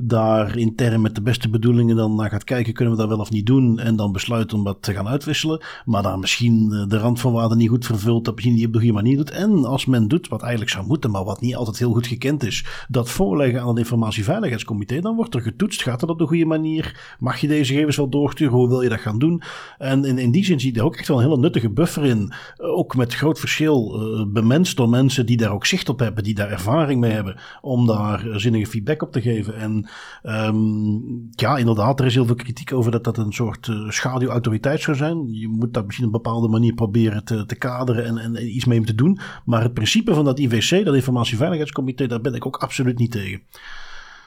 daar 0.00 0.56
intern 0.56 1.00
met 1.00 1.14
de 1.14 1.22
beste 1.22 1.48
bedoelingen 1.48 1.96
dan 1.96 2.14
naar 2.14 2.30
gaat 2.30 2.44
kijken, 2.44 2.72
kunnen 2.72 2.94
we 2.94 3.00
dat 3.00 3.08
wel 3.08 3.18
of 3.18 3.30
niet 3.30 3.46
doen. 3.46 3.78
En 3.78 3.96
dan 3.96 4.12
besluit 4.12 4.52
om 4.52 4.64
dat 4.64 4.82
te 4.82 4.92
gaan 4.92 5.08
uitwisselen. 5.08 5.62
Maar 5.84 6.02
daar 6.02 6.18
misschien 6.18 6.72
eh, 6.72 6.88
de 6.88 6.98
randvoorwaarden 6.98 7.58
niet 7.58 7.68
goed 7.68 7.86
vervult, 7.86 8.24
dat 8.24 8.34
misschien 8.34 8.54
niet 8.54 8.66
op 8.66 8.72
de 8.72 8.78
goede 8.78 8.92
manier 8.92 9.16
doet. 9.16 9.30
En 9.30 9.64
als 9.64 9.86
men 9.86 10.08
doet 10.08 10.28
wat 10.28 10.40
eigenlijk 10.40 10.70
zou 10.70 10.86
moeten, 10.86 11.10
maar 11.10 11.24
wat 11.24 11.40
niet 11.40 11.56
altijd 11.56 11.78
heel 11.78 11.92
goed 11.92 12.06
gekend 12.06 12.44
is, 12.44 12.64
dat 12.88 13.10
voorleggen 13.10 13.60
aan 13.60 13.68
het 13.68 13.78
informatieveiligheidscomité, 13.78 15.00
dan 15.00 15.16
wordt 15.16 15.34
er 15.34 15.40
getoetst. 15.40 15.82
Gaat 15.82 16.00
dat 16.00 16.10
op 16.10 16.18
de 16.18 16.26
goede 16.26 16.44
manier? 16.44 17.16
Mag 17.18 17.40
je 17.40 17.48
deze 17.48 17.72
gegevens 17.72 17.96
wel 17.96 18.08
doorsturen? 18.08 18.54
Hoe 18.54 18.68
wil 18.68 18.82
je 18.82 18.88
dat 18.88 19.00
gaan 19.00 19.18
doen? 19.18 19.42
En 19.78 20.04
in, 20.04 20.18
in 20.18 20.30
die 20.30 20.44
zin 20.44 20.60
zie 20.60 20.74
je 20.74 20.82
ook 20.82 20.96
echt 20.96 21.08
wel 21.08 21.16
een 21.16 21.24
hele 21.24 21.38
nuttige 21.38 21.70
buffer 21.70 22.04
in. 22.04 22.32
Ook 22.56 22.96
met 22.96 23.14
groot 23.14 23.38
verschil 23.38 24.02
uh, 24.02 24.26
bemenst 24.32 24.76
door 24.76 24.88
mensen 24.88 25.26
die 25.26 25.36
daar 25.36 25.52
ook 25.52 25.66
zicht 25.66 25.88
op 25.88 25.98
hebben, 25.98 26.24
die 26.24 26.34
daar 26.34 26.50
ervaring 26.50 27.00
mee 27.00 27.12
hebben, 27.12 27.36
om 27.60 27.86
daar 27.86 28.26
zinnige 28.34 28.66
feedback 28.66 29.02
op 29.02 29.12
te 29.12 29.20
geven. 29.20 29.56
En 29.56 29.87
Um, 30.22 31.28
ja, 31.30 31.56
inderdaad, 31.56 32.00
er 32.00 32.06
is 32.06 32.14
heel 32.14 32.26
veel 32.26 32.34
kritiek 32.34 32.72
over 32.72 32.90
dat 32.90 33.04
dat 33.04 33.18
een 33.18 33.32
soort 33.32 33.66
uh, 33.66 33.90
schaduwautoriteit 33.90 34.80
zou 34.80 34.96
zijn. 34.96 35.32
Je 35.32 35.48
moet 35.48 35.74
dat 35.74 35.86
misschien 35.86 36.06
op 36.06 36.14
een 36.14 36.22
bepaalde 36.22 36.48
manier 36.48 36.74
proberen 36.74 37.24
te, 37.24 37.46
te 37.46 37.54
kaderen 37.54 38.04
en, 38.04 38.18
en 38.18 38.56
iets 38.56 38.64
mee 38.64 38.80
te 38.80 38.94
doen. 38.94 39.18
Maar 39.44 39.62
het 39.62 39.74
principe 39.74 40.14
van 40.14 40.24
dat 40.24 40.38
IVC, 40.38 40.84
dat 40.84 40.94
Informatieveiligheidscomité, 40.94 42.06
daar 42.06 42.20
ben 42.20 42.34
ik 42.34 42.46
ook 42.46 42.56
absoluut 42.56 42.98
niet 42.98 43.10
tegen. 43.10 43.42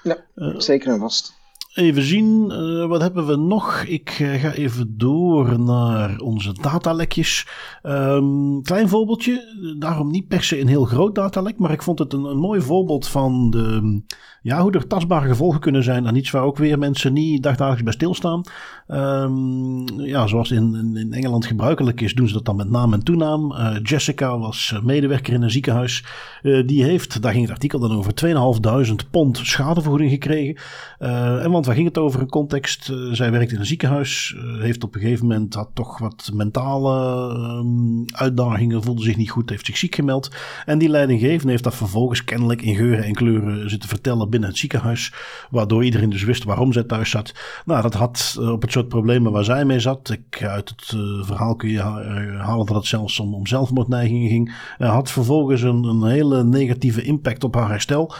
Ja, 0.03 0.17
uh, 0.35 0.59
zeker 0.59 0.93
en 0.93 0.99
vast. 0.99 1.39
Even 1.73 2.03
zien, 2.03 2.51
uh, 2.51 2.87
wat 2.87 3.01
hebben 3.01 3.27
we 3.27 3.35
nog? 3.35 3.83
Ik 3.83 4.19
uh, 4.19 4.41
ga 4.41 4.51
even 4.51 4.97
door 4.97 5.59
naar 5.59 6.19
onze 6.19 6.53
datalekjes. 6.53 7.47
Um, 7.83 8.61
klein 8.61 8.89
voorbeeldje, 8.89 9.75
daarom 9.79 10.11
niet 10.11 10.27
per 10.27 10.43
se 10.43 10.59
een 10.59 10.67
heel 10.67 10.85
groot 10.85 11.15
datalek, 11.15 11.57
maar 11.57 11.71
ik 11.71 11.81
vond 11.81 11.99
het 11.99 12.13
een, 12.13 12.23
een 12.23 12.37
mooi 12.37 12.61
voorbeeld 12.61 13.07
van 13.07 13.49
de, 13.49 14.01
ja, 14.43 14.61
hoe 14.61 14.71
er 14.71 14.87
tastbare 14.87 15.27
gevolgen 15.27 15.59
kunnen 15.59 15.83
zijn 15.83 16.07
aan 16.07 16.15
iets 16.15 16.31
waar 16.31 16.43
ook 16.43 16.57
weer 16.57 16.79
mensen 16.79 17.13
niet 17.13 17.43
dagdagelijks 17.43 17.83
bij 17.83 17.93
stilstaan. 17.93 18.41
Um, 18.87 19.99
ja, 19.99 20.27
zoals 20.27 20.51
in, 20.51 20.95
in, 20.95 21.13
Engeland 21.13 21.45
gebruikelijk 21.45 22.01
is, 22.01 22.13
doen 22.13 22.27
ze 22.27 22.33
dat 22.33 22.45
dan 22.45 22.55
met 22.55 22.69
naam 22.69 22.93
en 22.93 23.03
toenaam. 23.03 23.51
Uh, 23.51 23.75
Jessica 23.83 24.39
was 24.39 24.79
medewerker 24.83 25.33
in 25.33 25.41
een 25.41 25.51
ziekenhuis. 25.51 26.05
die 26.41 26.83
heeft, 26.83 27.21
daar 27.21 27.31
ging 27.31 27.43
het 27.43 27.53
artikel 27.53 27.79
dan 27.79 27.91
over, 27.91 28.13
2.500 28.95 29.09
pond 29.11 29.37
schadevergoeding 29.37 30.11
gekregen. 30.11 30.55
en 31.41 31.51
want 31.51 31.65
waar 31.65 31.75
ging 31.75 31.87
het 31.87 31.97
over? 31.97 32.21
Een 32.21 32.29
context. 32.29 32.93
Zij 33.11 33.31
werkt 33.31 33.51
in 33.51 33.59
een 33.59 33.65
ziekenhuis. 33.65 34.35
Heeft 34.59 34.83
op 34.83 34.95
een 34.95 35.01
gegeven 35.01 35.27
moment 35.27 35.53
had 35.53 35.69
toch 35.73 35.97
wat 35.97 36.29
mentale 36.33 37.33
um, 37.33 38.05
uitdagingen. 38.15 38.83
Voelde 38.83 39.03
zich 39.03 39.17
niet 39.17 39.31
goed. 39.31 39.49
Heeft 39.49 39.65
zich 39.65 39.77
ziek 39.77 39.95
gemeld. 39.95 40.35
En 40.65 40.77
die 40.77 40.89
leidinggevende 40.89 41.51
heeft 41.51 41.63
dat 41.63 41.75
vervolgens 41.75 42.23
kennelijk 42.23 42.61
in 42.61 42.75
geuren 42.75 43.03
en 43.03 43.13
kleuren 43.13 43.69
zitten 43.69 43.89
vertellen 43.89 44.29
binnen 44.31 44.49
het 44.49 44.57
ziekenhuis. 44.57 45.13
Waardoor 45.49 45.83
iedereen 45.83 46.09
dus 46.09 46.23
wist 46.23 46.43
waarom 46.43 46.73
zij 46.73 46.83
thuis 46.83 47.09
zat. 47.09 47.33
Nou, 47.65 47.81
dat 47.81 47.93
had 47.93 48.37
uh, 48.39 48.51
op 48.51 48.61
het 48.61 48.71
soort 48.71 48.87
problemen 48.87 49.31
waar 49.31 49.43
zij 49.43 49.65
mee 49.65 49.79
zat. 49.79 50.09
Ik, 50.09 50.43
uit 50.43 50.69
het 50.69 50.85
verhaal 51.25 51.55
kun 51.55 51.69
je 51.69 51.79
halen 52.37 52.65
dat 52.65 52.75
het 52.75 52.85
zelfs 52.85 53.19
om, 53.19 53.33
om 53.33 53.47
zelfmoordneigingen 53.47 54.29
ging. 54.29 54.53
had 54.77 55.11
vervolgens 55.11 55.61
een, 55.61 55.83
een 55.83 56.03
hele 56.03 56.43
negatieve 56.43 57.01
impact 57.01 57.43
op 57.43 57.55
haar 57.55 57.69
herstel. 57.69 58.13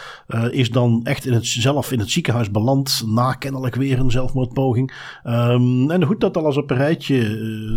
is 0.50 0.70
dan 0.70 1.00
echt 1.04 1.26
in 1.26 1.32
het, 1.32 1.46
zelf 1.46 1.92
in 1.92 1.98
het 1.98 2.10
ziekenhuis 2.10 2.50
beland 2.50 3.02
na 3.06 3.32
kennelijk 3.32 3.74
weer 3.74 3.98
een 3.98 4.10
zelfmoordpoging. 4.10 4.92
Um, 5.24 5.90
en 5.90 6.04
goed 6.04 6.20
dat 6.20 6.36
alles 6.36 6.56
op 6.56 6.70
een 6.70 6.76
rijtje 6.76 7.20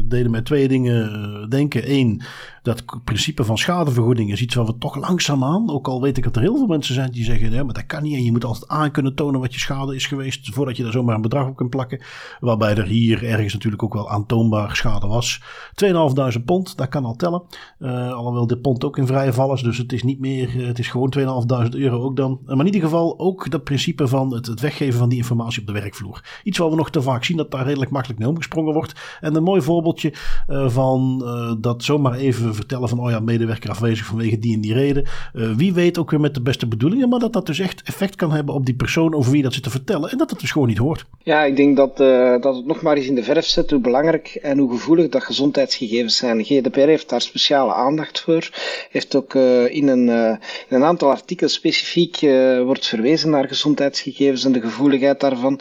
deden 0.08 0.32
mij 0.32 0.42
twee 0.42 0.68
dingen 0.68 1.50
denken. 1.50 1.92
Eén, 1.92 2.22
dat 2.62 2.84
principe 3.04 3.44
van 3.44 3.58
schadevergoeding 3.58 4.32
is 4.32 4.42
iets 4.42 4.56
wat 4.56 4.68
we 4.68 4.78
toch 4.78 4.96
langzaamaan, 4.96 5.70
ook 5.70 5.88
al 5.88 6.02
weet 6.02 6.18
ik 6.18 6.24
dat 6.24 6.36
er 6.36 6.42
heel 6.42 6.58
veel 6.58 6.68
mensen 6.68 6.94
zijn 6.94 7.12
die 7.12 7.24
zeggen, 7.24 7.52
ja, 7.52 7.64
maar 7.64 7.74
dat 7.74 7.86
kan 7.86 8.04
niet 8.04 8.16
je 8.26 8.32
moet 8.32 8.46
altijd 8.46 8.68
aan 8.68 8.92
kunnen 8.92 9.16
tonen 9.16 9.40
wat 9.40 9.54
je 9.54 9.60
schade 9.60 9.96
is 9.96 10.06
geweest 10.06 10.54
voordat 10.54 10.78
je 10.78 10.84
daar 10.84 10.92
zomaar 10.92 11.16
een 11.16 11.22
bedrag 11.22 11.48
op 11.48 11.56
kunt 11.56 11.70
plakken. 11.70 12.02
Waarbij 12.40 12.76
er 12.76 12.86
hier 12.86 13.24
ergens 13.24 13.54
natuurlijk 13.54 13.84
ook 13.84 13.94
wel 13.94 14.10
aantoonbaar 14.10 14.76
schade 14.76 15.08
was. 15.08 15.42
2.500 16.38 16.44
pond, 16.46 16.78
dat 16.78 16.90
kan 16.90 17.06
al 17.06 17.16
tellen. 17.16 17.44
Uh, 17.80 18.14
alhoewel 18.14 18.48
dit 18.48 18.62
pond 18.62 18.84
ook 18.84 18.98
in 18.98 19.08
vrije 19.08 19.52
is, 19.54 19.62
dus 19.62 19.78
het 19.78 19.94
is 19.94 20.04
niet 20.04 20.20
meer, 20.20 20.66
het 20.66 20.80
is 20.80 20.88
gewoon 20.88 21.14
2.500 21.18 21.70
euro 21.70 22.02
ook 22.02 22.16
dan. 22.16 22.40
Maar 22.46 22.60
in 22.60 22.66
ieder 22.66 22.82
geval 22.82 23.20
ook 23.20 23.52
dat 23.52 23.64
principe 23.64 24.08
van 24.08 24.34
het, 24.34 24.46
het 24.46 24.60
weggeven 24.60 25.00
van 25.00 25.10
die 25.10 25.18
informatie 25.18 25.62
op 25.62 25.68
de 25.68 25.74
werkvloer. 25.74 26.40
Iets 26.44 26.58
wat 26.58 26.70
we 26.70 26.76
nog 26.76 26.90
te 26.90 27.02
vaak 27.02 27.24
zien, 27.24 27.38
dat 27.38 27.52
daar 27.52 27.66
redelijk 27.66 27.92
makkelijk 27.92 28.20
mee 28.20 28.30
omgesprongen 28.30 28.74
wordt. 28.74 29.18
En 29.20 29.36
een 29.36 29.44
mooi 29.44 29.62
voorbeeldje 29.62 30.14
van 30.48 31.24
dat 31.62 31.84
zomaar 31.84 32.14
even 32.14 32.56
vertellen 32.56 32.90
van, 32.90 33.00
oh 33.00 33.10
ja, 33.10 33.20
medewerker 33.20 33.70
afwezig 33.70 34.06
vanwege 34.06 34.40
die 34.40 34.56
en 34.56 34.62
die 34.62 34.74
reden. 34.74 35.08
Wie 35.34 35.74
weet 35.74 35.98
ook 35.98 36.12
weer 36.12 36.20
met 36.20 36.34
de 36.34 36.42
beste 36.42 36.68
bedoelingen, 36.68 37.10
maar 37.10 37.20
dat 37.20 37.34
dat 37.34 37.46
dus 37.46 37.60
echt 37.60 37.82
effect 37.82 38.15
kan 38.16 38.32
hebben 38.32 38.56
op 38.56 38.66
die 38.66 38.76
persoon 38.76 39.14
over 39.14 39.32
wie 39.32 39.44
dat 39.44 39.54
zit 39.54 39.64
te 39.64 39.70
vertellen. 39.70 40.10
En 40.10 40.18
dat 40.18 40.30
het 40.30 40.40
dus 40.40 40.52
gewoon 40.52 40.68
niet 40.68 40.78
hoort. 40.78 41.06
Ja, 41.24 41.44
ik 41.44 41.56
denk 41.56 41.78
dat, 41.78 41.98
dat 42.42 42.56
het 42.56 42.66
nog 42.66 42.82
maar 42.82 42.98
eens 42.98 43.08
in 43.08 43.16
de 43.16 43.24
verf 43.24 43.46
zet 43.46 43.70
hoe 43.72 43.80
belangrijk 43.80 44.40
en 44.42 44.58
hoe 44.58 44.72
gevoelig 44.72 45.10
dat 45.10 45.24
gezondheidsgegevens 45.24 46.18
zijn. 46.18 46.44
GDPR 46.44 46.80
heeft 46.80 47.10
daar 47.10 47.22
speciale 47.22 47.74
aandacht 47.74 48.20
voor. 48.20 48.50
Heeft 48.90 49.16
ook 49.16 49.36
in, 49.70 49.88
een, 49.88 50.08
in 50.70 50.76
een 50.76 50.84
aantal 50.84 51.10
artikelen 51.10 51.52
specifiek 51.52 52.20
wordt 52.64 52.88
verwezen 52.88 53.30
naar 53.30 53.48
gezondheidsgegevens 53.48 54.46
en 54.46 54.52
de 54.52 54.62
gevoeligheid 54.62 55.20
daarvan. 55.20 55.60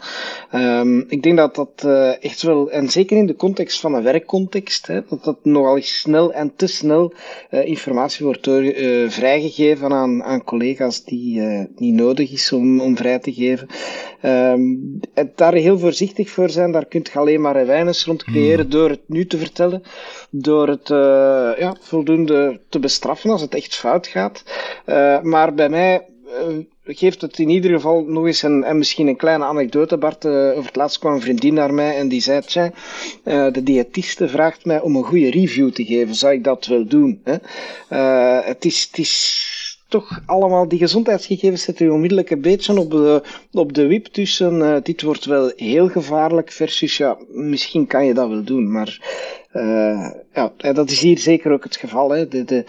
Um, 0.54 1.04
ik 1.08 1.22
denk 1.22 1.36
dat 1.36 1.54
dat 1.54 1.84
echt 2.20 2.42
wel, 2.42 2.70
en 2.70 2.90
zeker 2.90 3.16
in 3.16 3.26
de 3.26 3.36
context 3.36 3.80
van 3.80 3.94
een 3.94 4.02
werkcontext, 4.02 4.86
hè, 4.86 5.00
dat 5.08 5.24
dat 5.24 5.38
nogal 5.42 5.78
snel 5.80 6.32
en 6.32 6.52
te 6.56 6.66
snel 6.66 7.12
informatie 7.50 8.24
wordt 8.24 8.50
vrijgegeven 9.08 9.92
aan, 9.92 10.22
aan 10.22 10.44
collega's 10.44 11.04
die 11.04 11.40
niet 11.76 11.94
nodig 11.94 12.32
is 12.32 12.43
om, 12.52 12.80
om 12.80 12.96
vrij 12.96 13.18
te 13.18 13.32
geven. 13.32 13.66
Um, 14.22 15.00
en 15.14 15.32
daar 15.34 15.54
heel 15.54 15.78
voorzichtig 15.78 16.30
voor 16.30 16.50
zijn, 16.50 16.72
daar 16.72 16.86
kun 16.86 17.00
je 17.12 17.18
alleen 17.18 17.40
maar 17.40 17.66
wijnes 17.66 18.04
rond 18.04 18.24
creëren 18.24 18.60
hmm. 18.60 18.70
door 18.70 18.90
het 18.90 19.02
nu 19.06 19.26
te 19.26 19.38
vertellen, 19.38 19.82
door 20.30 20.68
het 20.68 20.88
ja, 21.58 21.76
voldoende 21.80 22.60
te 22.68 22.78
bestraffen 22.78 23.30
als 23.30 23.40
het 23.40 23.54
echt 23.54 23.74
fout 23.74 24.06
gaat. 24.06 24.42
maar 25.22 25.54
bij 25.54 25.68
mij 25.68 26.02
geeft 26.84 27.20
het 27.20 27.38
in 27.38 27.48
ieder 27.48 27.70
geval 27.70 28.04
nog 28.04 28.26
eens 28.26 28.42
een, 28.42 28.64
en 28.64 28.78
misschien 28.78 29.06
een 29.06 29.16
kleine 29.16 29.44
anekdote, 29.44 29.96
Bart. 29.96 30.24
Uh, 30.24 30.32
over 30.32 30.64
het 30.64 30.76
laatst 30.76 30.98
kwam 30.98 31.14
een 31.14 31.20
vriendin 31.20 31.54
naar 31.54 31.74
mij 31.74 31.96
en 31.96 32.08
die 32.08 32.20
zei, 32.20 32.40
tja, 32.40 32.70
uh, 33.24 33.52
de 33.52 33.62
diëtiste 33.62 34.28
vraagt 34.28 34.64
mij 34.64 34.80
om 34.80 34.96
een 34.96 35.04
goede 35.04 35.30
review 35.30 35.70
te 35.70 35.84
geven. 35.84 36.14
Zou 36.14 36.32
ik 36.32 36.44
dat 36.44 36.66
wel 36.66 36.86
doen? 36.86 37.20
Hè? 37.24 37.36
Uh, 37.90 38.46
het, 38.46 38.64
is, 38.64 38.82
het 38.82 38.98
is 38.98 39.63
toch 40.00 40.20
allemaal, 40.26 40.68
die 40.68 40.78
gezondheidsgegevens 40.78 41.62
zetten 41.62 41.86
je 41.86 41.92
onmiddellijk 41.92 42.30
een 42.30 42.40
beetje 42.40 42.78
op 42.78 42.90
de, 42.90 43.22
op 43.52 43.72
de 43.72 43.86
wip. 43.86 44.06
Tussen, 44.06 44.82
dit 44.82 45.02
wordt 45.02 45.24
wel 45.24 45.52
heel 45.56 45.88
gevaarlijk 45.88 46.50
versus, 46.50 46.96
ja, 46.96 47.16
misschien 47.28 47.86
kan 47.86 48.06
je 48.06 48.14
dat 48.14 48.28
wel 48.28 48.44
doen, 48.44 48.72
maar 48.72 48.98
uh, 49.54 50.10
ja, 50.34 50.72
dat 50.72 50.90
is 50.90 51.00
hier 51.00 51.18
zeker 51.18 51.52
ook 51.52 51.64
het 51.64 51.76
geval. 51.76 52.10
Hè. 52.10 52.28
De, 52.28 52.44
de, 52.44 52.64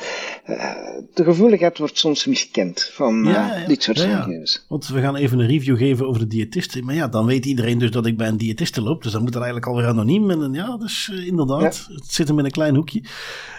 uh, 0.49 0.73
de 1.13 1.23
gevoeligheid 1.23 1.77
wordt 1.77 1.97
soms 1.97 2.25
miskend 2.25 2.89
van 2.93 3.27
uh, 3.27 3.33
ja, 3.33 3.55
ja. 3.55 3.67
dit 3.67 3.83
soort 3.83 3.99
gegevens. 3.99 4.65
Want 4.67 4.87
we 4.87 5.01
gaan 5.01 5.15
even 5.15 5.39
een 5.39 5.47
review 5.47 5.77
geven 5.77 6.07
over 6.07 6.19
de 6.19 6.27
diëtisten. 6.27 6.85
Maar 6.85 6.95
ja, 6.95 7.07
dan 7.07 7.25
weet 7.25 7.45
iedereen 7.45 7.79
dus 7.79 7.91
dat 7.91 8.05
ik 8.05 8.17
bij 8.17 8.27
een 8.27 8.37
diëtiste 8.37 8.81
loop. 8.81 9.03
Dus 9.03 9.11
dan 9.11 9.21
moet 9.21 9.33
dat 9.33 9.43
eigenlijk 9.43 9.71
alweer 9.71 9.87
anoniem. 9.89 10.31
En 10.31 10.53
ja, 10.53 10.77
dus 10.77 11.11
inderdaad, 11.25 11.87
het 11.93 12.07
zit 12.07 12.27
hem 12.27 12.39
in 12.39 12.45
een 12.45 12.51
klein 12.51 12.75
hoekje. 12.75 13.01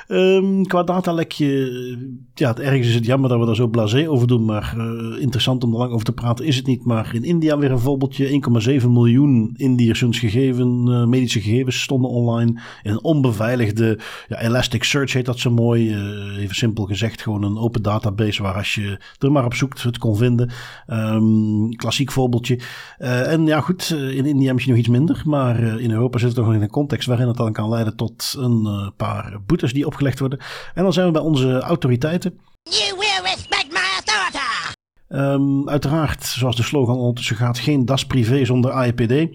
Um, 0.09 0.67
qua 0.67 0.83
datalekje, 0.83 1.99
ja, 2.35 2.57
ergens 2.57 2.89
is 2.89 2.95
het 2.95 3.05
jammer 3.05 3.29
dat 3.29 3.39
we 3.39 3.47
daar 3.47 3.55
zo 3.55 3.67
blasé 3.67 4.11
over 4.11 4.27
doen. 4.27 4.45
Maar 4.45 4.75
uh, 4.77 5.21
interessant 5.23 5.65
om 5.65 5.73
er 5.73 5.79
lang 5.79 5.93
over 5.93 6.05
te 6.05 6.13
praten 6.13 6.45
is 6.45 6.57
het 6.57 6.67
niet. 6.67 6.85
Maar 6.85 7.15
in 7.15 7.25
India 7.25 7.59
weer 7.59 7.71
een 7.71 7.79
voorbeeldje. 7.79 8.41
1,7 8.81 8.89
miljoen 8.89 9.55
Indiërs 9.57 10.05
gegeven, 10.11 10.87
uh, 10.89 11.05
medische 11.05 11.41
gegevens 11.41 11.83
stonden 11.83 12.11
online. 12.11 12.61
In 12.83 12.91
een 12.91 13.05
onbeveiligde 13.17 13.99
ja, 14.29 14.41
Elasticsearch 14.41 15.13
heet 15.13 15.25
dat 15.25 15.39
zo 15.39 15.51
mooi. 15.51 15.95
Uh, 15.95 16.43
even 16.43 16.55
simpel 16.55 16.85
gezegd, 16.85 17.23
gewoon 17.23 17.43
een 17.43 17.59
open 17.59 17.83
database 17.83 18.43
waar 18.43 18.55
als 18.55 18.75
je 18.75 19.01
er 19.19 19.33
maar 19.33 19.45
op 19.45 19.55
zoekt 19.55 19.83
het 19.83 19.99
kon 19.99 20.17
vinden. 20.17 20.51
Um, 20.87 21.77
klassiek 21.77 22.13
voorbeeldje. 22.13 22.61
en 22.99 23.47
ja 23.47 23.61
goed, 23.61 23.91
in 23.91 24.27
India 24.27 24.53
misschien 24.53 24.75
nog 24.75 24.83
iets 24.83 24.93
minder. 24.93 25.23
Maar 25.25 25.61
in 25.81 25.91
Europa 25.91 26.19
zit 26.19 26.27
het 26.27 26.37
toch 26.37 26.47
nog 26.47 26.55
in 26.55 26.63
een 26.63 26.69
context 26.69 27.09
waarin 27.09 27.29
het 27.29 27.37
dan 27.37 27.53
kan 27.53 27.69
leiden 27.69 27.97
tot 27.97 28.35
een 28.39 28.93
paar 28.97 29.39
boetes 29.47 29.73
die 29.73 29.87
op 29.87 29.97
opgelegd 29.97 30.19
worden. 30.19 30.39
En 30.75 30.83
dan 30.83 30.93
zijn 30.93 31.07
we 31.07 31.13
bij 31.13 31.23
onze 31.23 31.61
autoriteiten. 31.61 32.39
You 32.63 32.99
will 32.99 33.21
respect 33.23 33.73
my 33.73 33.79
authority. 33.79 34.75
Um, 35.09 35.69
uiteraard, 35.69 36.25
zoals 36.25 36.57
de 36.57 36.63
slogan 36.63 36.97
ondertussen 36.97 37.37
gaat, 37.37 37.59
geen 37.59 37.85
das 37.85 38.07
privé 38.07 38.45
zonder 38.45 38.71
AEPD. 38.71 39.29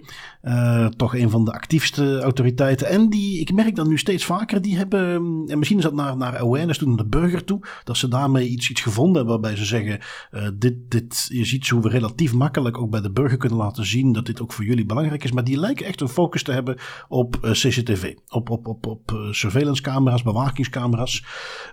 Uh, 0.43 0.85
toch 0.85 1.15
een 1.15 1.29
van 1.29 1.45
de 1.45 1.51
actiefste 1.51 2.19
autoriteiten. 2.19 2.87
En 2.87 3.09
die, 3.09 3.39
ik 3.39 3.53
merk 3.53 3.75
dat 3.75 3.87
nu 3.87 3.97
steeds 3.97 4.25
vaker, 4.25 4.61
die 4.61 4.77
hebben, 4.77 5.15
en 5.47 5.57
misschien 5.57 5.77
is 5.77 5.83
dat 5.83 5.93
naar, 5.93 6.17
naar 6.17 6.37
awareness 6.37 6.79
toe, 6.79 6.87
naar 6.87 6.97
de 6.97 7.05
burger 7.05 7.43
toe, 7.43 7.59
dat 7.83 7.97
ze 7.97 8.07
daarmee 8.07 8.47
iets, 8.47 8.69
iets 8.69 8.81
gevonden 8.81 9.15
hebben 9.15 9.41
waarbij 9.41 9.55
ze 9.55 9.65
zeggen, 9.65 9.99
uh, 10.31 10.47
dit, 10.53 10.75
dit 10.87 11.27
is 11.29 11.53
iets 11.53 11.69
hoe 11.69 11.81
we 11.81 11.89
relatief 11.89 12.33
makkelijk 12.33 12.77
ook 12.77 12.89
bij 12.89 13.01
de 13.01 13.11
burger 13.11 13.37
kunnen 13.37 13.57
laten 13.57 13.85
zien 13.85 14.13
dat 14.13 14.25
dit 14.25 14.41
ook 14.41 14.53
voor 14.53 14.65
jullie 14.65 14.85
belangrijk 14.85 15.23
is. 15.23 15.31
Maar 15.31 15.43
die 15.43 15.59
lijken 15.59 15.85
echt 15.85 16.01
een 16.01 16.07
focus 16.07 16.43
te 16.43 16.51
hebben 16.51 16.77
op 17.07 17.37
uh, 17.41 17.51
CCTV, 17.51 18.13
op, 18.27 18.49
op, 18.49 18.67
op, 18.67 18.85
op 18.85 19.27
surveillance 19.31 19.81
camera's, 19.81 20.23
bewakingscamera's. 20.23 21.25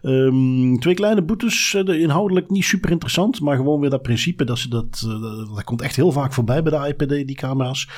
Um, 0.02 0.80
twee 0.80 0.94
kleine 0.94 1.22
boetes, 1.22 1.74
inhoudelijk 1.74 2.50
niet 2.50 2.64
super 2.64 2.90
interessant, 2.90 3.40
maar 3.40 3.56
gewoon 3.56 3.80
weer 3.80 3.90
dat 3.90 4.02
principe 4.02 4.44
dat 4.44 4.58
ze 4.58 4.68
dat, 4.68 5.06
dat 5.54 5.64
komt 5.64 5.82
echt 5.82 5.96
heel 5.96 6.12
vaak 6.12 6.32
voorbij 6.32 6.62
bij 6.62 6.78
de 6.78 6.88
IPD, 6.88 7.26
die 7.26 7.36
camera's. 7.36 7.88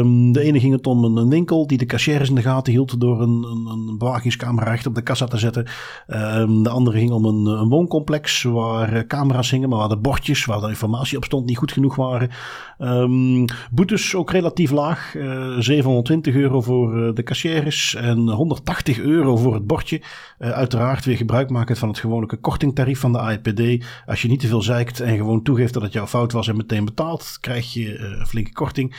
Um, 0.00 0.32
de 0.32 0.40
ene 0.40 0.60
ging 0.60 0.72
het 0.72 0.86
om 0.86 1.04
een, 1.04 1.28
winkel 1.28 1.66
die 1.66 1.78
de 1.78 1.86
cashiers 1.86 2.28
in 2.28 2.34
de 2.34 2.42
gaten 2.42 2.72
hield 2.72 3.00
door 3.00 3.22
een, 3.22 3.42
een, 3.42 3.66
een 3.66 3.98
bewakingscamera 3.98 4.70
recht 4.70 4.86
op 4.86 4.94
de 4.94 5.02
kassa 5.02 5.26
te 5.26 5.38
zetten. 5.38 5.66
Um, 6.08 6.62
de 6.62 6.68
andere 6.68 6.98
ging 6.98 7.10
om 7.10 7.24
een, 7.24 7.46
een 7.46 7.68
wooncomplex 7.68 8.42
waar 8.42 8.92
eh, 8.92 9.06
camera's 9.06 9.50
hingen, 9.50 9.68
maar 9.68 9.78
waar 9.78 9.88
de 9.88 9.96
bordjes 9.96 10.44
waar 10.44 10.60
de 10.60 10.68
informatie 10.68 11.16
op 11.16 11.24
stond 11.24 11.46
niet 11.46 11.58
goed 11.58 11.72
genoeg 11.72 11.96
waren. 11.96 12.30
Um, 12.78 13.44
boetes 13.70 14.14
ook 14.14 14.30
relatief 14.30 14.70
laag. 14.70 15.14
Uh, 15.14 15.28
eh, 15.30 15.58
720 15.58 16.34
euro 16.34 16.60
voor 16.60 16.98
uh, 16.98 17.14
de 17.14 17.22
cashiers 17.22 17.94
en 17.94 18.28
180 18.28 18.98
euro 18.98 19.36
voor 19.36 19.54
het 19.54 19.66
bordje. 19.66 20.02
Uiteraard 20.38 21.04
weer 21.04 21.16
gebruik 21.16 21.50
maken 21.50 21.76
van 21.76 21.88
het 21.88 21.98
gewone 21.98 22.36
kortingtarief 22.40 23.00
van 23.00 23.12
de 23.12 23.18
AIPD. 23.18 23.84
Als 24.06 24.22
je 24.22 24.28
niet 24.28 24.40
te 24.40 24.46
veel 24.46 24.62
zeikt 24.62 25.00
en 25.00 25.16
gewoon 25.16 25.42
toegeeft 25.42 25.74
dat 25.74 25.82
het 25.82 25.92
jouw 25.92 26.06
fout 26.06 26.32
was 26.32 26.48
en 26.48 26.56
meteen 26.56 26.84
betaalt, 26.84 27.38
krijg 27.40 27.72
je 27.72 27.98
een 27.98 28.26
flinke 28.26 28.52
korting. 28.52 28.96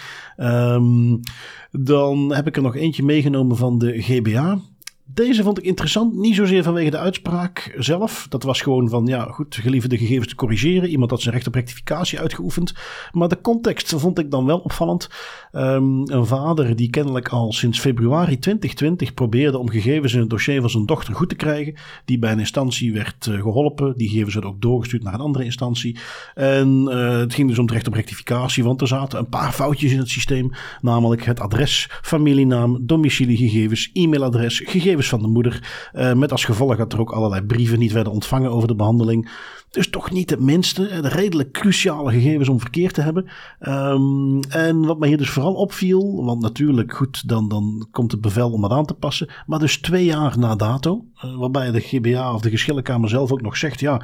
Dan 1.72 2.34
heb 2.34 2.48
ik 2.48 2.56
er 2.56 2.62
nog 2.62 2.76
eentje 2.76 3.04
meegenomen 3.04 3.58
van 3.58 3.78
de 3.78 4.02
GBA. 4.02 4.60
Deze 5.06 5.44
vond 5.44 5.58
ik 5.58 5.64
interessant, 5.64 6.16
niet 6.16 6.36
zozeer 6.36 6.64
vanwege 6.64 6.90
de 6.90 6.98
uitspraak 6.98 7.76
zelf. 7.78 8.26
Dat 8.30 8.44
was 8.44 8.62
gewoon 8.62 8.90
van, 8.90 9.06
ja 9.06 9.24
goed, 9.24 9.56
gelieve 9.56 9.88
de 9.88 9.98
gegevens 9.98 10.28
te 10.28 10.36
corrigeren. 10.36 10.90
Iemand 10.90 11.12
had 11.12 11.22
zijn 11.22 11.34
recht 11.34 11.48
op 11.48 11.56
rectificatie 11.56 12.20
uitgeoefend. 12.20 12.74
Maar 13.12 13.28
de 13.28 13.42
context 13.42 13.94
vond 13.98 14.20
ik 14.20 14.32
dan 14.32 14.46
wel 14.46 14.60
opvallend. 14.60 15.10
Um, 15.52 16.12
een 16.12 16.26
vader 16.26 16.76
die 16.76 16.90
kennelijk 16.90 17.30
al 17.30 17.54
sinds 17.54 17.80
februari 17.80 18.40
2020 18.40 19.14
probeerde 19.14 19.58
om 19.58 19.70
gegevens 19.70 20.14
in 20.14 20.20
het 20.20 20.30
dossier 20.30 20.62
van 20.62 20.70
zijn 20.70 20.86
dochter 20.86 21.16
goed 21.16 21.30
te 21.30 21.36
krijgen. 21.36 21.74
Die 22.06 22.20
bij 22.20 22.32
een 22.32 22.40
instantie 22.40 22.94
werd 22.94 23.26
uh, 23.26 23.42
geholpen. 23.42 23.94
Die 23.98 24.08
gegevens 24.10 24.34
werden 24.34 24.52
ook 24.52 24.62
doorgestuurd 24.62 25.04
naar 25.04 25.14
een 25.14 25.20
andere 25.20 25.44
instantie. 25.44 26.00
En 26.36 26.88
uh, 26.90 27.18
het 27.18 27.34
ging 27.34 27.48
dus 27.48 27.58
om 27.58 27.66
het 27.66 27.74
recht 27.74 27.88
op 27.88 27.94
rectificatie, 27.94 28.64
want 28.64 28.82
er 28.82 28.88
zaten 28.88 29.20
een 29.20 29.30
paar 29.30 29.52
foutjes 29.52 29.92
in 29.92 30.00
het 30.00 30.10
systeem. 30.10 30.52
Namelijk 30.82 31.26
het 31.26 31.40
adres, 31.40 31.90
familienaam, 32.02 32.86
domiciliegegevens, 32.86 33.90
e-mailadres, 33.94 34.60
gegevens 34.60 34.91
van 35.00 35.22
de 35.22 35.28
moeder. 35.28 35.90
Uh, 35.94 36.14
met 36.14 36.32
als 36.32 36.46
gevolg 36.46 36.76
dat 36.76 36.94
er 36.94 37.00
ook 37.00 37.12
allerlei 37.12 37.42
brieven 37.42 37.80
niet 37.80 37.92
werden 37.92 38.14
ontvangen 38.14 38.52
over 38.52 38.68
de 38.68 38.76
behandeling. 38.76 39.32
Dus 39.70 39.90
toch 39.90 40.12
niet 40.12 40.30
het 40.30 40.40
minste. 40.40 41.02
De 41.02 41.08
redelijk 41.08 41.52
cruciale 41.52 42.12
gegevens 42.12 42.50
om 42.50 42.60
verkeerd 42.60 42.94
te 42.94 43.02
hebben. 43.02 43.30
Um, 43.60 44.40
en 44.40 44.86
wat 44.86 45.00
mij 45.00 45.08
hier 45.08 45.18
dus 45.18 45.30
vooral 45.30 45.54
opviel. 45.54 46.26
Want 46.26 46.42
natuurlijk, 46.42 46.94
goed, 46.94 47.28
dan, 47.28 47.50
dan 47.50 47.88
komt 47.92 48.12
het 48.12 48.22
bevel 48.22 48.52
om 48.52 48.64
het 48.64 48.72
aan 48.72 48.86
te 48.86 48.94
passen. 48.94 49.30
Maar 49.46 49.60
dus 49.60 49.78
twee 49.78 50.06
jaar 50.06 50.40
na 50.40 50.56
dato. 50.56 51.06
Uh, 51.26 51.38
waarbij 51.38 51.72
de 51.72 51.80
GBA 51.80 52.34
of 52.34 52.42
de 52.42 52.50
geschillenkamer 52.50 53.10
zelf 53.10 53.32
ook 53.32 53.42
nog 53.42 53.58
zegt. 53.58 53.80
Ja, 53.80 54.02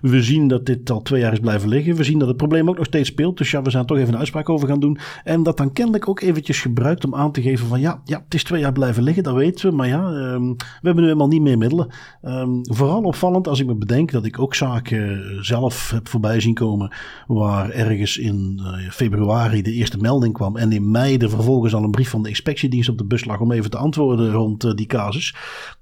we 0.00 0.22
zien 0.22 0.48
dat 0.48 0.66
dit 0.66 0.90
al 0.90 1.02
twee 1.02 1.20
jaar 1.20 1.32
is 1.32 1.38
blijven 1.38 1.68
liggen. 1.68 1.94
We 1.94 2.04
zien 2.04 2.18
dat 2.18 2.28
het 2.28 2.36
probleem 2.36 2.68
ook 2.68 2.76
nog 2.76 2.86
steeds 2.86 3.08
speelt. 3.08 3.38
Dus 3.38 3.50
ja, 3.50 3.62
we 3.62 3.70
zijn 3.70 3.86
toch 3.86 3.96
even 3.96 4.12
een 4.12 4.18
uitspraak 4.18 4.48
over 4.48 4.68
gaan 4.68 4.80
doen. 4.80 4.98
En 5.24 5.42
dat 5.42 5.56
dan 5.56 5.72
kennelijk 5.72 6.08
ook 6.08 6.20
eventjes 6.20 6.60
gebruikt 6.60 7.04
om 7.04 7.14
aan 7.14 7.32
te 7.32 7.42
geven 7.42 7.66
van 7.66 7.80
ja, 7.80 8.00
ja 8.04 8.22
het 8.24 8.34
is 8.34 8.44
twee 8.44 8.60
jaar 8.60 8.72
blijven 8.72 9.02
liggen. 9.02 9.22
Dat 9.22 9.34
weten 9.34 9.70
we. 9.70 9.76
Maar 9.76 9.88
ja, 9.88 10.08
um, 10.08 10.56
we 10.56 10.64
hebben 10.82 11.02
nu 11.02 11.08
helemaal 11.08 11.28
niet 11.28 11.42
meer 11.42 11.58
middelen. 11.58 11.88
Um, 12.22 12.60
vooral 12.62 13.02
opvallend 13.02 13.48
als 13.48 13.60
ik 13.60 13.66
me 13.66 13.74
bedenk 13.74 14.10
dat 14.10 14.24
ik 14.24 14.38
ook 14.38 14.54
zaken 14.54 15.38
zelf 15.44 15.90
heb 15.90 16.08
voorbij 16.08 16.40
zien 16.40 16.54
komen. 16.54 16.92
Waar 17.26 17.70
ergens 17.70 18.18
in 18.18 18.60
uh, 18.62 18.90
februari 18.90 19.62
de 19.62 19.72
eerste 19.72 19.98
melding 19.98 20.34
kwam. 20.34 20.56
En 20.56 20.72
in 20.72 20.90
mei 20.90 21.16
er 21.16 21.30
vervolgens 21.30 21.74
al 21.74 21.84
een 21.84 21.90
brief 21.90 22.10
van 22.10 22.22
de 22.22 22.28
inspectiedienst 22.28 22.88
op 22.88 22.98
de 22.98 23.04
bus 23.04 23.24
lag 23.24 23.40
om 23.40 23.52
even 23.52 23.70
te 23.70 23.76
antwoorden 23.76 24.32
rond 24.32 24.64
uh, 24.64 24.74
die 24.74 24.86
casus. 24.86 25.34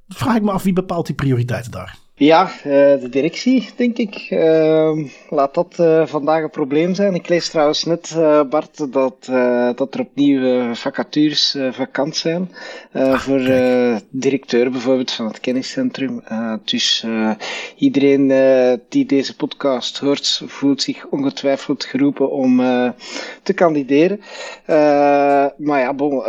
Vraag 0.08 0.36
ik 0.36 0.42
me 0.42 0.50
af 0.50 0.62
wie 0.62 0.72
bepaalt 0.72 1.06
die 1.06 1.14
prioriteiten 1.14 1.70
daar? 1.70 1.98
Ja, 2.18 2.50
uh, 2.66 2.72
de 3.00 3.08
directie, 3.10 3.68
denk 3.76 3.96
ik. 3.96 4.30
Uh, 4.30 5.04
laat 5.30 5.54
dat 5.54 5.76
uh, 5.80 6.06
vandaag 6.06 6.42
een 6.42 6.50
probleem 6.50 6.94
zijn. 6.94 7.14
Ik 7.14 7.28
lees 7.28 7.48
trouwens 7.48 7.84
net, 7.84 8.16
Bart, 8.50 8.92
dat, 8.92 9.24
dat 9.76 9.94
er 9.94 10.00
opnieuw 10.00 10.74
vacatures 10.74 11.56
vakant 11.70 12.16
zijn. 12.16 12.52
Ah, 12.92 13.18
voor 13.18 13.40
directeur 14.10 14.70
bijvoorbeeld 14.70 15.10
van 15.10 15.26
het 15.26 15.40
kenniscentrum. 15.40 16.22
dus 16.64 17.06
iedereen 17.76 18.32
die 18.88 19.06
deze 19.06 19.36
podcast 19.36 19.98
hoort, 19.98 20.42
voelt 20.46 20.82
zich 20.82 21.06
ongetwijfeld 21.06 21.84
geroepen 21.84 22.30
om 22.30 22.56
te 23.42 23.52
kandideren. 23.54 24.20
maar 25.56 25.80
ja, 25.80 25.94
bon, 25.94 26.22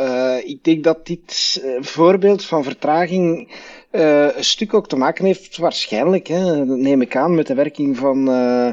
ik 0.46 0.64
denk 0.64 0.84
dat 0.84 1.06
dit 1.06 1.64
voorbeeld 1.80 2.46
van 2.46 2.64
vertraging 2.64 3.52
uh, 3.92 4.36
een 4.36 4.44
stuk 4.44 4.74
ook 4.74 4.88
te 4.88 4.96
maken 4.96 5.26
heeft, 5.26 5.58
waarschijnlijk, 5.58 6.28
hè, 6.28 6.66
neem 6.66 7.02
ik 7.02 7.16
aan, 7.16 7.36
met 7.36 7.48
de 7.48 7.54
werking 7.54 7.98
van, 7.98 8.30
uh, 8.30 8.70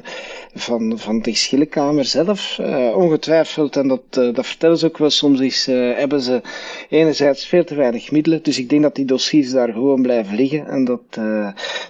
van, 0.54 0.98
van 0.98 1.22
de 1.22 1.30
geschillenkamer 1.30 2.04
zelf. 2.04 2.58
Uh, 2.60 2.96
ongetwijfeld, 2.96 3.76
en 3.76 3.88
dat, 3.88 4.14
dat 4.34 4.46
vertellen 4.46 4.78
ze 4.78 4.86
ook 4.86 4.98
wel, 4.98 5.10
soms 5.10 5.66
hebben 5.66 6.20
ze 6.20 6.40
enerzijds 6.88 7.46
veel 7.46 7.64
te 7.64 7.74
weinig 7.74 8.10
middelen. 8.10 8.42
Dus 8.42 8.58
ik 8.58 8.68
denk 8.68 8.82
dat 8.82 8.94
die 8.94 9.04
dossiers 9.04 9.50
daar 9.50 9.72
gewoon 9.72 10.02
blijven 10.02 10.36
liggen 10.36 10.66
en 10.66 10.84
dat 10.84 11.00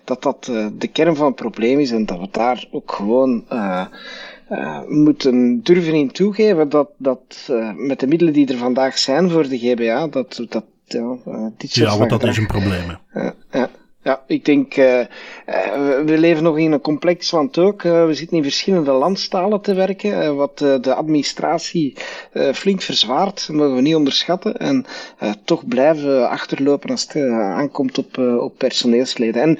dat, 0.05 0.23
dat 0.23 0.45
de 0.79 0.89
kern 0.93 1.17
van 1.17 1.27
het 1.27 1.37
probleem 1.37 1.79
is 1.79 1.91
en 1.91 2.07
dat 2.07 2.19
we 2.19 2.29
daar 2.31 2.69
ook 2.71 2.93
gewoon. 2.93 3.45
Moeten 4.89 5.63
durven 5.63 5.95
in 5.95 6.11
toegeven 6.11 6.69
dat, 6.69 6.89
dat 6.97 7.51
met 7.77 8.01
de 8.01 8.07
middelen 8.07 8.33
die 8.33 8.49
er 8.49 8.57
vandaag 8.57 8.99
zijn 8.99 9.31
voor 9.31 9.49
de 9.49 9.59
GBA, 9.59 10.07
dat, 10.07 10.45
dat 10.49 10.65
ja, 10.87 11.19
dit 11.57 11.75
ja 11.75 11.99
want 11.99 12.11
dat 12.11 12.25
is 12.25 12.37
een 12.37 12.47
probleem. 12.47 12.99
Ja, 13.51 13.71
ja. 14.07 14.23
Ik 14.27 14.45
denk, 14.45 14.77
uh, 14.77 15.01
we 16.05 16.15
leven 16.19 16.43
nog 16.43 16.59
in 16.59 16.73
een 16.73 16.81
complex 16.81 17.31
land 17.31 17.59
ook. 17.59 17.83
Uh, 17.83 18.07
we 18.07 18.15
zitten 18.15 18.37
in 18.37 18.43
verschillende 18.43 18.93
landstalen 18.93 19.61
te 19.61 19.75
werken, 19.75 20.37
wat 20.37 20.59
de 20.59 20.95
administratie 20.95 21.97
flink 22.55 22.83
verzwaart, 22.83 23.47
dat 23.47 23.57
mogen 23.57 23.75
we 23.75 23.81
niet 23.81 23.95
onderschatten. 23.95 24.57
En 24.57 24.85
toch 25.45 25.69
blijven 25.69 26.29
achterlopen 26.29 26.91
als 26.91 27.03
het 27.03 27.17
aankomt 27.33 27.99
op, 27.99 28.19
op 28.19 28.53
personeelsleden. 28.57 29.43
En 29.43 29.59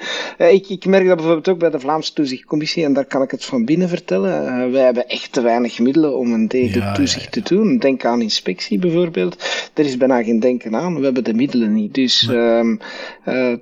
ik, 0.53 0.69
ik 0.69 0.85
merk 0.85 1.07
dat 1.07 1.15
bijvoorbeeld 1.15 1.47
ook 1.47 1.59
bij 1.59 1.69
de 1.69 1.79
Vlaamse 1.79 2.13
Toezichtcommissie, 2.13 2.83
en 2.83 2.93
daar 2.93 3.05
kan 3.05 3.21
ik 3.21 3.31
het 3.31 3.45
van 3.45 3.65
binnen 3.65 3.89
vertellen. 3.89 4.71
wij 4.71 4.83
hebben 4.83 5.07
echt 5.07 5.31
te 5.31 5.41
weinig 5.41 5.79
middelen 5.79 6.17
om 6.17 6.33
een 6.33 6.47
degelijk 6.47 6.85
ja, 6.85 6.93
toezicht 6.93 7.35
ja, 7.35 7.41
ja. 7.41 7.41
te 7.41 7.55
doen. 7.55 7.77
Denk 7.77 8.05
aan 8.05 8.21
inspectie 8.21 8.79
bijvoorbeeld. 8.79 9.69
Er 9.73 9.85
is 9.85 9.97
bijna 9.97 10.23
geen 10.23 10.39
denken 10.39 10.75
aan. 10.75 10.97
We 10.97 11.03
hebben 11.03 11.23
de 11.23 11.33
middelen 11.33 11.73
niet. 11.73 11.93
Dus 11.93 12.27
um, 12.31 12.79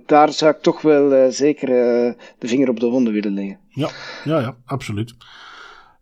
daar 0.06 0.34
zou 0.34 0.52
ik 0.52 0.62
toch 0.62 0.75
wel 0.82 1.14
uh, 1.14 1.26
zeker 1.30 1.70
uh, 1.70 2.14
de 2.40 2.48
vinger 2.48 2.70
op 2.70 2.80
de 2.80 2.88
wonden 2.88 3.14
willen 3.14 3.34
leggen. 3.34 3.60
Ja, 3.70 3.90
ja, 4.24 4.40
ja 4.40 4.56
absoluut. 4.66 5.16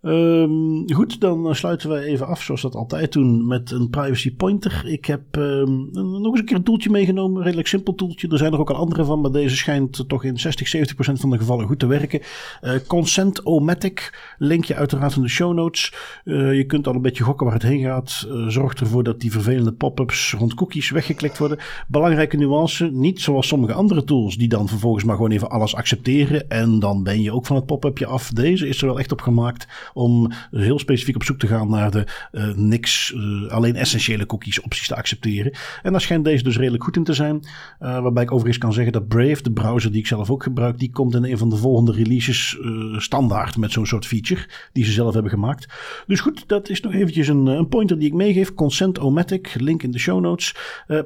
Um, 0.05 0.93
goed, 0.93 1.19
dan 1.19 1.55
sluiten 1.55 1.89
wij 1.89 2.03
even 2.03 2.27
af 2.27 2.41
zoals 2.41 2.61
dat 2.61 2.75
altijd 2.75 3.11
doen 3.11 3.47
met 3.47 3.71
een 3.71 3.89
privacy 3.89 4.35
pointer. 4.35 4.83
Ik 4.85 5.05
heb 5.05 5.35
um, 5.35 5.89
nog 5.91 6.25
eens 6.25 6.39
een 6.39 6.45
keer 6.45 6.55
een 6.55 6.63
toeltje 6.63 6.89
meegenomen, 6.89 7.43
redelijk 7.43 7.67
simpel 7.67 7.95
toeltje. 7.95 8.27
Er 8.27 8.37
zijn 8.37 8.53
er 8.53 8.59
ook 8.59 8.69
al 8.69 8.75
andere 8.75 9.05
van, 9.05 9.21
maar 9.21 9.31
deze 9.31 9.55
schijnt 9.55 10.03
toch 10.07 10.23
in 10.23 10.39
60, 10.39 10.67
70 10.67 10.95
procent 10.95 11.19
van 11.19 11.29
de 11.29 11.37
gevallen 11.37 11.67
goed 11.67 11.79
te 11.79 11.85
werken. 11.85 12.21
Uh, 12.61 12.71
Consent-O-Matic, 12.87 14.33
linkje 14.37 14.75
uiteraard 14.75 15.15
in 15.15 15.21
de 15.21 15.27
show 15.27 15.53
notes. 15.53 15.93
Uh, 16.25 16.55
je 16.55 16.65
kunt 16.65 16.87
al 16.87 16.93
een 16.95 17.01
beetje 17.01 17.23
gokken 17.23 17.45
waar 17.45 17.55
het 17.55 17.63
heen 17.63 17.83
gaat. 17.83 18.25
Uh, 18.27 18.47
zorg 18.47 18.73
ervoor 18.73 19.03
dat 19.03 19.19
die 19.19 19.31
vervelende 19.31 19.73
pop-ups 19.73 20.33
rond 20.33 20.53
cookies 20.53 20.89
weggeklikt 20.89 21.37
worden. 21.37 21.57
Belangrijke 21.87 22.37
nuance, 22.37 22.89
niet 22.91 23.21
zoals 23.21 23.47
sommige 23.47 23.73
andere 23.73 24.03
tools 24.03 24.37
die 24.37 24.47
dan 24.47 24.67
vervolgens 24.67 25.03
maar 25.03 25.15
gewoon 25.15 25.31
even 25.31 25.49
alles 25.49 25.75
accepteren 25.75 26.49
en 26.49 26.79
dan 26.79 27.03
ben 27.03 27.21
je 27.21 27.31
ook 27.31 27.45
van 27.45 27.55
het 27.55 27.65
pop-upje 27.65 28.05
af. 28.05 28.29
Deze 28.29 28.67
is 28.67 28.81
er 28.81 28.87
wel 28.87 28.99
echt 28.99 29.11
op 29.11 29.21
gemaakt 29.21 29.91
om 29.93 30.31
heel 30.51 30.79
specifiek 30.79 31.15
op 31.15 31.23
zoek 31.23 31.39
te 31.39 31.47
gaan 31.47 31.69
naar 31.69 31.91
de 31.91 32.07
uh, 32.31 32.53
niks, 32.55 33.13
uh, 33.15 33.51
alleen 33.51 33.75
essentiële 33.75 34.25
cookies 34.25 34.61
opties 34.61 34.87
te 34.87 34.95
accepteren. 34.95 35.51
En 35.83 35.91
daar 35.91 36.01
schijnt 36.01 36.25
deze 36.25 36.43
dus 36.43 36.57
redelijk 36.57 36.83
goed 36.83 36.95
in 36.95 37.03
te 37.03 37.13
zijn. 37.13 37.35
Uh, 37.35 37.99
waarbij 37.99 38.23
ik 38.23 38.31
overigens 38.31 38.57
kan 38.57 38.73
zeggen 38.73 38.93
dat 38.93 39.07
Brave, 39.07 39.43
de 39.43 39.51
browser 39.51 39.91
die 39.91 39.99
ik 39.99 40.07
zelf 40.07 40.29
ook 40.29 40.43
gebruik, 40.43 40.79
die 40.79 40.91
komt 40.91 41.15
in 41.15 41.23
een 41.23 41.37
van 41.37 41.49
de 41.49 41.55
volgende 41.55 41.91
releases 41.91 42.57
standaard 42.97 43.57
met 43.57 43.71
zo'n 43.71 43.85
soort 43.85 44.05
feature 44.05 44.41
die 44.71 44.85
ze 44.85 44.91
zelf 44.91 45.13
hebben 45.13 45.31
gemaakt. 45.31 45.73
Dus 46.07 46.19
goed, 46.19 46.43
dat 46.47 46.69
is 46.69 46.81
nog 46.81 46.93
eventjes 46.93 47.27
een, 47.27 47.45
een 47.45 47.67
pointer 47.67 47.99
die 47.99 48.07
ik 48.07 48.13
meegeef. 48.13 48.53
Consent-O-Matic, 48.53 49.55
link 49.59 49.83
in 49.83 49.91
de 49.91 49.99
show 49.99 50.21
notes. 50.21 50.55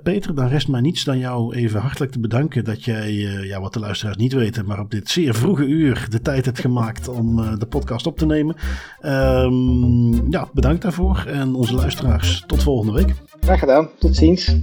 Peter, 0.03 0.35
dan 0.35 0.47
rest 0.47 0.67
mij 0.67 0.81
niets 0.81 1.03
dan 1.03 1.19
jou 1.19 1.55
even 1.55 1.81
hartelijk 1.81 2.11
te 2.11 2.19
bedanken 2.19 2.63
dat 2.63 2.83
jij, 2.83 3.13
ja, 3.43 3.61
wat 3.61 3.73
de 3.73 3.79
luisteraars 3.79 4.17
niet 4.17 4.33
weten, 4.33 4.65
maar 4.65 4.79
op 4.79 4.91
dit 4.91 5.09
zeer 5.09 5.35
vroege 5.35 5.65
uur 5.65 6.05
de 6.09 6.21
tijd 6.21 6.45
hebt 6.45 6.59
gemaakt 6.59 7.07
om 7.07 7.59
de 7.59 7.65
podcast 7.65 8.07
op 8.07 8.17
te 8.17 8.25
nemen. 8.25 8.55
Ehm, 8.99 10.31
ja, 10.31 10.47
bedankt 10.53 10.81
daarvoor 10.81 11.23
en 11.27 11.53
onze 11.53 11.73
luisteraars. 11.73 12.43
Tot 12.47 12.63
volgende 12.63 12.93
week. 12.93 13.13
Graag 13.39 13.59
gedaan. 13.59 13.89
Tot 13.99 14.15
ziens. 14.15 14.59